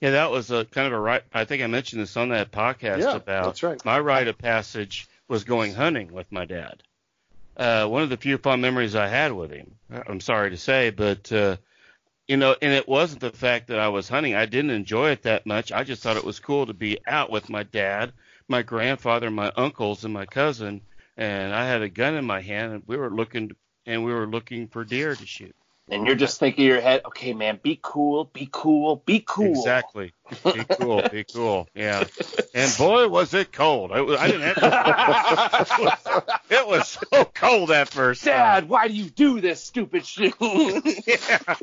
Yeah, 0.00 0.10
that 0.10 0.30
was 0.30 0.50
a 0.52 0.64
kind 0.64 0.86
of 0.86 0.92
a 0.92 1.00
right. 1.00 1.22
I 1.32 1.44
think 1.44 1.62
I 1.62 1.66
mentioned 1.66 2.02
this 2.02 2.16
on 2.16 2.28
that 2.28 2.52
podcast 2.52 2.98
Yeah, 3.00 3.16
about 3.16 3.46
that's 3.46 3.62
right. 3.62 3.84
my 3.84 3.98
rite 3.98 4.28
of 4.28 4.38
passage 4.38 5.08
was 5.26 5.42
going 5.44 5.74
hunting 5.74 6.12
with 6.12 6.30
my 6.30 6.44
dad. 6.44 6.82
Uh, 7.56 7.86
one 7.88 8.02
of 8.02 8.08
the 8.08 8.16
few 8.16 8.38
fond 8.38 8.62
memories 8.62 8.94
I 8.94 9.08
had 9.08 9.32
with 9.32 9.50
him. 9.50 9.72
I'm 9.90 10.20
sorry 10.20 10.50
to 10.50 10.56
say, 10.56 10.90
but 10.90 11.32
uh, 11.32 11.56
you 12.28 12.36
know, 12.36 12.54
and 12.60 12.72
it 12.72 12.86
wasn't 12.86 13.20
the 13.20 13.30
fact 13.30 13.68
that 13.68 13.78
I 13.78 13.88
was 13.88 14.08
hunting. 14.08 14.34
I 14.34 14.46
didn't 14.46 14.70
enjoy 14.70 15.10
it 15.10 15.22
that 15.22 15.46
much. 15.46 15.72
I 15.72 15.82
just 15.84 16.02
thought 16.02 16.16
it 16.18 16.24
was 16.24 16.38
cool 16.40 16.66
to 16.66 16.74
be 16.74 16.98
out 17.06 17.30
with 17.30 17.48
my 17.48 17.62
dad, 17.62 18.12
my 18.48 18.62
grandfather, 18.62 19.30
my 19.30 19.50
uncles, 19.56 20.04
and 20.04 20.12
my 20.12 20.26
cousin. 20.26 20.82
And 21.16 21.54
I 21.54 21.66
had 21.66 21.82
a 21.82 21.88
gun 21.88 22.14
in 22.14 22.24
my 22.24 22.40
hand, 22.42 22.72
and 22.74 22.82
we 22.86 22.96
were 22.96 23.10
looking, 23.10 23.52
and 23.86 24.04
we 24.04 24.12
were 24.12 24.26
looking 24.26 24.68
for 24.68 24.84
deer 24.84 25.14
to 25.16 25.26
shoot. 25.26 25.54
And 25.90 26.06
you're 26.06 26.16
just 26.16 26.38
thinking 26.38 26.64
in 26.66 26.70
your 26.70 26.80
head, 26.82 27.00
okay, 27.06 27.32
man, 27.32 27.58
be 27.62 27.80
cool, 27.82 28.26
be 28.26 28.46
cool, 28.52 28.96
be 29.06 29.24
cool. 29.26 29.46
Exactly. 29.52 30.12
Be 30.44 30.64
cool. 30.78 31.00
Be 31.10 31.24
cool. 31.24 31.66
Yeah. 31.74 32.04
And 32.54 32.76
boy, 32.76 33.08
was 33.08 33.32
it 33.32 33.52
cold. 33.52 33.90
I, 33.92 34.02
was- 34.02 34.20
I 34.20 34.26
didn't 34.26 34.42
have. 34.58 36.40
it 36.50 36.68
was 36.68 36.98
so 37.10 37.24
cold 37.24 37.70
at 37.70 37.88
first. 37.88 38.22
Dad, 38.22 38.68
why 38.68 38.88
do 38.88 38.92
you 38.94 39.08
do 39.08 39.40
this 39.40 39.64
stupid 39.64 40.04
shit? 40.04 40.34
Yeah. 41.06 41.54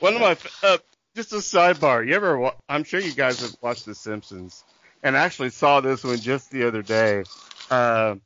One 0.00 0.14
of 0.14 0.20
my 0.20 0.36
uh, 0.62 0.78
just 1.14 1.32
a 1.32 1.36
sidebar. 1.36 2.06
You 2.06 2.14
ever? 2.14 2.38
wa- 2.38 2.54
I'm 2.68 2.84
sure 2.84 3.00
you 3.00 3.12
guys 3.12 3.40
have 3.40 3.56
watched 3.60 3.86
The 3.86 3.94
Simpsons, 3.94 4.64
and 5.02 5.16
actually 5.16 5.50
saw 5.50 5.80
this 5.80 6.04
one 6.04 6.18
just 6.18 6.50
the 6.50 6.66
other 6.66 6.82
day. 6.82 7.24
Uh, 7.70 8.16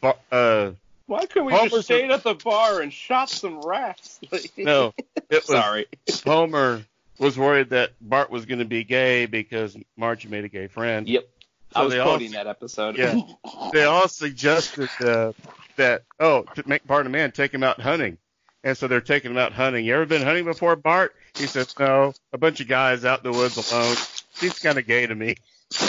bar- 0.00 0.16
uh, 0.32 0.70
Why 1.06 1.26
couldn't 1.26 1.46
we 1.46 1.52
Homer's 1.52 1.72
just 1.72 1.84
stayed 1.84 2.10
at 2.10 2.22
the 2.22 2.34
bar 2.34 2.80
and 2.80 2.92
shot 2.92 3.28
some 3.28 3.60
rats? 3.60 4.18
no, 4.56 4.94
it 4.96 5.24
was 5.30 5.44
Sorry. 5.44 5.86
Homer 6.24 6.84
was 7.18 7.38
worried 7.38 7.70
that 7.70 7.92
Bart 8.00 8.30
was 8.30 8.46
going 8.46 8.58
to 8.58 8.64
be 8.64 8.84
gay 8.84 9.26
because 9.26 9.76
Marge 9.96 10.26
made 10.26 10.44
a 10.44 10.48
gay 10.48 10.66
friend. 10.66 11.06
Yep. 11.08 11.28
I 11.74 11.82
was 11.82 11.92
they 11.92 11.98
all- 11.98 12.08
quoting 12.08 12.32
that 12.32 12.46
episode. 12.46 12.96
Yeah. 12.96 13.20
they 13.72 13.84
all 13.84 14.08
suggested 14.08 14.88
uh, 15.00 15.32
that 15.76 16.04
oh 16.18 16.42
to 16.54 16.62
make 16.66 16.86
Bart 16.86 17.06
a 17.06 17.10
man, 17.10 17.32
take 17.32 17.52
him 17.52 17.62
out 17.62 17.80
hunting. 17.80 18.16
And 18.64 18.76
so 18.76 18.88
they're 18.88 19.00
taking 19.02 19.30
him 19.30 19.36
out 19.36 19.52
hunting. 19.52 19.84
You 19.84 19.94
ever 19.94 20.06
been 20.06 20.22
hunting 20.22 20.44
before, 20.46 20.74
Bart? 20.74 21.14
He 21.36 21.46
says, 21.46 21.78
No. 21.78 22.14
A 22.32 22.38
bunch 22.38 22.60
of 22.60 22.66
guys 22.68 23.04
out 23.04 23.24
in 23.24 23.30
the 23.30 23.36
woods 23.38 23.56
alone. 23.70 23.94
Seems 24.32 24.58
kind 24.58 24.78
of 24.78 24.86
gay 24.86 25.06
to 25.06 25.14
me. 25.14 25.36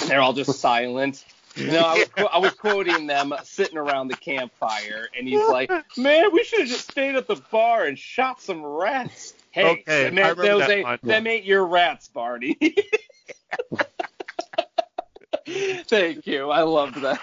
They're 0.07 0.21
all 0.21 0.33
just 0.33 0.59
silent. 0.59 1.23
No, 1.57 1.79
I 1.79 1.93
was, 1.99 2.07
qu- 2.09 2.25
I 2.33 2.37
was 2.39 2.53
quoting 2.53 3.07
them 3.07 3.33
sitting 3.43 3.77
around 3.77 4.09
the 4.09 4.17
campfire, 4.17 5.07
and 5.17 5.25
he's 5.25 5.47
like, 5.47 5.71
"Man, 5.95 6.33
we 6.33 6.43
should 6.43 6.59
have 6.59 6.67
just 6.67 6.91
stayed 6.91 7.15
at 7.15 7.27
the 7.27 7.37
bar 7.49 7.85
and 7.85 7.97
shot 7.97 8.41
some 8.41 8.61
rats." 8.65 9.33
Hey, 9.51 9.63
Okay, 9.65 10.03
them, 10.03 10.17
I 10.17 10.29
ain't- 10.29 10.37
remember 10.37 10.43
those 10.43 10.59
that 10.67 10.69
ain't, 10.71 11.01
them 11.01 11.27
ain't 11.27 11.45
your 11.45 11.65
rats, 11.65 12.09
Barney. 12.09 12.57
Thank 15.87 16.25
you. 16.25 16.49
I 16.49 16.63
loved 16.63 16.95
that. 17.01 17.19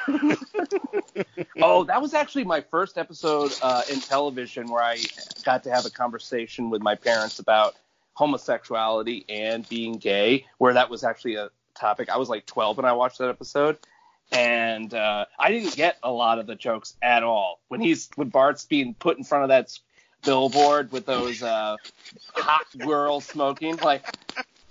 oh, 1.60 1.84
that 1.84 2.00
was 2.00 2.14
actually 2.14 2.44
my 2.44 2.60
first 2.60 2.96
episode 2.96 3.52
uh, 3.62 3.82
in 3.90 4.00
television 4.00 4.70
where 4.70 4.82
I 4.82 4.98
got 5.44 5.64
to 5.64 5.70
have 5.70 5.86
a 5.86 5.90
conversation 5.90 6.70
with 6.70 6.82
my 6.82 6.94
parents 6.94 7.40
about 7.40 7.74
homosexuality 8.14 9.24
and 9.28 9.68
being 9.68 9.94
gay, 9.94 10.46
where 10.58 10.74
that 10.74 10.88
was 10.88 11.02
actually 11.02 11.34
a 11.34 11.50
topic. 11.74 12.10
I 12.10 12.16
was 12.16 12.28
like 12.28 12.46
12 12.46 12.76
when 12.76 12.86
I 12.86 12.92
watched 12.92 13.18
that 13.18 13.28
episode, 13.28 13.78
and 14.30 14.94
uh, 14.94 15.24
I 15.36 15.50
didn't 15.50 15.74
get 15.74 15.96
a 16.04 16.12
lot 16.12 16.38
of 16.38 16.46
the 16.46 16.54
jokes 16.54 16.94
at 17.02 17.24
all. 17.24 17.60
When 17.68 17.80
he's 17.80 18.08
when 18.14 18.28
Bart's 18.28 18.64
being 18.64 18.94
put 18.94 19.18
in 19.18 19.24
front 19.24 19.44
of 19.44 19.48
that 19.48 19.76
billboard 20.24 20.92
with 20.92 21.06
those 21.06 21.42
uh, 21.42 21.76
hot 22.34 22.66
girls 22.78 23.24
smoking, 23.24 23.78
like, 23.78 24.04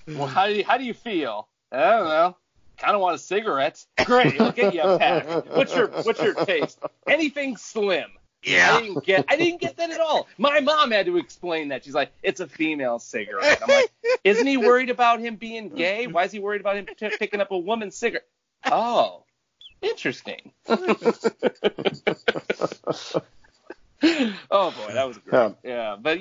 well, 0.08 0.28
how 0.28 0.48
do 0.48 0.54
you, 0.54 0.64
how 0.64 0.78
do 0.78 0.86
you 0.86 0.94
feel? 0.94 1.50
I 1.70 1.92
don't 1.92 2.08
know. 2.08 2.38
I 2.82 2.86
kind 2.86 2.96
of 2.96 3.02
want 3.02 3.16
a 3.16 3.20
cigarette. 3.20 3.86
Great, 4.06 4.40
I'll 4.42 4.52
get 4.52 4.74
you 4.74 4.82
a 4.82 4.98
pack. 4.98 5.46
What's 5.56 5.76
your 5.76 5.88
what's 5.88 6.22
your 6.22 6.34
taste? 6.34 6.80
Anything 7.08 7.58
slim. 7.58 8.10
Yeah. 8.44 8.76
I 8.76 8.82
didn't 8.82 9.06
get 9.06 9.26
I 9.30 9.36
didn't 9.36 9.62
get 9.62 9.78
that 9.78 9.92
at 9.92 10.00
all. 10.00 10.28
My 10.38 10.62
mom 10.62 10.90
had 10.92 11.06
to 11.06 11.18
explain 11.18 11.68
that. 11.70 11.84
She's 11.86 11.94
like, 11.94 12.12
it's 12.24 12.40
a 12.40 12.48
female 12.48 12.98
cigarette. 12.98 13.62
I'm 13.62 13.70
like, 13.70 13.92
isn't 14.24 14.48
he 14.48 14.58
worried 14.58 14.90
about 14.90 15.20
him 15.20 15.36
being 15.36 15.70
gay? 15.70 16.08
Why 16.08 16.24
is 16.24 16.32
he 16.32 16.40
worried 16.40 16.62
about 16.62 16.78
him 16.78 16.88
t- 16.98 17.12
picking 17.20 17.40
up 17.40 17.52
a 17.52 17.58
woman's 17.58 17.96
cigarette? 17.96 18.26
Oh, 18.66 19.26
interesting. 19.82 20.52
oh 20.68 20.82
boy, 24.02 24.94
that 24.94 25.08
was 25.08 25.18
great. 25.20 25.56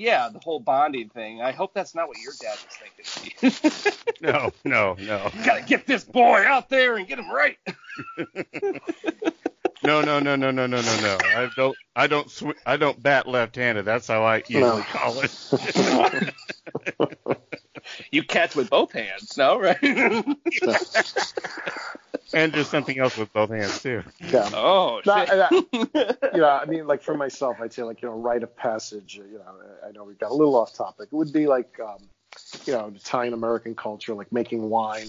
Yeah. 0.01 0.29
the 0.31 0.39
whole 0.41 0.61
bonding 0.61 1.09
thing. 1.11 1.43
I 1.43 1.53
hope 1.53 1.75
that's 1.75 1.95
not 1.95 2.09
what 2.09 2.17
your 2.19 2.33
dad 2.41 2.57
was 2.65 3.51
thinking. 3.51 3.97
No, 4.23 4.53
no, 4.67 4.97
no. 5.01 5.31
Gotta 5.47 5.63
get 5.63 5.87
this 5.87 6.05
boy 6.05 6.45
out 6.47 6.69
there 6.69 6.97
and 6.99 7.07
get 7.09 7.19
him 7.19 7.31
right. 7.31 7.57
No, 9.83 10.03
no, 10.03 10.21
no, 10.21 10.37
no, 10.37 10.51
no, 10.51 10.67
no, 10.67 10.83
no, 10.83 11.01
no. 11.01 11.19
I 11.25 11.49
don't 11.57 11.75
I 11.97 12.07
don't 12.07 12.31
sw- 12.31 12.53
I 12.67 12.77
don't 12.77 13.03
bat 13.03 13.27
left-handed. 13.27 13.87
That's 13.87 14.07
how 14.09 14.23
I 14.25 14.43
usually 14.47 14.61
No. 14.61 14.83
call 14.83 15.23
it. 15.23 16.35
You 18.11 18.23
catch 18.23 18.55
with 18.55 18.69
both 18.69 18.93
hands, 18.93 19.39
no? 19.39 19.59
Right? 19.59 19.79
And 22.33 22.53
do 22.53 22.63
something 22.65 22.99
else 22.99 23.17
with 23.17 23.33
both 23.33 23.51
hands 23.51 23.83
too. 23.83 24.03
Yeah. 24.21 24.49
oh, 24.55 25.01
No, 25.07 25.25
shit. 25.25 25.31
I- 25.31 26.27
you 26.35 26.41
know, 26.41 26.49
I 26.49 26.65
mean, 26.67 26.87
like 26.87 27.03
for 27.03 27.17
myself, 27.17 27.59
I'd 27.61 27.73
say 27.73 27.83
like 27.83 28.03
you 28.03 28.09
know, 28.09 28.15
rite 28.17 28.43
of 28.43 28.57
passage. 28.57 29.17
You 29.17 29.39
know, 29.39 29.45
I 29.87 29.93
know 29.93 30.05
we 30.05 30.15
got 30.15 30.31
a 30.31 30.35
little 30.35 30.57
off 30.57 30.75
topic. 30.75 31.09
It 31.13 31.15
would 31.17 31.33
be 31.33 31.47
like, 31.47 31.79
um, 31.81 31.99
you 32.67 32.73
know, 32.73 32.93
Italian 32.95 33.35
American 33.35 33.75
culture, 33.75 34.15
like 34.15 34.33
making 34.33 34.69
wine. 34.71 35.09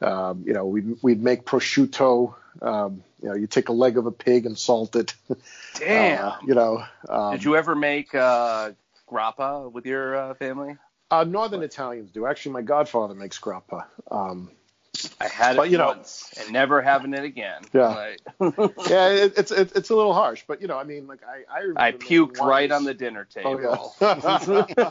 Um, 0.00 0.44
you 0.46 0.52
know, 0.52 0.66
we'd 0.66 0.96
we'd 1.02 1.22
make 1.22 1.44
prosciutto. 1.44 2.34
Um, 2.62 3.02
you 3.22 3.28
know, 3.28 3.34
you 3.34 3.46
take 3.46 3.68
a 3.68 3.72
leg 3.72 3.98
of 3.98 4.06
a 4.06 4.12
pig 4.12 4.46
and 4.46 4.56
salt 4.58 4.94
it. 4.96 5.14
Damn. 5.74 6.24
Uh, 6.24 6.36
you 6.46 6.54
know, 6.54 6.84
um, 7.08 7.32
Did 7.32 7.44
you 7.44 7.56
ever 7.56 7.74
make 7.74 8.14
uh, 8.14 8.70
grappa 9.10 9.70
with 9.70 9.86
your 9.86 10.16
uh, 10.16 10.34
family? 10.34 10.76
uh, 11.10 11.24
Northern 11.24 11.62
Italians 11.62 12.10
do. 12.10 12.26
Actually, 12.26 12.52
my 12.52 12.62
godfather 12.62 13.14
makes 13.14 13.38
grappa. 13.40 13.84
Um, 14.10 14.50
I 15.20 15.28
had 15.28 15.54
it 15.54 15.56
But, 15.58 15.70
you 15.70 15.78
know- 15.78 15.86
once 15.88 16.32
and 16.40 16.52
never 16.52 16.80
having 16.82 17.14
it 17.14 17.24
again. 17.24 17.62
Yeah. 17.72 17.88
Like, 17.88 18.20
yeah, 18.88 19.08
it, 19.10 19.34
it's 19.36 19.50
it, 19.50 19.72
it's 19.76 19.90
a 19.90 19.96
little 19.96 20.14
harsh, 20.14 20.44
but 20.46 20.60
you 20.60 20.68
know, 20.68 20.78
I 20.78 20.84
mean, 20.84 21.06
like 21.06 21.20
I 21.24 21.44
I, 21.78 21.88
I 21.88 21.92
puked 21.92 22.38
right 22.40 22.70
on 22.70 22.84
the 22.84 22.94
dinner 22.94 23.24
table. 23.24 23.94
Oh, 24.00 24.66
yeah. 24.70 24.90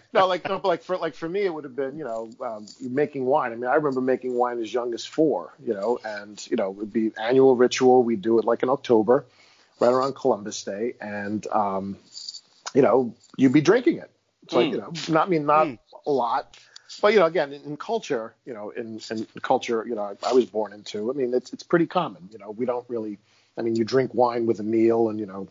no, 0.12 0.26
like 0.26 0.48
no, 0.48 0.58
but 0.58 0.68
like 0.68 0.82
for 0.82 0.96
like 0.96 1.14
for 1.14 1.28
me, 1.28 1.42
it 1.42 1.52
would 1.54 1.64
have 1.64 1.76
been 1.76 1.96
you 1.98 2.04
know 2.04 2.30
um, 2.40 2.66
making 2.80 3.24
wine. 3.26 3.52
I 3.52 3.56
mean, 3.56 3.66
I 3.70 3.74
remember 3.74 4.00
making 4.00 4.34
wine 4.34 4.60
as 4.60 4.72
young 4.72 4.94
as 4.94 5.04
four, 5.04 5.52
you 5.64 5.74
know, 5.74 5.98
and 6.04 6.44
you 6.50 6.56
know 6.56 6.70
it 6.70 6.76
would 6.76 6.92
be 6.92 7.12
annual 7.20 7.56
ritual. 7.56 8.02
We'd 8.02 8.22
do 8.22 8.38
it 8.38 8.44
like 8.44 8.62
in 8.62 8.68
October, 8.68 9.24
right 9.80 9.92
around 9.92 10.14
Columbus 10.14 10.62
Day, 10.64 10.94
and 11.00 11.46
um, 11.48 11.96
you 12.74 12.82
know 12.82 13.14
you'd 13.36 13.52
be 13.52 13.60
drinking 13.60 13.98
it. 13.98 14.10
It's 14.42 14.54
like 14.54 14.66
Mm. 14.68 14.72
you 14.72 14.78
know, 14.78 14.92
not 15.08 15.26
I 15.26 15.30
mean 15.30 15.46
not 15.46 15.66
Mm. 15.66 15.78
a 16.06 16.10
lot, 16.10 16.56
but 17.00 17.12
you 17.12 17.18
know, 17.18 17.26
again 17.26 17.52
in, 17.52 17.62
in 17.62 17.76
culture, 17.76 18.34
you 18.44 18.54
know, 18.54 18.70
in, 18.70 19.00
in 19.10 19.26
culture, 19.42 19.84
you 19.86 19.94
know, 19.94 20.02
I, 20.02 20.28
I 20.28 20.32
was 20.32 20.46
born 20.46 20.72
into. 20.72 21.10
I 21.10 21.14
mean, 21.14 21.34
it's 21.34 21.52
it's 21.52 21.62
pretty 21.62 21.86
common. 21.86 22.28
You 22.32 22.38
know, 22.38 22.50
we 22.50 22.66
don't 22.66 22.84
really. 22.88 23.18
I 23.58 23.62
mean, 23.62 23.74
you 23.76 23.84
drink 23.84 24.12
wine 24.14 24.46
with 24.46 24.60
a 24.60 24.62
meal, 24.62 25.08
and 25.08 25.18
you 25.18 25.26
know, 25.26 25.48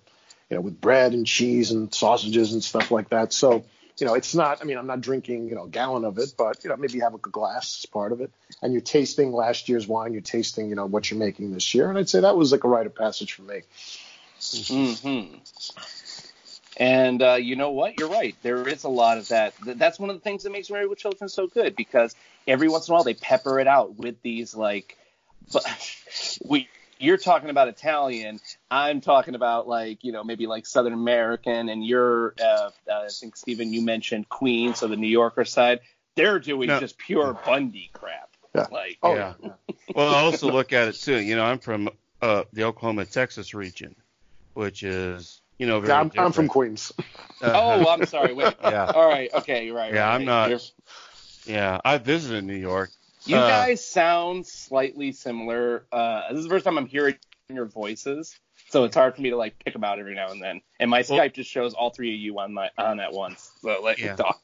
you 0.49 0.55
know, 0.55 0.61
with 0.61 0.79
bread 0.79 1.13
and 1.13 1.25
cheese 1.25 1.71
and 1.71 1.93
sausages 1.93 2.53
and 2.53 2.63
stuff 2.63 2.91
like 2.91 3.09
that. 3.09 3.33
So, 3.33 3.65
you 3.97 4.05
know, 4.05 4.13
it's 4.13 4.35
not. 4.35 4.61
I 4.61 4.65
mean, 4.65 4.77
I'm 4.77 4.87
not 4.87 5.01
drinking, 5.01 5.49
you 5.49 5.55
know, 5.55 5.63
a 5.63 5.69
gallon 5.69 6.05
of 6.05 6.17
it, 6.17 6.33
but 6.37 6.63
you 6.63 6.69
know, 6.69 6.77
maybe 6.77 6.93
you 6.93 7.01
have 7.01 7.15
a 7.15 7.17
glass 7.19 7.81
as 7.83 7.85
part 7.85 8.11
of 8.11 8.21
it, 8.21 8.31
and 8.61 8.73
you're 8.73 8.81
tasting 8.81 9.31
last 9.31 9.69
year's 9.69 9.87
wine. 9.87 10.13
You're 10.13 10.21
tasting, 10.21 10.69
you 10.69 10.75
know, 10.75 10.85
what 10.85 11.09
you're 11.09 11.19
making 11.19 11.51
this 11.51 11.73
year, 11.73 11.89
and 11.89 11.97
I'd 11.97 12.09
say 12.09 12.21
that 12.21 12.37
was 12.37 12.51
like 12.51 12.63
a 12.63 12.67
rite 12.67 12.85
of 12.85 12.95
passage 12.95 13.33
for 13.33 13.41
me. 13.43 13.61
hmm 14.67 15.35
And 16.77 17.21
uh, 17.21 17.33
you 17.35 17.55
know 17.55 17.71
what? 17.71 17.97
You're 17.99 18.09
right. 18.09 18.35
There 18.41 18.67
is 18.67 18.83
a 18.83 18.89
lot 18.89 19.17
of 19.17 19.29
that. 19.29 19.53
That's 19.63 19.97
one 19.97 20.09
of 20.09 20.15
the 20.15 20.21
things 20.21 20.43
that 20.43 20.51
makes 20.51 20.69
Married 20.69 20.89
with 20.89 20.99
Children 20.99 21.29
so 21.29 21.47
good 21.47 21.75
because 21.75 22.15
every 22.47 22.67
once 22.67 22.87
in 22.87 22.91
a 22.91 22.95
while 22.95 23.03
they 23.03 23.13
pepper 23.13 23.59
it 23.59 23.67
out 23.67 23.95
with 23.97 24.21
these 24.21 24.55
like, 24.55 24.97
but 25.51 25.65
we. 26.45 26.67
You're 26.97 27.17
talking 27.17 27.49
about 27.49 27.67
Italian. 27.67 28.39
I'm 28.71 29.01
talking 29.01 29.35
about 29.35 29.67
like 29.67 30.05
you 30.05 30.13
know 30.13 30.23
maybe 30.23 30.47
like 30.47 30.65
Southern 30.65 30.93
American, 30.93 31.67
and 31.67 31.85
you're 31.85 32.33
uh, 32.41 32.69
uh, 32.89 33.03
I 33.03 33.09
think 33.09 33.35
Stephen 33.35 33.73
you 33.73 33.81
mentioned 33.81 34.29
Queens, 34.29 34.79
so 34.79 34.87
the 34.87 34.95
New 34.95 35.09
Yorker 35.09 35.43
side. 35.43 35.81
They're 36.15 36.39
doing 36.39 36.67
No. 36.69 36.79
just 36.79 36.97
pure 36.97 37.33
Bundy 37.45 37.89
crap. 37.91 38.29
Yeah. 38.55 38.67
Like 38.71 38.97
Oh, 39.03 39.13
Yeah. 39.13 39.33
Well, 39.93 40.15
I 40.15 40.21
also 40.21 40.49
look 40.49 40.71
at 40.71 40.87
it 40.87 40.95
too. 40.95 41.19
You 41.19 41.35
know, 41.35 41.43
I'm 41.43 41.59
from 41.59 41.89
uh, 42.21 42.45
the 42.53 42.63
Oklahoma 42.63 43.03
Texas 43.03 43.53
region, 43.53 43.93
which 44.53 44.81
is 44.81 45.41
you 45.57 45.67
know 45.67 45.79
very. 45.79 45.93
Yeah, 45.93 45.99
I'm, 46.01 46.11
I'm 46.17 46.31
from. 46.31 46.47
Queens. 46.47 46.91
Uh, 46.99 47.03
oh, 47.53 47.89
I'm 47.89 48.05
sorry. 48.05 48.33
Wait. 48.33 48.53
Yeah. 48.63 48.85
All 48.93 49.07
right. 49.07 49.29
Okay. 49.33 49.65
You're 49.65 49.75
right. 49.75 49.93
Yeah, 49.93 50.07
right, 50.07 50.15
I'm 50.15 50.25
not- 50.25 50.49
You're- 50.49 50.61
yeah. 51.45 51.79
I 51.85 51.97
visited 51.97 52.43
New 52.43 52.55
York. 52.55 52.89
You 53.25 53.37
Uh, 53.37 53.47
guys 53.47 53.85
sound 53.85 54.45
slightly 54.45 55.11
similar. 55.11 55.85
Uh, 55.91 56.29
this 56.29 56.39
is 56.39 56.43
the 56.45 56.49
first 56.49 56.65
time 56.65 56.77
I'm 56.77 56.85
hearing 56.87 57.15
your 57.49 57.65
voices, 57.65 58.37
so 58.69 58.83
it's 58.83 58.95
hard 58.95 59.15
for 59.15 59.21
me 59.21 59.29
to 59.31 59.35
like 59.37 59.57
pick 59.63 59.73
them 59.73 59.83
out 59.83 59.99
every 59.99 60.13
now 60.15 60.29
and 60.31 60.41
then. 60.41 60.61
And 60.79 60.89
my 60.91 61.03
Well- 61.09 61.19
Skype 61.19 61.33
just 61.33 61.49
shows 61.49 61.73
all 61.73 61.89
three 61.89 62.13
of 62.13 62.19
you 62.19 62.37
on 62.39 62.53
my 62.53 62.69
on 62.77 62.99
at 62.99 63.13
once. 63.13 63.51
So 63.61 63.81
let 63.83 63.97
Yeah. 63.99 64.11
me 64.11 64.17
talk. 64.17 64.41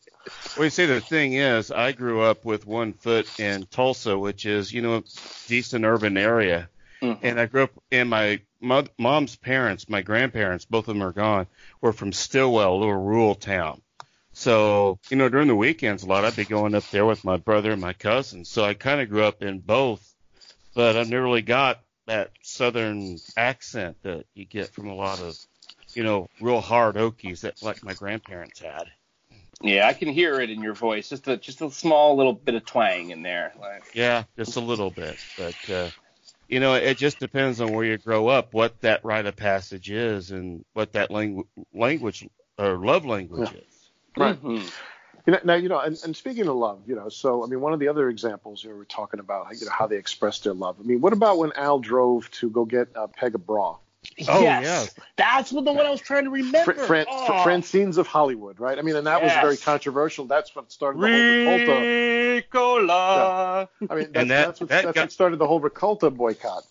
Well, 0.55 0.65
you 0.65 0.69
see, 0.69 0.85
the 0.85 1.01
thing 1.01 1.33
is, 1.33 1.71
I 1.71 1.93
grew 1.93 2.21
up 2.21 2.45
with 2.45 2.67
one 2.67 2.93
foot 2.93 3.39
in 3.39 3.65
Tulsa, 3.71 4.17
which 4.17 4.45
is, 4.45 4.71
you 4.71 4.83
know, 4.83 4.97
a 4.97 5.03
decent 5.47 5.83
urban 5.83 6.15
area. 6.15 6.69
Mhm. 7.01 7.19
And 7.21 7.39
I 7.39 7.45
grew 7.47 7.63
up, 7.63 7.71
and 7.91 8.09
my 8.09 8.41
mo- 8.59 8.85
mom's 8.97 9.35
parents, 9.35 9.89
my 9.89 10.01
grandparents, 10.01 10.65
both 10.65 10.87
of 10.87 10.93
them 10.95 11.03
are 11.03 11.11
gone, 11.11 11.47
were 11.81 11.93
from 11.93 12.11
Stilwell, 12.11 12.75
a 12.75 12.77
little 12.77 12.95
rural 12.95 13.35
town. 13.35 13.81
So, 14.33 14.99
you 15.09 15.17
know, 15.17 15.27
during 15.29 15.47
the 15.47 15.55
weekends, 15.55 16.03
a 16.03 16.07
lot, 16.07 16.23
I'd 16.25 16.35
be 16.35 16.45
going 16.45 16.75
up 16.75 16.87
there 16.89 17.05
with 17.05 17.25
my 17.25 17.37
brother 17.37 17.71
and 17.71 17.81
my 17.81 17.93
cousins. 17.93 18.49
So 18.49 18.63
I 18.63 18.73
kind 18.73 19.01
of 19.01 19.09
grew 19.09 19.23
up 19.23 19.41
in 19.41 19.59
both, 19.59 20.15
but 20.73 20.95
I 20.95 21.03
never 21.03 21.23
really 21.23 21.41
got 21.41 21.81
that 22.07 22.31
southern 22.41 23.17
accent 23.35 23.97
that 24.03 24.25
you 24.33 24.45
get 24.45 24.69
from 24.69 24.87
a 24.87 24.95
lot 24.95 25.19
of, 25.19 25.37
you 25.93 26.03
know, 26.03 26.29
real 26.39 26.61
hard 26.61 26.95
Okies 26.95 27.41
that 27.41 27.61
like 27.61 27.83
my 27.83 27.93
grandparents 27.93 28.59
had. 28.59 28.91
Yeah, 29.61 29.87
I 29.87 29.93
can 29.93 30.09
hear 30.09 30.39
it 30.39 30.49
in 30.49 30.61
your 30.61 30.73
voice. 30.73 31.09
Just 31.09 31.27
a 31.27 31.37
just 31.37 31.61
a 31.61 31.69
small 31.69 32.17
little 32.17 32.33
bit 32.33 32.55
of 32.55 32.65
twang 32.65 33.11
in 33.11 33.21
there. 33.21 33.53
Like, 33.59 33.83
Yeah, 33.93 34.23
just 34.35 34.55
a 34.55 34.59
little 34.59 34.89
bit, 34.89 35.23
but 35.37 35.69
uh, 35.69 35.89
you 36.51 36.59
know, 36.59 36.73
it 36.75 36.97
just 36.97 37.17
depends 37.17 37.61
on 37.61 37.71
where 37.71 37.85
you 37.85 37.97
grow 37.97 38.27
up, 38.27 38.53
what 38.53 38.81
that 38.81 39.05
rite 39.05 39.25
of 39.25 39.37
passage 39.37 39.89
is, 39.89 40.31
and 40.31 40.65
what 40.73 40.91
that 40.93 41.09
langu- 41.09 41.47
language 41.73 42.27
or 42.59 42.77
love 42.77 43.05
language 43.05 43.53
is. 43.53 43.89
Right. 44.17 44.39
mhm. 44.39 44.69
You 45.25 45.33
know, 45.33 45.39
now, 45.45 45.53
you 45.53 45.69
know, 45.69 45.79
and, 45.79 45.97
and 46.03 46.15
speaking 46.15 46.47
of 46.47 46.55
love, 46.57 46.81
you 46.87 46.95
know, 46.95 47.07
so 47.07 47.43
I 47.43 47.47
mean, 47.47 47.61
one 47.61 47.71
of 47.71 47.79
the 47.79 47.87
other 47.87 48.09
examples 48.09 48.63
you 48.63 48.69
know, 48.69 48.75
we're 48.75 48.83
talking 48.83 49.21
about, 49.21 49.47
you 49.57 49.65
know, 49.65 49.71
how 49.71 49.87
they 49.87 49.95
expressed 49.95 50.43
their 50.43 50.53
love. 50.53 50.75
I 50.79 50.83
mean, 50.83 50.99
what 50.99 51.13
about 51.13 51.37
when 51.37 51.53
Al 51.55 51.79
drove 51.79 52.29
to 52.31 52.49
go 52.49 52.65
get 52.65 52.89
uh, 52.97 53.07
Peg 53.07 53.33
a 53.33 53.37
bra? 53.37 53.77
Oh, 54.29 54.41
yes, 54.41 54.63
yes. 54.63 54.95
that's 55.17 55.51
what 55.51 55.65
the 55.65 55.71
one 55.71 55.85
I 55.85 55.89
was 55.89 56.01
trying 56.01 56.23
to 56.25 56.29
remember. 56.29 56.73
Fr- 56.73 56.79
Fran- 56.81 57.05
Oh. 57.09 57.43
Francine's 57.43 57.97
of 57.97 58.07
Hollywood, 58.07 58.59
right? 58.59 58.77
I 58.77 58.81
mean, 58.81 58.95
and 58.95 59.07
that 59.07 59.21
was 59.23 59.31
very 59.33 59.57
controversial. 59.57 60.25
That's 60.25 60.55
what 60.55 60.71
started 60.71 61.01
the 61.01 61.07
whole 61.07 61.59
Rakolta. 61.59 62.43
Ricola. 62.51 63.67
I 63.89 63.95
mean, 63.95 64.11
that's, 64.11 64.13
that- 64.13 64.27
that's, 64.27 64.59
what, 64.61 64.69
that 64.69 64.83
that's 64.83 64.95
got- 64.95 65.01
what 65.03 65.11
started 65.11 65.37
the 65.39 65.47
whole 65.47 65.61
Rakolta 65.61 66.15
boycott. 66.15 66.63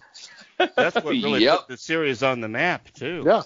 That's 0.76 0.94
what 0.96 1.06
really 1.06 1.44
Yep. 1.44 1.58
put 1.60 1.68
the 1.68 1.76
series 1.76 2.22
on 2.22 2.40
the 2.40 2.48
map 2.48 2.92
too. 2.94 3.22
Yeah. 3.26 3.42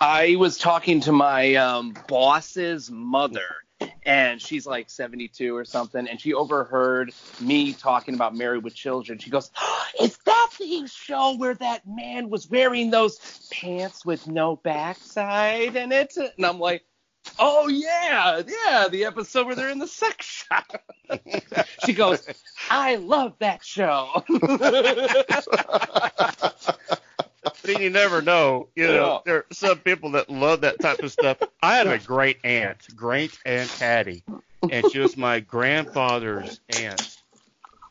I 0.00 0.36
was 0.36 0.58
talking 0.58 1.00
to 1.02 1.12
my 1.12 1.54
um, 1.56 1.94
boss's 2.08 2.90
mother, 2.90 3.44
and 4.02 4.40
she's 4.40 4.66
like 4.66 4.90
72 4.90 5.54
or 5.54 5.64
something, 5.64 6.08
and 6.08 6.20
she 6.20 6.34
overheard 6.34 7.12
me 7.40 7.72
talking 7.72 8.14
about 8.14 8.34
Married 8.34 8.64
with 8.64 8.74
Children. 8.74 9.18
She 9.18 9.30
goes, 9.30 9.50
"Is 10.00 10.18
that 10.24 10.50
the 10.58 10.86
show 10.86 11.36
where 11.36 11.54
that 11.54 11.86
man 11.86 12.30
was 12.30 12.48
wearing 12.48 12.90
those 12.90 13.48
pants 13.52 14.04
with 14.04 14.26
no 14.26 14.56
backside 14.56 15.76
in 15.76 15.92
it?" 15.92 16.16
And 16.16 16.46
I'm 16.46 16.58
like, 16.58 16.84
"Oh 17.38 17.68
yeah, 17.68 18.42
yeah, 18.46 18.88
the 18.88 19.04
episode 19.04 19.46
where 19.46 19.54
they're 19.54 19.70
in 19.70 19.78
the 19.78 19.86
sex 19.86 20.26
shop." 20.26 20.82
she 21.84 21.92
goes, 21.92 22.26
"I 22.70 22.96
love 22.96 23.34
that 23.40 23.64
show." 23.64 24.24
See, 27.56 27.82
you 27.82 27.90
never 27.90 28.22
know. 28.22 28.68
You 28.74 28.86
know, 28.86 28.94
Yeah. 28.94 29.18
there 29.24 29.36
are 29.36 29.46
some 29.52 29.78
people 29.78 30.12
that 30.12 30.30
love 30.30 30.62
that 30.62 30.80
type 30.80 31.02
of 31.02 31.12
stuff. 31.12 31.38
I 31.62 31.76
had 31.76 31.86
a 31.86 31.98
great 31.98 32.38
aunt, 32.44 32.78
great 32.94 33.36
aunt 33.44 33.70
Hattie, 33.70 34.24
and 34.70 34.90
she 34.90 34.98
was 34.98 35.16
my 35.16 35.40
grandfather's 35.40 36.60
aunt. 36.68 37.16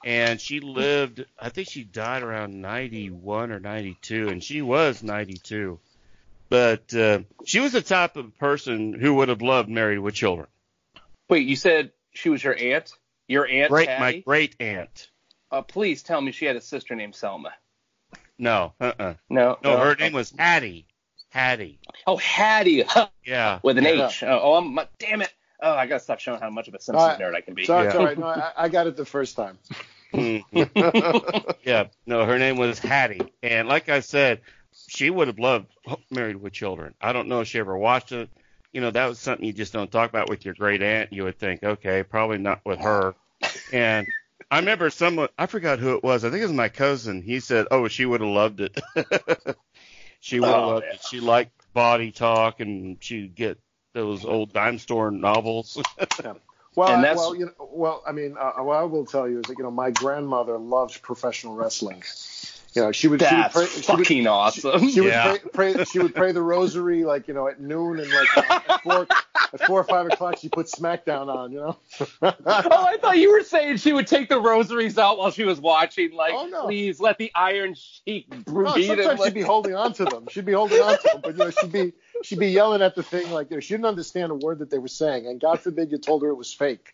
And 0.04 0.40
she 0.40 0.60
lived, 0.62 1.26
I 1.38 1.50
think 1.50 1.70
she 1.70 1.84
died 1.84 2.24
around 2.24 2.62
91 2.62 3.52
or 3.52 3.60
92, 3.60 4.30
and 4.30 4.44
she 4.44 4.62
was 4.62 5.04
92. 5.04 5.80
But 6.50 6.94
uh, 6.94 7.20
she 7.44 7.60
was 7.60 7.74
the 7.74 7.82
type 7.82 8.16
of 8.16 8.38
person 8.38 8.94
who 8.94 9.16
would 9.16 9.28
have 9.28 9.42
loved 9.42 9.68
Married 9.68 10.00
with 10.00 10.14
Children. 10.14 10.48
Wait, 11.30 11.46
you 11.46 11.58
said 11.58 11.92
she 12.12 12.30
was 12.30 12.42
your 12.42 12.56
aunt? 12.56 12.94
Your 13.28 13.46
aunt 13.46 13.70
Great, 13.70 13.88
Patty? 13.90 14.18
my 14.18 14.22
great 14.22 14.56
aunt. 14.62 15.10
Uh, 15.52 15.62
please 15.62 16.04
tell 16.04 16.22
me 16.22 16.32
she 16.32 16.46
had 16.46 16.56
a 16.56 16.62
sister 16.62 16.96
named 16.96 17.16
Selma. 17.16 17.52
No, 18.40 18.74
uh-uh. 18.80 19.16
No, 19.30 19.58
No, 19.64 19.78
her 19.78 19.96
name 19.96 20.14
was 20.14 20.34
Hattie. 20.38 20.88
Hattie. 21.30 21.80
Oh, 22.06 22.18
Hattie 22.18 22.84
Yeah. 23.26 23.60
with 23.64 23.78
an 23.78 23.86
Yeah. 23.86 24.08
H. 24.08 24.24
Oh, 24.24 24.40
oh, 24.42 24.54
I'm 24.56 24.80
damn 25.00 25.22
it. 25.22 25.34
Oh, 25.62 25.72
I 25.72 25.88
gotta 25.88 26.00
stop 26.00 26.20
showing 26.20 26.40
how 26.40 26.50
much 26.50 26.68
of 26.68 26.76
a 26.76 26.80
Simpsons 26.82 27.14
Uh, 27.14 27.18
nerd 27.18 27.36
I 27.36 27.42
can 27.42 27.56
be. 27.56 27.66
So 27.66 27.78
Yeah. 27.78 27.86
it's 27.86 27.96
all 27.96 28.06
right. 28.06 28.18
No, 28.18 28.28
I, 28.28 28.52
I 28.56 28.70
got 28.70 28.88
it 28.88 28.96
the 28.96 29.06
first 29.06 29.36
time. 29.36 29.58
Mhm. 30.14 31.56
yeah, 31.64 31.88
no, 32.06 32.26
her 32.26 32.38
name 32.40 32.58
was 32.58 32.80
Hattie, 32.80 33.34
and 33.44 33.68
like 33.68 33.90
I 33.90 34.00
said, 34.00 34.42
she 34.88 35.10
would 35.10 35.28
have 35.28 35.40
loved 35.40 35.68
Married 36.12 36.38
with 36.38 36.54
Children. 36.54 36.94
I 37.02 37.12
don't 37.12 37.28
know 37.28 37.42
if 37.42 37.48
she 37.48 37.60
ever 37.60 37.78
watched 37.78 38.12
it. 38.14 38.30
You 38.72 38.82
know, 38.82 38.92
that 38.92 39.08
was 39.08 39.20
something 39.20 39.46
you 39.46 39.54
just 39.54 39.74
don't 39.74 39.92
talk 39.92 40.10
about 40.10 40.30
with 40.30 40.46
your 40.46 40.54
great 40.54 40.82
aunt. 40.82 41.12
You 41.12 41.24
would 41.24 41.40
think, 41.40 41.64
okay, 41.64 42.04
probably 42.04 42.38
not 42.38 42.62
with 42.66 42.80
her. 42.80 43.16
And 43.74 44.08
I 44.50 44.60
remember 44.60 44.90
someone, 44.90 45.28
I 45.38 45.46
forgot 45.46 45.80
who 45.80 45.96
it 45.96 46.04
was. 46.04 46.24
I 46.24 46.30
think 46.30 46.42
it 46.42 46.46
was 46.46 46.54
my 46.54 46.70
cousin. 46.70 47.22
He 47.22 47.40
said, 47.42 47.68
oh, 47.70 47.88
she 47.88 48.06
would 48.06 48.22
have 48.22 48.30
loved 48.30 48.62
it. 48.62 48.80
she 50.22 50.40
would 50.40 50.48
have 50.50 50.56
Oh, 50.64 50.68
loved 50.68 50.86
yeah. 50.88 50.94
it. 50.94 51.04
She 51.04 51.20
liked 51.20 51.52
body 51.74 52.12
talk, 52.12 52.60
and 52.62 52.98
she'd 53.04 53.36
get 53.36 53.60
those 53.94 54.24
old 54.26 54.54
dime 54.54 54.80
store 54.80 55.12
novels. 55.12 55.78
Well, 56.76 56.94
And 56.94 57.04
that's- 57.04 57.18
well, 57.18 57.36
you 57.36 57.46
know, 57.48 57.70
well, 57.72 58.04
I 58.06 58.12
mean, 58.12 58.36
uh, 58.40 58.52
what 58.62 58.76
I 58.76 58.84
will 58.84 59.06
tell 59.08 59.28
you 59.28 59.40
is 59.40 59.46
that 59.48 59.58
you 59.58 59.64
know 59.64 59.72
my 59.72 59.90
grandmother 59.90 60.60
loved 60.60 61.02
professional 61.02 61.56
wrestling. 61.56 62.04
You 62.78 62.84
know, 62.84 62.92
she 62.92 63.08
would 63.08 63.20
she 63.22 63.26
would 63.26 63.32
That's 63.32 63.54
pray, 63.56 63.66
she 63.66 63.76
would, 63.78 63.86
fucking 64.06 64.28
awesome. 64.28 64.90
she 64.90 65.02
would 65.02 65.10
Yeah. 65.10 65.38
pray, 65.52 65.74
pray 65.74 65.84
she 65.86 65.98
would 65.98 66.14
pray 66.14 66.32
the 66.32 66.44
rosary 66.44 67.06
like 67.06 67.28
you 67.28 67.34
know 67.34 67.48
at 67.48 67.60
noon 67.60 68.00
and 68.00 68.12
like 68.14 68.38
at 68.70 68.84
four 68.84 69.08
at 69.52 69.66
four 69.66 69.80
or 69.80 69.84
five 69.84 70.06
o'clock 70.06 70.38
she 70.38 70.48
put 70.50 70.68
SmackDown 70.68 71.28
on. 71.28 71.52
You 71.52 71.58
know. 71.60 71.78
oh, 72.22 72.86
I 72.86 72.98
thought 72.98 73.18
you 73.18 73.32
were 73.32 73.42
saying 73.44 73.78
she 73.78 73.94
would 73.94 74.06
take 74.06 74.30
the 74.30 74.40
rosaries 74.40 75.00
out 75.00 75.18
while 75.18 75.32
she 75.32 75.44
was 75.44 75.60
watching. 75.60 76.12
Like, 76.12 76.34
Oh, 76.36 76.46
no. 76.46 76.66
please 76.66 77.00
let 77.00 77.18
the 77.18 77.32
Iron 77.34 77.74
Sheik 77.74 78.28
No, 78.48 78.76
beat 78.76 78.86
him. 78.90 78.98
sometimes 78.98 79.20
Like, 79.22 79.30
she'd 79.30 79.34
be 79.34 79.42
holding 79.42 79.74
on 79.74 79.94
to 79.94 80.06
them. 80.06 80.28
She'd 80.30 80.46
be 80.46 80.54
holding 80.54 80.80
on 80.80 80.98
to 81.00 81.10
them, 81.14 81.22
but 81.24 81.36
you 81.36 81.44
know, 81.46 81.50
she'd 81.50 81.72
be 81.72 81.94
she'd 82.22 82.38
be 82.38 82.50
yelling 82.50 82.84
at 82.84 82.94
the 82.94 83.02
thing 83.02 83.32
like 83.32 83.50
you 83.50 83.56
know, 83.58 83.60
she 83.62 83.74
didn't 83.74 83.88
understand 83.88 84.32
a 84.32 84.36
word 84.36 84.60
that 84.60 84.70
they 84.70 84.78
were 84.78 84.88
saying, 84.88 85.26
and 85.26 85.42
God 85.42 85.62
forbid 85.62 85.90
you 85.92 85.98
told 85.98 86.22
her 86.22 86.30
it 86.30 86.36
was 86.36 86.54
fake. 86.54 86.94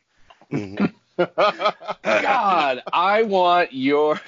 Mhm. 0.50 0.94
God, 2.04 2.84
I 2.92 3.24
want 3.24 3.74
your, 3.74 4.20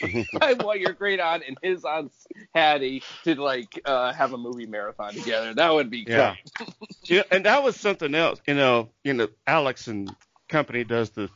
I 0.40 0.54
want 0.54 0.80
your 0.80 0.92
great 0.92 1.20
aunt 1.20 1.44
and 1.46 1.56
his 1.62 1.84
aunt 1.84 2.12
Hattie 2.54 3.02
to 3.24 3.34
like 3.36 3.80
uh, 3.84 4.12
have 4.12 4.32
a 4.32 4.38
movie 4.38 4.66
marathon 4.66 5.14
together. 5.14 5.54
That 5.54 5.72
would 5.72 5.90
be 5.90 6.04
Yeah. 6.04 6.34
great. 6.58 6.68
yeah, 7.04 7.22
and 7.30 7.44
that 7.46 7.62
was 7.62 7.76
something 7.76 8.14
else. 8.14 8.40
You 8.46 8.54
know, 8.54 8.90
you 9.04 9.14
know, 9.14 9.28
Alex 9.46 9.86
and 9.86 10.14
company 10.48 10.84
does 10.84 11.10
the, 11.10 11.30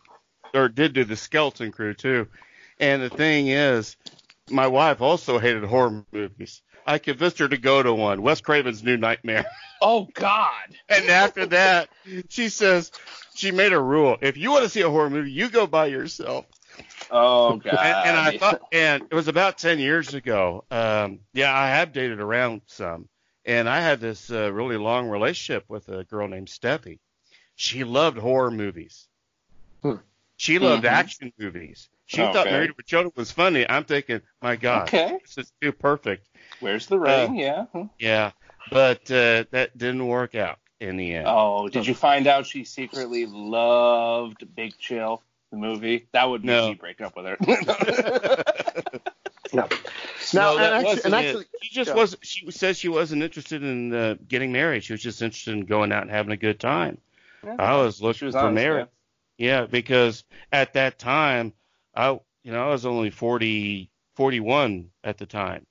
or 0.54 0.68
did 0.68 0.92
do 0.94 1.04
the 1.04 1.16
Skeleton 1.16 1.72
Crew 1.72 1.94
too. 1.94 2.28
And 2.80 3.02
the 3.02 3.10
thing 3.10 3.48
is, 3.48 3.96
my 4.50 4.66
wife 4.66 5.00
also 5.00 5.38
hated 5.38 5.64
horror 5.64 6.04
movies. 6.12 6.62
I 6.86 6.98
convinced 6.98 7.38
her 7.38 7.48
to 7.48 7.58
go 7.58 7.82
to 7.82 7.92
one, 7.92 8.22
Wes 8.22 8.40
Craven's 8.40 8.82
New 8.82 8.96
Nightmare. 8.96 9.46
Oh 9.80 10.08
God. 10.14 10.74
And 10.88 11.08
after 11.10 11.46
that, 11.46 11.88
she 12.30 12.48
says 12.48 12.90
she 13.38 13.52
made 13.52 13.72
a 13.72 13.80
rule: 13.80 14.18
if 14.20 14.36
you 14.36 14.50
want 14.50 14.64
to 14.64 14.68
see 14.68 14.80
a 14.82 14.90
horror 14.90 15.08
movie, 15.10 15.30
you 15.30 15.48
go 15.48 15.66
by 15.66 15.86
yourself. 15.86 16.44
Oh 17.10 17.56
God. 17.56 17.78
And, 17.78 18.08
and 18.08 18.16
I 18.16 18.36
thought, 18.36 18.60
and 18.72 19.02
it 19.10 19.14
was 19.14 19.28
about 19.28 19.58
ten 19.58 19.78
years 19.78 20.12
ago. 20.14 20.64
Um, 20.70 21.20
yeah, 21.32 21.56
I 21.56 21.68
have 21.68 21.92
dated 21.92 22.20
around 22.20 22.62
some, 22.66 23.08
and 23.44 23.68
I 23.68 23.80
had 23.80 24.00
this 24.00 24.30
uh, 24.30 24.52
really 24.52 24.76
long 24.76 25.08
relationship 25.08 25.64
with 25.68 25.88
a 25.88 26.04
girl 26.04 26.26
named 26.26 26.48
Steffi. 26.48 26.98
She 27.54 27.84
loved 27.84 28.18
horror 28.18 28.50
movies. 28.50 29.06
Hmm. 29.82 29.96
She 30.36 30.58
loved 30.58 30.84
Mhm. 30.84 30.88
action 30.90 31.32
movies. 31.38 31.88
She 32.06 32.22
Okay. 32.22 32.32
thought 32.32 32.46
Married 32.46 32.72
with 32.76 32.86
Children 32.86 33.12
was 33.16 33.30
funny. 33.30 33.68
I'm 33.68 33.84
thinking, 33.84 34.20
my 34.42 34.56
God, 34.56 34.88
Okay. 34.88 35.18
this 35.22 35.38
is 35.38 35.52
too 35.60 35.72
perfect. 35.72 36.28
Where's 36.60 36.86
the 36.86 36.98
ring? 36.98 37.36
yeah. 37.36 37.66
Yeah, 37.98 38.32
but 38.70 39.10
uh, 39.10 39.44
that 39.50 39.76
didn't 39.76 40.06
work 40.06 40.34
out 40.34 40.58
in 40.80 40.96
the 40.96 41.14
end. 41.16 41.26
Oh, 41.28 41.68
did 41.68 41.86
you 41.86 41.94
find 41.94 42.26
out 42.26 42.46
she 42.46 42.64
secretly 42.64 43.26
loved 43.26 44.44
Big 44.54 44.76
Chill, 44.78 45.22
the 45.50 45.56
movie? 45.56 46.06
That 46.12 46.28
would 46.28 46.42
be 46.42 46.48
No. 46.48 46.68
me 46.68 46.74
breaking 46.74 47.06
up 47.06 47.16
with 47.16 47.26
her. 47.26 47.36
No. 49.54 49.62
no, 49.62 49.68
Now, 50.34 50.54
that 50.56 50.72
and 50.72 50.74
actually, 50.74 50.84
wasn't 50.84 51.14
and 51.14 51.24
it. 51.40 51.46
She 51.62 51.74
just 51.74 51.88
yeah. 51.88 51.94
was. 51.96 52.16
She 52.20 52.50
says 52.50 52.78
she 52.78 52.88
wasn't 52.88 53.22
interested 53.22 53.62
in 53.62 53.94
uh, 53.94 54.16
getting 54.28 54.52
married. 54.52 54.84
She 54.84 54.92
was 54.92 55.02
just 55.02 55.22
interested 55.22 55.54
in 55.54 55.64
going 55.64 55.90
out 55.90 56.02
and 56.02 56.10
having 56.10 56.32
a 56.32 56.36
good 56.36 56.60
time. 56.60 56.98
I 57.58 57.76
was 57.76 58.02
looking 58.02 58.18
She 58.18 58.24
was 58.26 58.34
for 58.34 58.40
honest, 58.40 58.54
marriage. 58.56 58.88
Yeah, 59.38 59.64
because 59.64 60.24
at 60.52 60.74
that 60.74 60.98
time, 60.98 61.54
I 61.94 62.10
you 62.42 62.52
know 62.52 62.62
I 62.66 62.68
was 62.68 62.84
only 62.84 63.08
40, 63.08 63.88
41 64.16 64.90
at 65.02 65.16
the 65.16 65.24
time, 65.24 65.64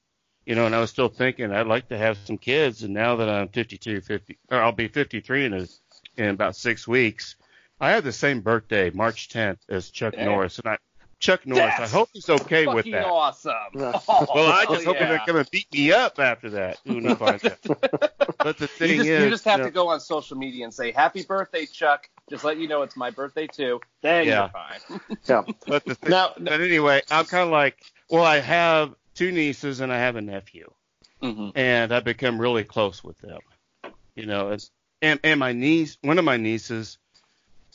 you 0.48 0.56
know, 0.56 0.66
and 0.66 0.74
I 0.74 0.80
was 0.80 0.90
still 0.90 1.10
thinking 1.10 1.52
I'd 1.52 1.68
like 1.68 1.90
to 1.90 1.98
have 1.98 2.18
some 2.26 2.38
kids. 2.38 2.82
And 2.84 2.94
now 2.94 3.18
that 3.18 3.28
I'm 3.30 3.50
52, 3.50 4.00
50, 4.02 4.38
or 4.50 4.62
I'll 4.62 4.72
be 4.72 4.88
53 4.88 5.46
in 5.46 5.54
a, 5.54 5.68
in 6.16 6.30
about 6.30 6.56
six 6.56 6.88
weeks. 6.88 7.36
I 7.82 7.92
have 7.92 8.04
the 8.06 8.14
same 8.14 8.40
birthday, 8.42 8.90
March 8.90 9.28
10th, 9.30 9.58
as 9.70 9.92
Chuck 9.92 10.16
Dang. 10.16 10.26
Norris, 10.26 10.58
and 10.60 10.70
I 10.70 10.78
Chuck 11.20 11.46
Norris. 11.46 11.74
That's 11.78 11.94
I 11.94 11.98
hope 11.98 12.10
he's 12.14 12.30
okay 12.30 12.66
with 12.66 12.78
Fucking 12.86 12.92
that. 12.94 13.06
awesome. 13.06 13.54
Yeah. 13.76 14.00
Oh, 14.08 14.26
well, 14.34 14.52
I 14.52 14.66
just 14.66 14.82
Oh, 14.82 14.86
hope 14.86 14.96
yeah. 15.00 15.08
he's 15.10 15.18
not 15.18 15.28
going 15.28 15.44
to 15.44 15.52
beat 15.52 15.68
me 15.74 15.92
up 15.92 16.18
after 16.20 16.50
that. 16.52 16.78
Who 16.86 17.02
knows? 17.02 17.18
but 17.20 18.58
the 18.58 18.68
thing 18.68 18.90
You 18.92 18.96
just, 18.98 19.10
is, 19.10 19.24
you 19.24 19.30
just 19.30 19.46
have 19.46 19.60
you 19.60 19.66
to 19.66 19.72
go 19.72 19.90
on 19.90 20.00
social 20.00 20.38
media 20.38 20.64
and 20.64 20.74
say, 20.74 20.92
Happy 20.92 21.24
birthday, 21.24 21.66
Chuck. 21.66 22.10
Just 22.30 22.44
let 22.44 22.58
you 22.58 22.68
know 22.68 22.82
it's 22.84 22.96
my 22.96 23.10
birthday 23.12 23.48
too. 23.48 23.80
Then 24.02 24.28
Yeah. 24.28 24.50
you're 24.90 25.00
fine. 25.00 25.02
yeah. 25.26 25.54
But 25.68 25.86
the 25.86 25.96
thing, 25.96 26.12
Now, 26.12 26.34
but 26.38 26.62
anyway, 26.62 27.02
I'm 27.12 27.26
kind 27.26 27.44
of 27.44 27.50
like, 27.52 27.78
well, 28.10 28.24
I 28.24 28.40
have 28.40 28.94
two 29.18 29.32
nieces 29.32 29.80
and 29.82 29.92
I 29.92 29.98
have 29.98 30.16
a 30.16 30.22
nephew, 30.22 30.72
hmm 31.22 31.50
and 31.56 31.92
I've 31.92 32.04
become 32.04 32.40
really 32.40 32.64
close 32.64 33.04
with 33.04 33.18
them. 33.20 33.40
You 34.16 34.26
know, 34.26 34.52
it's, 34.52 34.72
and 35.02 35.20
and 35.24 35.40
my 35.40 35.54
niece, 35.54 35.98
one 36.02 36.20
of 36.20 36.26
my 36.26 36.38
nieces, 36.38 36.98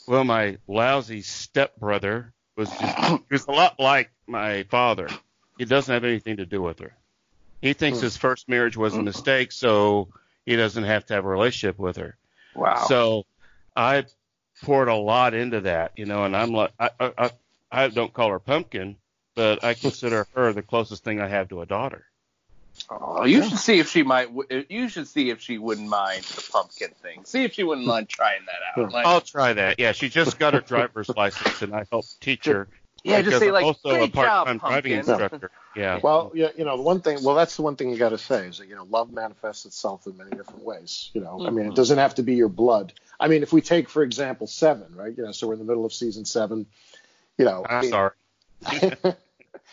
well, 0.07 0.25
my 0.25 0.59
lousy 0.67 1.23
stepbrother 1.23 2.33
was 2.57 2.71
just 2.71 3.21
was 3.31 3.47
a 3.47 3.53
lot 3.53 3.79
like 3.79 4.11
my 4.27 4.63
father. 4.65 5.09
He 5.59 5.65
doesn't 5.65 5.93
have 5.93 6.05
anything 6.05 6.39
to 6.39 6.47
do 6.47 6.63
with 6.63 6.79
her. 6.79 6.93
He 7.61 7.75
thinks 7.75 8.01
his 8.01 8.17
first 8.17 8.49
marriage 8.49 8.77
was 8.77 8.95
a 8.95 9.03
mistake, 9.03 9.53
so 9.53 10.09
he 10.45 10.57
doesn't 10.57 10.83
have 10.83 11.07
to 11.07 11.15
have 11.15 11.25
a 11.25 11.29
relationship 11.29 11.79
with 11.79 11.97
her. 11.97 12.17
Wow. 12.55 12.75
So 12.89 13.27
I 13.77 14.05
poured 14.63 14.89
a 14.89 14.95
lot 14.95 15.35
into 15.35 15.61
that, 15.61 15.93
you 15.97 16.07
know, 16.07 16.25
and 16.25 16.37
I'm 16.37 16.51
like, 16.51 16.73
I, 16.79 16.91
I, 16.99 17.13
I, 17.19 17.31
I 17.71 17.89
don't 17.89 18.13
call 18.13 18.31
her 18.31 18.41
pumpkin, 18.41 18.97
but 19.35 19.65
I 19.65 19.75
consider 19.75 20.27
her 20.35 20.53
the 20.53 20.63
closest 20.63 21.05
thing 21.05 21.21
I 21.21 21.29
have 21.29 21.49
to 21.51 21.61
a 21.63 21.67
daughter. 21.67 22.05
Oh, 22.91 23.25
you 23.25 23.43
should 23.43 23.59
see 23.59 23.79
if 23.79 23.91
she 23.91 24.03
might. 24.03 24.31
You 24.69 24.89
should 24.89 25.07
see 25.07 25.31
if 25.31 25.41
she 25.41 25.59
wouldn't 25.59 25.89
mind 25.89 26.25
the 26.25 26.49
pumpkin 26.51 26.91
thing. 27.03 27.25
See 27.25 27.45
if 27.45 27.53
she 27.53 27.63
wouldn't 27.65 27.87
mind 27.87 28.09
trying 28.09 28.41
that 28.47 28.83
out. 28.85 28.93
Like, 28.93 29.07
I'll 29.07 29.21
try 29.21 29.53
that. 29.53 29.79
Yeah, 29.79 29.93
she 29.93 30.09
just 30.09 30.39
got 30.39 30.55
her 30.55 30.61
driver's 30.61 31.09
license, 31.15 31.63
and 31.63 31.75
I 31.75 31.85
helped 31.91 32.21
teach 32.21 32.47
her 32.47 32.69
Yeah, 33.05 33.21
just 33.23 33.39
say 33.39 33.49
I'm 33.49 33.53
like, 33.53 33.65
also 33.65 34.03
a 34.03 34.09
part-time 34.09 34.59
driving 34.59 34.93
instructor. 34.93 35.51
Yeah. 35.77 36.01
Well, 36.03 36.33
yeah, 36.35 36.49
you 36.57 36.65
know, 36.65 36.77
the 36.77 36.83
one 36.83 37.01
thing. 37.01 37.23
Well, 37.23 37.35
that's 37.35 37.57
the 37.57 37.63
one 37.63 37.77
thing 37.77 37.91
you 37.91 37.99
got 37.99 38.11
to 38.11 38.19
say 38.19 38.47
is 38.47 38.59
that 38.59 38.69
you 38.69 38.75
know, 38.77 38.85
love 38.85 39.13
manifests 39.13 39.67
itself 39.67 40.07
in 40.07 40.17
many 40.17 40.31
different 40.31 40.63
ways. 40.65 41.11
You 41.15 41.21
know, 41.21 41.45
I 41.45 41.51
mean, 41.51 41.65
Mm-hmm. 41.65 41.73
it 41.73 41.77
doesn't 41.77 41.99
have 41.99 42.15
to 42.17 42.23
be 42.23 42.35
your 42.35 42.49
blood. 42.49 42.93
I 43.19 43.29
mean, 43.29 43.43
if 43.43 43.53
we 43.53 43.61
take, 43.61 43.89
for 43.89 44.03
example, 44.03 44.47
Seven, 44.47 44.95
right? 44.95 45.15
You 45.17 45.25
know, 45.25 45.33
so 45.33 45.47
we're 45.47 45.55
in 45.55 45.59
the 45.59 45.65
middle 45.65 45.85
of 45.85 45.93
season 45.93 46.25
seven. 46.25 46.67
You 47.39 47.45
know, 47.45 47.65
I 47.69 47.75
I'm 47.77 47.83
mean, 47.83 47.91
sorry. 47.91 48.11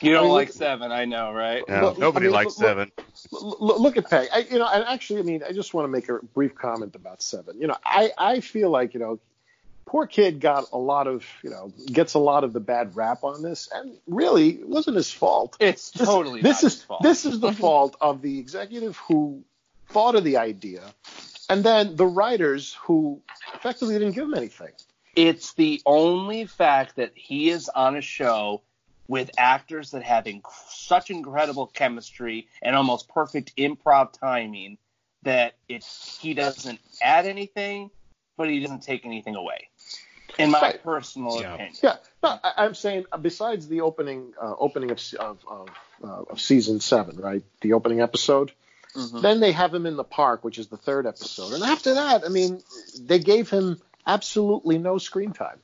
You 0.02 0.14
don't 0.14 0.20
I 0.22 0.24
mean, 0.28 0.34
like 0.34 0.48
look- 0.48 0.56
seven, 0.56 0.92
I 0.94 1.04
know, 1.04 1.34
right? 1.34 1.62
No, 1.68 1.82
Look, 1.88 1.98
nobody 1.98 2.28
I 2.28 2.30
mean, 2.30 2.36
likes 2.36 2.58
look- 2.58 2.68
seven. 2.68 2.92
L- 3.34 3.58
l- 3.60 3.82
look 3.82 3.98
at 3.98 4.10
Peg. 4.10 4.30
I, 4.34 4.40
you 4.50 4.58
know, 4.58 4.66
and 4.68 4.86
actually, 4.86 5.20
I 5.20 5.24
mean, 5.24 5.44
I 5.46 5.52
just 5.52 5.74
want 5.74 5.86
to 5.86 5.90
make 5.90 6.08
a 6.08 6.20
brief 6.34 6.56
comment 6.56 6.96
about 6.96 7.22
Seven. 7.22 7.60
You 7.60 7.68
know, 7.68 7.76
I, 7.84 8.12
I 8.18 8.40
feel 8.40 8.70
like, 8.70 8.94
you 8.94 9.02
know, 9.02 9.20
poor 9.86 10.08
kid 10.08 10.40
got 10.40 10.68
a 10.72 10.78
lot 10.78 11.08
of, 11.08 11.26
you 11.44 11.50
know, 11.50 11.74
gets 11.92 12.14
a 12.14 12.20
lot 12.20 12.46
of 12.46 12.54
the 12.54 12.62
bad 12.62 12.96
rap 12.96 13.26
on 13.26 13.42
this, 13.42 13.68
and 13.74 13.98
really, 14.08 14.52
it 14.62 14.70
wasn't 14.70 14.96
his 14.96 15.12
fault. 15.12 15.58
It's 15.60 15.92
This- 15.92 16.08
totally 16.08 16.42
this 16.42 16.64
not 16.64 16.68
is 16.68 16.74
his 16.76 16.84
fault. 16.84 17.04
this 17.04 17.26
is 17.26 17.40
the 17.42 17.52
fault 17.66 17.98
of 18.00 18.22
the 18.22 18.40
executive 18.40 18.96
who 18.96 19.44
thought 19.90 20.16
of 20.16 20.24
the 20.24 20.38
idea, 20.38 20.84
and 21.50 21.62
then 21.62 21.98
the 21.98 22.06
writers 22.08 22.74
who 22.84 23.22
effectively 23.54 23.96
didn't 24.00 24.14
give 24.14 24.24
him 24.24 24.34
anything. 24.36 24.72
It's 25.14 25.54
the 25.56 25.82
only 25.86 26.46
fact 26.46 26.96
that 26.96 27.12
he 27.16 27.50
is 27.50 27.68
on 27.68 27.98
a 27.98 28.02
show 28.02 28.62
with 29.10 29.32
actors 29.40 29.90
that 29.92 30.04
have 30.04 30.26
inc- 30.26 30.44
such 30.70 31.10
incredible 31.10 31.66
chemistry 31.66 32.48
and 32.62 32.76
almost 32.76 33.10
perfect 33.10 33.56
improv 33.58 34.14
timing 34.14 34.78
that 35.24 35.56
it 35.68 35.84
he 36.22 36.36
doesn't 36.36 36.80
add 37.02 37.26
anything, 37.26 37.90
but 38.38 38.50
he 38.50 38.60
doesn't 38.62 38.84
take 38.84 39.06
anything 39.06 39.36
away. 39.36 39.68
In 40.38 40.52
my 40.52 40.62
Right. 40.62 40.84
personal 40.84 41.42
Yeah. 41.42 41.56
opinion. 41.56 41.76
Yeah, 41.82 41.98
no, 42.24 42.40
I, 42.44 42.54
I'm 42.58 42.76
saying 42.76 43.06
besides 43.20 43.68
the 43.68 43.82
opening 43.82 44.34
uh, 44.40 44.54
opening 44.60 44.92
of 44.92 45.00
se- 45.02 45.18
of 45.18 45.44
of, 45.50 45.70
uh, 46.04 46.32
of 46.32 46.40
season 46.40 46.80
seven, 46.80 47.18
right? 47.18 47.44
The 47.62 47.74
opening 47.74 48.00
episode. 48.02 48.54
Mhm. 48.96 49.22
Then 49.22 49.40
they 49.40 49.52
have 49.52 49.74
him 49.74 49.86
in 49.88 49.98
the 49.98 50.04
park, 50.04 50.44
which 50.44 50.60
is 50.60 50.68
the 50.68 50.78
third 50.78 51.08
episode, 51.08 51.54
and 51.54 51.64
after 51.64 51.96
that, 51.96 52.24
I 52.26 52.30
mean, 52.30 52.62
they 53.00 53.20
gave 53.20 53.50
him 53.50 53.82
absolutely 54.06 54.78
no 54.78 55.00
screen 55.00 55.34
time. 55.34 55.60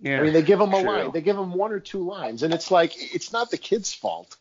Yeah. 0.00 0.20
I 0.20 0.22
mean, 0.22 0.32
they 0.32 0.42
give 0.42 0.60
him 0.60 0.72
a 0.74 0.82
True. 0.82 0.90
line, 0.90 1.12
they 1.12 1.22
give 1.22 1.36
him 1.36 1.52
one 1.54 1.72
or 1.72 1.80
two 1.80 2.06
lines, 2.06 2.42
and 2.42 2.52
it's 2.52 2.70
like 2.70 2.92
it's 2.96 3.32
not 3.32 3.50
the 3.50 3.56
kid's 3.56 3.94
fault. 3.94 4.36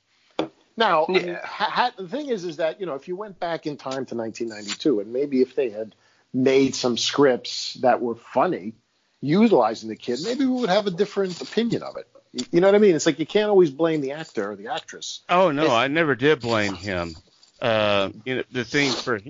Now, 0.78 1.06
I 1.08 1.12
mean, 1.12 1.40
ha- 1.42 1.94
the 1.98 2.08
thing 2.08 2.28
is, 2.28 2.44
is 2.44 2.58
that 2.58 2.80
you 2.80 2.86
know, 2.86 2.96
if 2.96 3.08
you 3.08 3.16
went 3.16 3.40
back 3.40 3.66
in 3.66 3.78
time 3.78 4.06
to 4.08 4.16
1992, 4.16 5.00
and 5.00 5.14
maybe 5.14 5.42
if 5.42 5.56
they 5.56 5.70
had 5.70 5.96
made 6.34 6.76
some 6.76 6.98
scripts 6.98 7.76
that 7.76 8.02
were 8.02 8.16
funny, 8.16 8.74
utilizing 9.22 9.88
the 9.88 9.96
kid, 9.96 10.20
maybe 10.24 10.46
we 10.46 10.60
would 10.60 10.70
have 10.70 10.88
a 10.88 10.92
different 10.92 11.42
opinion 11.42 11.84
of 11.84 11.96
it. 11.98 12.08
You- 12.52 12.60
know 12.60 12.68
what 12.68 12.76
I 12.76 12.80
mean? 12.80 12.96
It's 12.96 13.06
like 13.06 13.20
you 13.20 13.26
can't 13.26 13.50
always 13.50 13.72
blame 13.72 14.02
the 14.02 14.12
actor 14.12 14.52
or 14.52 14.56
the 14.58 14.68
actress. 14.68 15.22
Oh 15.30 15.52
no, 15.52 15.74
I 15.74 15.88
never 15.88 16.16
did 16.16 16.42
blame 16.42 16.76
him. 16.76 17.16
Uh, 17.62 18.10
you 18.26 18.36
know, 18.36 18.44
the 18.52 18.66
thing 18.66 18.92
for 18.92 19.22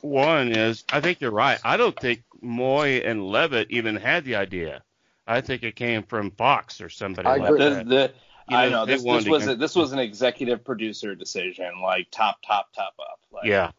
one 0.00 0.52
is, 0.52 0.84
I 0.92 1.00
think 1.00 1.20
you're 1.20 1.32
right. 1.32 1.58
I 1.64 1.76
don't 1.76 1.98
think 1.98 2.22
Moye 2.40 3.02
and 3.04 3.26
Leavitt 3.26 3.72
even 3.72 3.96
had 3.96 4.24
the 4.24 4.36
idea. 4.36 4.82
I 5.26 5.40
think 5.40 5.62
it 5.62 5.76
came 5.76 6.02
from 6.02 6.30
Fox 6.30 6.80
or 6.80 6.88
somebody 6.88 7.28
I 7.28 7.36
like 7.36 7.50
agree. 7.50 7.64
The, 7.64 7.70
that. 7.70 7.88
the, 7.88 8.12
You 8.48 8.56
I 8.56 8.64
know, 8.68 8.70
know 8.70 8.86
this, 8.86 9.02
this 9.02 9.26
was 9.26 9.46
a, 9.48 9.56
this 9.56 9.74
was 9.74 9.92
an 9.92 9.98
executive 9.98 10.64
producer 10.64 11.14
decision, 11.14 11.80
like 11.82 12.08
top, 12.10 12.38
top, 12.46 12.72
top 12.72 12.94
up. 13.00 13.20
Like, 13.32 13.46
Yeah, 13.46 13.72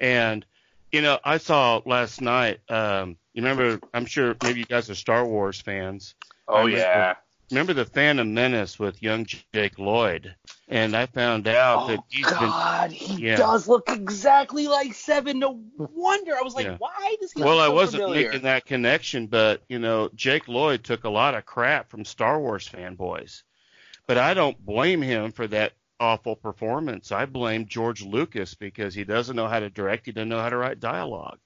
and 0.00 0.44
you 0.90 1.02
know, 1.02 1.18
I 1.22 1.38
saw 1.38 1.80
last 1.84 2.20
night. 2.20 2.60
Um, 2.68 3.16
you 3.32 3.42
remember? 3.42 3.80
I'm 3.94 4.06
sure 4.06 4.34
maybe 4.42 4.60
you 4.60 4.66
guys 4.66 4.90
are 4.90 4.94
Star 4.94 5.26
Wars 5.26 5.60
fans. 5.60 6.14
Oh 6.48 6.66
yeah. 6.66 7.14
Remember 7.50 7.72
the 7.72 7.84
Phantom 7.84 8.32
Menace 8.34 8.78
with 8.78 9.02
young 9.02 9.26
Jake 9.54 9.78
Lloyd? 9.78 10.34
And 10.68 10.94
I 10.94 11.06
found 11.06 11.48
out 11.48 11.88
that 11.88 11.98
Oh 12.00 12.04
he's 12.10 12.26
been 12.26 12.50
God, 12.50 12.90
he 12.90 13.26
Yeah. 13.26 13.36
does 13.36 13.66
look 13.66 13.88
exactly 13.88 14.68
like 14.68 14.92
Seven. 14.92 15.38
No 15.38 15.62
wonder. 15.78 16.36
I 16.36 16.42
was 16.42 16.54
like, 16.54 16.66
Yeah. 16.66 16.76
why 16.76 17.16
does 17.20 17.32
he? 17.32 17.40
Well, 17.40 17.56
look 17.56 17.64
I 17.64 17.68
wasn't 17.68 18.02
familiar? 18.02 18.28
making 18.28 18.42
that 18.42 18.66
connection, 18.66 19.28
but 19.28 19.62
you 19.68 19.78
know, 19.78 20.10
Jake 20.14 20.46
Lloyd 20.46 20.84
took 20.84 21.04
a 21.04 21.08
lot 21.08 21.34
of 21.34 21.46
crap 21.46 21.88
from 21.90 22.04
Star 22.04 22.38
Wars 22.38 22.68
fanboys. 22.68 23.44
But 24.06 24.18
I 24.18 24.34
don't 24.34 24.62
blame 24.64 25.00
him 25.00 25.32
for 25.32 25.46
that 25.46 25.72
awful 26.00 26.36
performance. 26.36 27.12
I 27.12 27.24
blame 27.26 27.66
George 27.66 28.02
Lucas 28.02 28.54
because 28.54 28.94
he 28.94 29.04
doesn't 29.04 29.36
know 29.36 29.48
how 29.48 29.60
to 29.60 29.70
direct, 29.70 30.06
he 30.06 30.12
doesn't 30.12 30.28
know 30.28 30.40
how 30.40 30.50
to 30.50 30.56
write 30.56 30.80
dialogue. 30.80 31.38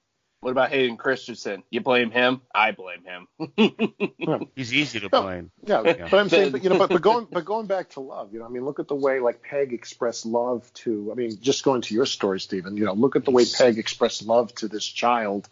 What 0.43 0.51
about 0.51 0.71
Hayden 0.71 0.97
Christensen? 0.97 1.63
You 1.69 1.79
blame 1.79 2.11
him? 2.11 2.41
I 2.53 2.71
blame 2.71 3.03
him. 3.05 4.49
He's 4.55 4.73
easy 4.73 4.99
to 4.99 5.07
No. 5.09 5.21
blame. 5.21 5.51
Yeah, 5.65 5.83
Yeah. 5.85 6.09
but 6.09 6.19
I'm 6.19 6.27
saying, 6.27 6.51
but, 6.51 6.63
you 6.63 6.69
know, 6.69 6.77
but, 6.77 6.89
but 6.91 7.01
going 7.09 7.27
but 7.31 7.45
going 7.45 7.65
back 7.65 7.91
to 7.91 8.01
love, 8.01 8.33
you 8.33 8.39
know, 8.39 8.45
I 8.45 8.49
mean, 8.49 8.65
look 8.65 8.79
at 8.79 8.89
the 8.89 8.95
way 8.95 9.21
like 9.21 9.41
Peg 9.41 9.71
expressed 9.71 10.25
love 10.25 10.69
to. 10.73 11.09
I 11.11 11.15
mean, 11.15 11.39
just 11.41 11.63
going 11.63 11.81
to 11.83 11.93
your 11.93 12.05
story, 12.05 12.41
Stephen. 12.41 12.75
You 12.75 12.85
know, 12.85 12.93
look 12.93 13.15
at 13.15 13.23
the 13.23 13.31
way 13.31 13.45
Peg 13.45 13.77
expressed 13.77 14.25
love 14.25 14.53
to 14.55 14.67
this 14.67 14.85
child. 14.85 15.47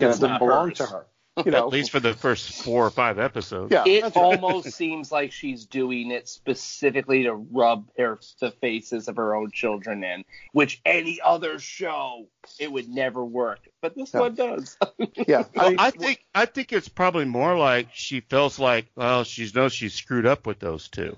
You 0.00 0.06
know, 0.06 0.10
It's 0.10 0.18
it 0.18 0.22
didn't 0.22 0.32
not 0.32 0.38
belong 0.40 0.68
hers. 0.70 0.78
to 0.78 0.86
her. 0.86 1.06
You 1.44 1.50
know, 1.50 1.58
At 1.66 1.68
least 1.68 1.90
for 1.90 1.98
the 2.00 2.12
first 2.12 2.62
four 2.62 2.84
or 2.86 2.90
five 2.90 3.18
episodes. 3.18 3.72
yeah, 3.72 3.84
it 3.86 4.02
right. 4.02 4.16
almost 4.16 4.70
seems 4.76 5.10
like 5.10 5.32
she's 5.32 5.64
doing 5.64 6.10
it 6.10 6.28
specifically 6.28 7.22
to 7.22 7.32
rub 7.34 7.88
her 7.96 8.20
the 8.40 8.50
faces 8.50 9.08
of 9.08 9.16
her 9.16 9.34
own 9.34 9.50
children 9.50 10.04
in, 10.04 10.24
which 10.52 10.82
any 10.84 11.20
other 11.24 11.58
show 11.58 12.26
it 12.58 12.70
would 12.70 12.88
never 12.88 13.24
work, 13.24 13.60
but 13.80 13.94
this 13.96 14.12
Yeah. 14.12 14.20
one 14.20 14.34
does. 14.34 14.76
yeah. 15.26 15.44
Well, 15.54 15.74
I, 15.78 15.86
I 15.86 15.90
think 15.90 16.22
I 16.34 16.44
think 16.44 16.70
it's 16.70 16.88
probably 16.90 17.24
more 17.24 17.56
like 17.56 17.88
she 17.94 18.20
feels 18.20 18.58
like, 18.58 18.88
well, 18.94 19.24
she 19.24 19.50
knows 19.54 19.72
she's 19.72 19.94
screwed 19.94 20.26
up 20.26 20.46
with 20.46 20.58
those 20.58 20.88
two. 20.88 21.16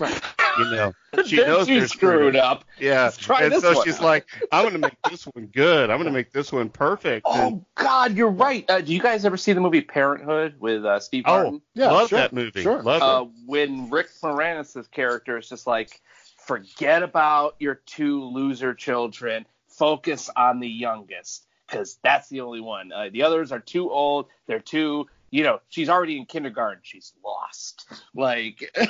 Right. 0.00 0.20
You 0.58 0.64
know, 0.70 0.92
she 1.26 1.36
Then 1.36 1.48
knows 1.48 1.66
she's 1.66 1.78
they're 1.80 1.88
screwed 1.88 2.36
up. 2.36 2.64
Yeah, 2.78 3.04
Let's 3.04 3.16
try 3.16 3.42
and 3.42 3.52
this 3.52 3.62
so 3.62 3.74
one 3.74 3.84
she's 3.84 3.96
out. 3.96 4.02
like, 4.04 4.26
I'm 4.52 4.62
going 4.62 4.74
to 4.74 4.78
make 4.78 4.96
this 5.10 5.24
one 5.24 5.46
good. 5.46 5.90
I'm 5.90 5.96
going 5.96 6.06
to 6.06 6.12
make 6.12 6.32
this 6.32 6.52
one 6.52 6.68
perfect. 6.68 7.26
And- 7.28 7.54
Oh 7.56 7.64
God, 7.74 8.16
you're 8.16 8.30
right. 8.30 8.64
Uh, 8.70 8.80
do 8.80 8.92
you 8.92 9.00
guys 9.00 9.24
ever 9.24 9.36
see 9.36 9.52
the 9.52 9.60
movie 9.60 9.80
Parenthood 9.80 10.56
with 10.60 10.84
uh, 10.84 11.00
Steve 11.00 11.24
Martin? 11.26 11.54
oh, 11.56 11.62
Yeah, 11.74 11.90
love 11.90 12.08
sure, 12.08 12.18
that 12.18 12.32
movie. 12.32 12.62
sure. 12.62 12.82
Love 12.82 13.02
uh, 13.02 13.24
it. 13.24 13.30
when 13.46 13.90
Rick 13.90 14.08
Moranis' 14.22 14.90
character 14.90 15.38
is 15.38 15.48
just 15.48 15.66
like, 15.66 16.00
forget 16.38 17.02
about 17.02 17.56
your 17.58 17.76
two 17.86 18.22
loser 18.24 18.74
children, 18.74 19.46
focus 19.68 20.30
on 20.36 20.60
the 20.60 20.68
youngest, 20.68 21.46
because 21.66 21.98
that's 22.02 22.28
the 22.28 22.40
only 22.42 22.60
one. 22.60 22.92
Uh, 22.92 23.08
the 23.12 23.22
others 23.22 23.50
are 23.52 23.60
too 23.60 23.90
old. 23.90 24.26
They're 24.46 24.60
too, 24.60 25.06
you 25.30 25.42
know, 25.42 25.60
she's 25.68 25.88
already 25.88 26.16
in 26.18 26.26
kindergarten. 26.26 26.80
She's 26.82 27.12
lost. 27.24 27.86
Like, 28.14 28.70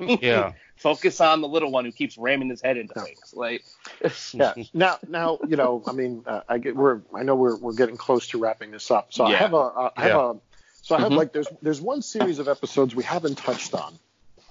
Yeah. 0.00 0.52
Focus 0.80 1.20
on 1.20 1.40
the 1.40 1.48
little 1.48 1.70
one 1.70 1.84
who 1.84 1.92
keeps 1.92 2.16
ramming 2.18 2.48
his 2.48 2.60
head 2.62 2.76
into 2.76 2.94
things. 2.94 3.32
Like, 3.34 3.64
yeah. 4.32 4.54
Now, 4.72 4.98
now, 5.08 5.38
you 5.46 5.56
know, 5.56 5.82
I 5.86 5.92
mean, 5.92 6.24
uh, 6.26 6.40
I 6.48 6.58
get 6.58 6.74
we're 6.76 7.00
I 7.14 7.22
know 7.22 7.34
we're 7.36 7.56
we're 7.56 7.74
getting 7.74 7.96
close 7.96 8.28
to 8.28 8.38
wrapping 8.38 8.70
this 8.70 8.90
up. 8.90 9.12
So 9.12 9.24
I 9.24 9.34
have 9.34 9.52
a 9.54 9.56
uh, 9.56 9.90
I 9.96 10.02
have 10.02 10.10
Yeah. 10.10 10.30
a 10.30 10.34
so 10.82 10.96
I 10.96 11.00
have 11.00 11.12
Mhm. 11.12 11.16
like 11.16 11.32
there's 11.32 11.48
there's 11.62 11.80
one 11.80 12.02
series 12.02 12.38
of 12.38 12.48
episodes 12.48 12.94
we 12.94 13.04
haven't 13.04 13.38
touched 13.38 13.74
on. 13.74 13.94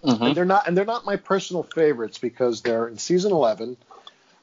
Mhm. 0.04 0.28
and 0.28 0.36
they're 0.38 0.46
not 0.46 0.66
and 0.68 0.78
they're 0.78 0.86
not 0.86 1.04
my 1.04 1.18
personal 1.18 1.64
favorites 1.64 2.18
because 2.20 2.62
they're 2.62 2.88
in 2.88 2.98
season 2.98 3.34
11 3.34 3.76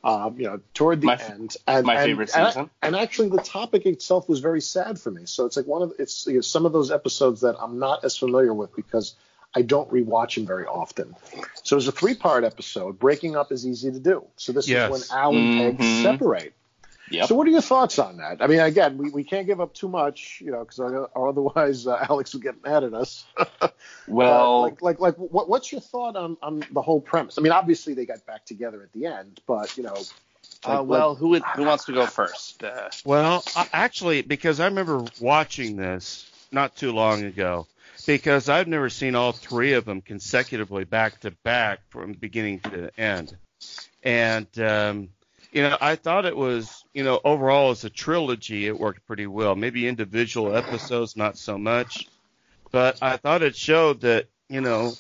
um, 0.05 0.39
you 0.39 0.45
know 0.45 0.61
toward 0.75 1.01
the 1.01 1.07
My- 1.07 1.17
end 1.17 1.57
and 1.67 1.87
my 1.87 1.95
and- 1.95 2.05
favorite 2.05 2.31
and, 2.37 2.47
season. 2.49 2.71
and 2.83 2.95
actually 2.95 3.31
the 3.31 3.39
topic 3.39 3.87
itself 3.87 4.29
was 4.29 4.41
very 4.41 4.61
sad 4.61 5.01
for 5.01 5.11
me 5.11 5.23
so 5.25 5.47
it's 5.47 5.57
like 5.57 5.67
one 5.67 5.81
of 5.81 5.95
it's 5.99 6.27
you 6.27 6.35
know, 6.35 6.41
some 6.43 6.67
of 6.67 6.73
those 6.75 6.91
episodes 6.91 7.41
that 7.41 7.57
i'm 7.59 7.79
not 7.79 8.05
as 8.05 8.19
familiar 8.19 8.53
with 8.53 8.77
because 8.77 9.15
i 9.57 9.62
don't 9.62 9.91
rewatch 9.91 10.37
them 10.37 10.47
very 10.47 10.66
often 10.66 11.15
so 11.65 11.77
it's 11.77 11.87
a 11.89 11.93
three 11.93 12.15
part 12.15 12.45
episode 12.45 12.99
breaking 12.99 13.35
up 13.37 13.51
is 13.51 13.66
easy 13.66 13.91
to 13.91 13.99
do 13.99 14.24
so 14.37 14.53
this 14.53 14.69
Yes. 14.69 14.85
is 14.95 15.11
when 15.11 15.19
al 15.19 15.37
and 15.37 15.59
peg 15.59 15.78
Mhm. 15.78 16.03
separate 16.03 16.53
yep. 17.11 17.27
so 17.28 17.35
what 17.35 17.47
are 17.49 17.51
your 17.51 17.61
thoughts 17.62 17.99
on 17.99 18.19
that 18.19 18.43
i 18.43 18.47
mean 18.47 18.61
again 18.61 18.99
we, 18.99 19.11
we 19.11 19.24
can't 19.24 19.47
give 19.47 19.61
up 19.61 19.73
too 19.74 19.89
much 19.89 20.41
you 20.45 20.53
know 20.53 20.61
because 20.65 20.78
otherwise 21.16 21.87
uh, 21.87 22.07
alex 22.11 22.33
will 22.35 22.43
get 22.43 22.62
mad 22.62 22.85
at 22.85 22.95
us 22.95 23.24
well, 24.07 24.57
uh, 24.57 24.61
like, 24.61 24.83
like, 24.83 25.01
like, 25.01 25.16
what, 25.16 25.49
what's 25.49 25.73
your 25.73 25.81
thought 25.81 26.16
on, 26.16 26.37
on 26.43 26.62
the 26.70 26.81
whole 26.81 27.01
premise? 27.01 27.39
I 27.39 27.43
mean, 27.43 27.53
obviously 27.53 27.95
they 27.95 28.07
got 28.07 28.24
back 28.27 28.45
together 28.47 28.83
at 28.83 28.93
the 28.93 29.07
end, 29.07 29.41
but 29.47 29.77
you 29.77 29.83
know, 29.83 29.97
uh, 30.66 30.81
like- 30.83 30.89
well, 30.89 31.15
who 31.15 31.28
would, 31.31 31.43
who 31.57 31.65
wants 31.65 31.85
to 31.87 31.93
go 31.93 32.07
first? 32.07 32.62
Uh, 32.62 32.89
Well, 33.05 33.45
actually, 33.73 34.23
because 34.23 34.61
I 34.61 34.66
remember 34.66 35.05
watching 35.20 35.77
this 35.77 36.31
not 36.53 36.77
too 36.77 36.93
long 36.93 37.24
ago, 37.24 37.66
because 38.07 38.49
I've 38.49 38.69
never 38.69 38.89
seen 38.89 39.15
all 39.15 39.33
three 39.33 39.73
of 39.74 39.85
them 39.85 40.01
consecutively 40.01 40.85
back 40.85 41.20
to 41.20 41.33
back 41.43 41.81
from 41.91 42.12
beginning 42.12 42.61
to 42.61 42.91
end. 42.99 43.37
And, 44.03 44.47
um, 44.59 45.09
you 45.53 45.62
know, 45.62 45.77
I 45.81 45.97
thought 45.97 46.24
it 46.24 46.37
was, 46.37 46.85
you 46.95 47.03
know, 47.03 47.20
overall 47.24 47.70
as 47.70 47.85
a 47.85 47.91
trilogy, 47.91 48.66
it 48.66 48.78
worked 48.78 49.07
pretty 49.07 49.27
well. 49.27 49.57
Maybe 49.57 49.89
individual 49.89 50.55
episodes, 50.55 51.16
not 51.16 51.37
so 51.37 51.59
much. 51.59 52.09
But 52.70 52.99
I 53.03 53.16
thought 53.16 53.43
it 53.43 53.57
showed 53.57 54.03
that, 54.03 54.27
you 54.49 54.61
know, 54.61 54.93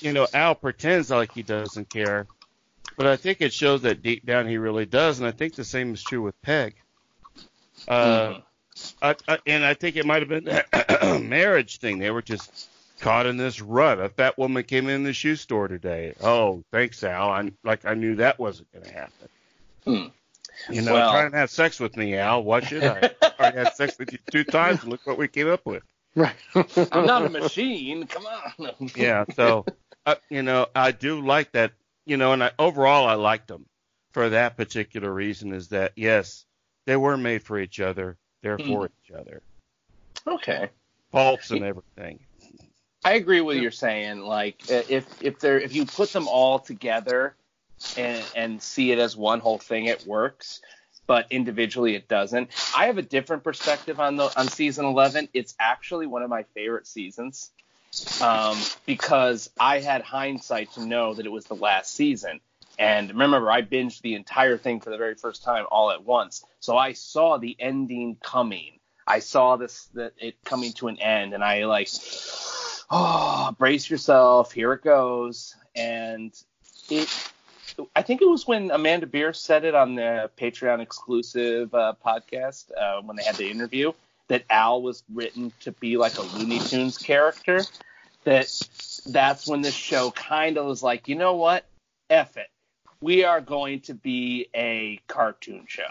you 0.00 0.12
know, 0.12 0.26
Al 0.32 0.54
pretends 0.54 1.10
like 1.10 1.32
he 1.32 1.42
doesn't 1.42 1.88
care, 1.88 2.26
but 2.96 3.06
I 3.06 3.16
think 3.16 3.40
it 3.40 3.52
shows 3.52 3.82
that 3.82 4.02
deep 4.02 4.24
down 4.24 4.46
he 4.46 4.58
really 4.58 4.86
does. 4.86 5.18
And 5.18 5.26
I 5.26 5.32
think 5.32 5.54
the 5.54 5.64
same 5.64 5.94
is 5.94 6.02
true 6.02 6.22
with 6.22 6.40
Peg. 6.42 6.74
Uh, 7.88 8.40
I, 9.00 9.16
I, 9.28 9.38
and 9.46 9.64
I 9.64 9.74
think 9.74 9.96
it 9.96 10.06
might 10.06 10.22
have 10.22 10.28
been 10.28 10.48
a 10.48 11.18
marriage 11.22 11.78
thing. 11.78 11.98
They 11.98 12.10
were 12.10 12.22
just 12.22 12.68
caught 13.00 13.26
in 13.26 13.36
this 13.36 13.60
rut. 13.60 14.00
A 14.00 14.08
fat 14.08 14.38
woman 14.38 14.62
came 14.64 14.88
in 14.88 15.02
the 15.02 15.12
shoe 15.12 15.36
store 15.36 15.68
today. 15.68 16.14
Oh, 16.22 16.62
thanks, 16.70 17.02
Al. 17.02 17.30
I 17.30 17.52
like 17.64 17.84
I 17.84 17.94
knew 17.94 18.16
that 18.16 18.38
wasn't 18.38 18.72
going 18.72 18.84
to 18.84 18.92
happen. 18.92 19.28
Hmm. 19.84 20.72
You 20.72 20.82
know, 20.82 20.92
Well- 20.92 21.12
try 21.12 21.24
and 21.24 21.34
have 21.34 21.50
sex 21.50 21.80
with 21.80 21.96
me, 21.96 22.16
Al. 22.16 22.42
Why 22.44 22.60
should 22.60 22.84
I? 22.84 23.10
I 23.22 23.30
already 23.40 23.58
had 23.58 23.74
sex 23.74 23.98
with 23.98 24.12
you 24.12 24.18
two 24.30 24.44
times, 24.44 24.82
and 24.82 24.90
look 24.90 25.06
what 25.06 25.18
we 25.18 25.28
came 25.28 25.48
up 25.48 25.66
with. 25.66 25.82
Right. 26.14 26.34
I'm 26.92 27.06
not 27.06 27.24
a 27.24 27.30
machine. 27.30 28.06
Come 28.06 28.26
on. 28.26 28.70
Yeah, 28.96 29.24
so 29.34 29.64
uh, 30.04 30.16
you 30.28 30.42
know, 30.42 30.66
I 30.74 30.92
do 30.92 31.24
like 31.24 31.52
that. 31.52 31.72
You 32.04 32.16
know, 32.16 32.32
and 32.32 32.42
I, 32.44 32.50
overall, 32.58 33.06
I 33.06 33.14
liked 33.14 33.48
them 33.48 33.64
for 34.12 34.28
that 34.30 34.56
particular 34.56 35.12
reason. 35.12 35.52
Is 35.52 35.68
that 35.68 35.92
yes, 35.96 36.44
they 36.86 36.96
were 36.96 37.16
made 37.16 37.42
for 37.42 37.58
each 37.58 37.80
other. 37.80 38.18
They're 38.42 38.58
for 38.58 38.86
each 38.86 39.14
other. 39.14 39.42
Okay. 40.26 40.70
Faults 41.10 41.50
and 41.50 41.64
everything. 41.64 42.20
I 43.04 43.14
agree 43.14 43.40
with 43.40 43.58
you're 43.58 43.70
saying. 43.70 44.20
Like 44.20 44.70
if 44.70 45.22
if 45.22 45.38
they're 45.38 45.60
if 45.60 45.74
you 45.74 45.86
put 45.86 46.12
them 46.12 46.28
all 46.28 46.58
together 46.58 47.34
and 47.96 48.24
and 48.34 48.62
see 48.62 48.92
it 48.92 48.98
as 48.98 49.16
one 49.16 49.40
whole 49.40 49.58
thing, 49.58 49.86
it 49.86 50.06
works. 50.06 50.60
But 51.06 51.26
individually, 51.30 51.96
it 51.96 52.06
doesn't. 52.06 52.50
I 52.76 52.86
have 52.86 52.96
a 52.96 53.02
different 53.02 53.42
perspective 53.42 53.98
on 53.98 54.16
the 54.16 54.32
on 54.38 54.48
season 54.48 54.84
11. 54.84 55.28
It's 55.34 55.54
actually 55.58 56.06
one 56.06 56.22
of 56.22 56.30
my 56.30 56.44
favorite 56.54 56.86
seasons 56.86 57.50
um, 58.20 58.56
because 58.86 59.50
I 59.58 59.80
had 59.80 60.02
hindsight 60.02 60.72
to 60.74 60.86
know 60.86 61.14
that 61.14 61.26
it 61.26 61.32
was 61.32 61.44
the 61.46 61.54
last 61.56 61.92
season. 61.92 62.40
And 62.78 63.10
remember, 63.10 63.50
I 63.50 63.62
binged 63.62 64.00
the 64.02 64.14
entire 64.14 64.56
thing 64.56 64.80
for 64.80 64.90
the 64.90 64.96
very 64.96 65.14
first 65.14 65.42
time 65.42 65.66
all 65.70 65.90
at 65.90 66.04
once, 66.04 66.44
so 66.60 66.76
I 66.76 66.92
saw 66.92 67.38
the 67.38 67.56
ending 67.58 68.16
coming. 68.22 68.78
I 69.06 69.18
saw 69.18 69.56
this 69.56 69.86
that 69.94 70.12
it 70.18 70.36
coming 70.44 70.72
to 70.74 70.88
an 70.88 70.98
end, 70.98 71.34
and 71.34 71.44
I 71.44 71.66
like, 71.66 71.88
oh, 72.90 73.54
brace 73.58 73.90
yourself, 73.90 74.52
here 74.52 74.72
it 74.72 74.82
goes. 74.82 75.54
And 75.74 76.34
it, 76.88 77.08
I 77.94 78.02
think 78.02 78.22
it 78.22 78.28
was 78.28 78.46
when 78.46 78.70
Amanda 78.70 79.06
Bearse 79.06 79.40
said 79.40 79.64
it 79.64 79.74
on 79.74 79.94
the 79.94 80.30
Patreon 80.38 80.80
exclusive 80.80 81.74
uh, 81.74 81.94
podcast 82.04 82.70
uh, 82.78 83.02
when 83.02 83.16
they 83.16 83.24
had 83.24 83.36
the 83.36 83.50
interview 83.50 83.92
that 84.28 84.44
Al 84.48 84.82
was 84.82 85.02
written 85.12 85.52
to 85.60 85.72
be 85.72 85.96
like 85.96 86.16
a 86.16 86.22
Looney 86.22 86.58
Tunes 86.58 86.98
character. 86.98 87.62
That 88.24 88.48
that's 89.06 89.48
when 89.48 89.62
this 89.62 89.74
show 89.74 90.10
kind 90.12 90.56
of 90.56 90.66
was 90.66 90.82
like, 90.82 91.08
you 91.08 91.16
know 91.16 91.34
what, 91.34 91.66
F 92.08 92.36
it, 92.36 92.48
we 93.02 93.24
are 93.24 93.40
going 93.40 93.80
to 93.80 93.94
be 93.94 94.48
a 94.54 95.00
cartoon 95.08 95.64
show. 95.66 95.82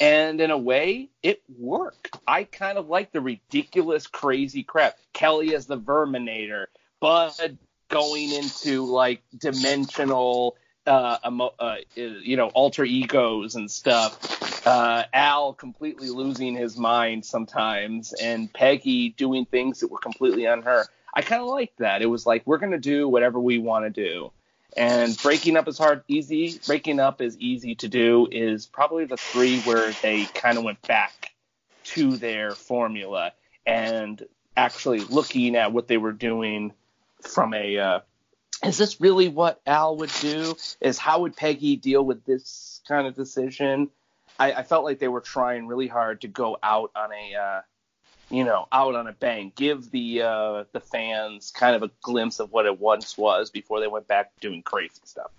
And 0.00 0.40
in 0.40 0.50
a 0.50 0.58
way, 0.58 1.08
it 1.22 1.42
worked. 1.58 2.16
I 2.26 2.44
kind 2.44 2.78
of 2.78 2.88
like 2.88 3.10
the 3.10 3.20
ridiculous, 3.20 4.06
crazy 4.06 4.62
crap. 4.62 4.96
Kelly 5.12 5.54
as 5.54 5.66
the 5.66 5.78
Verminator, 5.78 6.66
Bud 7.00 7.58
going 7.88 8.30
into 8.30 8.84
like 8.84 9.22
dimensional, 9.36 10.56
uh, 10.86 11.16
emo- 11.26 11.54
uh, 11.58 11.76
you 11.94 12.36
know, 12.36 12.48
alter 12.48 12.84
egos 12.84 13.56
and 13.56 13.68
stuff. 13.70 14.66
Uh, 14.66 15.04
Al 15.12 15.54
completely 15.54 16.10
losing 16.10 16.54
his 16.54 16.76
mind 16.76 17.24
sometimes, 17.24 18.12
and 18.12 18.52
Peggy 18.52 19.08
doing 19.08 19.46
things 19.46 19.80
that 19.80 19.90
were 19.90 19.98
completely 19.98 20.46
on 20.46 20.62
her. 20.62 20.84
I 21.12 21.22
kind 21.22 21.42
of 21.42 21.48
liked 21.48 21.78
that. 21.78 22.02
It 22.02 22.06
was 22.06 22.26
like 22.26 22.42
we're 22.46 22.58
gonna 22.58 22.78
do 22.78 23.08
whatever 23.08 23.40
we 23.40 23.58
want 23.58 23.86
to 23.86 23.90
do. 23.90 24.30
And 24.76 25.16
breaking 25.22 25.56
up 25.56 25.68
is 25.68 25.78
hard, 25.78 26.02
easy. 26.08 26.60
Breaking 26.66 27.00
up 27.00 27.20
is 27.20 27.36
easy 27.38 27.74
to 27.76 27.88
do. 27.88 28.28
Is 28.30 28.66
probably 28.66 29.04
the 29.04 29.16
three 29.16 29.60
where 29.60 29.92
they 30.02 30.24
kind 30.26 30.58
of 30.58 30.64
went 30.64 30.80
back 30.82 31.32
to 31.84 32.16
their 32.16 32.52
formula 32.52 33.32
and 33.66 34.24
actually 34.56 35.00
looking 35.00 35.56
at 35.56 35.72
what 35.72 35.88
they 35.88 35.96
were 35.96 36.12
doing 36.12 36.72
from 37.22 37.54
a. 37.54 37.78
Uh, 37.78 38.00
is 38.64 38.76
this 38.76 39.00
really 39.00 39.28
what 39.28 39.60
Al 39.66 39.96
would 39.96 40.12
do? 40.20 40.56
Is 40.80 40.98
how 40.98 41.20
would 41.22 41.36
Peggy 41.36 41.76
deal 41.76 42.04
with 42.04 42.24
this 42.24 42.80
kind 42.86 43.06
of 43.06 43.14
decision? 43.14 43.90
I, 44.38 44.52
I 44.52 44.62
felt 44.62 44.84
like 44.84 44.98
they 44.98 45.08
were 45.08 45.20
trying 45.20 45.66
really 45.66 45.88
hard 45.88 46.22
to 46.22 46.28
go 46.28 46.58
out 46.62 46.90
on 46.94 47.10
a. 47.12 47.34
Uh, 47.34 47.60
you 48.30 48.44
know, 48.44 48.66
out 48.72 48.94
on 48.94 49.06
a 49.06 49.12
bang, 49.12 49.52
give 49.56 49.90
the 49.90 50.22
uh, 50.22 50.64
the 50.72 50.80
fans 50.80 51.50
kind 51.50 51.74
of 51.74 51.82
a 51.82 51.90
glimpse 52.00 52.40
of 52.40 52.52
what 52.52 52.66
it 52.66 52.80
once 52.80 53.18
was 53.18 53.50
before 53.50 53.80
they 53.80 53.88
went 53.88 54.06
back 54.06 54.32
doing 54.40 54.62
crazy 54.62 55.00
stuff. 55.04 55.30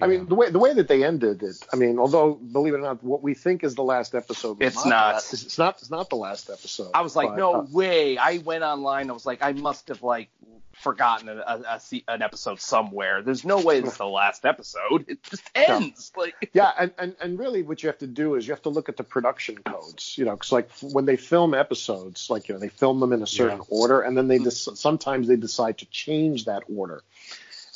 I 0.00 0.06
mean, 0.06 0.26
the 0.26 0.34
way 0.34 0.50
the 0.50 0.58
way 0.58 0.72
that 0.74 0.88
they 0.88 1.04
ended 1.04 1.42
it. 1.42 1.56
I 1.72 1.76
mean, 1.76 1.98
although 1.98 2.34
believe 2.34 2.74
it 2.74 2.78
or 2.78 2.80
not, 2.80 3.02
what 3.02 3.22
we 3.22 3.34
think 3.34 3.64
is 3.64 3.74
the 3.74 3.82
last 3.82 4.14
episode, 4.14 4.62
It's 4.62 4.82
the 4.82 4.88
not. 4.90 5.16
it's 5.16 5.58
not. 5.58 5.78
It's 5.80 5.90
not 5.90 6.08
the 6.10 6.16
last 6.16 6.48
episode. 6.50 6.90
I 6.94 7.02
was 7.02 7.16
like, 7.16 7.30
but, 7.30 7.36
no 7.38 7.54
uh, 7.56 7.66
way. 7.70 8.16
I 8.18 8.38
went 8.38 8.62
online. 8.64 9.10
I 9.10 9.12
was 9.12 9.26
like, 9.26 9.42
I 9.42 9.52
must 9.52 9.88
have 9.88 10.02
like 10.02 10.28
forgotten 10.74 11.28
a, 11.28 11.36
a, 11.36 11.80
a 11.80 12.04
an 12.08 12.22
episode 12.22 12.60
somewhere. 12.60 13.22
There's 13.22 13.44
no 13.44 13.60
way 13.60 13.78
it's 13.78 13.96
the 13.98 14.06
last 14.06 14.44
episode. 14.44 15.04
It 15.08 15.22
just 15.22 15.42
ends. 15.54 16.12
Like, 16.16 16.34
Yeah, 16.52 16.72
and, 16.78 16.92
and, 16.98 17.16
and 17.20 17.38
really 17.38 17.62
what 17.62 17.82
you 17.82 17.88
have 17.88 17.98
to 17.98 18.06
do 18.06 18.34
is 18.34 18.46
you 18.46 18.52
have 18.52 18.62
to 18.62 18.68
look 18.70 18.88
at 18.88 18.96
the 18.96 19.04
production 19.04 19.58
codes, 19.58 20.16
you 20.18 20.24
know, 20.24 20.32
because 20.32 20.50
like 20.52 20.70
when 20.80 21.04
they 21.04 21.16
film 21.16 21.54
episodes, 21.54 22.28
like 22.30 22.48
you 22.48 22.54
know 22.54 22.58
they 22.60 22.68
film 22.68 23.00
them 23.00 23.12
in 23.12 23.22
a 23.22 23.26
certain 23.26 23.58
Yeah. 23.58 23.64
order, 23.68 24.00
and 24.00 24.16
then 24.16 24.28
they 24.28 24.38
dec- 24.38 24.76
sometimes 24.76 25.28
they 25.28 25.36
decide 25.36 25.78
to 25.78 25.86
change 25.86 26.46
that 26.46 26.64
order, 26.74 27.02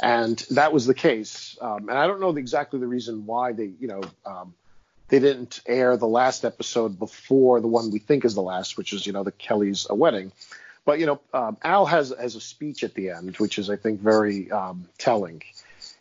and 0.02 0.38
that 0.50 0.72
was 0.72 0.86
the 0.86 0.94
case. 0.94 1.56
Um, 1.60 1.88
and 1.88 1.98
I 1.98 2.06
don't 2.06 2.20
know 2.20 2.32
the, 2.32 2.40
exactly 2.40 2.78
the 2.78 2.86
reason 2.86 3.26
why 3.26 3.52
they, 3.52 3.72
you 3.80 3.88
know, 3.88 4.02
um, 4.24 4.54
they 5.08 5.18
didn't 5.18 5.60
air 5.66 5.96
the 5.96 6.08
last 6.08 6.44
episode 6.44 6.98
before 6.98 7.60
the 7.60 7.68
one 7.68 7.90
we 7.90 7.98
think 7.98 8.24
is 8.24 8.34
the 8.34 8.42
last, 8.42 8.76
which 8.76 8.92
is 8.92 9.06
you 9.06 9.12
know 9.12 9.22
the 9.22 9.32
Kelly's 9.32 9.86
a 9.88 9.94
wedding. 9.94 10.32
But 10.84 10.98
you 10.98 11.06
know, 11.06 11.20
um, 11.32 11.56
Al 11.62 11.86
has 11.86 12.12
has 12.18 12.34
a 12.34 12.40
speech 12.40 12.84
at 12.84 12.94
the 12.94 13.10
end, 13.10 13.36
which 13.36 13.58
is 13.58 13.70
I 13.70 13.76
think 13.76 14.00
very 14.00 14.50
um, 14.50 14.88
telling. 14.98 15.42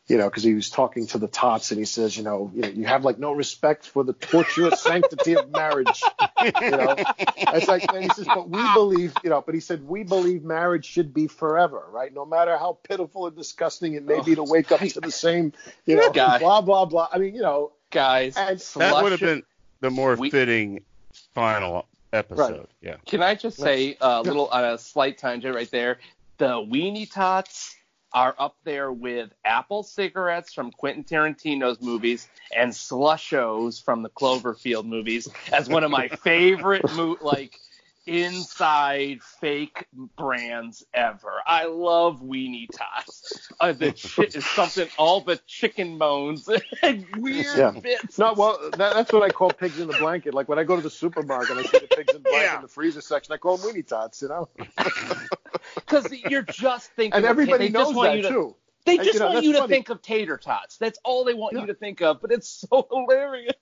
You 0.08 0.20
know, 0.20 0.26
because 0.26 0.44
he 0.44 0.54
was 0.54 0.70
talking 0.70 1.08
to 1.08 1.18
the 1.18 1.28
tots 1.28 1.72
and 1.72 1.80
he 1.80 1.86
says, 1.86 2.16
you 2.16 2.22
know, 2.22 2.52
you 2.54 2.62
know, 2.62 2.68
you 2.68 2.86
have 2.86 3.04
like 3.04 3.18
no 3.18 3.32
respect 3.32 3.88
for 3.88 4.04
the 4.04 4.14
tortuous 4.14 4.80
sanctity 4.84 5.36
of 5.36 5.50
marriage. 5.50 6.00
You 6.44 6.70
know, 6.72 6.96
it's 7.18 7.68
like 7.68 7.92
and 7.92 8.04
he 8.04 8.10
says, 8.10 8.28
but 8.28 8.48
we 8.48 8.62
believe, 8.76 9.14
you 9.24 9.32
know, 9.32 9.42
but 9.42 9.56
he 9.56 9.62
said 9.62 9.88
we 9.88 10.04
believe 10.04 10.44
marriage 10.44 10.86
should 10.86 11.12
be 11.12 11.26
forever, 11.28 11.84
right? 11.90 12.14
No 12.14 12.24
matter 12.24 12.56
how 12.56 12.78
pitiful 12.88 13.26
and 13.26 13.36
disgusting 13.36 13.94
it 13.96 14.04
may 14.06 14.22
be 14.22 14.36
to 14.36 14.42
oh, 14.42 14.52
wake 14.52 14.72
up 14.72 14.80
to 14.82 15.00
the 15.02 15.12
same, 15.12 15.54
you 15.88 15.96
know, 15.96 16.12
God. 16.12 16.40
blah 16.40 16.62
blah 16.62 16.86
blah. 16.86 17.08
I 17.12 17.18
mean, 17.18 17.34
you 17.34 17.42
know, 17.42 17.72
guys, 17.90 18.38
And 18.38 18.60
That 18.60 19.02
would 19.02 19.12
have 19.12 19.22
been 19.22 19.42
the 19.80 19.90
more 19.90 20.16
We- 20.16 20.30
fitting 20.30 20.82
final 21.34 21.88
episode. 22.14 22.68
Yeah. 22.82 22.98
Can 23.06 23.24
I 23.24 23.34
just 23.36 23.58
say 23.58 23.98
a 24.00 24.22
little 24.22 24.48
on 24.50 24.64
a 24.64 24.78
slight 24.78 25.18
tangent 25.18 25.56
right 25.56 25.70
there? 25.72 25.98
The 26.38 26.48
weenie 26.48 27.12
tots 27.12 27.76
are 28.16 28.34
up 28.40 28.56
there 28.64 28.92
with 28.92 29.30
Apple 29.44 29.84
cigarettes 29.84 30.54
from 30.54 30.72
Quentin 30.72 31.04
Tarantino's 31.04 31.82
movies 31.82 32.28
and 32.56 32.72
Slushos 32.72 33.84
from 33.84 34.02
the 34.04 34.10
Cloverfield 34.10 34.86
movies 34.86 35.28
as 35.52 35.68
one 35.68 35.84
of 35.84 35.92
my 35.92 36.08
favorite 36.08 36.90
mo- 36.96 37.18
like 37.22 37.60
inside 38.08 39.22
fake 39.42 39.86
brands 40.16 40.86
ever. 40.94 41.42
I 41.46 41.66
love 41.66 42.22
weenie 42.22 42.68
tots. 42.72 43.50
Uh, 43.60 43.74
the 43.74 43.92
chi- 43.92 44.24
is 44.38 44.46
something 44.46 44.88
all 44.98 45.22
the 45.22 45.38
chicken 45.48 45.98
bones 45.98 46.48
and 46.84 47.06
weird 47.18 47.48
Yeah. 47.58 47.72
bits. 47.72 48.18
No, 48.18 48.34
well, 48.34 48.58
that, 48.78 48.94
that's 48.94 49.12
what 49.12 49.24
I 49.24 49.30
call 49.30 49.50
pigs 49.50 49.80
in 49.80 49.88
the 49.88 49.98
blanket. 49.98 50.34
Like 50.34 50.48
when 50.48 50.60
I 50.60 50.64
go 50.64 50.76
to 50.78 50.82
the 50.82 50.90
supermarket 50.90 51.50
and 51.58 51.60
I 51.60 51.64
see 51.64 51.80
the 51.80 51.88
pigs 51.96 52.14
in 52.14 52.22
the 52.24 52.30
blanket 52.30 52.44
Yeah. 52.46 52.56
in 52.58 52.62
the 52.62 52.68
freezer 52.70 53.02
section, 53.02 53.34
I 53.34 53.38
call 53.38 53.58
them 53.58 53.70
weenie 53.74 53.86
tots, 53.86 54.22
you 54.22 54.30
know. 54.30 54.48
because 55.76 56.12
you're 56.30 56.42
just 56.44 56.92
thinking. 56.92 57.18
And 57.18 57.26
everybody 57.26 57.66
they 57.68 57.72
just 57.72 57.88
knows 57.90 57.96
want 57.96 58.10
that 58.12 58.18
you 58.18 58.24
to, 58.24 58.30
too. 58.30 58.56
They 58.86 58.98
And, 58.98 59.04
just 59.04 59.16
you 59.16 59.20
know, 59.20 59.32
want 59.32 59.44
you 59.46 59.54
to 59.54 59.60
funny. 59.60 59.74
think 59.74 59.90
of 59.90 60.02
tater 60.04 60.38
tots. 60.38 60.78
That's 60.78 61.00
all 61.04 61.24
they 61.24 61.34
want 61.34 61.54
Yeah. 61.56 61.62
you 61.62 61.68
to 61.68 61.74
think 61.74 62.02
of. 62.02 62.22
But 62.22 62.32
it's 62.32 62.48
so 62.70 62.88
hilarious. 62.92 63.54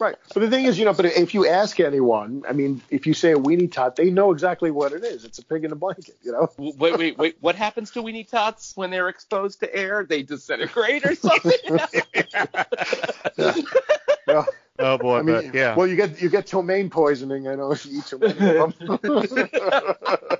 Right. 0.00 0.16
But 0.34 0.40
the 0.40 0.50
thing 0.50 0.64
is, 0.64 0.76
you 0.78 0.84
know, 0.84 0.92
but 0.92 1.04
if 1.04 1.34
you 1.34 1.46
ask 1.46 1.78
anyone, 1.78 2.42
I 2.48 2.52
mean, 2.52 2.82
if 2.90 3.06
you 3.06 3.14
say 3.14 3.30
a 3.32 3.36
weenie 3.36 3.70
tot, 3.70 3.94
they 3.94 4.10
know 4.10 4.32
exactly 4.32 4.72
what 4.72 4.92
it 4.92 5.04
is. 5.04 5.24
It's 5.24 5.38
a 5.38 5.44
pig 5.44 5.64
in 5.64 5.70
a 5.70 5.76
blanket, 5.76 6.16
you 6.22 6.32
know. 6.32 6.48
Wait, 6.58 6.98
wait, 6.98 7.16
wait. 7.16 7.36
What 7.40 7.54
happens 7.54 7.92
to 7.92 8.02
weenie 8.02 8.28
tots 8.28 8.76
when 8.76 8.90
they're 8.90 9.08
exposed 9.08 9.60
to 9.60 9.72
air? 9.72 10.04
They 10.04 10.22
disintegrate 10.24 11.04
or 11.06 11.14
something? 11.14 11.52
Yeah. 14.28 14.44
Oh 14.78 14.98
boy, 14.98 15.18
I 15.18 15.22
mean, 15.22 15.34
but 15.34 15.54
yeah. 15.54 15.74
well, 15.74 15.86
you 15.86 15.96
get 15.96 16.22
you 16.22 16.28
get 16.30 16.46
ptomaine 16.46 16.90
poisoning. 16.90 17.48
I 17.48 17.56
know 17.56 17.72
if 17.72 17.84
you 17.84 17.98
eat 17.98 18.06
too 18.06 18.18
many 18.18 18.32
of 18.58 18.78
them. 18.78 20.38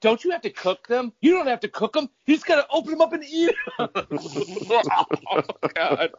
Don't 0.00 0.22
you 0.24 0.30
have 0.30 0.42
to 0.42 0.50
cook 0.50 0.86
them? 0.86 1.12
You 1.20 1.32
don't 1.32 1.46
have 1.46 1.60
to 1.60 1.68
cook 1.68 1.94
them. 1.94 2.08
You 2.26 2.34
just 2.34 2.46
gotta 2.46 2.66
open 2.70 2.90
them 2.92 3.00
up 3.00 3.12
and 3.12 3.24
eat 3.24 3.54
'em. 3.78 3.88
oh 3.96 5.42
god. 5.74 6.10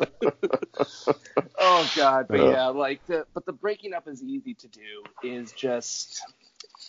oh 1.59 1.91
god. 1.95 2.27
But 2.29 2.39
yeah, 2.39 2.67
like 2.67 3.05
the 3.05 3.25
but 3.33 3.45
the 3.45 3.53
breaking 3.53 3.93
up 3.93 4.07
is 4.07 4.23
easy 4.23 4.53
to 4.55 4.67
do. 4.67 5.03
Is 5.23 5.51
just 5.51 6.23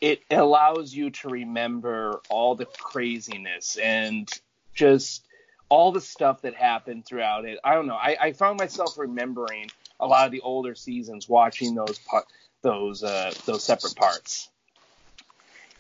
it 0.01 0.23
allows 0.31 0.95
you 0.95 1.11
to 1.11 1.29
remember 1.29 2.21
all 2.29 2.55
the 2.55 2.67
craziness 2.67 3.77
and 3.77 4.31
just 4.75 5.27
all 5.69 5.93
the 5.93 6.01
stuff 6.01 6.43
that 6.43 6.55
happened 6.55 7.05
throughout 7.05 7.45
it. 7.45 7.59
I 7.63 7.75
don't 7.75 7.87
know. 7.87 7.97
I, 7.97 8.17
I 8.21 8.33
found 8.33 8.59
myself 8.59 8.97
remembering 8.97 9.71
a 10.01 10.07
lot 10.07 10.27
of 10.27 10.33
the 10.33 10.41
older 10.41 10.75
seasons, 10.75 11.29
watching 11.29 11.75
those 11.75 11.99
pa- 11.99 12.23
those 12.63 13.03
uh, 13.03 13.33
those 13.45 13.65
separate 13.65 13.97
parts. 13.97 14.51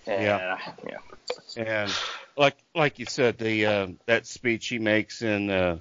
Yeah. 0.09 0.59
yeah. 0.87 0.99
And 1.57 1.93
like 2.37 2.57
like 2.75 2.99
you 2.99 3.07
said, 3.07 3.39
the 3.39 3.67
uh, 3.67 3.87
that 4.07 4.27
speech 4.27 4.69
he 4.69 4.79
makes 4.79 5.23
in 5.23 5.51
uh, 5.51 5.79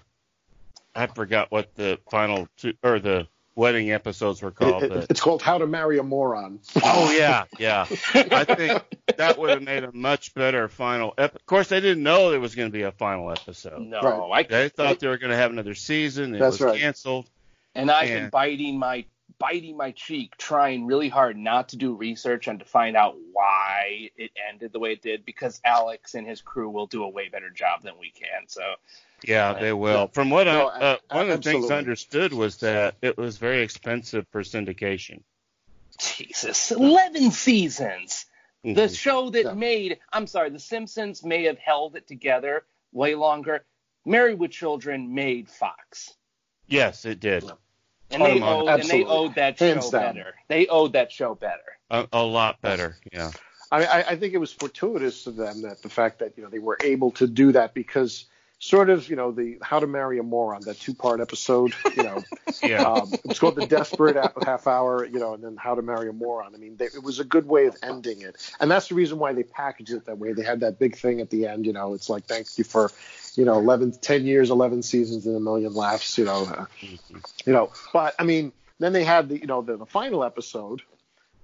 I 0.95 1.07
forgot 1.07 1.51
what 1.51 1.73
the 1.75 1.99
final 2.09 2.47
two 2.57 2.73
or 2.83 2.99
the 2.99 3.27
wedding 3.55 3.91
episodes 3.91 4.41
were 4.41 4.51
called. 4.51 4.83
It- 4.83 4.91
it- 4.91 4.93
but- 4.95 5.07
it's 5.09 5.21
called 5.21 5.41
How 5.41 5.57
to 5.57 5.65
Marry 5.67 5.97
a 5.97 6.03
Moron. 6.03 6.59
oh 6.83 7.11
yeah, 7.11 7.45
yeah. 7.57 7.85
I 8.13 8.43
think 8.55 8.83
that 9.17 9.37
would 9.39 9.49
have 9.51 9.63
made 9.63 9.83
a 9.83 9.91
much 9.91 10.33
better 10.33 10.67
final. 10.67 11.13
Ep- 11.17 11.35
of 11.35 11.45
course, 11.45 11.67
they 11.69 11.79
didn't 11.79 12.03
know 12.03 12.29
there 12.31 12.39
was 12.39 12.55
going 12.55 12.69
to 12.69 12.73
be 12.73 12.83
a 12.83 12.91
final 12.91 13.31
episode. 13.31 13.79
No, 13.81 14.01
Right. 14.01 14.39
I 14.39 14.43
They 14.43 14.69
thought 14.69 14.99
they 14.99 15.07
were 15.07 15.17
going 15.17 15.31
to 15.31 15.37
have 15.37 15.51
another 15.51 15.73
season. 15.75 16.35
It 16.35 16.39
That's 16.39 16.59
was 16.59 16.61
right. 16.61 16.79
canceled. 16.79 17.29
and 17.75 17.89
I've 17.91 18.07
been 18.09 18.29
biting 18.29 18.77
my 18.79 19.05
biting 19.39 19.77
my 19.77 19.91
cheek, 19.91 20.35
trying 20.37 20.85
really 20.85 21.09
hard 21.09 21.37
not 21.37 21.69
to 21.69 21.77
do 21.77 21.93
research 21.93 22.47
and 22.47 22.59
to 22.59 22.65
find 22.65 22.95
out 22.95 23.15
why 23.31 24.09
it 24.15 24.31
ended 24.49 24.73
the 24.73 24.79
way 24.79 24.93
it 24.93 25.01
did, 25.01 25.25
because 25.25 25.61
Alex 25.63 26.15
and 26.15 26.27
his 26.27 26.41
crew 26.41 26.69
will 26.69 26.87
do 26.87 27.03
a 27.03 27.09
way 27.09 27.29
better 27.29 27.49
job 27.49 27.83
than 27.83 27.93
we 27.99 28.11
can. 28.11 28.47
So 28.47 28.63
Yeah, 29.23 29.53
they 29.53 29.73
will. 29.73 30.01
Yeah. 30.01 30.07
From 30.07 30.29
what 30.29 30.45
No, 30.45 30.67
I, 30.67 30.79
uh, 30.79 30.97
a- 31.09 31.15
one 31.15 31.29
of 31.29 31.43
the 31.43 31.51
things. 31.51 31.71
I 31.71 31.77
understood 31.77 32.33
was 32.33 32.57
that 32.57 32.95
it 33.01 33.17
was 33.17 33.37
very 33.37 33.61
expensive 33.61 34.27
for 34.31 34.41
syndication. 34.41 35.23
Jesus, 35.99 36.71
eleven 36.71 37.31
seasons. 37.31 38.25
The 38.63 38.87
Mhm. 38.87 38.99
show 38.99 39.29
that 39.29 39.45
Yeah. 39.45 39.53
made 39.53 39.99
I'm 40.11 40.27
sorry, 40.27 40.49
The 40.49 40.59
Simpsons 40.59 41.23
may 41.23 41.43
have 41.43 41.57
held 41.57 41.95
it 41.95 42.07
together 42.07 42.65
way 42.91 43.15
longer. 43.15 43.65
Married 44.05 44.39
with 44.39 44.51
Children 44.51 45.13
made 45.13 45.49
Fox. 45.49 46.15
Yes, 46.67 47.05
it 47.05 47.19
did. 47.19 47.49
And 48.09 48.21
they, 48.23 48.41
owed, 48.41 48.67
and 48.69 48.83
they 48.83 49.03
owed 49.03 49.35
that 49.35 49.59
Hands 49.59 49.83
show 49.83 49.91
down. 49.91 50.15
better. 50.15 50.35
They 50.47 50.67
owed 50.67 50.93
that 50.93 51.11
show 51.11 51.35
better. 51.35 51.77
A, 51.89 52.07
a 52.13 52.23
lot 52.23 52.61
better. 52.61 52.95
Yeah. 53.11 53.31
I, 53.71 53.83
I, 53.85 54.07
I 54.11 54.15
think 54.15 54.33
it 54.33 54.37
was 54.37 54.53
fortuitous 54.53 55.25
to 55.25 55.31
them 55.31 55.61
that 55.63 55.81
the 55.81 55.89
fact 55.89 56.19
that 56.19 56.33
you 56.37 56.43
know 56.43 56.49
they 56.49 56.59
were 56.59 56.77
able 56.83 57.11
to 57.11 57.27
do 57.27 57.51
that 57.51 57.73
because 57.73 58.25
sort 58.59 58.89
of 58.89 59.09
you 59.09 59.15
know 59.15 59.31
the 59.31 59.57
How 59.61 59.79
to 59.79 59.87
Marry 59.87 60.19
a 60.19 60.23
Moron 60.23 60.61
that 60.61 60.79
two 60.79 60.93
part 60.93 61.19
episode 61.19 61.73
you 61.95 62.03
know 62.03 62.23
Yeah. 62.63 62.83
um, 62.83 63.13
it 63.13 63.25
was 63.25 63.39
called 63.39 63.55
the 63.55 63.67
Desperate 63.67 64.15
Half 64.43 64.67
Hour 64.67 65.05
you 65.05 65.19
know 65.19 65.33
and 65.33 65.43
then 65.43 65.57
How 65.57 65.75
to 65.75 65.81
Marry 65.81 66.09
a 66.09 66.13
Moron. 66.13 66.55
I 66.55 66.57
mean 66.57 66.77
they, 66.77 66.85
it 66.85 67.03
was 67.03 67.19
a 67.19 67.23
good 67.23 67.47
way 67.47 67.65
of 67.65 67.75
ending 67.83 68.21
it 68.21 68.37
and 68.59 68.71
that's 68.71 68.87
the 68.87 68.95
reason 68.95 69.19
why 69.19 69.33
they 69.33 69.43
packaged 69.43 69.91
it 69.91 70.05
that 70.05 70.17
way. 70.17 70.33
They 70.33 70.43
had 70.43 70.61
that 70.61 70.79
big 70.79 70.95
thing 70.95 71.19
at 71.21 71.29
the 71.29 71.45
end 71.45 71.65
you 71.65 71.73
know 71.73 71.93
it's 71.93 72.09
like 72.09 72.25
thank 72.25 72.57
you 72.57 72.63
for 72.63 72.89
you 73.37 73.45
know 73.45 73.57
11 73.57 73.93
10 74.01 74.25
years 74.25 74.49
11 74.49 74.83
seasons 74.83 75.25
and 75.25 75.35
a 75.35 75.39
million 75.39 75.73
laughs 75.73 76.17
you 76.17 76.25
know 76.25 76.67
you 77.45 77.53
know 77.53 77.71
but 77.93 78.15
I 78.19 78.23
mean 78.23 78.51
then 78.79 78.93
they 78.93 79.03
had 79.03 79.29
the 79.29 79.39
you 79.39 79.47
know 79.47 79.61
the, 79.61 79.77
the 79.77 79.85
final 79.85 80.23
episode 80.23 80.81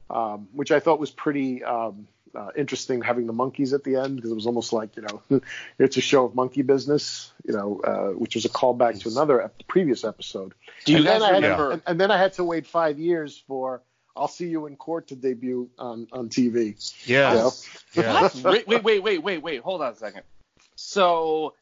um, 0.09 0.47
which 0.51 0.71
I 0.71 0.79
thought 0.79 0.99
was 0.99 1.11
pretty 1.11 1.63
um, 1.63 2.07
uh, 2.35 2.49
interesting 2.55 3.01
having 3.01 3.27
the 3.27 3.33
monkeys 3.33 3.73
at 3.73 3.83
the 3.83 3.95
end 3.95 4.15
because 4.15 4.31
it 4.31 4.35
was 4.35 4.45
almost 4.45 4.73
like 4.73 4.95
you 4.95 5.03
know 5.03 5.41
it's 5.79 5.97
a 5.97 6.01
show 6.01 6.25
of 6.25 6.35
monkey 6.35 6.61
business, 6.61 7.31
you 7.45 7.53
know, 7.53 7.81
uh, 7.83 8.09
which 8.09 8.35
was 8.35 8.45
a 8.45 8.49
callback 8.49 8.99
to 9.01 9.09
another 9.09 9.41
ep- 9.41 9.67
previous 9.67 10.03
episode. 10.03 10.53
Do 10.85 10.91
you 10.93 10.97
and 10.99 11.07
guys 11.07 11.21
then 11.21 11.29
I 11.29 11.33
had, 11.33 11.43
remember? 11.43 11.71
and, 11.71 11.81
and 11.85 12.01
then 12.01 12.11
I 12.11 12.17
had 12.17 12.33
to 12.33 12.43
wait 12.43 12.67
five 12.67 12.99
years 12.99 13.43
for 13.47 13.81
I'll 14.15 14.27
See 14.27 14.47
You 14.47 14.67
in 14.67 14.75
Court 14.75 15.07
to 15.07 15.15
debut 15.15 15.69
on 15.77 16.07
on 16.11 16.29
TV. 16.29 16.75
Yeah. 17.07 17.49
Yeah. 17.93 18.21
What? 18.21 18.35
wait, 18.35 18.67
wait, 18.67 18.83
wait, 18.83 19.03
wait, 19.03 19.23
wait, 19.23 19.37
wait. 19.41 19.61
Hold 19.61 19.81
on 19.81 19.93
a 19.93 19.95
second. 19.95 20.23
So, 20.75 21.53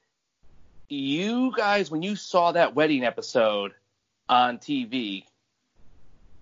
you 0.91 1.53
guys, 1.55 1.89
when 1.89 2.01
you 2.01 2.15
saw 2.15 2.51
that 2.51 2.75
wedding 2.75 3.03
episode 3.03 3.73
on 4.27 4.57
TV, 4.57 5.25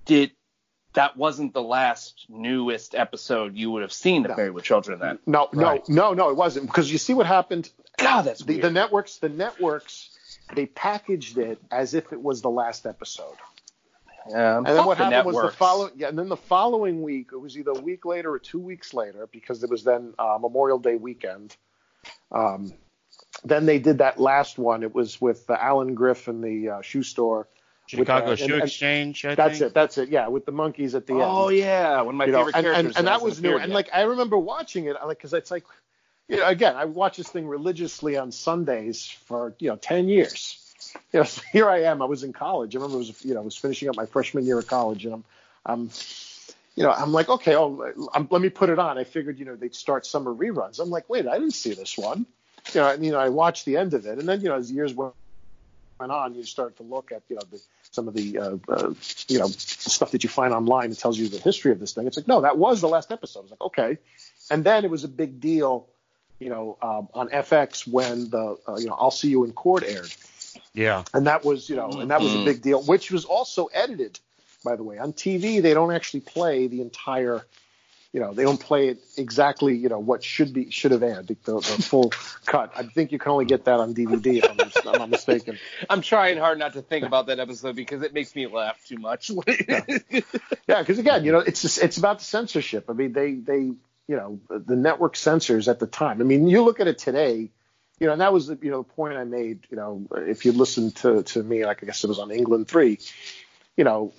did 0.06 0.32
that 0.94 1.16
wasn't 1.16 1.54
the 1.54 1.62
last 1.62 2.26
newest 2.30 2.96
episode 2.96 3.56
you 3.56 3.70
would 3.72 3.84
have 3.84 3.94
seen 3.94 4.26
of 4.26 4.32
No. 4.32 4.38
Married 4.38 4.52
with 4.52 4.64
Children 4.64 5.00
then? 5.00 5.20
No, 5.28 5.48
Right. 5.54 5.88
no, 5.88 6.10
no, 6.10 6.14
no, 6.14 6.30
it 6.30 6.36
wasn't 6.36 6.66
because 6.66 6.92
you 6.92 6.98
see 6.98 7.14
what 7.14 7.28
happened. 7.28 7.70
God, 7.98 8.24
that's 8.24 8.44
The, 8.44 8.60
the 8.60 8.72
networks, 8.72 9.18
the 9.18 9.30
networks, 9.30 10.18
they 10.56 10.66
packaged 10.66 11.38
it 11.38 11.60
as 11.70 11.94
if 11.94 12.12
it 12.12 12.22
was 12.22 12.42
the 12.42 12.50
last 12.50 12.86
episode. 12.88 13.36
And 14.26 14.66
then 14.66 14.86
what 14.86 14.98
the 14.98 15.06
happened 15.06 15.26
was 15.34 15.52
the 15.52 15.58
following, 15.58 15.92
yeah, 15.96 16.08
and 16.10 16.18
then 16.18 16.30
the 16.30 16.38
following 16.38 17.02
week, 17.02 17.30
it 17.32 17.38
was 17.38 17.58
either 17.58 17.72
a 17.72 17.80
week 17.80 18.06
later 18.06 18.32
or 18.32 18.40
two 18.40 18.60
weeks 18.60 18.94
later, 18.94 19.28
because 19.32 19.64
it 19.64 19.70
was 19.70 19.84
then 19.84 20.14
uh, 20.20 20.38
Memorial 20.40 20.78
Day 20.80 20.96
weekend. 20.96 21.56
Um, 22.32 22.74
then 23.44 23.66
they 23.66 23.80
did 23.80 24.00
that 24.00 24.20
last 24.20 24.58
one. 24.58 24.84
It 24.84 24.94
was 24.94 25.20
with 25.22 25.50
uh, 25.50 25.58
Alan 25.60 25.96
Griff 25.96 26.28
and 26.28 26.44
the 26.44 26.70
uh, 26.70 26.82
shoe 26.82 27.04
store. 27.04 27.48
with, 27.92 28.08
Chicago 28.08 28.32
uh, 28.32 28.36
Shoe 28.36 28.54
and 28.56 28.64
Exchange. 28.64 29.26
I 29.26 29.36
That's 29.36 29.60
think. 29.60 29.72
it. 29.72 29.74
That's 29.74 29.98
it. 29.98 30.10
Yeah, 30.10 30.28
with 30.28 30.46
the 30.46 30.52
monkeys 30.52 30.96
at 30.96 31.08
the 31.08 31.14
end. 31.14 31.24
Oh 31.26 31.50
yeah, 31.50 32.02
one 32.02 32.16
of 32.16 32.16
my 32.16 32.26
You 32.26 32.34
favorite 32.34 32.56
and, 32.56 32.64
characters. 32.66 32.86
and, 32.88 32.98
and 32.98 33.08
that 33.08 33.22
was 33.22 33.42
new. 33.42 33.50
appeared 33.50 33.64
And 33.64 33.74
like 33.74 33.90
I 33.94 34.02
remember 34.04 34.38
watching 34.38 34.86
it, 34.86 34.96
like 35.06 35.18
because 35.18 35.34
it's 35.34 35.52
like, 35.52 35.64
you 36.28 36.38
know, 36.38 36.48
again, 36.48 36.76
I 36.76 36.86
watched 36.86 37.18
this 37.18 37.30
thing 37.30 37.48
religiously 37.48 38.18
on 38.18 38.32
Sundays 38.32 39.06
for 39.26 39.54
you 39.60 39.70
know 39.70 39.76
ten 39.76 40.08
years. 40.10 40.66
You 41.14 41.20
know, 41.20 41.24
so 41.26 41.42
here 41.52 41.70
I 41.70 41.84
am. 41.84 42.02
I 42.02 42.06
was 42.06 42.24
in 42.24 42.32
college. 42.34 42.74
I 42.76 42.80
remember 42.80 42.96
it 42.96 43.00
was 43.00 43.26
you 43.26 43.34
know 43.34 43.42
I 43.42 43.44
was 43.44 43.56
finishing 43.56 43.90
up 43.90 43.96
my 43.98 44.06
freshman 44.08 44.46
year 44.46 44.58
of 44.58 44.66
college, 44.66 45.06
and 45.06 45.14
I'm, 45.14 45.24
I'm, 45.66 45.90
you 46.76 46.84
know, 46.84 46.92
I'm 46.92 47.12
like, 47.12 47.30
okay, 47.30 47.56
oh, 47.56 48.10
I'm, 48.14 48.28
let 48.32 48.42
me 48.42 48.50
put 48.50 48.70
it 48.70 48.80
on. 48.80 48.98
I 48.98 49.04
figured 49.04 49.38
you 49.38 49.46
know 49.46 49.56
they'd 49.56 49.76
start 49.76 50.06
summer 50.06 50.34
reruns. 50.34 50.80
I'm 50.80 50.90
like, 50.90 51.08
wait, 51.10 51.28
I 51.28 51.34
didn't 51.38 51.54
see 51.54 51.74
this 51.74 51.98
one. 51.98 52.26
You 52.76 52.82
know, 52.82 52.90
and 52.92 53.06
you 53.06 53.12
know, 53.12 53.20
I 53.20 53.30
watched 53.30 53.66
the 53.66 53.78
end 53.78 53.94
of 53.94 54.06
it, 54.06 54.20
and 54.20 54.28
then 54.28 54.42
you 54.42 54.50
know, 54.50 54.56
as 54.56 54.72
years 54.72 54.94
went 54.94 55.14
went 56.00 56.12
on, 56.12 56.34
you 56.34 56.44
start 56.44 56.78
to 56.78 56.84
look 56.84 57.12
at 57.12 57.24
you 57.30 57.36
know 57.36 57.42
the, 57.52 57.60
some 57.92 58.08
of 58.08 58.14
the 58.14 58.38
uh, 58.40 58.58
uh, 58.70 58.94
you 59.28 59.40
know 59.40 59.48
stuff 59.48 60.12
that 60.12 60.24
you 60.24 60.30
find 60.30 60.54
online 60.54 60.90
that 60.90 61.00
tells 61.00 61.18
you 61.18 61.28
the 61.30 61.40
history 61.40 61.72
of 61.72 61.80
this 61.80 61.94
thing. 61.94 62.08
It's 62.08 62.18
like 62.18 62.28
no, 62.28 62.42
that 62.42 62.58
was 62.58 62.82
the 62.82 62.88
last 62.88 63.12
episode. 63.12 63.42
It's 63.42 63.52
like 63.52 63.62
okay, 63.62 63.98
and 64.50 64.64
then 64.64 64.86
it 64.86 64.92
was 64.92 65.04
a 65.04 65.08
big 65.10 65.40
deal, 65.40 65.88
you 66.40 66.50
know, 66.50 66.78
um, 66.82 67.10
on 67.14 67.30
FX 67.30 67.88
when 67.88 68.30
the 68.30 68.58
uh, 68.68 68.78
you 68.78 68.88
know 68.88 68.96
I'll 68.98 69.12
see 69.12 69.30
you 69.30 69.44
in 69.44 69.52
court 69.52 69.84
aired, 69.84 70.14
Yeah. 70.74 71.04
and 71.14 71.28
that 71.28 71.44
was 71.44 71.70
you 71.70 71.76
know 71.76 71.90
and 71.90 72.12
that 72.12 72.22
was 72.22 72.34
a 72.34 72.44
big 72.46 72.62
deal, 72.62 72.82
which 72.82 73.12
was 73.12 73.26
also 73.26 73.66
edited, 73.68 74.20
by 74.64 74.76
the 74.76 74.84
way. 74.84 74.98
On 75.00 75.12
TV, 75.14 75.62
they 75.62 75.74
don't 75.74 75.94
actually 75.94 76.22
play 76.22 76.68
the 76.68 76.82
entire. 76.82 77.46
You 78.12 78.20
know, 78.20 78.34
they 78.34 78.42
don't 78.42 78.60
play 78.60 78.88
it 78.88 79.04
exactly. 79.18 79.76
You 79.76 79.88
know 79.88 80.00
what 80.00 80.24
should 80.24 80.52
be 80.52 80.72
should 80.72 80.92
have 80.92 81.04
aired 81.04 81.28
the, 81.28 81.38
the, 81.44 81.62
full 81.62 82.12
cut. 82.46 82.72
I 82.76 82.84
think 82.84 83.12
you 83.12 83.20
can 83.20 83.32
only 83.32 83.46
get 83.46 83.66
that 83.66 83.80
on 83.80 83.94
DVD 83.94 84.38
if 84.38 84.50
I'm, 84.50 84.94
I'm 84.94 85.00
not 85.00 85.10
mistaken. 85.10 85.60
I'm 85.90 86.02
trying 86.02 86.40
hard 86.40 86.58
not 86.58 86.74
to 86.74 86.82
think 86.82 87.06
about 87.06 87.28
that 87.28 87.40
episode 87.40 87.76
because 87.76 88.02
it 88.02 88.14
makes 88.14 88.36
me 88.36 88.48
laugh 88.48 88.84
too 88.86 88.98
much. 88.98 89.32
Yeah, 90.70 90.82
because 90.82 91.00
again, 91.00 91.26
you 91.26 91.32
know, 91.32 91.40
it's 91.40 91.64
just, 91.64 91.82
it's 91.82 91.98
about 91.98 92.20
the 92.20 92.26
censorship. 92.26 92.92
I 92.92 92.94
mean, 92.94 93.12
they 93.12 93.34
they 93.34 93.72
you 94.10 94.16
know 94.16 94.40
the 94.50 94.76
network 94.76 95.16
censors 95.16 95.68
at 95.68 95.80
the 95.80 95.88
time. 95.88 96.22
I 96.22 96.24
mean, 96.24 96.48
you 96.48 96.64
look 96.64 96.80
at 96.80 96.88
it 96.88 97.00
today, 97.00 97.50
you 98.00 98.06
know, 98.08 98.12
and 98.12 98.22
that 98.22 98.32
was 98.32 98.48
the 98.48 98.60
you 98.62 98.70
know 98.70 98.84
the 98.84 98.94
point 98.94 99.18
I 99.18 99.24
made. 99.24 99.66
You 99.72 99.78
know, 99.78 100.08
if 100.12 100.46
you 100.46 100.52
listen 100.52 100.92
to 100.92 101.24
to 101.24 101.42
me, 101.42 101.66
like 101.66 101.82
I 101.82 101.88
guess 101.88 102.04
it 102.04 102.08
was 102.08 102.20
on 102.20 102.30
England 102.30 102.68
three, 102.68 103.00
you 103.78 103.84
know, 103.84 104.14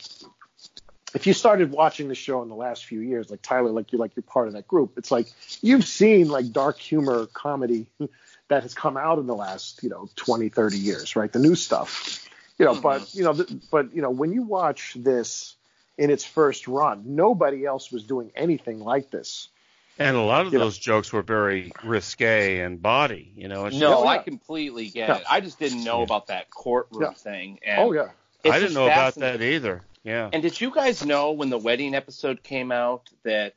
if 1.15 1.27
you 1.27 1.33
started 1.33 1.73
watching 1.73 2.09
the 2.09 2.15
show 2.15 2.43
in 2.43 2.49
the 2.49 2.55
last 2.55 2.85
few 2.85 3.01
years, 3.01 3.31
like 3.31 3.43
Tyler, 3.43 3.71
like 3.71 3.93
you're 3.93 3.99
like 3.99 4.13
you're 4.17 4.23
part 4.23 4.47
of 4.49 4.55
that 4.55 4.69
group. 4.69 4.97
It's 4.97 5.11
like 5.11 5.29
you've 5.61 5.85
seen 5.85 6.29
like 6.29 6.53
dark 6.53 6.79
humor 6.79 7.27
comedy 7.27 7.87
that 8.49 8.63
has 8.63 8.75
come 8.75 8.97
out 8.97 9.19
in 9.19 9.27
the 9.27 9.35
last 9.35 9.83
you 9.83 9.89
know 9.89 10.09
20, 10.17 10.49
30 10.49 10.79
years, 10.79 11.17
right? 11.17 11.33
The 11.33 11.39
new 11.39 11.55
stuff, 11.55 12.29
you 12.59 12.65
know. 12.65 12.81
But 12.81 13.03
mm-hmm. 13.03 13.19
you 13.19 13.25
know, 13.25 13.33
th- 13.35 13.51
but 13.71 13.95
you 13.95 14.03
know, 14.03 14.11
when 14.11 14.33
you 14.33 14.43
watch 14.43 14.95
this 14.99 15.57
in 15.99 16.11
its 16.11 16.25
first 16.25 16.69
run, 16.69 17.03
nobody 17.17 17.65
else 17.65 17.91
was 17.93 18.05
doing 18.05 18.31
anything 18.35 18.81
like 18.81 19.11
this. 19.11 19.49
And 19.99 20.17
a 20.17 20.23
lot 20.23 20.47
of 20.47 20.53
You 20.53 20.59
know. 20.59 20.65
those 20.65 20.79
jokes 20.79 21.13
were 21.13 21.21
very 21.21 21.73
risque 21.85 22.61
and 22.61 22.81
body. 22.81 23.33
You 23.37 23.49
know. 23.49 23.67
It's 23.67 23.77
no, 23.77 24.05
Yeah. 24.05 24.11
I 24.11 24.19
completely 24.19 24.89
get 24.89 25.09
Yeah. 25.09 25.17
it. 25.19 25.25
I 25.31 25.41
just 25.41 25.59
didn't 25.59 25.85
know 25.85 26.03
about 26.03 26.29
that 26.29 26.49
courtroom 26.51 27.03
Yeah. 27.03 27.13
thing. 27.13 27.59
And 27.63 27.81
Oh 27.83 27.93
yeah, 27.93 28.09
I 28.45 28.59
didn't 28.59 28.75
know 28.75 28.87
about 28.87 29.17
that 29.17 29.43
either. 29.43 29.83
Yeah. 30.05 30.31
And 30.33 30.43
did 30.43 30.61
you 30.61 30.71
guys 30.71 31.05
know 31.05 31.33
when 31.33 31.51
the 31.51 31.59
wedding 31.59 31.95
episode 31.95 32.43
came 32.43 32.73
out 32.73 33.11
that 33.25 33.55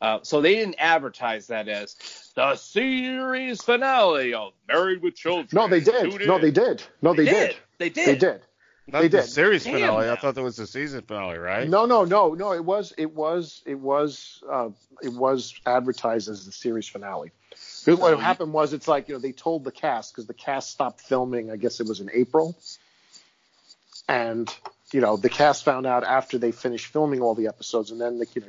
uh, 0.00 0.18
so 0.22 0.40
they 0.40 0.54
didn't 0.54 0.76
advertise 0.78 1.46
that 1.48 1.68
as 1.68 1.96
the 2.34 2.56
series 2.56 3.62
finale 3.62 4.34
of 4.34 4.52
Married 4.68 5.02
with 5.02 5.14
Children? 5.14 5.48
no, 5.52 5.68
they 5.68 5.80
did. 5.80 6.26
No, 6.26 6.38
they 6.38 6.50
did. 6.50 6.82
No, 7.00 7.14
they, 7.14 7.24
did. 7.24 7.56
They 7.78 7.88
did. 7.90 8.06
They 8.06 8.16
did. 8.16 8.40
Not 8.86 9.00
They 9.00 9.08
the 9.08 9.18
did. 9.18 9.26
series 9.28 9.64
Damn 9.64 9.74
finale. 9.74 10.10
I 10.10 10.16
thought 10.16 10.34
that 10.34 10.42
was 10.42 10.56
the 10.56 10.66
season 10.66 11.02
finale, 11.02 11.38
right? 11.38 11.66
No, 11.68 11.86
no, 11.86 12.04
no, 12.04 12.34
no. 12.34 12.52
It 12.52 12.64
was, 12.64 12.92
it 12.98 13.14
was, 13.14 13.62
it 13.64 13.78
was, 13.78 14.42
uh, 14.50 14.68
it 15.02 15.12
was 15.12 15.54
advertised 15.64 16.28
as 16.28 16.44
the 16.44 16.52
series 16.52 16.86
finale. 16.86 17.30
'Cause 17.84 17.98
what 17.98 18.18
happened 18.18 18.52
was, 18.52 18.72
it's 18.72 18.88
like 18.88 19.08
you 19.08 19.14
know 19.14 19.20
they 19.20 19.32
told 19.32 19.64
the 19.64 19.70
cast 19.72 20.12
because 20.12 20.26
the 20.26 20.34
cast 20.34 20.70
stopped 20.70 21.00
filming. 21.02 21.50
I 21.50 21.56
guess 21.56 21.80
it 21.80 21.86
was 21.86 22.00
in 22.00 22.10
April, 22.12 22.56
and 24.08 24.52
you 24.94 25.00
know 25.00 25.16
the 25.16 25.28
cast 25.28 25.64
found 25.64 25.86
out 25.86 26.04
after 26.04 26.38
they 26.38 26.52
finished 26.52 26.86
filming 26.86 27.20
all 27.20 27.34
the 27.34 27.48
episodes, 27.48 27.90
and 27.90 28.00
then 28.00 28.18
like, 28.18 28.34
you 28.34 28.40
know 28.42 28.48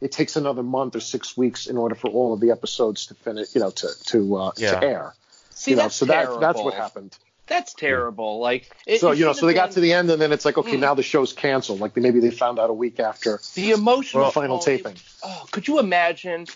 it 0.00 0.12
takes 0.12 0.36
another 0.36 0.62
month 0.62 0.96
or 0.96 1.00
six 1.00 1.34
weeks 1.36 1.66
in 1.66 1.78
order 1.78 1.94
for 1.94 2.08
all 2.10 2.34
of 2.34 2.40
the 2.40 2.50
episodes 2.50 3.06
to 3.06 3.14
finish, 3.14 3.54
you 3.54 3.60
know, 3.60 3.70
to 3.70 3.88
to 4.06 4.36
uh, 4.36 4.50
Yeah. 4.58 4.72
to 4.80 4.84
air. 4.86 5.14
See, 5.50 5.70
you 5.70 5.76
know, 5.76 5.84
that's 5.84 5.94
so 5.94 6.04
that 6.06 6.40
that's 6.40 6.60
what 6.60 6.74
happened. 6.74 7.16
That's 7.46 7.74
terrible. 7.74 8.38
Like 8.40 8.70
it, 8.86 9.00
so 9.00 9.12
it 9.12 9.18
you 9.18 9.24
know, 9.24 9.32
so 9.34 9.46
they 9.46 9.52
have 9.54 9.68
got 9.68 9.70
to 9.72 9.80
the 9.80 9.92
end, 9.92 10.10
and 10.10 10.20
then 10.20 10.32
it's 10.32 10.44
like, 10.44 10.58
okay, 10.58 10.76
Mm. 10.76 10.80
now 10.80 10.94
the 10.94 11.02
show's 11.02 11.32
canceled. 11.32 11.78
Like 11.80 11.96
maybe 11.96 12.18
they 12.20 12.30
found 12.30 12.58
out 12.58 12.70
a 12.70 12.74
week 12.74 12.98
after 13.00 13.38
the 13.54 13.70
emotional 13.70 14.24
the 14.26 14.30
final 14.32 14.58
quality- 14.58 14.82
taping. 14.82 14.96
Oh, 15.22 15.46
could 15.52 15.68
you 15.68 15.78
imagine 15.78 16.46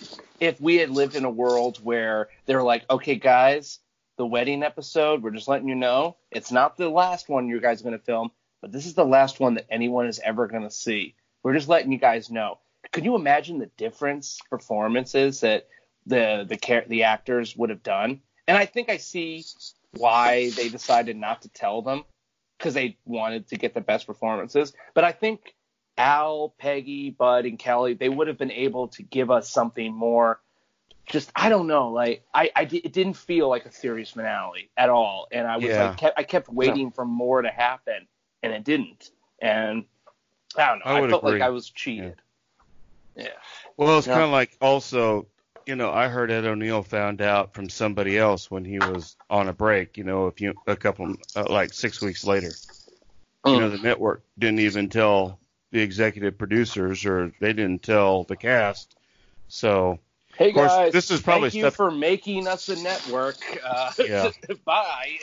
if 0.41 0.61
we 0.61 0.77
had 0.77 0.91
lived 0.91 1.15
in 1.15 1.25
a 1.25 1.31
world 1.31 1.79
where 1.83 2.29
they're 2.47 2.63
like, 2.63 2.85
okay, 2.91 3.15
guys, 3.17 3.79
the 4.17 4.27
wedding 4.27 4.63
episode, 4.63 5.23
we're 5.23 5.31
just 5.31 5.47
letting 5.47 5.69
you 5.69 5.75
know, 5.77 6.17
it's 6.31 6.51
not 6.51 6.77
the 6.77 6.89
last 6.89 7.29
one 7.29 7.49
you 7.49 7.61
guys 7.61 7.81
are 7.81 7.85
going 7.85 7.99
to 7.99 8.05
film, 8.05 8.31
but 8.61 8.73
this 8.73 8.87
is 8.87 8.95
the 8.95 9.05
last 9.05 9.41
one 9.41 9.55
that 9.55 9.67
anyone 9.71 10.07
is 10.07 10.19
ever 10.19 10.47
going 10.47 10.63
to 10.63 10.71
see. 10.71 11.15
We're 11.43 11.55
just 11.55 11.69
letting 11.69 11.93
you 11.93 11.99
guys 11.99 12.31
know. 12.31 12.59
Could 12.93 13.05
you 13.05 13.15
imagine 13.15 13.59
the 13.59 13.71
difference 13.77 14.39
performances 14.51 15.41
that 15.41 15.69
the 16.07 16.47
the 16.49 16.85
the 16.87 17.03
actors 17.05 17.57
would 17.57 17.71
have 17.71 17.83
done? 17.83 18.21
And 18.47 18.57
I 18.57 18.65
think 18.65 18.89
I 18.89 18.97
see 18.97 19.45
why 19.97 20.51
they 20.51 20.69
decided 20.69 21.17
not 21.17 21.43
to 21.43 21.49
tell 21.49 21.83
them 21.83 22.05
because 22.57 22.75
they 22.75 22.97
wanted 23.05 23.49
to 23.49 23.57
get 23.57 23.75
the 23.75 23.81
best 23.81 24.07
performances. 24.07 24.73
But 24.95 25.05
I 25.05 25.13
think 25.13 25.55
Al, 25.97 26.55
Peggy, 26.59 27.11
Bud, 27.11 27.45
and 27.45 27.59
Kelly, 27.59 27.95
they 27.95 28.09
would 28.09 28.29
have 28.29 28.39
been 28.39 28.53
able 28.53 28.89
to 28.89 29.03
give 29.03 29.31
us 29.31 29.51
something 29.51 29.93
more. 29.93 30.41
Just 31.07 31.31
I 31.35 31.49
don't 31.49 31.67
know, 31.67 31.91
like 31.91 32.25
I, 32.35 32.51
I 32.55 32.63
it 32.63 32.93
didn't 32.93 33.15
feel 33.15 33.49
like 33.49 33.65
a 33.67 33.73
series 33.73 34.11
finale 34.11 34.71
at 34.77 34.91
all, 34.91 35.27
and 35.33 35.47
I 35.47 35.57
was 35.57 35.65
Yeah. 35.67 35.89
like 35.89 35.97
kept, 35.97 36.19
I 36.19 36.23
kept 36.23 36.49
waiting 36.51 36.91
for 36.91 37.05
more 37.05 37.41
to 37.43 37.49
happen, 37.49 38.07
and 38.43 38.53
it 38.53 38.65
didn't, 38.65 39.11
and 39.41 39.85
I 40.57 40.69
don't 40.69 40.79
know, 40.81 40.85
I 40.87 40.99
I, 41.05 41.09
felt 41.11 41.23
agree. 41.25 41.33
like 41.41 41.43
I 41.43 41.51
was 41.51 41.71
cheated. 41.71 42.21
Yeah, 43.17 43.29
Well, 43.77 43.99
it's 43.99 44.07
Yeah. 44.07 44.15
kind 44.15 44.25
of 44.25 44.31
like 44.31 44.57
also, 44.61 45.27
you 45.67 45.77
know, 45.77 45.91
I 45.93 46.09
heard 46.09 46.31
Ed 46.31 46.45
O'Neill 46.45 46.83
found 46.83 47.21
out 47.21 47.53
from 47.53 47.69
somebody 47.69 48.17
else 48.17 48.51
when 48.51 48.65
he 48.65 48.79
was 48.79 49.17
on 49.29 49.49
a 49.49 49.53
break. 49.53 49.99
You 49.99 50.05
know, 50.05 50.25
a 50.25 50.31
few, 50.33 50.55
a 50.67 50.77
couple, 50.77 51.15
uh, 51.37 51.47
like 51.51 51.73
six 51.73 52.01
weeks 52.01 52.25
later. 52.25 52.49
You 53.45 53.53
Mm. 53.53 53.59
know, 53.61 53.71
the 53.71 53.79
network 53.79 54.25
didn't 54.39 54.61
even 54.61 54.89
tell 54.89 55.39
the 55.71 55.81
executive 55.81 56.39
producers, 56.39 57.05
or 57.05 57.33
they 57.41 57.53
didn't 57.53 57.83
tell 57.83 58.25
the 58.25 58.37
cast. 58.37 58.97
So, 59.49 59.99
Hey 60.37 60.53
course, 60.53 60.71
guys, 60.73 60.93
this 60.93 61.11
is 61.11 61.21
probably 61.21 61.51
thank 61.51 61.55
you 61.55 61.63
stuff- 61.65 61.77
for 61.77 61.91
making 61.91 62.47
us 62.47 62.69
a 62.69 62.77
network. 62.77 63.37
Uh, 63.65 63.93
Yeah. 63.99 64.31
bye. 64.65 65.19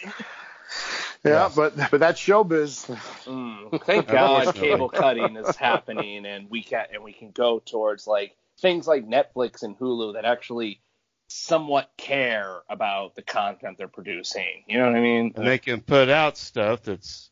Yeah, 1.26 1.32
Yeah. 1.32 1.52
but 1.56 1.76
but 1.92 2.00
that's 2.00 2.22
showbiz. 2.22 2.86
Mm, 3.26 3.84
thank 3.84 4.08
God 4.12 4.54
cable 4.56 4.90
cutting 4.90 5.36
is 5.38 5.56
happening, 5.56 6.26
and 6.26 6.50
we 6.50 6.62
can 6.64 6.86
and 6.94 7.04
we 7.04 7.14
can 7.14 7.32
go 7.32 7.60
towards 7.60 8.08
like 8.08 8.36
things 8.60 8.88
like 8.88 9.06
Netflix 9.08 9.64
and 9.64 9.78
Hulu 9.78 10.14
that 10.14 10.26
actually 10.26 10.80
somewhat 11.28 11.90
care 11.98 12.60
about 12.70 13.16
the 13.16 13.22
content 13.24 13.78
they're 13.78 13.88
producing. 13.88 14.64
You 14.68 14.78
know 14.78 14.86
what 14.86 14.96
I 14.96 15.02
mean? 15.02 15.34
and 15.36 15.46
they 15.48 15.58
can 15.58 15.82
put 15.82 16.10
out 16.10 16.38
stuff 16.38 16.84
that's 16.84 17.30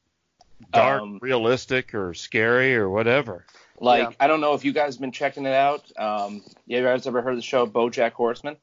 dark, 0.72 1.02
Um, 1.02 1.20
realistic, 1.22 1.94
or 1.94 2.14
scary, 2.14 2.76
or 2.76 2.90
whatever. 2.90 3.46
like 3.80 4.10
Yeah. 4.10 4.16
I 4.20 4.28
don't 4.28 4.42
know 4.42 4.54
if 4.56 4.66
you 4.66 4.74
guys 4.74 4.96
have 4.96 5.02
been 5.02 5.12
checking 5.12 5.46
it 5.46 5.54
out. 5.54 5.84
Um, 5.98 6.42
you 6.66 6.82
guys 6.82 7.06
ever 7.06 7.22
heard 7.22 7.32
of 7.34 7.38
the 7.38 7.42
show 7.44 7.68
BoJack 7.68 8.14
Horseman? 8.14 8.58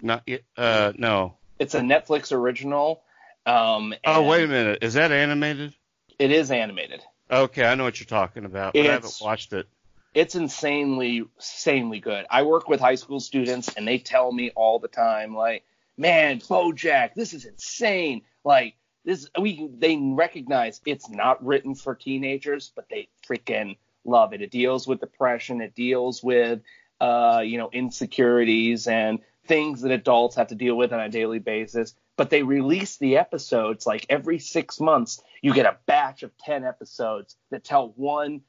Not 0.00 0.22
yet. 0.26 0.42
Uh, 0.56 0.92
no. 0.96 1.34
It's 1.58 1.74
a 1.74 1.80
Netflix 1.80 2.32
original. 2.32 3.02
Um, 3.46 3.94
Oh, 4.04 4.22
wait 4.26 4.44
a 4.44 4.48
minute. 4.48 4.78
Is 4.82 4.94
that 4.94 5.12
animated? 5.12 5.74
It 6.18 6.30
is 6.30 6.50
animated. 6.50 7.02
Okay, 7.30 7.64
I 7.64 7.74
know 7.74 7.84
what 7.84 7.98
you're 8.00 8.06
talking 8.06 8.44
about, 8.44 8.74
but 8.74 8.80
I 8.80 8.92
haven't 8.92 9.18
watched 9.22 9.52
it. 9.52 9.66
it's 10.14 10.34
insanely 10.34 11.22
insanely 11.36 12.00
good. 12.00 12.26
I 12.30 12.42
work 12.42 12.68
with 12.68 12.80
high 12.80 12.96
school 12.96 13.20
students 13.20 13.72
and 13.76 13.86
they 13.86 13.98
tell 13.98 14.30
me 14.32 14.50
all 14.56 14.78
the 14.78 14.88
time 14.88 15.34
like, 15.34 15.64
"Man, 15.96 16.40
BoJack, 16.40 17.14
this 17.14 17.32
is 17.32 17.44
insane." 17.44 18.22
Like 18.44 18.74
this 19.04 19.28
we 19.40 19.70
they 19.78 19.96
recognize 19.96 20.80
it's 20.84 21.08
not 21.08 21.44
written 21.44 21.74
for 21.74 21.94
teenagers, 21.94 22.72
but 22.74 22.88
they 22.90 23.08
freaking 23.26 23.78
love 24.04 24.32
it. 24.34 24.42
It 24.42 24.50
deals 24.50 24.86
with 24.88 25.00
depression, 25.00 25.60
it 25.60 25.74
deals 25.74 26.22
with 26.22 26.60
uh, 27.00 27.42
you 27.44 27.56
know, 27.56 27.70
insecurities 27.72 28.86
and 28.86 29.20
things 29.46 29.80
that 29.82 29.90
adults 29.90 30.36
have 30.36 30.48
to 30.48 30.54
deal 30.54 30.74
with 30.76 30.92
on 30.92 31.00
a 31.00 31.08
daily 31.08 31.38
basis. 31.38 31.94
But 32.20 32.28
they 32.28 32.42
release 32.42 32.98
the 32.98 33.16
episodes 33.16 33.86
like 33.86 34.04
every 34.10 34.40
six 34.40 34.78
months. 34.78 35.22
You 35.40 35.54
get 35.54 35.64
a 35.64 35.78
batch 35.86 36.22
of 36.22 36.36
10 36.36 36.66
episodes 36.66 37.34
that 37.50 37.64
tell 37.64 37.94
one 37.96 38.42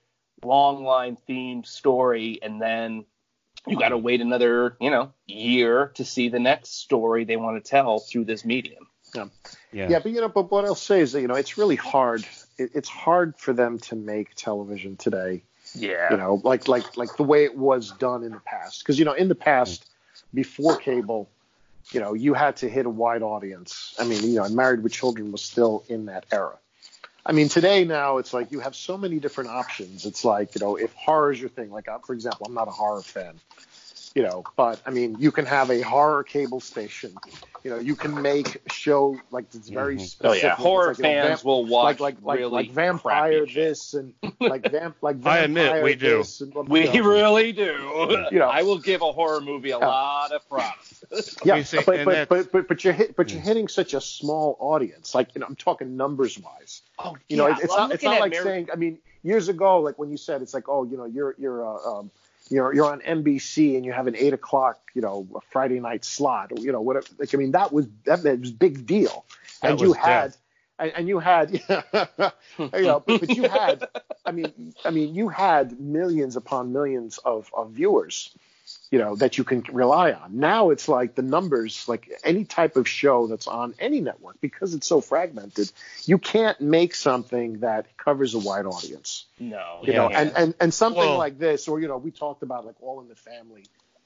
long 0.44 0.84
line 0.84 1.18
themed 1.30 1.66
story 1.66 2.38
and 2.42 2.62
then 2.62 3.06
you 3.66 3.80
got 3.80 3.90
to 3.90 3.98
wait 3.98 4.20
another 4.20 4.76
you 4.82 4.90
know 4.90 5.14
year 5.26 5.94
to 5.96 6.04
see 6.04 6.28
the 6.28 6.38
next 6.38 6.82
story 6.82 7.24
they 7.24 7.38
want 7.38 7.64
to 7.64 7.70
tell 7.70 8.00
through 8.00 8.26
this 8.26 8.44
medium 8.44 8.88
Yeah. 9.72 9.88
Yeah, 9.90 10.00
but 10.00 10.12
you 10.12 10.20
know, 10.20 10.28
but 10.28 10.52
what 10.52 10.66
I'll 10.66 10.76
say 10.76 11.00
is 11.00 11.14
that 11.14 11.22
you 11.22 11.30
know 11.30 11.36
it's 11.36 11.58
really 11.58 11.78
hard. 11.78 12.28
It, 12.58 12.72
it's 12.76 12.90
hard 12.90 13.38
for 13.38 13.54
them 13.54 13.80
to 13.80 13.96
make 13.96 14.36
television 14.36 14.98
today. 14.98 15.44
yeah 15.74 16.12
You 16.12 16.18
know, 16.18 16.42
like 16.44 16.68
like 16.68 16.98
like 16.98 17.16
the 17.16 17.24
way 17.24 17.46
it 17.46 17.56
was 17.56 17.92
done 17.92 18.26
in 18.26 18.34
the 18.34 18.42
past. 18.42 18.84
Because 18.84 19.00
you 19.00 19.06
know, 19.06 19.14
in 19.14 19.30
the 19.30 19.36
past, 19.36 19.90
before 20.34 20.76
cable, 20.76 21.30
you 21.92 22.00
know, 22.00 22.14
you 22.14 22.34
had 22.34 22.58
to 22.58 22.70
hit 22.70 22.86
a 22.86 22.90
wide 22.90 23.22
audience. 23.22 23.96
I 24.00 24.06
mean, 24.06 24.24
you 24.24 24.36
know, 24.36 24.44
and 24.44 24.56
Married 24.56 24.84
with 24.84 24.94
Children 24.94 25.32
was 25.32 25.42
still 25.42 25.84
in 25.90 26.06
that 26.06 26.26
era. 26.32 26.58
I 27.26 27.34
mean, 27.34 27.50
today 27.50 27.86
now 27.86 28.18
it's 28.18 28.34
like 28.34 28.52
you 28.52 28.62
have 28.62 28.76
so 28.76 28.98
many 28.98 29.20
different 29.20 29.52
options. 29.52 30.06
It's 30.06 30.26
like 30.26 30.56
you 30.56 30.62
know, 30.62 30.76
if 30.76 30.94
horror 30.94 31.32
is 31.32 31.40
your 31.40 31.50
thing, 31.50 31.72
like 31.72 31.88
uh, 31.88 32.00
for 32.00 32.14
example, 32.14 32.48
I'm 32.48 32.54
not 32.54 32.68
a 32.68 32.72
horror 32.72 33.02
fan. 33.02 33.36
You 34.14 34.24
know, 34.24 34.44
but 34.58 34.82
I 34.86 34.90
mean, 34.90 35.16
you 35.20 35.32
can 35.32 35.46
have 35.46 35.70
a 35.72 35.82
horror 35.82 36.24
cable 36.24 36.60
station. 36.60 37.14
You 37.64 37.70
know, 37.72 37.78
you 37.80 37.96
can 37.96 38.22
make 38.22 38.62
show 38.70 39.18
like 39.30 39.46
it's 39.54 39.70
very 39.70 39.96
Mhm. 39.96 40.02
oh 40.02 40.06
specific. 40.06 40.44
yeah 40.44 40.56
horror 40.56 40.92
It's 40.92 41.00
like, 41.00 41.10
you 41.12 41.16
know, 41.16 41.22
fans 41.22 41.30
vamp- 41.40 41.46
will 41.46 41.66
watch 41.66 42.00
like 42.02 42.16
like 42.16 42.24
like, 42.26 42.40
really 42.40 42.52
like 42.52 42.72
vampire 42.72 43.46
crappy 43.46 43.54
this 43.54 43.94
and 43.94 44.14
like 44.42 44.70
vamp 44.70 44.98
like 45.02 45.16
vampire 45.18 45.34
I 45.42 45.44
admit, 45.46 45.84
we 45.84 45.96
do. 45.96 46.18
this 46.18 46.42
and, 46.42 46.54
we 46.68 46.90
you 46.90 47.04
know, 47.04 47.10
really 47.10 47.52
do 47.54 48.26
You 48.32 48.40
know. 48.40 48.50
i 48.52 48.64
will 48.64 48.80
give 48.80 49.02
a 49.02 49.12
horror 49.14 49.40
movie 49.42 49.70
a 49.72 49.80
Yeah. 49.80 49.86
lot 49.88 50.32
of 50.34 50.48
props 50.50 51.06
yeah, 51.46 51.56
We 51.56 51.64
see- 51.64 51.78
but, 51.86 52.04
but, 52.04 52.28
but 52.30 52.52
but 52.52 52.68
but 52.68 52.84
you're 52.84 52.94
hit, 52.94 53.16
but 53.16 53.32
you're 53.32 53.42
hitting 53.42 53.68
such 53.68 53.94
a 53.94 54.02
small 54.02 54.58
audience. 54.60 55.14
Like 55.16 55.30
you 55.36 55.40
know, 55.42 55.46
I'm 55.48 55.56
talking 55.56 55.96
numbers 55.96 56.38
wise. 56.40 56.82
oh 57.00 57.16
You 57.30 57.38
know, 57.38 57.48
yeah. 57.48 57.58
it- 57.58 57.64
it's 57.64 57.70
Well, 57.70 57.88
not 57.88 57.94
it's 57.94 58.04
not 58.04 58.20
like 58.20 58.32
Mary- 58.32 58.44
saying. 58.44 58.70
I 58.74 58.76
mean, 58.76 58.98
years 59.24 59.48
ago, 59.50 59.80
like 59.82 59.98
when 60.00 60.10
you 60.10 60.18
said 60.18 60.42
it's 60.42 60.54
like, 60.54 60.68
oh, 60.68 60.84
you 60.84 60.98
know, 60.98 61.06
you're 61.06 61.36
you're 61.38 61.66
uh, 61.68 62.00
um, 62.00 62.12
you're 62.52 62.74
you're 62.74 62.92
on 62.92 63.00
NBC 63.02 63.76
and 63.76 63.86
you 63.86 63.94
have 63.94 64.08
an 64.08 64.16
eight 64.16 64.34
o'clock, 64.34 64.80
you 64.94 65.02
know, 65.02 65.28
a 65.36 65.42
Friday 65.52 65.80
night 65.80 66.04
slot, 66.04 66.52
or 66.52 66.62
you 66.62 66.72
know, 66.72 66.82
whatever. 66.82 67.08
Like 67.18 67.34
I 67.34 67.38
mean, 67.38 67.52
that 67.52 67.72
was 67.72 67.88
that, 68.06 68.24
was 68.24 68.50
a 68.50 68.54
big 68.54 68.86
deal, 68.86 69.26
and 69.64 69.80
you 69.80 69.94
had. 69.94 70.32
death. 70.32 70.38
And, 70.80 70.92
and 70.96 71.08
you 71.08 71.20
had, 71.20 71.52
you 71.62 71.62
know, 71.70 73.04
but, 73.06 73.20
but 73.20 73.30
you 73.30 73.44
had, 73.44 73.88
I 74.26 74.32
mean, 74.32 74.74
I 74.84 74.90
mean, 74.90 75.14
you 75.14 75.30
had 75.30 75.80
millions 75.80 76.36
upon 76.36 76.74
millions 76.74 77.20
of, 77.20 77.52
of 77.56 77.70
viewers, 77.70 78.36
you 78.92 79.00
know, 79.00 79.16
that 79.16 79.38
you 79.38 79.46
can 79.46 79.64
rely 79.72 80.12
on. 80.12 80.38
Now 80.38 80.70
it's 80.70 80.90
like 80.90 81.16
the 81.16 81.22
numbers, 81.22 81.88
like 81.88 82.12
any 82.26 82.44
type 82.44 82.76
of 82.76 82.90
show 82.90 83.26
that's 83.26 83.48
on 83.48 83.74
any 83.80 84.02
network, 84.02 84.42
because 84.42 84.74
it's 84.74 84.86
so 84.86 85.00
fragmented, 85.00 85.72
you 86.06 86.18
can't 86.18 86.60
make 86.60 86.94
something 86.94 87.60
that 87.60 87.86
covers 87.96 88.34
a 88.34 88.40
wide 88.40 88.66
audience. 88.66 89.26
no 89.40 89.80
You 89.84 89.94
yeah, 89.94 89.98
know, 89.98 90.10
yeah. 90.12 90.20
and, 90.20 90.32
and 90.36 90.54
and 90.60 90.74
something 90.74 91.10
like 91.18 91.40
this, 91.40 91.70
or 91.70 91.80
you 91.80 91.88
know, 91.88 91.98
we 91.98 92.12
talked 92.12 92.44
about 92.44 92.66
like 92.66 92.76
All 92.82 93.00
in 93.00 93.08
the 93.08 93.16
Family, 93.16 93.64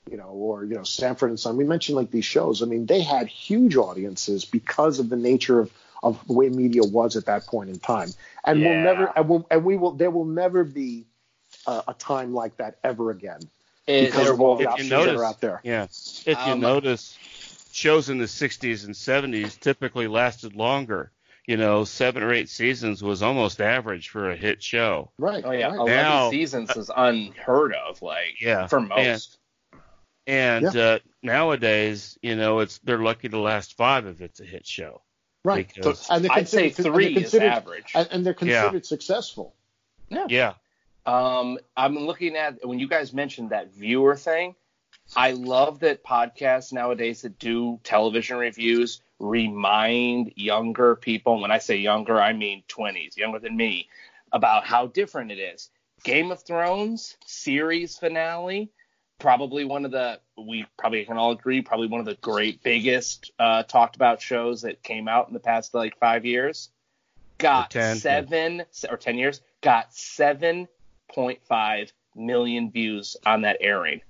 you 0.10 0.18
know, 0.18 0.30
or 0.30 0.64
you 0.64 0.76
know, 0.76 0.84
Sanford 0.84 1.32
and 1.32 1.40
Son. 1.40 1.58
We 1.58 1.64
mentioned 1.64 1.96
like 1.96 2.12
these 2.12 2.26
shows. 2.26 2.62
I 2.62 2.68
mean, 2.68 2.86
they 2.86 3.02
had 3.02 3.28
huge 3.28 3.76
audiences 3.76 4.46
because 4.46 5.00
of 5.00 5.10
the 5.10 5.18
nature 5.18 5.60
of 5.60 5.72
of 6.04 6.24
the 6.28 6.34
way 6.34 6.50
media 6.50 6.84
was 6.84 7.16
at 7.16 7.26
that 7.26 7.48
point 7.48 7.72
in 7.72 7.80
time, 7.80 8.10
and 8.44 8.62
we'll 8.62 8.78
never, 8.78 9.12
and, 9.16 9.28
we'll, 9.28 9.48
and 9.50 9.66
we 9.66 9.78
will, 9.78 9.94
there 9.94 10.12
will 10.12 10.26
never 10.26 10.64
be 10.64 11.08
uh, 11.66 11.82
a 11.88 11.96
time 11.96 12.36
like 12.36 12.58
that 12.58 12.78
ever 12.84 13.10
again 13.10 13.40
It- 13.88 14.06
because 14.12 14.30
of 14.30 14.42
all 14.42 14.56
the 14.56 14.64
If 14.70 14.78
you 14.78 14.84
that 14.90 14.90
notice- 14.90 15.22
are 15.22 15.26
out 15.26 15.42
there. 15.42 15.62
Yeah. 15.64 15.84
If 15.84 16.26
you 16.28 16.36
Um, 16.54 16.60
notice, 16.60 17.18
shows 17.72 18.10
in 18.10 18.18
the 18.18 18.28
60s 18.28 18.86
and 18.86 18.96
70s 18.96 19.58
typically 19.58 20.08
lasted 20.08 20.56
longer. 20.56 21.12
You 21.48 21.58
know, 21.58 21.84
seven 21.84 22.24
or 22.24 22.34
eight 22.34 22.50
seasons 22.50 23.04
was 23.04 23.22
almost 23.22 23.62
average 23.62 24.10
for 24.10 24.32
a 24.32 24.36
hit 24.36 24.64
show. 24.64 25.12
Right. 25.20 25.44
oh 25.46 25.52
yeah 25.52 25.68
right. 25.68 25.76
11 25.76 25.96
Now- 25.96 26.32
seasons 26.32 26.76
is 26.76 26.90
unheard 26.96 27.76
of 27.76 28.02
like 28.02 28.42
Yeah. 28.42 28.66
for 28.66 28.80
most 28.80 29.38
And 30.26 30.66
uh, 30.76 30.98
nowadays, 31.22 32.18
you 32.24 32.36
know, 32.36 32.60
it's 32.60 32.80
they're 32.80 32.98
lucky 32.98 33.30
to 33.30 33.38
last 33.40 33.78
five 33.78 34.08
if 34.08 34.22
it's 34.22 34.40
a 34.40 34.46
hit 34.46 34.66
show. 34.66 35.04
right. 35.44 35.72
because- 35.72 36.08
and 36.10 36.28
i'd 36.32 36.50
say 36.50 36.72
considered- 36.72 36.88
and 36.88 36.96
three 36.96 37.06
is 37.10 37.22
considered- 37.22 37.52
average 37.52 37.92
and, 37.94 38.08
and 38.12 38.26
they're 38.26 38.36
Yeah. 38.42 38.62
considered 38.64 38.86
successful. 38.88 39.56
Yeah. 40.10 40.26
Yeah. 40.28 40.54
Um, 41.06 41.60
I'm 41.78 41.98
looking 41.98 42.36
at 42.36 42.66
when 42.66 42.80
you 42.80 42.88
guys 42.88 43.14
mentioned 43.14 43.52
that 43.52 43.74
viewer 43.74 44.16
thing. 44.16 44.56
I 45.16 45.32
love 45.32 45.80
that 45.80 46.04
podcasts 46.04 46.74
nowadays 46.74 47.22
that 47.22 47.38
do 47.38 47.80
television 47.84 48.38
reviews 48.38 49.02
remind 49.20 50.34
younger 50.36 50.96
people. 50.96 51.34
and 51.34 51.42
When 51.44 51.52
I 51.52 51.60
say 51.60 51.78
younger, 51.78 52.20
I 52.20 52.34
mean 52.34 52.64
20s, 52.70 53.16
younger 53.16 53.40
than 53.40 53.56
me, 53.56 53.88
about 54.32 54.66
how 54.66 54.88
different 54.88 55.32
it 55.32 55.38
is. 55.38 55.70
Game 56.04 56.32
of 56.32 56.42
Thrones 56.44 57.18
series 57.26 57.98
finale 57.98 58.72
probably 59.20 59.64
one 59.66 59.86
of 59.86 59.92
the 59.92 60.20
we 60.38 60.66
probably 60.78 61.06
can 61.06 61.18
all 61.18 61.32
agree 61.32 61.62
probably 61.62 61.88
one 61.88 62.00
of 62.00 62.06
the 62.06 62.16
great 62.16 62.62
biggest 62.64 63.32
uh, 63.40 63.64
talked 63.64 63.96
about 63.96 64.22
shows 64.22 64.62
that 64.64 64.84
came 64.84 65.08
out 65.08 65.28
in 65.28 65.34
the 65.34 65.40
past 65.40 65.74
like 65.74 65.98
five 66.00 66.26
years. 66.26 66.70
Got 67.38 67.72
10, 67.72 67.98
seven 67.98 68.64
or 68.90 68.98
ten 68.98 69.18
years. 69.18 69.42
Got 69.62 69.94
seven 69.94 70.68
point 71.16 71.40
five 71.48 71.92
million 72.16 72.70
views 72.70 73.16
on 73.26 73.42
that 73.42 73.58
airing, 73.62 74.02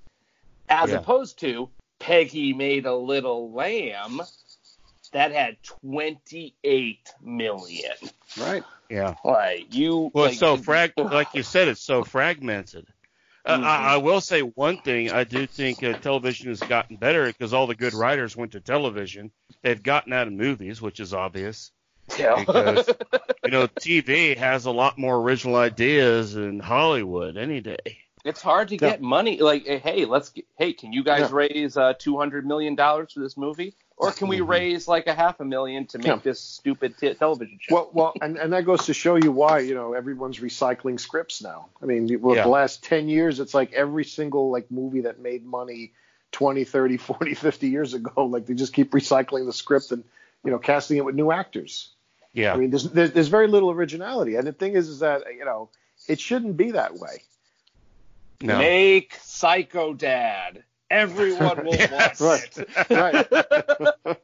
as 0.68 0.90
Yeah. 0.90 0.98
opposed 0.98 1.40
to 1.40 1.70
Peggy 2.00 2.52
Made 2.52 2.86
a 2.86 2.96
Little 2.96 3.52
Lamb 3.54 4.22
that 5.14 5.32
had 5.32 5.62
28 5.64 7.14
million. 7.22 7.94
Right. 8.38 8.64
Yeah. 8.90 9.16
Like 9.24 9.74
you, 9.74 10.12
Well, 10.14 10.26
like, 10.26 10.32
it's 10.34 10.40
so 10.40 10.58
frag, 10.58 10.94
like 10.98 11.34
you 11.34 11.44
said, 11.44 11.68
it's 11.70 11.82
so 11.82 12.04
fragmented. 12.04 12.86
Uh, 13.46 13.58
Mhm. 13.60 13.64
I, 13.64 13.94
I 13.94 13.98
will 13.98 14.22
say 14.22 14.42
one 14.42 14.78
thing. 14.78 15.12
I 15.12 15.24
do 15.24 15.46
think 15.46 15.84
uh, 15.84 15.94
television 15.94 16.50
has 16.50 16.60
gotten 16.60 16.98
better 16.98 17.28
because 17.28 17.54
all 17.54 17.68
the 17.68 17.76
good 17.76 17.94
writers 17.94 18.36
went 18.36 18.54
to 18.54 18.60
television. 18.60 19.32
They've 19.62 19.82
gotten 19.82 20.12
out 20.14 20.28
of 20.28 20.34
movies, 20.34 20.82
which 20.82 21.00
is 21.00 21.14
obvious. 21.14 21.72
Yeah. 22.18 22.40
because 22.40 22.88
you 23.46 23.52
know 23.52 23.68
TV 23.68 24.38
has 24.38 24.66
a 24.66 24.72
lot 24.72 24.98
more 24.98 25.18
original 25.18 25.56
ideas 25.56 26.34
than 26.34 26.60
Hollywood 26.60 27.38
any 27.38 27.62
day. 27.62 28.00
It's 28.24 28.42
hard 28.42 28.70
to 28.70 28.76
Yeah. 28.76 28.92
get 28.92 29.02
money. 29.02 29.40
Like, 29.40 29.66
hey, 29.68 30.06
let's 30.06 30.30
get, 30.30 30.46
hey, 30.58 30.74
can 30.74 30.92
you 30.94 31.04
guys 31.04 31.30
Yeah. 31.30 31.36
raise 31.36 31.78
uh, 31.78 31.94
two 31.98 32.18
hundred 32.18 32.46
million 32.46 32.76
dollars 32.76 33.14
for 33.14 33.20
this 33.20 33.38
movie, 33.38 33.76
or 33.98 34.12
can 34.12 34.28
we 34.28 34.42
raise 34.42 34.88
like 34.88 35.06
a 35.06 35.14
half 35.14 35.40
a 35.40 35.46
million 35.46 35.86
to 35.88 36.00
make 36.00 36.08
Yeah. 36.08 36.16
this 36.24 36.40
stupid 36.40 36.98
t- 36.98 37.14
television 37.14 37.60
show? 37.62 37.76
Well, 37.76 37.90
well, 37.94 38.14
and, 38.22 38.38
and 38.38 38.52
that 38.54 38.66
goes 38.66 38.86
to 38.88 38.94
show 38.96 39.16
you 39.16 39.32
why 39.32 39.60
you 39.60 39.76
know 39.76 39.94
everyone's 39.94 40.40
recycling 40.40 41.00
scripts 41.00 41.44
now. 41.44 41.70
I 41.84 41.86
mean, 41.86 42.20
well, 42.22 42.36
Yeah. 42.36 42.44
the 42.44 42.50
last 42.50 42.84
ten 42.84 43.10
years, 43.10 43.40
it's 43.40 43.54
like 43.54 43.74
every 43.74 44.06
single 44.06 44.50
like 44.50 44.72
movie 44.72 45.02
that 45.02 45.20
made 45.20 45.46
money 45.46 45.92
20, 46.32 46.64
30, 46.64 46.98
40, 46.98 47.36
50 47.36 47.68
years 47.70 47.94
ago, 47.94 48.26
like 48.26 48.46
they 48.48 48.56
just 48.56 48.74
keep 48.74 48.92
recycling 48.92 49.46
the 49.46 49.54
script 49.54 49.92
and 49.92 50.04
you 50.44 50.50
know 50.52 50.58
casting 50.60 50.98
it 50.98 51.06
with 51.06 51.14
new 51.14 51.32
actors. 51.32 51.92
Yeah. 52.36 52.54
I 52.54 52.58
mean, 52.58 52.70
there's, 52.70 52.84
there's 52.92 53.12
there's 53.14 53.28
very 53.30 53.48
little 53.48 53.72
originality, 53.72 54.36
and 54.36 54.46
the 54.46 54.54
thing 54.54 54.74
is, 54.74 54.90
is 54.90 55.00
that 55.00 55.24
you 55.36 55.46
know 55.46 55.70
it 56.08 56.20
shouldn't 56.20 56.58
be 56.58 56.72
that 56.72 56.94
way. 56.96 57.24
no. 58.42 58.60
Make 58.60 59.18
Psycho 59.24 59.94
Dad. 59.94 60.64
Everyone 60.92 61.66
will 61.66 61.78
watch 61.92 62.20
Right. 62.22 62.58
it. 62.58 62.70
Right. 62.92 63.26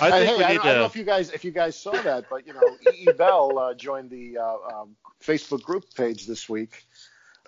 I 0.00 0.10
think 0.10 0.26
hey, 0.30 0.36
we 0.36 0.44
I, 0.44 0.48
need 0.48 0.56
don't, 0.56 0.66
I 0.66 0.72
don't 0.72 0.78
know 0.78 0.84
if 0.86 0.96
you 0.96 1.04
guys 1.04 1.30
if 1.30 1.44
you 1.44 1.50
guys 1.52 1.78
saw 1.78 1.92
that, 1.92 2.24
but 2.28 2.46
you 2.46 2.54
know, 2.54 2.60
E. 2.92 3.02
E. 3.08 3.12
Bell 3.12 3.58
uh, 3.58 3.74
joined 3.74 4.10
the 4.10 4.38
uh, 4.38 4.56
um, 4.80 4.96
Facebook 5.22 5.62
group 5.62 5.84
page 5.94 6.26
this 6.26 6.48
week. 6.48 6.84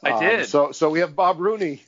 I 0.05 0.11
Um, 0.11 0.21
did. 0.23 0.47
So 0.47 0.71
so 0.73 0.91
we 0.91 1.01
have 1.01 1.17
Bob 1.17 1.41
Rooney. 1.41 1.83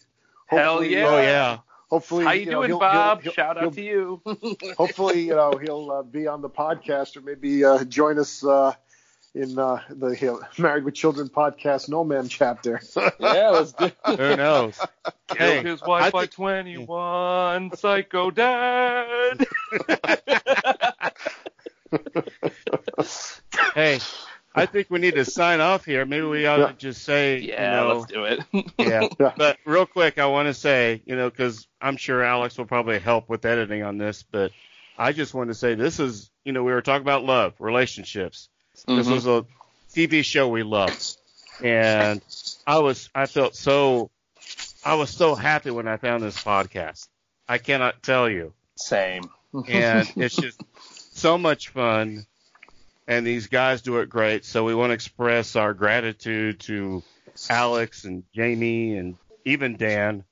Hell 0.46 0.78
Hopefully, 0.78 0.94
yeah. 0.94 1.06
Oh 1.08 1.18
yeah. 1.20 1.58
Hopefully, 1.90 2.24
How 2.24 2.32
you, 2.32 2.46
know, 2.46 2.52
doing, 2.60 2.68
he'll- 2.70 2.78
Bob? 2.78 3.22
he'll- 3.22 3.32
Shout 3.32 3.58
out 3.58 3.72
to 3.74 3.82
you. 3.82 4.22
Hopefully, 4.78 5.22
you 5.22 5.34
know, 5.34 5.52
he'll 5.60 5.90
uh, 5.90 6.02
be 6.02 6.26
on 6.28 6.40
the 6.40 6.48
podcast 6.48 7.16
or 7.16 7.20
maybe 7.22 7.64
uh, 7.64 7.82
join 7.84 8.16
us 8.18 8.44
uh, 8.44 8.72
in 9.34 9.58
uh, 9.58 9.80
the 9.90 10.40
Married 10.58 10.84
with 10.84 10.94
Children 10.94 11.28
podcast 11.30 11.88
No 11.88 12.04
Ma'am 12.04 12.28
chapter. 12.28 12.80
yeah, 13.20 13.48
let's 13.50 13.72
do. 13.72 13.90
Who 14.06 14.36
knows? 14.36 14.78
Hey, 15.36 15.62
Killed 15.62 15.66
his 15.66 15.82
I 15.82 15.86
wife 15.88 16.12
by 16.12 16.20
think- 16.22 16.32
21. 16.32 17.72
Psycho 17.76 18.30
Dad. 18.30 19.46
hey, 23.74 23.98
I 24.54 24.66
think 24.66 24.88
we 24.90 24.98
need 24.98 25.14
to 25.14 25.24
sign 25.24 25.60
off 25.60 25.84
here. 25.84 26.04
Maybe 26.04 26.26
we 26.26 26.46
ought 26.46 26.58
Yeah. 26.58 26.66
to 26.68 26.72
just 26.72 27.04
say, 27.04 27.38
Yeah, 27.38 27.82
you 27.82 27.88
know, 27.88 27.94
let's 27.94 28.12
do 28.12 28.24
it. 28.24 28.40
yeah. 28.78 29.08
Yeah. 29.18 29.32
But 29.36 29.58
real 29.64 29.86
quick, 29.86 30.18
I 30.18 30.26
want 30.26 30.46
to 30.48 30.54
say, 30.54 31.02
you 31.06 31.14
know, 31.16 31.30
because 31.30 31.68
I'm 31.80 31.96
sure 31.96 32.22
Alex 32.22 32.58
will 32.58 32.66
probably 32.66 32.98
help 32.98 33.28
with 33.28 33.44
editing 33.44 33.82
on 33.84 33.96
this, 33.98 34.22
but 34.24 34.50
I 34.98 35.12
just 35.12 35.34
want 35.34 35.50
to 35.50 35.54
say 35.54 35.74
this 35.76 36.00
is, 36.00 36.30
you 36.44 36.52
know, 36.52 36.64
we 36.64 36.72
were 36.72 36.82
talking 36.82 37.02
about 37.02 37.24
love, 37.24 37.54
relationships. 37.60 38.48
This 38.86 39.06
Mhm. 39.06 39.12
was 39.12 39.26
a 39.26 39.44
TV 39.94 40.24
show 40.24 40.48
we 40.48 40.62
loved, 40.62 41.16
and 41.62 42.20
I 42.66 42.78
was, 42.78 43.08
I 43.14 43.26
felt 43.26 43.54
so, 43.54 44.10
I 44.84 44.94
was 44.94 45.10
so 45.10 45.34
happy 45.34 45.70
when 45.70 45.86
I 45.88 45.96
found 45.96 46.22
this 46.22 46.42
podcast. 46.42 47.06
I 47.48 47.58
cannot 47.58 48.02
tell 48.02 48.28
you, 48.28 48.52
Same. 48.76 49.22
and 49.68 50.10
it's 50.16 50.36
just 50.36 50.60
so 51.12 51.38
much 51.38 51.68
fun. 51.68 52.26
And 53.10 53.26
these 53.26 53.48
guys 53.48 53.82
do 53.82 53.98
it 53.98 54.08
great. 54.08 54.44
So 54.44 54.62
we 54.64 54.74
want 54.74 54.90
to 54.90 54.94
express 54.94 55.56
our 55.56 55.74
gratitude 55.74 56.60
to 56.60 57.02
Alex 57.50 58.04
and 58.04 58.22
Jamie 58.32 58.96
and 58.96 59.16
even 59.44 59.76
Dan. 59.76 60.22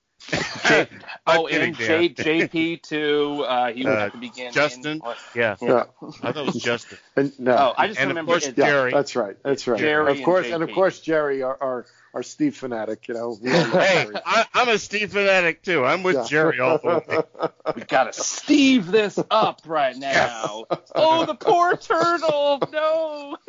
I'm 0.64 0.86
Oh, 1.26 1.46
kidding, 1.50 1.68
and 1.68 1.76
J, 1.76 2.08
JP 2.10 2.82
too. 2.82 3.44
Uh, 3.46 3.72
he 3.72 3.84
was 3.84 3.94
Uh, 3.94 3.98
at 3.98 4.12
the 4.12 4.18
beginning. 4.18 4.52
Justin? 4.52 5.00
Or- 5.04 5.14
Yeah, 5.34 5.56
yeah. 5.60 5.84
I 6.22 6.30
thought 6.32 6.36
it 6.48 6.54
was 6.54 6.62
Justin. 6.62 6.98
And, 7.16 7.40
no. 7.40 7.56
Oh, 7.56 7.74
I 7.76 7.88
just 7.88 7.98
And 7.98 8.10
of 8.10 8.16
remember. 8.16 8.32
course, 8.32 8.46
it- 8.46 8.56
yeah, 8.58 8.90
that's 8.92 9.16
right. 9.16 9.36
That's 9.42 9.66
right. 9.66 9.78
Jerry 9.80 10.12
of 10.12 10.22
course, 10.24 10.46
and 10.46 10.54
and 10.54 10.62
of 10.62 10.70
course, 10.70 11.00
Jerry, 11.00 11.42
our 11.42 11.56
our, 11.60 11.86
our 12.14 12.22
Steve 12.22 12.56
fanatic. 12.56 13.08
You 13.08 13.14
know. 13.14 13.38
we 13.40 13.50
all 13.52 13.58
love 13.58 13.72
Hey, 13.72 14.06
I, 14.24 14.46
I'm 14.54 14.68
a 14.68 14.78
Steve 14.78 15.12
fanatic 15.12 15.62
too. 15.62 15.84
I'm 15.84 16.02
with 16.02 16.16
Yeah. 16.16 16.24
Jerry 16.28 16.60
all 16.60 16.78
the 16.78 17.04
way. 17.08 17.48
we 17.76 17.82
gotta 17.82 18.12
Steve 18.12 18.86
this 18.86 19.18
up 19.30 19.62
right 19.66 19.96
now. 19.96 20.64
Oh, 20.94 21.26
the 21.26 21.34
poor 21.34 21.76
turtle! 21.76 22.60
No. 22.72 23.36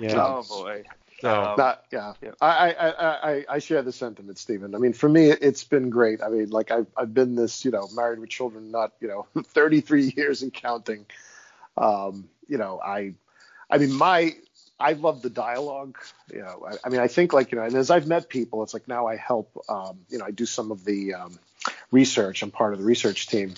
Yeah. 0.00 0.24
Oh 0.24 0.44
boy. 0.48 0.84
So 1.20 1.28
Um, 1.28 1.54
Not, 1.58 1.84
yeah, 1.90 2.12
Yeah. 2.22 2.30
I, 2.40 2.70
I, 2.70 2.88
I, 2.90 3.30
I, 3.32 3.44
I 3.48 3.58
share 3.58 3.82
the 3.82 3.90
sentiment, 3.90 4.38
Stephen. 4.38 4.74
I 4.74 4.78
mean, 4.78 4.92
for 4.92 5.08
me, 5.08 5.30
it's 5.30 5.64
been 5.64 5.90
great. 5.90 6.22
I 6.22 6.28
mean, 6.28 6.50
like 6.50 6.70
I've, 6.70 6.86
I've 6.96 7.12
been 7.12 7.34
this, 7.34 7.64
you 7.64 7.72
know, 7.72 7.88
married 7.92 8.20
with 8.20 8.30
children, 8.30 8.70
not, 8.70 8.92
you 9.00 9.08
know, 9.08 9.26
33 9.42 10.12
years 10.16 10.42
and 10.42 10.54
counting. 10.54 11.06
Um, 11.76 12.28
you 12.46 12.56
know, 12.58 12.80
I, 12.80 13.14
I 13.68 13.78
mean, 13.78 13.92
my, 13.92 14.36
I 14.80 14.92
love 14.92 15.22
the 15.22 15.30
dialogue. 15.30 15.98
You 16.32 16.40
know, 16.40 16.66
I, 16.68 16.76
I 16.84 16.88
mean, 16.88 17.00
I 17.00 17.08
think 17.08 17.32
like, 17.32 17.50
you 17.52 17.58
know, 17.58 17.64
and 17.64 17.74
as 17.74 17.90
I've 17.90 18.06
met 18.06 18.28
people, 18.28 18.62
it's 18.62 18.74
like 18.74 18.86
now 18.88 19.06
I 19.06 19.16
help, 19.16 19.50
um, 19.68 19.98
you 20.08 20.18
know, 20.18 20.24
I 20.24 20.30
do 20.30 20.46
some 20.46 20.70
of 20.70 20.84
the 20.84 21.14
um, 21.14 21.38
research. 21.90 22.42
I'm 22.42 22.50
part 22.50 22.72
of 22.72 22.78
the 22.78 22.84
research 22.84 23.26
team. 23.26 23.54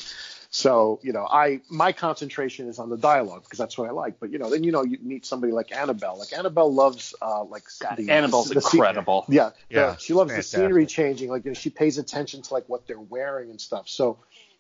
So, 0.52 0.98
you 1.04 1.12
know, 1.12 1.24
I 1.30 1.60
my 1.70 1.92
concentration 1.92 2.68
is 2.68 2.80
on 2.80 2.88
the 2.90 2.96
dialogue 2.96 3.44
because 3.44 3.58
that's 3.58 3.78
what 3.78 3.88
I 3.88 3.92
like. 3.92 4.18
But 4.18 4.30
you 4.32 4.38
know, 4.38 4.50
then 4.50 4.64
you 4.64 4.72
know, 4.72 4.82
you 4.82 4.98
meet 5.00 5.24
somebody 5.24 5.52
like 5.52 5.70
Annabelle. 5.70 6.18
Like 6.18 6.32
Annabelle 6.32 6.72
loves 6.74 7.14
uh, 7.22 7.44
like 7.44 7.62
God, 7.80 7.98
the, 7.98 8.10
Annabelle's 8.10 8.48
the, 8.48 8.60
scene- 8.60 8.78
incredible. 8.80 9.26
yeah, 9.28 9.50
the- 9.68 9.76
Yeah, 9.76 9.96
she 9.96 10.12
loves 10.12 10.34
the 10.34 10.42
scenery 10.42 10.86
changing. 10.86 11.30
Like 11.30 11.44
you 11.44 11.52
know, 11.52 11.54
she 11.54 11.70
pays 11.70 11.98
attention 11.98 12.42
to 12.42 12.54
like 12.54 12.64
what 12.68 12.88
they're 12.88 12.98
wearing 12.98 13.50
and 13.50 13.60
stuff. 13.60 13.88
So, 13.88 14.18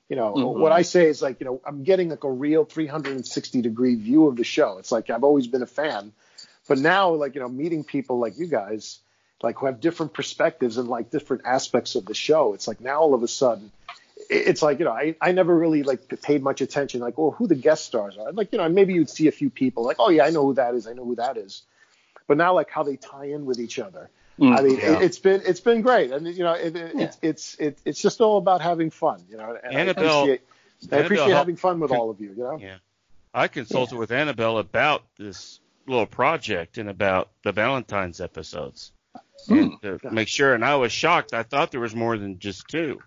you 0.08 0.14
know, 0.14 0.32
Mhm. 0.34 0.58
what 0.58 0.70
I 0.70 0.82
say 0.82 1.06
is 1.06 1.22
like, 1.22 1.40
you 1.40 1.46
know, 1.46 1.60
I'm 1.66 1.82
getting 1.82 2.08
like 2.10 2.22
a 2.22 2.30
real 2.30 2.64
360 2.64 3.60
degree 3.62 3.96
view 3.96 4.28
of 4.28 4.36
the 4.36 4.44
show. 4.44 4.78
It's 4.78 4.92
like 4.92 5.10
I've 5.10 5.24
always 5.24 5.48
been 5.48 5.62
a 5.62 5.66
fan, 5.66 6.12
but 6.70 6.78
now 6.78 7.10
like 7.22 7.34
you 7.34 7.40
know, 7.40 7.48
meeting 7.48 7.82
people 7.84 8.18
like 8.20 8.38
you 8.38 8.46
guys, 8.46 9.00
like 9.42 9.56
who 9.58 9.66
have 9.66 9.80
different 9.80 10.14
perspectives 10.14 10.78
and 10.78 10.88
like 10.88 11.10
different 11.10 11.42
aspects 11.44 11.96
of 11.96 12.06
the 12.06 12.14
show. 12.14 12.54
It's 12.54 12.68
like 12.68 12.80
now 12.80 13.00
all 13.00 13.12
of 13.14 13.22
a 13.24 13.28
sudden. 13.28 13.72
It's 14.30 14.62
like 14.62 14.78
you 14.78 14.84
know, 14.84 14.92
I, 14.92 15.16
I 15.20 15.32
never 15.32 15.52
really 15.64 15.82
like 15.82 16.00
paid 16.22 16.42
much 16.42 16.60
attention, 16.60 17.00
like 17.00 17.18
oh, 17.18 17.32
who 17.32 17.48
the 17.48 17.56
guest 17.56 17.84
stars 17.86 18.16
are. 18.16 18.30
Like 18.32 18.52
you 18.52 18.58
know, 18.58 18.68
maybe 18.68 18.94
you'd 18.94 19.10
see 19.10 19.26
a 19.26 19.32
few 19.32 19.50
people, 19.50 19.82
like 19.84 19.96
oh 19.98 20.10
yeah, 20.10 20.24
I 20.24 20.30
know 20.30 20.44
who 20.46 20.54
that 20.54 20.74
is, 20.74 20.86
I 20.86 20.92
know 20.92 21.04
who 21.04 21.16
that 21.16 21.36
is. 21.36 21.62
But 22.28 22.36
now, 22.36 22.54
like 22.54 22.70
how 22.70 22.84
they 22.84 22.96
tie 22.96 23.24
in 23.34 23.44
with 23.46 23.58
each 23.58 23.78
other, 23.80 24.08
Mm, 24.38 24.56
I 24.58 24.62
mean, 24.62 24.76
Yeah. 24.78 24.92
it, 24.98 25.02
it's 25.02 25.18
been 25.18 25.42
it's 25.44 25.60
been 25.60 25.82
great, 25.82 26.12
and 26.12 26.26
you 26.26 26.44
know, 26.44 26.52
it, 26.52 26.74
it, 26.76 26.92
it's 26.94 27.16
it's 27.20 27.54
it, 27.58 27.78
it's 27.84 28.00
just 28.00 28.20
all 28.20 28.38
about 28.38 28.60
having 28.62 28.90
fun, 28.90 29.18
you 29.28 29.36
know. 29.36 29.58
And 29.64 29.76
I 29.76 29.80
Annabelle- 29.80 30.22
appreciate, 30.22 30.40
I 30.92 30.96
appreciate 30.96 31.24
helped- 31.26 31.36
having 31.44 31.56
fun 31.56 31.80
with 31.80 31.90
all 31.90 32.08
of 32.10 32.20
you, 32.20 32.30
you 32.36 32.42
know. 32.44 32.58
Yeah. 32.58 32.76
I 33.34 33.48
consulted 33.48 33.96
with 33.98 34.10
Annabelle 34.12 34.58
about 34.58 35.02
this 35.18 35.60
little 35.90 36.06
project 36.06 36.78
and 36.78 36.88
about 36.88 37.30
the 37.44 37.52
Valentine's 37.52 38.20
episodes. 38.20 38.92
And 39.48 39.80
to 39.82 39.98
make 40.10 40.28
sure, 40.28 40.54
and 40.54 40.64
I 40.64 40.76
was 40.76 40.92
shocked. 40.92 41.32
I 41.32 41.42
thought 41.42 41.70
there 41.70 41.80
was 41.80 41.94
more 41.94 42.18
than 42.18 42.38
just 42.38 42.68
two. 42.68 43.00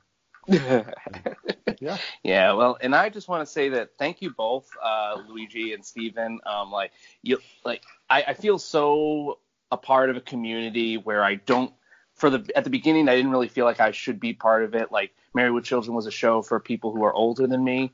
Yeah. 0.48 0.90
Yeah, 2.24 2.54
well, 2.54 2.78
and 2.80 2.96
I 2.96 3.10
just 3.10 3.28
want 3.28 3.46
to 3.46 3.52
say 3.52 3.70
that 3.70 3.98
thank 4.00 4.22
you 4.22 4.32
both, 4.32 4.70
uh, 4.82 5.18
Luigi 5.28 5.74
and 5.74 5.86
Steven. 5.86 6.40
Um, 6.46 6.72
like 6.72 6.92
you, 7.22 7.40
like 7.66 7.84
I, 8.10 8.24
I 8.30 8.34
feel 8.34 8.58
so 8.58 9.40
a 9.70 9.78
part 9.78 10.10
of 10.10 10.16
a 10.16 10.22
community 10.22 10.98
where 10.98 11.24
I 11.24 11.36
don't. 11.36 11.74
For 12.16 12.30
the 12.30 12.50
at 12.56 12.64
the 12.64 12.70
beginning, 12.70 13.10
I 13.10 13.16
didn't 13.16 13.32
really 13.32 13.50
feel 13.50 13.66
like 13.66 13.82
I 13.82 13.92
should 13.92 14.20
be 14.20 14.34
part 14.34 14.64
of 14.64 14.76
it. 14.76 14.92
Like 14.92 15.12
Married 15.34 15.52
with 15.52 15.66
Children 15.66 15.96
was 15.96 16.06
a 16.06 16.12
show 16.12 16.42
for 16.42 16.60
people 16.60 16.94
who 16.94 17.04
are 17.04 17.14
older 17.14 17.48
than 17.48 17.64
me, 17.64 17.92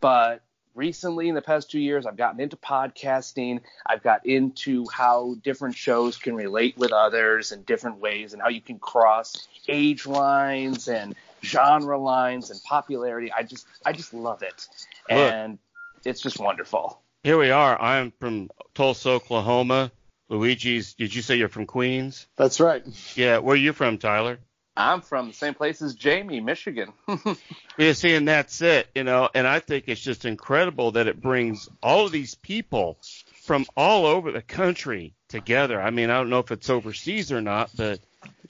but 0.00 0.42
recently 0.76 1.28
in 1.28 1.34
the 1.34 1.42
past 1.42 1.70
two 1.70 1.80
years 1.80 2.06
i've 2.06 2.16
gotten 2.16 2.40
into 2.40 2.56
podcasting 2.56 3.60
i've 3.86 4.02
got 4.02 4.26
into 4.26 4.84
how 4.92 5.34
different 5.42 5.74
shows 5.74 6.16
can 6.18 6.34
relate 6.34 6.76
with 6.76 6.92
others 6.92 7.50
in 7.52 7.62
different 7.62 7.98
ways 7.98 8.32
and 8.32 8.42
how 8.42 8.48
you 8.48 8.60
can 8.60 8.78
cross 8.78 9.48
age 9.68 10.06
lines 10.06 10.88
and 10.88 11.14
genre 11.42 11.98
lines 11.98 12.50
and 12.50 12.62
popularity 12.62 13.32
i 13.32 13.42
just 13.42 13.66
i 13.84 13.92
just 13.92 14.12
love 14.14 14.42
it 14.42 14.68
Look. 15.08 15.18
and 15.18 15.58
it's 16.04 16.20
just 16.20 16.38
wonderful 16.38 17.00
Here 17.24 17.38
we 17.38 17.50
are. 17.50 17.80
I'm 17.80 18.12
from 18.20 18.50
Tulsa, 18.74 19.10
Oklahoma. 19.10 19.90
Luigi's. 20.28 20.94
Did 20.94 21.12
you 21.12 21.22
say 21.22 21.34
you're 21.36 21.48
from 21.48 21.66
Queens? 21.66 22.28
That's 22.36 22.60
right. 22.60 22.84
Yeah. 23.16 23.38
Where 23.38 23.54
are 23.54 23.56
you 23.56 23.72
from, 23.72 23.98
Tyler? 23.98 24.38
I'm 24.76 25.00
from 25.00 25.28
the 25.28 25.32
same 25.32 25.54
place 25.54 25.80
as 25.82 25.94
Jamie, 25.94 26.40
Michigan. 26.40 26.92
Yeah, 27.78 27.92
see, 27.92 28.14
and 28.14 28.26
that's 28.26 28.62
it, 28.62 28.88
you 28.94 29.04
know. 29.04 29.28
And 29.34 29.46
I 29.46 29.60
think 29.60 29.84
it's 29.88 30.00
just 30.00 30.24
incredible 30.24 30.92
that 30.92 31.08
it 31.08 31.20
brings 31.20 31.68
all 31.82 32.06
of 32.06 32.12
these 32.12 32.34
people 32.34 32.96
from 33.44 33.66
all 33.76 34.06
over 34.06 34.32
the 34.32 34.40
country 34.40 35.12
together. 35.28 35.78
I 35.78 35.90
mean, 35.90 36.08
I 36.08 36.16
don't 36.16 36.30
know 36.30 36.38
if 36.38 36.50
it's 36.50 36.70
overseas 36.70 37.32
or 37.32 37.42
not, 37.42 37.70
but 37.76 38.00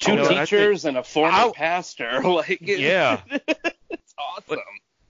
Two 0.01 0.13
you 0.13 0.17
know, 0.19 0.29
teachers 0.29 0.83
think- 0.83 0.91
and 0.91 0.99
a 0.99 1.03
former 1.03 1.33
I'll- 1.37 1.53
pastor. 1.53 2.21
Like, 2.25 2.63
it- 2.63 2.79
Yeah. 2.79 3.21
it's 3.31 4.15
awesome. 4.17 4.61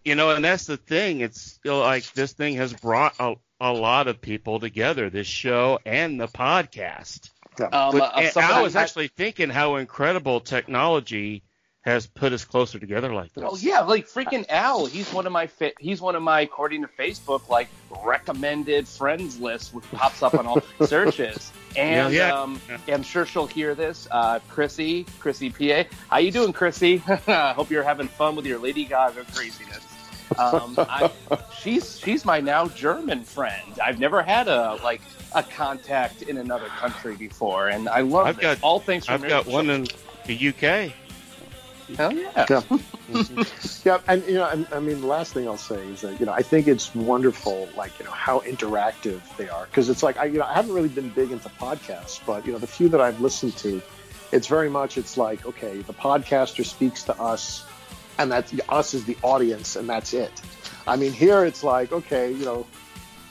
you 0.02 0.14
know, 0.14 0.30
and 0.30 0.42
that's 0.42 0.64
the 0.64 0.78
thing. 0.78 1.20
It's 1.20 1.58
you 1.62 1.72
know, 1.72 1.80
like 1.80 2.10
this 2.14 2.32
thing 2.32 2.56
has 2.56 2.72
brought 2.72 3.14
a, 3.20 3.34
a 3.60 3.72
lot 3.72 4.08
of 4.08 4.22
people 4.22 4.60
together. 4.60 5.10
This 5.10 5.26
show 5.26 5.78
and 5.84 6.18
the 6.18 6.28
podcast. 6.28 7.28
Um, 7.60 7.98
But- 7.98 8.36
uh, 8.36 8.40
I 8.40 8.62
was 8.62 8.76
actually 8.76 9.08
thinking 9.08 9.50
how 9.50 9.76
incredible 9.76 10.40
technology 10.40 11.42
has 11.84 12.04
put 12.04 12.32
us 12.32 12.44
closer 12.44 12.80
together 12.80 13.12
like 13.14 13.32
this. 13.32 13.44
Oh 13.46 13.56
yeah, 13.56 13.80
like 13.82 14.08
freaking 14.08 14.44
Al. 14.48 14.86
He's 14.86 15.12
one 15.12 15.24
of 15.24 15.30
my 15.32 15.46
fa- 15.46 15.70
he's 15.78 16.00
one 16.00 16.16
of 16.16 16.22
my 16.22 16.40
according 16.40 16.82
to 16.82 16.88
Facebook 16.88 17.48
like 17.48 17.68
recommended 18.04 18.88
friends 18.88 19.38
list 19.38 19.72
which 19.72 19.84
pops 19.92 20.20
up 20.20 20.34
on 20.34 20.46
all 20.48 20.60
searches. 20.86 21.52
And 21.76 22.12
Yeah, 22.12 22.28
yeah. 22.28 22.40
um, 22.42 22.60
I'm 22.88 23.04
sure 23.04 23.24
she'll 23.24 23.46
hear 23.46 23.76
this. 23.76 24.08
Uh, 24.10 24.40
Chrissy, 24.48 25.04
Chrissy 25.20 25.50
PA, 25.50 25.88
how 26.10 26.18
you 26.18 26.32
doing, 26.32 26.52
Chrissy? 26.52 26.96
Hope 27.28 27.70
you're 27.70 27.84
having 27.84 28.08
fun 28.08 28.34
with 28.34 28.46
your 28.46 28.58
Lady 28.58 28.84
Gaga 28.84 29.24
craziness. 29.32 29.85
Um, 30.38 30.74
I, 30.78 31.10
she's 31.60 31.98
she's 31.98 32.24
my 32.24 32.40
now 32.40 32.68
German 32.68 33.24
friend. 33.24 33.78
I've 33.82 33.98
never 33.98 34.22
had 34.22 34.48
a 34.48 34.78
like 34.82 35.00
a 35.34 35.42
contact 35.42 36.22
in 36.22 36.38
another 36.38 36.66
country 36.66 37.16
before, 37.16 37.68
and 37.68 37.88
I 37.88 38.00
love 38.00 38.26
I've 38.26 38.36
this. 38.36 38.42
got- 38.42 38.58
all 38.62 38.80
things. 38.80 39.08
I've 39.08 39.26
got 39.26 39.46
one 39.46 39.70
in 39.70 39.86
the 40.26 40.48
UK. 40.48 40.92
Hell 41.96 42.12
yeah. 42.12 42.46
Yeah. 42.50 42.62
yeah, 43.84 44.00
and 44.08 44.24
you 44.26 44.34
know, 44.34 44.48
and, 44.48 44.66
I 44.72 44.80
mean, 44.80 45.00
the 45.00 45.06
last 45.06 45.32
thing 45.34 45.46
I'll 45.46 45.56
say 45.56 45.86
is 45.86 46.00
that 46.00 46.18
you 46.18 46.26
know, 46.26 46.32
I 46.32 46.42
think 46.42 46.66
it's 46.66 46.92
wonderful, 46.94 47.68
like 47.76 47.96
you 48.00 48.04
know, 48.04 48.10
how 48.10 48.40
interactive 48.40 49.20
they 49.36 49.48
are, 49.48 49.66
because 49.66 49.88
it's 49.88 50.02
like 50.02 50.16
I, 50.18 50.24
you 50.24 50.38
know, 50.38 50.44
I 50.46 50.54
haven't 50.54 50.74
really 50.74 50.88
been 50.88 51.10
big 51.10 51.30
into 51.30 51.48
podcasts, 51.48 52.20
but 52.26 52.44
you 52.44 52.52
know, 52.52 52.58
the 52.58 52.66
few 52.66 52.88
that 52.88 53.00
I've 53.00 53.20
listened 53.20 53.56
to, 53.58 53.80
it's 54.32 54.48
very 54.48 54.68
much, 54.68 54.98
it's 54.98 55.16
like, 55.16 55.46
okay, 55.46 55.78
the 55.82 55.94
podcaster 55.94 56.64
speaks 56.66 57.04
to 57.04 57.16
us, 57.20 57.64
and 58.18 58.30
that's 58.30 58.54
us 58.68 58.94
is 58.94 59.04
the 59.04 59.16
audience, 59.22 59.76
and 59.76 59.88
that's 59.88 60.14
it. 60.14 60.32
I 60.86 60.96
mean, 60.96 61.12
here 61.12 61.44
it's 61.44 61.64
like, 61.64 61.92
okay, 61.92 62.32
you 62.32 62.44
know, 62.44 62.66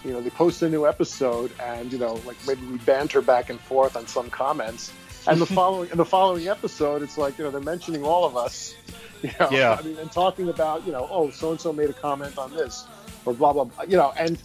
you 0.04 0.12
know, 0.12 0.22
they 0.22 0.30
post 0.30 0.62
a 0.62 0.70
new 0.70 0.86
episode, 0.86 1.52
and 1.60 1.92
you 1.92 1.98
know, 1.98 2.16
like 2.26 2.38
maybe 2.48 2.66
we 2.66 2.78
banter 2.80 3.22
back 3.22 3.50
and 3.50 3.60
forth 3.60 3.96
on 3.96 4.08
some 4.08 4.30
comments, 4.30 4.92
and 5.28 5.42
the 5.42 5.46
following, 5.58 5.90
in 5.90 5.98
the 5.98 6.06
following 6.06 6.48
episode, 6.48 7.02
it's 7.02 7.18
like, 7.18 7.38
you 7.38 7.44
know, 7.44 7.52
they're 7.52 7.62
mentioning 7.62 8.04
all 8.04 8.26
of 8.26 8.38
us. 8.38 8.76
You 9.24 9.32
know, 9.40 9.50
Yeah. 9.50 9.78
I 9.80 9.82
mean, 9.82 9.98
and 9.98 10.12
talking 10.12 10.50
about, 10.50 10.86
you 10.86 10.92
know, 10.92 11.08
oh, 11.10 11.32
so 11.32 11.50
and 11.50 11.60
so 11.60 11.74
made 11.74 11.90
a 11.90 11.94
comment 11.94 12.38
on 12.38 12.54
this, 12.54 12.86
or 13.26 13.34
blah 13.34 13.54
blah, 13.54 13.64
blah 13.64 13.84
you 13.86 13.96
know, 13.98 14.14
and 14.18 14.38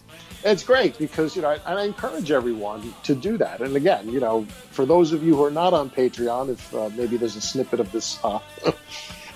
it's 0.43 0.63
great 0.63 0.97
because 0.97 1.35
you 1.35 1.41
know, 1.41 1.51
and 1.51 1.79
I 1.79 1.83
encourage 1.83 2.31
everyone 2.31 2.93
to 3.03 3.13
do 3.13 3.37
that. 3.37 3.61
And 3.61 3.75
again, 3.75 4.09
you 4.09 4.19
know, 4.19 4.45
for 4.71 4.85
those 4.85 5.11
of 5.11 5.23
you 5.23 5.35
who 5.35 5.43
are 5.43 5.51
not 5.51 5.73
on 5.73 5.89
Patreon, 5.91 6.49
if 6.49 6.73
uh, 6.73 6.89
maybe 6.95 7.17
there's 7.17 7.35
a 7.35 7.41
snippet 7.41 7.79
of 7.79 7.91
this 7.91 8.17
uh, 8.23 8.39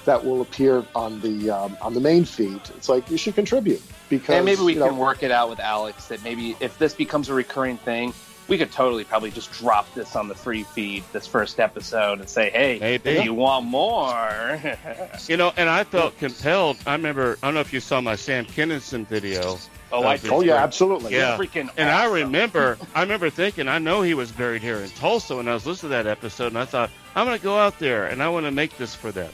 that 0.06 0.24
will 0.24 0.42
appear 0.42 0.86
on 0.96 1.20
the 1.22 1.50
um, 1.50 1.78
on 1.82 1.94
the 1.94 2.00
main 2.00 2.26
feed, 2.26 2.62
it's 2.78 2.90
like 2.90 3.10
you 3.12 3.18
should 3.18 3.36
contribute 3.36 3.82
because 4.10 4.36
And 4.36 4.46
maybe 4.46 4.62
we 4.62 4.74
you 4.74 4.80
know, 4.80 4.88
can 4.90 4.98
work 4.98 5.24
it 5.24 5.32
out 5.32 5.50
with 5.50 5.60
Alex 5.60 6.08
that 6.08 6.24
maybe 6.24 6.56
if 6.60 6.78
this 6.78 6.94
becomes 6.94 7.30
a 7.30 7.34
recurring 7.34 7.78
thing, 7.78 8.14
we 8.48 8.58
could 8.60 8.72
totally 8.72 9.04
probably 9.04 9.32
just 9.32 9.52
drop 9.54 9.92
this 9.96 10.16
on 10.16 10.28
the 10.28 10.36
free 10.36 10.62
feed 10.64 11.04
this 11.12 11.26
first 11.26 11.60
episode 11.60 12.20
and 12.20 12.30
say, 12.30 12.52
hey, 12.52 12.78
Maybe. 12.80 13.10
if 13.10 13.26
you 13.26 13.34
want 13.34 13.66
more. 13.66 14.62
You 15.28 15.38
know, 15.38 15.52
and 15.58 15.68
I 15.68 15.84
felt 15.84 16.18
compelled. 16.20 16.78
I 16.86 16.92
remember. 16.94 17.38
I 17.42 17.48
don't 17.48 17.56
know 17.56 17.62
if 17.62 17.74
you 17.74 17.80
saw 17.80 18.00
my 18.02 18.16
Sam 18.16 18.46
Kinison 18.46 19.08
video. 19.08 19.58
oh, 19.92 20.04
I 20.04 20.16
Of 20.16 20.22
his 20.22 20.32
Oh 20.32 20.42
yeah, 20.42 20.54
work. 20.54 20.62
absolutely. 20.62 21.14
Yeah. 21.14 21.36
freaking 21.38 21.70
And 21.78 21.90
I 21.90 22.06
remember, 22.06 22.78
I 22.96 23.02
remember 23.02 23.32
thinking, 23.32 23.68
I 23.68 23.80
know 23.80 24.04
he 24.04 24.14
was 24.14 24.32
buried 24.32 24.62
here 24.62 24.78
in 24.78 24.90
Tulsa 24.92 25.38
when 25.38 25.48
I 25.48 25.54
was 25.56 25.66
listening 25.66 25.92
to 25.92 26.04
that 26.04 26.08
episode, 26.08 26.48
and 26.48 26.60
I 26.60 26.66
thought, 26.66 26.92
I'm 27.16 27.26
going 27.26 27.38
to 27.38 27.44
go 27.44 27.58
out 27.58 27.80
there 27.80 28.06
and 28.06 28.22
I 28.22 28.30
want 28.30 28.46
to 28.46 28.52
make 28.52 28.78
this 28.78 28.94
for 28.94 29.12
them. 29.12 29.32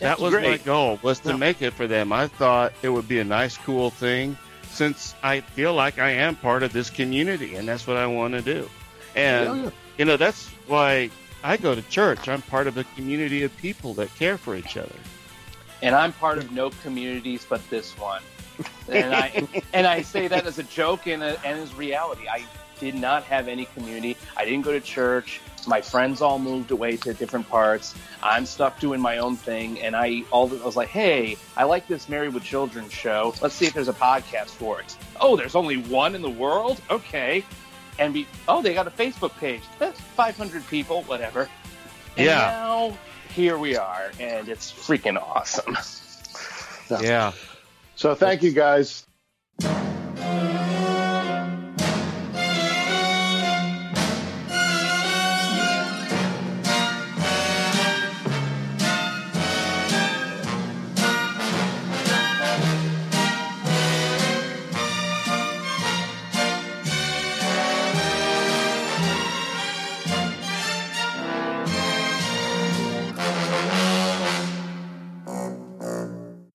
That 0.00 0.18
was 0.18 0.32
my 0.32 0.56
goal, 0.58 0.98
was 1.02 1.20
to 1.20 1.30
Yeah. 1.30 1.36
make 1.36 1.62
it 1.62 1.72
for 1.74 1.86
them. 1.86 2.12
I 2.12 2.26
thought 2.26 2.72
it 2.82 2.88
would 2.88 3.06
be 3.08 3.18
a 3.20 3.24
nice, 3.24 3.56
cool 3.58 3.90
thing, 3.90 4.36
since 4.70 5.14
I 5.22 5.40
feel 5.40 5.74
like 5.74 5.98
I 5.98 6.10
am 6.10 6.36
part 6.36 6.62
of 6.62 6.72
this 6.72 6.90
community, 6.90 7.54
and 7.56 7.68
that's 7.68 7.86
what 7.86 7.96
I 7.96 8.06
want 8.06 8.34
to 8.34 8.42
do. 8.42 8.68
And 9.14 9.64
yeah. 9.64 9.70
you 9.98 10.04
know, 10.04 10.16
that's 10.16 10.48
why 10.66 11.10
I 11.42 11.56
go 11.56 11.74
to 11.74 11.82
church. 11.82 12.28
I'm 12.28 12.42
part 12.42 12.66
of 12.66 12.76
a 12.78 12.84
community 12.96 13.42
of 13.42 13.56
people 13.58 13.94
that 13.94 14.14
care 14.16 14.38
for 14.38 14.56
each 14.56 14.76
other. 14.76 14.94
and 15.82 15.94
I'm 15.94 16.12
part 16.12 16.36
of 16.38 16.52
no 16.52 16.70
communities 16.82 17.46
but 17.48 17.60
this 17.70 17.96
one. 17.98 18.22
And 18.88 19.14
I 19.14 19.48
and 19.72 19.86
I 19.86 20.02
say 20.02 20.28
that 20.28 20.46
as 20.46 20.58
a 20.58 20.62
joke 20.64 21.06
and, 21.06 21.22
a, 21.22 21.38
and 21.46 21.58
as 21.58 21.74
reality. 21.74 22.28
I 22.28 22.44
did 22.78 22.94
not 22.94 23.24
have 23.24 23.48
any 23.48 23.66
community. 23.74 24.16
I 24.36 24.44
didn't 24.44 24.62
go 24.62 24.72
to 24.72 24.80
church. 24.80 25.40
My 25.66 25.80
friends 25.80 26.22
all 26.22 26.38
moved 26.38 26.70
away 26.70 26.96
to 26.98 27.14
different 27.14 27.48
parts. 27.48 27.94
I'm 28.22 28.46
stuck 28.46 28.78
doing 28.80 29.00
my 29.00 29.18
own 29.18 29.36
thing, 29.36 29.80
and 29.80 29.94
I 29.94 30.22
all 30.30 30.50
I 30.52 30.64
was 30.64 30.76
like, 30.76 30.88
"Hey, 30.88 31.36
I 31.56 31.64
like 31.64 31.86
this 31.86 32.08
Married 32.08 32.34
with 32.34 32.44
Children 32.44 32.88
show. 32.88 33.34
Let's 33.40 33.54
see 33.54 33.66
if 33.66 33.74
there's 33.74 33.88
a 33.88 33.92
podcast 33.92 34.50
for 34.50 34.80
it." 34.80 34.96
Oh, 35.20 35.36
there's 35.36 35.54
only 35.54 35.76
one 35.76 36.14
in 36.14 36.22
the 36.22 36.30
world. 36.30 36.80
Okay, 36.90 37.44
and 37.98 38.14
we 38.14 38.26
oh 38.48 38.62
they 38.62 38.74
got 38.74 38.86
a 38.86 38.90
Facebook 38.90 39.36
page. 39.38 39.62
That's 39.78 40.00
500 40.00 40.66
people, 40.68 41.02
whatever. 41.04 41.48
And 42.16 42.26
Yeah. 42.26 42.38
Now 42.38 42.98
here 43.34 43.58
we 43.58 43.76
are, 43.76 44.10
and 44.18 44.48
it's 44.48 44.72
freaking 44.72 45.20
awesome. 45.20 45.76
Yeah. 47.00 47.32
So 47.94 48.14
thank 48.14 48.42
you 48.42 48.52
guys. 48.52 49.06